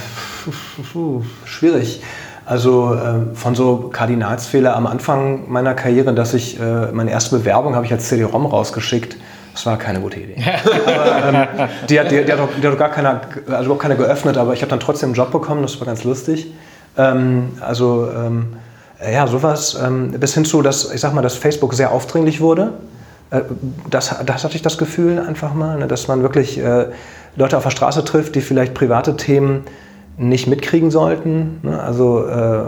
schwierig. 1.44 2.02
Also 2.46 2.94
äh, 2.94 3.34
von 3.36 3.54
so 3.54 3.90
Kardinalsfehler 3.92 4.74
am 4.74 4.86
Anfang 4.86 5.50
meiner 5.50 5.74
Karriere, 5.74 6.14
dass 6.14 6.34
ich 6.34 6.58
äh, 6.58 6.90
meine 6.92 7.10
erste 7.10 7.38
Bewerbung 7.38 7.74
habe 7.76 7.86
ich 7.86 7.92
als 7.92 8.08
CD-ROM 8.08 8.46
rausgeschickt 8.46 9.16
das 9.52 9.66
war 9.66 9.78
keine 9.78 10.00
gute 10.00 10.20
Idee. 10.20 10.42
aber, 10.86 11.48
ähm, 11.58 11.68
die, 11.88 11.98
hat, 12.00 12.10
die, 12.10 12.24
die, 12.24 12.32
hat 12.32 12.40
auch, 12.40 12.48
die 12.62 12.66
hat 12.66 12.78
gar 12.78 12.90
keiner, 12.90 13.20
also 13.48 13.64
überhaupt 13.64 13.82
keiner 13.82 13.96
geöffnet, 13.96 14.36
aber 14.36 14.54
ich 14.54 14.62
habe 14.62 14.70
dann 14.70 14.80
trotzdem 14.80 15.08
einen 15.08 15.14
Job 15.14 15.30
bekommen, 15.32 15.62
das 15.62 15.78
war 15.80 15.86
ganz 15.86 16.04
lustig. 16.04 16.52
Ähm, 16.96 17.50
also 17.60 18.08
ähm, 18.10 18.56
ja, 19.12 19.26
sowas, 19.26 19.78
ähm, 19.82 20.12
bis 20.12 20.34
hin 20.34 20.44
zu, 20.44 20.62
dass 20.62 20.92
ich 20.92 21.00
sag 21.00 21.14
mal, 21.14 21.22
dass 21.22 21.34
Facebook 21.34 21.74
sehr 21.74 21.90
aufdringlich 21.90 22.40
wurde. 22.40 22.74
Äh, 23.30 23.42
das, 23.88 24.14
das 24.24 24.44
hatte 24.44 24.56
ich 24.56 24.62
das 24.62 24.78
Gefühl 24.78 25.18
einfach 25.18 25.52
mal, 25.54 25.78
ne, 25.78 25.86
dass 25.86 26.08
man 26.08 26.22
wirklich 26.22 26.58
äh, 26.58 26.86
Leute 27.36 27.56
auf 27.56 27.64
der 27.64 27.70
Straße 27.70 28.04
trifft, 28.04 28.34
die 28.36 28.40
vielleicht 28.40 28.74
private 28.74 29.16
Themen 29.16 29.64
nicht 30.20 30.46
mitkriegen 30.46 30.90
sollten. 30.90 31.60
Ne? 31.62 31.82
Also 31.82 32.26
äh, 32.26 32.62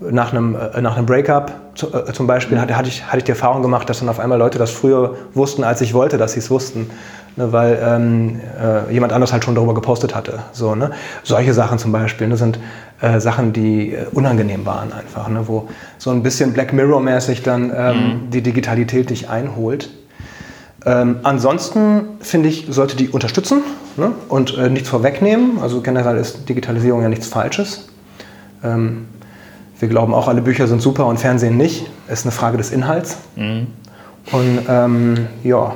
nach 0.00 0.32
einem, 0.32 0.56
äh, 0.56 0.80
nach 0.80 0.96
einem 0.96 1.06
Breakup 1.06 1.52
äh, 1.82 2.12
zum 2.12 2.26
Beispiel 2.26 2.60
hatte, 2.60 2.76
hatte, 2.76 2.88
ich, 2.88 3.04
hatte 3.06 3.18
ich 3.18 3.24
die 3.24 3.32
Erfahrung 3.32 3.62
gemacht, 3.62 3.88
dass 3.90 3.98
dann 3.98 4.08
auf 4.08 4.20
einmal 4.20 4.38
Leute 4.38 4.58
das 4.58 4.70
früher 4.70 5.16
wussten, 5.34 5.64
als 5.64 5.80
ich 5.80 5.94
wollte, 5.94 6.16
dass 6.16 6.32
sie 6.32 6.40
es 6.40 6.50
wussten. 6.50 6.90
Ne, 7.38 7.52
weil 7.52 7.78
ähm, 7.82 8.40
äh, 8.58 8.90
jemand 8.90 9.12
anders 9.12 9.30
halt 9.30 9.44
schon 9.44 9.54
darüber 9.54 9.74
gepostet 9.74 10.14
hatte. 10.14 10.38
So, 10.52 10.74
ne? 10.74 10.92
Solche 11.22 11.52
Sachen 11.52 11.78
zum 11.78 11.92
Beispiel 11.92 12.28
ne, 12.28 12.38
sind 12.38 12.58
äh, 13.02 13.20
Sachen, 13.20 13.52
die 13.52 13.92
äh, 13.92 14.06
unangenehm 14.12 14.64
waren 14.64 14.90
einfach, 14.90 15.28
ne, 15.28 15.46
wo 15.46 15.68
so 15.98 16.10
ein 16.12 16.22
bisschen 16.22 16.54
Black 16.54 16.72
Mirror-mäßig 16.72 17.42
dann 17.42 17.70
ähm, 17.76 17.96
mhm. 17.96 18.30
die 18.30 18.40
Digitalität 18.40 19.10
dich 19.10 19.28
einholt. 19.28 19.90
Ähm, 20.86 21.16
ansonsten 21.24 22.04
finde 22.20 22.48
ich, 22.48 22.66
sollte 22.70 22.96
die 22.96 23.08
unterstützen 23.08 23.62
ne, 23.96 24.12
und 24.28 24.56
äh, 24.56 24.70
nichts 24.70 24.88
vorwegnehmen. 24.88 25.58
Also 25.60 25.80
generell 25.80 26.16
ist 26.16 26.48
Digitalisierung 26.48 27.02
ja 27.02 27.08
nichts 27.08 27.26
Falsches. 27.26 27.88
Ähm, 28.62 29.08
wir 29.80 29.88
glauben 29.88 30.14
auch, 30.14 30.28
alle 30.28 30.40
Bücher 30.42 30.68
sind 30.68 30.80
super 30.80 31.06
und 31.06 31.18
Fernsehen 31.18 31.56
nicht. 31.56 31.90
Ist 32.08 32.24
eine 32.24 32.32
Frage 32.32 32.56
des 32.56 32.70
Inhalts. 32.70 33.18
Mhm. 33.34 33.66
Und 34.30 34.60
ähm, 34.68 35.26
ja. 35.42 35.74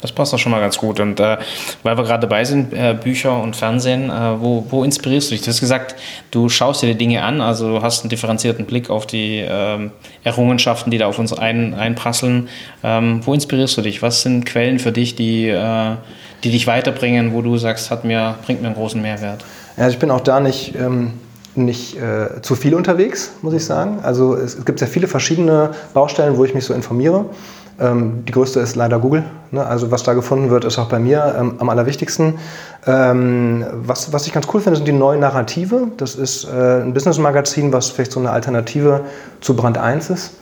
Das 0.00 0.12
passt 0.12 0.32
doch 0.32 0.38
schon 0.38 0.52
mal 0.52 0.60
ganz 0.60 0.78
gut. 0.78 1.00
Und 1.00 1.18
äh, 1.18 1.38
weil 1.82 1.96
wir 1.96 2.04
gerade 2.04 2.20
dabei 2.20 2.44
sind, 2.44 2.72
äh, 2.72 2.94
Bücher 2.94 3.40
und 3.42 3.56
Fernsehen, 3.56 4.10
äh, 4.10 4.40
wo, 4.40 4.64
wo, 4.70 4.84
inspirierst 4.84 5.30
du 5.30 5.34
dich? 5.34 5.42
Du 5.42 5.48
hast 5.48 5.60
gesagt, 5.60 5.96
du 6.30 6.48
schaust 6.48 6.82
dir 6.82 6.86
die 6.88 6.98
Dinge 6.98 7.22
an, 7.22 7.40
also 7.40 7.68
du 7.68 7.82
hast 7.82 8.02
einen 8.02 8.10
differenzierten 8.10 8.64
Blick 8.64 8.90
auf 8.90 9.06
die 9.06 9.44
ähm, 9.48 9.90
Errungenschaften, 10.22 10.90
die 10.90 10.98
da 10.98 11.06
auf 11.06 11.18
uns 11.18 11.32
ein, 11.32 11.74
einprasseln. 11.74 12.48
Ähm, 12.84 13.20
wo 13.24 13.34
inspirierst 13.34 13.76
du 13.76 13.82
dich? 13.82 14.02
Was 14.02 14.22
sind 14.22 14.46
Quellen 14.46 14.78
für 14.78 14.92
dich, 14.92 15.16
die, 15.16 15.48
äh, 15.48 15.96
die 16.44 16.50
dich 16.50 16.66
weiterbringen, 16.66 17.34
wo 17.34 17.42
du 17.42 17.56
sagst, 17.58 17.90
hat 17.90 18.04
mir, 18.04 18.36
bringt 18.46 18.60
mir 18.60 18.68
einen 18.68 18.76
großen 18.76 19.02
Mehrwert? 19.02 19.44
Ja, 19.76 19.88
ich 19.88 19.98
bin 19.98 20.10
auch 20.10 20.20
da 20.20 20.40
nicht. 20.40 20.74
Ähm 20.76 21.12
nicht 21.58 21.96
äh, 21.96 22.40
zu 22.40 22.54
viel 22.54 22.74
unterwegs, 22.74 23.32
muss 23.42 23.52
ich 23.52 23.64
sagen. 23.64 23.98
Also 24.02 24.34
es, 24.34 24.54
es, 24.54 24.64
gibt 24.64 24.78
sehr 24.78 24.88
viele 24.88 25.08
verschiedene 25.08 25.70
Baustellen, 25.92 26.36
wo 26.36 26.44
ich 26.44 26.54
mich 26.54 26.64
so 26.64 26.72
informiere. 26.72 27.26
Ähm, 27.80 28.24
die 28.26 28.32
größte 28.32 28.60
ist 28.60 28.76
leider 28.76 28.98
Google. 28.98 29.24
Ne? 29.50 29.64
Also 29.64 29.90
was 29.90 30.02
da 30.02 30.14
gefunden 30.14 30.50
wird, 30.50 30.64
ist 30.64 30.78
auch 30.78 30.88
bei 30.88 30.98
mir 30.98 31.34
ähm, 31.38 31.54
am 31.58 31.68
allerwichtigsten. 31.68 32.38
Ähm, 32.86 33.64
was, 33.72 34.12
was 34.12 34.26
ich 34.26 34.32
ganz 34.32 34.46
cool 34.52 34.60
finde, 34.60 34.76
sind 34.76 34.88
die 34.88 34.92
neuen 34.92 35.20
Narrative. 35.20 35.88
Das 35.96 36.16
ist 36.16 36.44
äh, 36.44 36.82
ein 36.82 36.92
Business-Magazin, 36.92 37.72
was 37.72 37.90
vielleicht 37.90 38.12
so 38.12 38.20
eine 38.20 38.30
Alternative 38.30 39.02
zu 39.40 39.54
Brand 39.54 39.78
1 39.78 40.10
ist. 40.10 40.32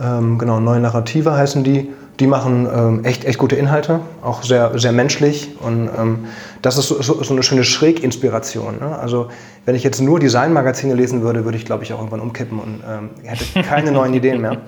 Ähm, 0.00 0.38
genau, 0.38 0.60
neue 0.60 0.80
Narrative 0.80 1.34
heißen 1.34 1.64
die. 1.64 1.92
Die 2.20 2.26
machen 2.26 2.68
ähm, 2.72 3.04
echt, 3.04 3.24
echt 3.24 3.38
gute 3.38 3.54
Inhalte, 3.54 4.00
auch 4.22 4.42
sehr, 4.42 4.76
sehr 4.76 4.90
menschlich. 4.90 5.50
Und 5.60 5.88
ähm, 5.96 6.24
das 6.62 6.76
ist 6.76 6.88
so, 6.88 7.00
so, 7.00 7.32
eine 7.32 7.42
schöne 7.44 7.62
Schräginspiration. 7.62 8.78
Ne? 8.80 8.98
Also 8.98 9.28
wenn 9.64 9.76
ich 9.76 9.84
jetzt 9.84 10.00
nur 10.00 10.18
Designmagazine 10.18 10.94
lesen 10.94 11.22
würde, 11.22 11.44
würde 11.44 11.56
ich, 11.56 11.64
glaube 11.64 11.84
ich, 11.84 11.92
auch 11.92 11.98
irgendwann 11.98 12.20
umkippen 12.20 12.58
und 12.58 12.80
ähm, 12.88 13.10
hätte 13.22 13.62
keine 13.62 13.92
neuen 13.92 14.14
Ideen 14.14 14.40
mehr. 14.40 14.58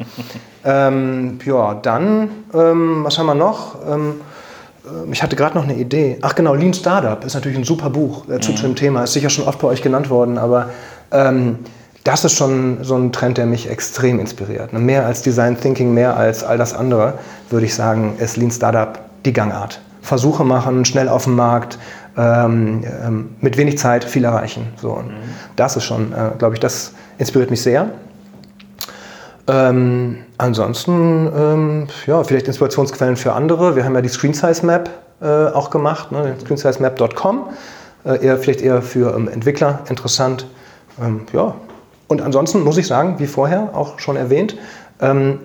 Ähm, 0.62 1.38
ja, 1.46 1.72
dann, 1.72 2.28
ähm, 2.52 3.02
was 3.02 3.16
haben 3.16 3.24
wir 3.24 3.34
noch? 3.34 3.76
Ähm, 3.90 4.20
äh, 4.84 5.10
ich 5.10 5.22
hatte 5.22 5.34
gerade 5.34 5.56
noch 5.56 5.64
eine 5.64 5.74
Idee. 5.74 6.18
Ach 6.20 6.34
genau, 6.34 6.54
Lean 6.54 6.74
Startup 6.74 7.24
ist 7.24 7.32
natürlich 7.32 7.56
ein 7.56 7.64
super 7.64 7.88
Buch 7.88 8.28
äh, 8.28 8.40
zu, 8.40 8.52
mhm. 8.52 8.56
dem 8.56 8.76
Thema. 8.76 9.04
Ist 9.04 9.14
sicher 9.14 9.30
schon 9.30 9.46
oft 9.46 9.58
bei 9.58 9.68
euch 9.68 9.80
genannt 9.80 10.10
worden, 10.10 10.36
aber 10.36 10.68
das 12.04 12.24
ist 12.24 12.32
schon 12.32 12.82
so 12.82 12.96
ein 12.96 13.12
Trend, 13.12 13.38
der 13.38 13.46
mich 13.46 13.68
extrem 13.68 14.18
inspiriert. 14.18 14.72
Mehr 14.72 15.04
als 15.06 15.22
Design 15.22 15.60
Thinking, 15.60 15.92
mehr 15.92 16.16
als 16.16 16.42
all 16.42 16.56
das 16.56 16.74
andere, 16.74 17.14
würde 17.50 17.66
ich 17.66 17.74
sagen, 17.74 18.14
ist 18.18 18.36
Lean 18.36 18.50
Startup 18.50 18.98
die 19.24 19.32
Gangart. 19.32 19.80
Versuche 20.00 20.44
machen, 20.44 20.84
schnell 20.86 21.08
auf 21.08 21.24
dem 21.24 21.36
Markt, 21.36 21.78
ähm, 22.16 22.82
ähm, 23.04 23.36
mit 23.40 23.56
wenig 23.56 23.78
Zeit 23.78 24.04
viel 24.04 24.24
erreichen. 24.24 24.66
So, 24.76 24.96
mhm. 24.96 25.10
Das 25.56 25.76
ist 25.76 25.84
schon, 25.84 26.12
äh, 26.12 26.30
glaube 26.38 26.54
ich, 26.54 26.60
das 26.60 26.92
inspiriert 27.18 27.50
mich 27.50 27.62
sehr. 27.62 27.90
Ähm, 29.46 30.18
ansonsten, 30.38 31.30
ähm, 31.36 31.86
ja, 32.06 32.22
vielleicht 32.24 32.46
Inspirationsquellen 32.46 33.16
für 33.16 33.32
andere. 33.32 33.76
Wir 33.76 33.84
haben 33.84 33.94
ja 33.94 34.00
die 34.00 34.08
Screen 34.08 34.32
Size 34.32 34.64
Map 34.64 34.88
äh, 35.20 35.26
auch 35.26 35.70
gemacht, 35.70 36.12
ne, 36.12 36.34
screensizemap.com. 36.40 37.48
Äh, 38.04 38.24
eher, 38.24 38.38
vielleicht 38.38 38.62
eher 38.62 38.80
für 38.80 39.14
ähm, 39.14 39.28
Entwickler 39.28 39.80
interessant. 39.88 40.46
Ähm, 41.00 41.22
ja, 41.32 41.54
und 42.10 42.22
ansonsten 42.22 42.64
muss 42.64 42.76
ich 42.76 42.88
sagen, 42.88 43.20
wie 43.20 43.28
vorher 43.28 43.70
auch 43.72 44.00
schon 44.00 44.16
erwähnt, 44.16 44.56
ähm, 45.00 45.38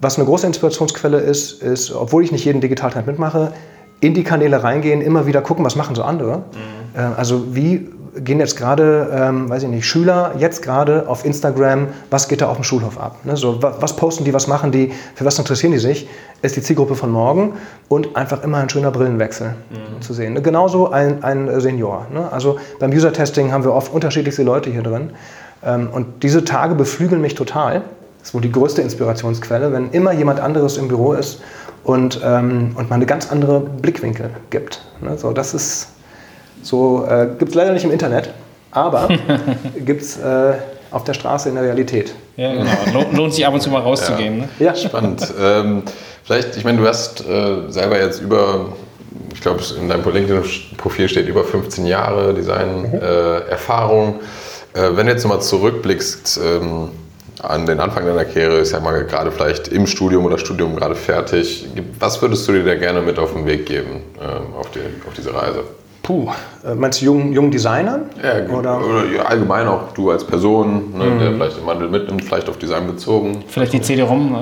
was 0.00 0.16
eine 0.18 0.26
große 0.26 0.44
Inspirationsquelle 0.48 1.18
ist, 1.18 1.62
ist, 1.62 1.92
obwohl 1.92 2.24
ich 2.24 2.32
nicht 2.32 2.44
jeden 2.44 2.60
Digitaltrend 2.60 3.06
mitmache, 3.06 3.52
in 4.00 4.12
die 4.12 4.24
Kanäle 4.24 4.64
reingehen, 4.64 5.00
immer 5.00 5.28
wieder 5.28 5.42
gucken, 5.42 5.64
was 5.64 5.76
machen 5.76 5.94
so 5.94 6.02
andere. 6.02 6.38
Mhm. 6.38 7.00
Äh, 7.00 7.00
also 7.16 7.54
wie 7.54 7.88
gehen 8.16 8.40
jetzt 8.40 8.56
gerade, 8.56 9.10
ähm, 9.14 9.48
weiß 9.48 9.62
ich 9.62 9.68
nicht, 9.68 9.86
Schüler 9.86 10.34
jetzt 10.38 10.60
gerade 10.60 11.08
auf 11.08 11.24
Instagram, 11.24 11.86
was 12.10 12.26
geht 12.26 12.40
da 12.40 12.48
auf 12.48 12.56
dem 12.56 12.64
Schulhof 12.64 12.98
ab? 12.98 13.24
Ne? 13.24 13.36
So, 13.36 13.62
was 13.62 13.94
posten 13.94 14.24
die, 14.24 14.34
was 14.34 14.48
machen 14.48 14.72
die, 14.72 14.90
für 15.14 15.24
was 15.24 15.38
interessieren 15.38 15.70
die 15.70 15.78
sich? 15.78 16.08
Ist 16.42 16.56
die 16.56 16.62
Zielgruppe 16.62 16.96
von 16.96 17.12
morgen 17.12 17.52
und 17.88 18.16
einfach 18.16 18.42
immer 18.42 18.58
ein 18.58 18.68
schöner 18.68 18.90
Brillenwechsel 18.90 19.54
mhm. 19.70 20.02
zu 20.02 20.14
sehen. 20.14 20.32
Ne? 20.32 20.42
Genauso 20.42 20.90
ein, 20.90 21.22
ein 21.22 21.60
Senior. 21.60 22.08
Ne? 22.12 22.28
Also 22.32 22.58
beim 22.80 22.90
User-Testing 22.90 23.52
haben 23.52 23.62
wir 23.62 23.72
oft 23.72 23.92
unterschiedlichste 23.92 24.42
Leute 24.42 24.68
hier 24.68 24.82
drin. 24.82 25.12
Ähm, 25.64 25.88
und 25.90 26.22
diese 26.22 26.44
Tage 26.44 26.74
beflügeln 26.74 27.20
mich 27.20 27.34
total. 27.34 27.82
Das 28.18 28.28
ist 28.28 28.34
wohl 28.34 28.40
die 28.40 28.52
größte 28.52 28.82
Inspirationsquelle, 28.82 29.72
wenn 29.72 29.90
immer 29.90 30.12
jemand 30.12 30.40
anderes 30.40 30.76
im 30.76 30.88
Büro 30.88 31.12
ist 31.12 31.40
und, 31.84 32.20
ähm, 32.24 32.72
und 32.76 32.88
man 32.88 32.96
eine 32.96 33.06
ganz 33.06 33.30
andere 33.30 33.60
Blickwinkel 33.60 34.30
gibt. 34.50 34.80
Ne? 35.00 35.18
So, 35.18 35.32
das 35.32 35.54
ist 35.54 35.88
so, 36.62 37.04
äh, 37.06 37.28
gibt 37.38 37.50
es 37.50 37.54
leider 37.54 37.72
nicht 37.72 37.84
im 37.84 37.90
Internet, 37.90 38.30
aber 38.70 39.08
gibt 39.84 40.02
es 40.02 40.16
äh, 40.18 40.54
auf 40.92 41.04
der 41.04 41.14
Straße 41.14 41.48
in 41.48 41.56
der 41.56 41.64
Realität. 41.64 42.14
Ja, 42.36 42.52
genau. 42.52 43.04
Lohnt, 43.12 43.34
sich 43.34 43.46
ab 43.46 43.54
und 43.54 43.60
zu 43.60 43.70
mal 43.70 43.80
rauszugehen. 43.80 44.38
Ne? 44.38 44.48
Ja, 44.58 44.74
spannend. 44.74 45.26
ähm, 45.40 45.82
vielleicht, 46.22 46.56
ich 46.56 46.64
meine, 46.64 46.78
du 46.78 46.86
hast 46.86 47.26
äh, 47.26 47.70
selber 47.70 48.00
jetzt 48.00 48.20
über, 48.20 48.66
ich 49.34 49.40
glaube, 49.40 49.62
in 49.80 49.88
deinem 49.88 50.04
LinkedIn-Profil 50.04 51.08
steht 51.08 51.28
über 51.28 51.44
15 51.44 51.86
Jahre 51.86 52.34
Design-Erfahrung. 52.34 54.16
Äh, 54.16 54.18
wenn 54.74 55.06
du 55.06 55.12
jetzt 55.12 55.24
nochmal 55.24 55.42
zurückblickst 55.42 56.40
ähm, 56.42 56.90
an 57.40 57.66
den 57.66 57.80
Anfang 57.80 58.06
deiner 58.06 58.24
Karriere, 58.24 58.62
ich 58.62 58.68
sag 58.68 58.82
mal 58.82 59.04
gerade 59.04 59.32
vielleicht 59.32 59.68
im 59.68 59.86
Studium 59.86 60.24
oder 60.24 60.38
Studium 60.38 60.76
gerade 60.76 60.94
fertig, 60.94 61.66
was 61.98 62.20
würdest 62.22 62.46
du 62.46 62.52
dir 62.52 62.64
da 62.64 62.74
gerne 62.74 63.02
mit 63.02 63.18
auf 63.18 63.32
den 63.32 63.46
Weg 63.46 63.66
geben 63.66 64.02
ähm, 64.20 64.54
auf, 64.54 64.70
die, 64.70 64.80
auf 65.06 65.14
diese 65.14 65.34
Reise? 65.34 65.64
Puh, 66.02 66.28
äh, 66.64 66.74
meinst 66.74 67.00
du 67.00 67.04
jungen, 67.04 67.32
jungen 67.32 67.52
Designern? 67.52 68.06
Ja, 68.20 68.52
oder? 68.52 68.84
oder 68.84 69.04
ja, 69.06 69.22
allgemein 69.22 69.68
auch 69.68 69.92
du 69.92 70.10
als 70.10 70.24
Person, 70.24 70.92
ne, 70.98 71.16
der 71.20 71.32
vielleicht 71.32 71.58
den 71.58 71.66
Wandel 71.66 71.88
mitnimmt, 71.88 72.24
vielleicht 72.24 72.48
auf 72.48 72.58
Design 72.58 72.88
bezogen. 72.88 73.44
Vielleicht 73.46 73.72
die 73.72 73.80
CD-ROM 73.80 74.34
äh, 74.34 74.38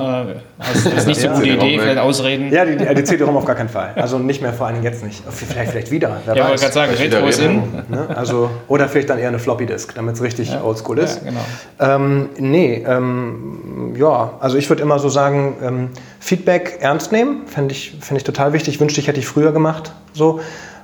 als, 0.58 0.86
als 0.86 1.06
nicht 1.06 1.20
so 1.20 1.26
Ja. 1.26 1.34
gute 1.34 1.48
Idee, 1.48 1.78
vielleicht 1.78 1.98
ausreden. 1.98 2.50
Ja, 2.50 2.64
die, 2.64 2.76
die, 2.76 3.04
CD-ROM 3.04 3.36
auf 3.36 3.44
gar 3.44 3.56
keinen 3.56 3.68
Fall. 3.68 3.92
Also 3.96 4.18
nicht 4.18 4.40
mehr, 4.40 4.54
vor 4.54 4.68
allen 4.68 4.76
Dingen 4.76 4.90
jetzt 4.90 5.04
nicht. 5.04 5.22
Vielleicht, 5.30 5.72
vielleicht 5.72 5.90
wieder. 5.90 6.16
Wer 6.24 6.34
Ja, 6.34 6.48
wollte 6.48 6.62
gerade 6.62 6.72
sagen, 6.72 6.92
Vielleicht 6.94 7.14
Retro 7.14 7.26
ist 7.28 7.40
in. 7.40 7.62
Ne? 7.88 8.06
Also, 8.14 8.48
oder 8.66 8.88
vielleicht 8.88 9.10
dann 9.10 9.18
eher 9.18 9.28
eine 9.28 9.38
Floppy-Disk, 9.38 9.94
damit 9.94 10.14
es 10.14 10.22
richtig 10.22 10.50
oldschool 10.62 10.98
ist. 10.98 11.20
Ja, 11.22 11.30
genau. 11.30 11.94
Ähm, 11.94 12.28
nee, 12.38 12.82
ähm, 12.88 13.94
ja, 13.98 14.32
also 14.40 14.56
ich 14.56 14.66
würde 14.70 14.82
immer 14.82 14.98
so 14.98 15.10
sagen, 15.10 15.56
ähm, 15.62 15.88
Feedback 16.20 16.78
ernst 16.80 17.12
nehmen, 17.12 17.42
fände 17.46 17.72
ich, 17.72 17.98
fänd 18.00 18.16
ich 18.16 18.24
total 18.24 18.54
wichtig. 18.54 18.80
Wünschte 18.80 18.98
ich, 19.00 19.08
hätte 19.08 19.20
ich 19.20 19.26
früher 19.26 19.52
gemacht. 19.52 19.92
So. 20.14 20.40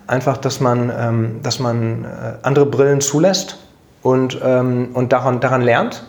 Einfach, 0.06 0.36
dass 0.36 0.60
man, 0.60 0.92
ähm, 0.96 1.40
dass 1.42 1.58
man 1.58 2.04
äh, 2.04 2.08
andere 2.42 2.66
Brillen 2.66 3.00
zulässt 3.00 3.58
und, 4.02 4.38
ähm, 4.42 4.90
und 4.94 5.12
daran, 5.12 5.40
daran 5.40 5.62
lernt. 5.62 6.04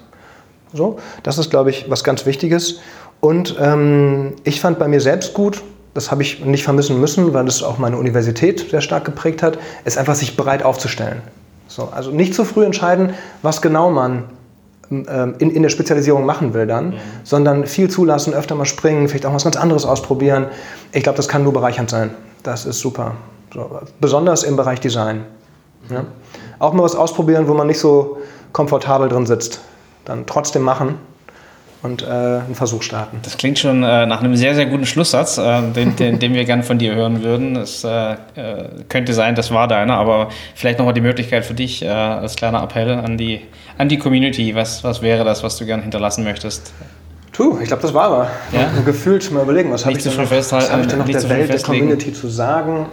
So, 0.73 0.99
das 1.23 1.37
ist, 1.37 1.49
glaube 1.49 1.69
ich, 1.71 1.89
was 1.89 2.03
ganz 2.03 2.25
Wichtiges. 2.25 2.79
Und 3.19 3.55
ähm, 3.59 4.33
ich 4.43 4.61
fand 4.61 4.77
bei 4.77 4.87
mir 4.87 5.01
selbst 5.01 5.33
gut, 5.33 5.63
das 5.93 6.11
habe 6.11 6.21
ich 6.21 6.45
nicht 6.45 6.63
vermissen 6.63 6.99
müssen, 6.99 7.33
weil 7.33 7.47
es 7.47 7.63
auch 7.63 7.79
meine 7.79 7.97
Universität 7.97 8.69
sehr 8.69 8.81
stark 8.81 9.05
geprägt 9.05 9.41
hat, 9.41 9.57
ist 9.83 9.97
einfach 9.97 10.13
sich 10.13 10.37
bereit 10.37 10.61
aufzustellen. 10.61 11.21
So, 11.67 11.89
also 11.91 12.11
nicht 12.11 12.35
zu 12.35 12.45
früh 12.45 12.63
entscheiden, 12.63 13.15
was 13.41 13.63
genau 13.63 13.89
man 13.89 14.25
ähm, 14.91 15.35
in, 15.39 15.49
in 15.49 15.63
der 15.63 15.69
Spezialisierung 15.69 16.25
machen 16.25 16.53
will 16.53 16.67
dann, 16.67 16.93
sondern 17.23 17.65
viel 17.65 17.89
zulassen, 17.89 18.33
öfter 18.33 18.55
mal 18.55 18.65
springen, 18.65 19.09
vielleicht 19.09 19.25
auch 19.25 19.33
was 19.33 19.43
ganz 19.43 19.57
anderes 19.57 19.85
ausprobieren. 19.85 20.45
Ich 20.91 21.03
glaube, 21.03 21.17
das 21.17 21.27
kann 21.27 21.43
nur 21.43 21.53
bereichernd 21.53 21.89
sein. 21.89 22.11
Das 22.43 22.65
ist 22.65 22.79
super. 22.79 23.15
So, 23.57 23.67
besonders 23.99 24.43
im 24.43 24.55
Bereich 24.55 24.79
Design. 24.81 25.25
Ja. 25.89 26.05
Auch 26.59 26.73
mal 26.73 26.83
was 26.83 26.95
ausprobieren, 26.95 27.47
wo 27.47 27.55
man 27.55 27.65
nicht 27.65 27.79
so 27.79 28.19
komfortabel 28.51 29.09
drin 29.09 29.25
sitzt. 29.25 29.61
Dann 30.05 30.27
trotzdem 30.27 30.61
machen 30.61 30.99
und 31.81 32.03
äh, 32.03 32.05
einen 32.05 32.53
Versuch 32.53 32.83
starten. 32.83 33.17
Das 33.23 33.35
klingt 33.35 33.57
schon 33.57 33.81
äh, 33.81 34.05
nach 34.05 34.21
einem 34.21 34.35
sehr, 34.35 34.53
sehr 34.53 34.67
guten 34.67 34.85
Schlusssatz, 34.85 35.39
äh, 35.39 35.61
den, 35.71 35.95
den, 35.95 36.19
den 36.19 36.35
wir 36.35 36.45
gerne 36.45 36.61
von 36.61 36.77
dir 36.77 36.93
hören 36.93 37.23
würden. 37.23 37.55
Es 37.55 37.83
äh, 37.83 38.11
äh, 38.13 38.17
könnte 38.89 39.15
sein, 39.15 39.33
das 39.33 39.49
war 39.51 39.67
deiner, 39.67 39.95
aber 39.97 40.29
vielleicht 40.53 40.77
nochmal 40.77 40.93
die 40.93 41.01
Möglichkeit 41.01 41.43
für 41.43 41.55
dich 41.55 41.81
äh, 41.81 41.87
als 41.87 42.35
kleiner 42.35 42.61
Appell 42.61 42.91
an 42.91 43.17
die, 43.17 43.41
an 43.79 43.89
die 43.89 43.97
Community. 43.97 44.53
Was, 44.53 44.83
was 44.83 45.01
wäre 45.01 45.25
das, 45.25 45.41
was 45.41 45.57
du 45.57 45.65
gerne 45.65 45.81
hinterlassen 45.81 46.23
möchtest? 46.23 46.73
Tu, 47.33 47.57
ich 47.59 47.67
glaube, 47.67 47.81
das 47.81 47.93
war 47.95 48.29
er. 48.51 48.59
Ja? 48.59 48.69
Gefühlt 48.85 49.31
mal 49.31 49.41
überlegen, 49.41 49.71
was 49.71 49.83
habe 49.83 49.97
ich, 49.97 50.03
zu 50.03 50.09
denn 50.09 50.21
noch- 50.21 50.27
festhalten, 50.27 50.65
was 50.67 50.73
hab 50.73 50.81
ich 50.81 50.87
denn 50.87 50.99
noch 50.99 51.07
der 51.07 51.29
Welt, 51.29 51.51
der. 51.51 51.61
Community 51.61 52.13
zu 52.13 52.27
sagen? 52.27 52.85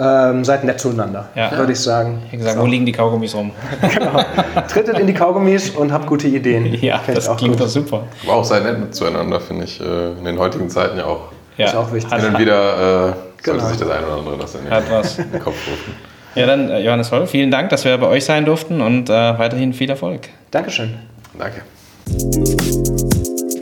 Ähm, 0.00 0.44
seid 0.44 0.62
nett 0.62 0.78
zueinander, 0.78 1.28
Ja. 1.34 1.50
würde 1.58 1.72
ich 1.72 1.80
sagen. 1.80 2.22
Ich 2.30 2.38
gesagt, 2.38 2.58
wo 2.58 2.66
liegen 2.66 2.86
die 2.86 2.92
Kaugummis 2.92 3.34
rum? 3.34 3.50
Genau. 3.80 4.20
Trittet 4.68 4.98
in 4.98 5.06
die 5.08 5.14
Kaugummis 5.14 5.70
und 5.70 5.92
habt 5.92 6.06
gute 6.06 6.28
Ideen. 6.28 6.66
Ja, 6.80 7.00
ich 7.08 7.14
das 7.14 7.26
klingt 7.36 7.54
gut. 7.54 7.62
doch 7.62 7.68
super. 7.68 8.04
Aber 8.24 8.34
auch 8.36 8.44
sehr 8.44 8.60
nett 8.60 8.94
zueinander, 8.94 9.40
finde 9.40 9.64
ich, 9.64 9.80
äh, 9.80 10.12
in 10.12 10.24
den 10.24 10.38
heutigen 10.38 10.70
Zeiten 10.70 10.98
ja 10.98 11.04
auch. 11.06 11.32
Ja. 11.56 11.66
Ist 11.66 11.74
auch 11.74 11.92
wichtig. 11.92 12.12
Hin 12.14 12.26
und 12.32 12.38
wieder 12.38 13.08
äh, 13.08 13.12
sollte 13.12 13.18
Genau. 13.42 13.64
sich 13.66 13.76
das 13.78 13.90
eine 13.90 14.06
oder 14.06 14.16
andere 14.18 14.36
das 14.38 14.54
in 14.54 14.64
den, 14.64 14.70
hat 14.72 14.84
was. 14.90 15.18
in 15.18 15.30
den 15.32 15.40
Kopf 15.42 15.56
rufen. 15.66 15.94
Ja, 16.36 16.46
dann 16.46 16.70
äh, 16.70 16.80
Johannes 16.80 17.10
Holl, 17.10 17.26
vielen 17.26 17.50
Dank, 17.50 17.70
dass 17.70 17.84
wir 17.84 17.98
bei 17.98 18.06
euch 18.06 18.24
sein 18.24 18.44
durften 18.44 18.80
und 18.80 19.10
äh, 19.10 19.12
weiterhin 19.38 19.72
viel 19.72 19.90
Erfolg. 19.90 20.28
Dankeschön. 20.52 20.94
Danke. 21.36 21.62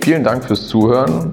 Vielen 0.03 0.22
Dank 0.22 0.45
fürs 0.45 0.66
Zuhören. 0.68 1.32